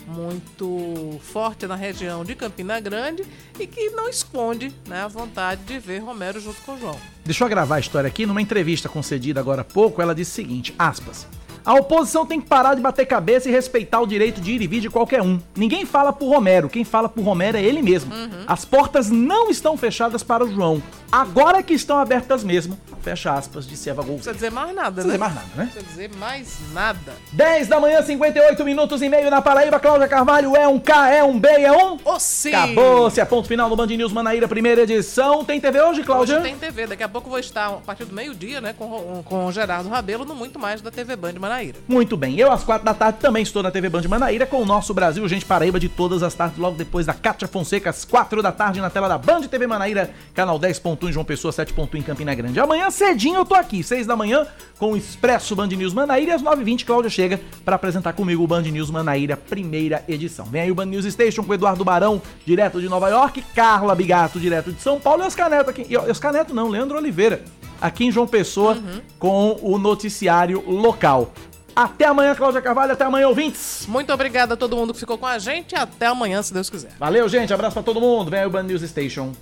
muito 0.07 1.19
forte 1.21 1.67
na 1.67 1.75
região 1.75 2.25
de 2.25 2.33
Campina 2.33 2.79
Grande 2.79 3.23
e 3.59 3.67
que 3.67 3.91
não 3.91 4.09
esconde 4.09 4.73
né, 4.87 5.03
a 5.03 5.07
vontade 5.07 5.61
de 5.63 5.77
ver 5.77 5.99
Romero 5.99 6.39
junto 6.39 6.59
com 6.61 6.79
João. 6.79 6.99
Deixa 7.23 7.43
eu 7.43 7.49
gravar 7.49 7.75
a 7.75 7.79
história 7.79 8.07
aqui. 8.07 8.25
Numa 8.25 8.41
entrevista 8.41 8.89
concedida 8.89 9.39
agora 9.39 9.61
há 9.61 9.65
pouco, 9.65 10.01
ela 10.01 10.15
disse 10.15 10.31
o 10.31 10.35
seguinte, 10.35 10.73
aspas... 10.79 11.27
A 11.69 11.75
oposição 11.75 12.25
tem 12.25 12.41
que 12.41 12.47
parar 12.47 12.73
de 12.73 12.81
bater 12.81 13.05
cabeça 13.05 13.47
e 13.47 13.51
respeitar 13.51 13.99
o 13.99 14.07
direito 14.07 14.41
de 14.41 14.53
ir 14.53 14.59
e 14.59 14.65
vir 14.65 14.79
de 14.79 14.89
qualquer 14.89 15.21
um. 15.21 15.39
Ninguém 15.55 15.85
fala 15.85 16.11
por 16.11 16.27
Romero, 16.27 16.67
quem 16.67 16.83
fala 16.83 17.07
por 17.07 17.23
Romero 17.23 17.57
é 17.57 17.61
ele 17.61 17.83
mesmo. 17.83 18.11
Uhum. 18.11 18.43
As 18.47 18.65
portas 18.65 19.11
não 19.11 19.51
estão 19.51 19.77
fechadas 19.77 20.23
para 20.23 20.43
o 20.43 20.51
João. 20.51 20.81
Agora 21.11 21.61
que 21.61 21.75
estão 21.75 21.99
abertas 21.99 22.43
mesmo, 22.43 22.75
fecha 23.03 23.31
aspas, 23.33 23.67
de 23.67 23.89
Eva 23.89 24.01
Gol. 24.01 24.15
Precisa 24.15 24.33
dizer 24.33 24.51
mais 24.51 24.75
nada, 24.75 25.03
né? 25.03 25.15
Precisa 25.15 25.15
dizer 25.15 25.19
mais 25.19 25.35
nada, 25.35 25.47
né? 25.55 25.63
Precisa 25.65 25.85
dizer 25.85 26.15
mais 26.17 26.57
nada. 26.73 27.13
10 27.33 27.67
da 27.67 27.79
manhã, 27.79 28.01
58 28.01 28.65
minutos 28.65 29.01
e 29.03 29.09
meio 29.09 29.29
na 29.29 29.39
Paraíba. 29.39 29.79
Cláudia 29.79 30.07
Carvalho 30.07 30.55
é 30.55 30.67
um 30.67 30.79
K, 30.79 31.09
é 31.11 31.23
um 31.23 31.39
B, 31.39 31.49
é 31.49 31.71
um... 31.71 31.99
Oh, 32.03 32.19
sim! 32.19 32.53
Acabou-se, 32.53 33.21
é 33.21 33.25
ponto 33.25 33.47
final 33.47 33.69
no 33.69 33.75
Band 33.75 33.87
News 33.87 34.11
Manaíra, 34.11 34.47
primeira 34.47 34.81
edição. 34.81 35.45
Tem 35.45 35.61
TV 35.61 35.79
hoje, 35.81 36.03
Cláudia? 36.03 36.35
Hoje 36.39 36.45
tem 36.45 36.57
TV. 36.57 36.87
Daqui 36.87 37.03
a 37.03 37.09
pouco 37.09 37.29
vou 37.29 37.39
estar, 37.39 37.67
a 37.67 37.73
partir 37.73 38.05
do 38.05 38.13
meio-dia, 38.13 38.59
né, 38.59 38.73
com, 38.73 39.21
com 39.23 39.45
o 39.45 39.51
Gerardo 39.51 39.87
Rabelo, 39.87 40.25
no 40.25 40.33
Muito 40.33 40.57
Mais 40.57 40.81
da 40.81 40.89
TV 40.89 41.15
Band 41.15 41.33
Manaíra. 41.33 41.58
Muito 41.87 42.15
bem. 42.15 42.37
Eu, 42.37 42.51
às 42.51 42.63
quatro 42.63 42.85
da 42.85 42.93
tarde, 42.93 43.19
também 43.19 43.43
estou 43.43 43.61
na 43.61 43.71
TV 43.71 43.89
Band 43.89 44.03
Manaíra 44.07 44.45
com 44.45 44.61
o 44.61 44.65
nosso 44.65 44.93
Brasil 44.93 45.27
Gente 45.27 45.45
Paraíba 45.45 45.79
de 45.79 45.89
todas 45.89 46.23
as 46.23 46.33
tardes, 46.33 46.57
logo 46.57 46.77
depois 46.77 47.05
da 47.05 47.13
Cátia 47.13 47.47
Fonseca, 47.47 47.89
às 47.89 48.05
quatro 48.05 48.41
da 48.41 48.51
tarde, 48.51 48.79
na 48.79 48.89
tela 48.89 49.07
da 49.07 49.17
Band 49.17 49.41
TV 49.41 49.67
Manaíra, 49.67 50.11
canal 50.33 50.59
10.1 50.59 51.09
em 51.09 51.11
João 51.11 51.25
Pessoa, 51.25 51.51
7.1 51.51 51.95
em 51.95 52.01
Campina 52.01 52.33
Grande. 52.33 52.59
Amanhã 52.59 52.89
cedinho 52.89 53.35
eu 53.35 53.45
tô 53.45 53.55
aqui, 53.55 53.83
6 53.83 54.07
da 54.07 54.15
manhã, 54.15 54.47
com 54.77 54.93
o 54.93 54.97
Expresso 54.97 55.55
Band 55.55 55.67
News 55.67 55.93
Manaíra 55.93 56.31
e 56.31 56.35
às 56.35 56.41
9h20 56.41 56.85
Cláudia 56.85 57.09
chega 57.09 57.39
para 57.65 57.75
apresentar 57.75 58.13
comigo 58.13 58.43
o 58.43 58.47
Band 58.47 58.61
News 58.61 58.89
Manaíra, 58.89 59.35
primeira 59.35 60.03
edição. 60.07 60.45
Vem 60.45 60.61
aí 60.61 60.71
o 60.71 60.75
Band 60.75 60.85
News 60.85 61.05
Station 61.05 61.43
com 61.43 61.51
o 61.51 61.53
Eduardo 61.53 61.83
Barão, 61.83 62.21
direto 62.45 62.79
de 62.79 62.87
Nova 62.87 63.09
York, 63.09 63.41
Carla 63.53 63.93
Bigato, 63.93 64.39
direto 64.39 64.71
de 64.71 64.81
São 64.81 64.99
Paulo 64.99 65.23
e 65.23 65.27
Oscar 65.27 65.49
Neto 65.49 65.69
aqui. 65.69 65.85
E 65.89 65.97
Oscar 65.97 66.31
Neto 66.31 66.53
não, 66.53 66.69
Leandro 66.69 66.97
Oliveira, 66.97 67.43
aqui 67.81 68.05
em 68.05 68.11
João 68.11 68.27
Pessoa, 68.27 68.73
uhum. 68.73 69.01
com 69.17 69.59
o 69.61 69.77
noticiário 69.77 70.63
local. 70.69 71.33
Até 71.75 72.05
amanhã, 72.05 72.35
Cláudia 72.35 72.61
Carvalho. 72.61 72.93
Até 72.93 73.03
amanhã, 73.05 73.27
ouvintes. 73.27 73.85
Muito 73.87 74.11
obrigada 74.11 74.53
a 74.53 74.57
todo 74.57 74.75
mundo 74.75 74.93
que 74.93 74.99
ficou 74.99 75.17
com 75.17 75.25
a 75.25 75.37
gente. 75.39 75.75
Até 75.75 76.07
amanhã, 76.07 76.41
se 76.41 76.53
Deus 76.53 76.69
quiser. 76.69 76.91
Valeu, 76.99 77.27
gente. 77.29 77.53
Abraço 77.53 77.73
pra 77.73 77.83
todo 77.83 77.99
mundo. 77.99 78.29
Vem 78.29 78.41
aí 78.41 78.45
o 78.45 78.49
Band 78.49 78.63
News 78.63 78.81
Station. 78.81 79.33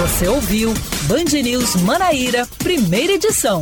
Você 0.00 0.28
ouviu 0.28 0.72
Band 1.02 1.42
News 1.42 1.74
Manaíra, 1.76 2.46
primeira 2.58 3.14
edição. 3.14 3.60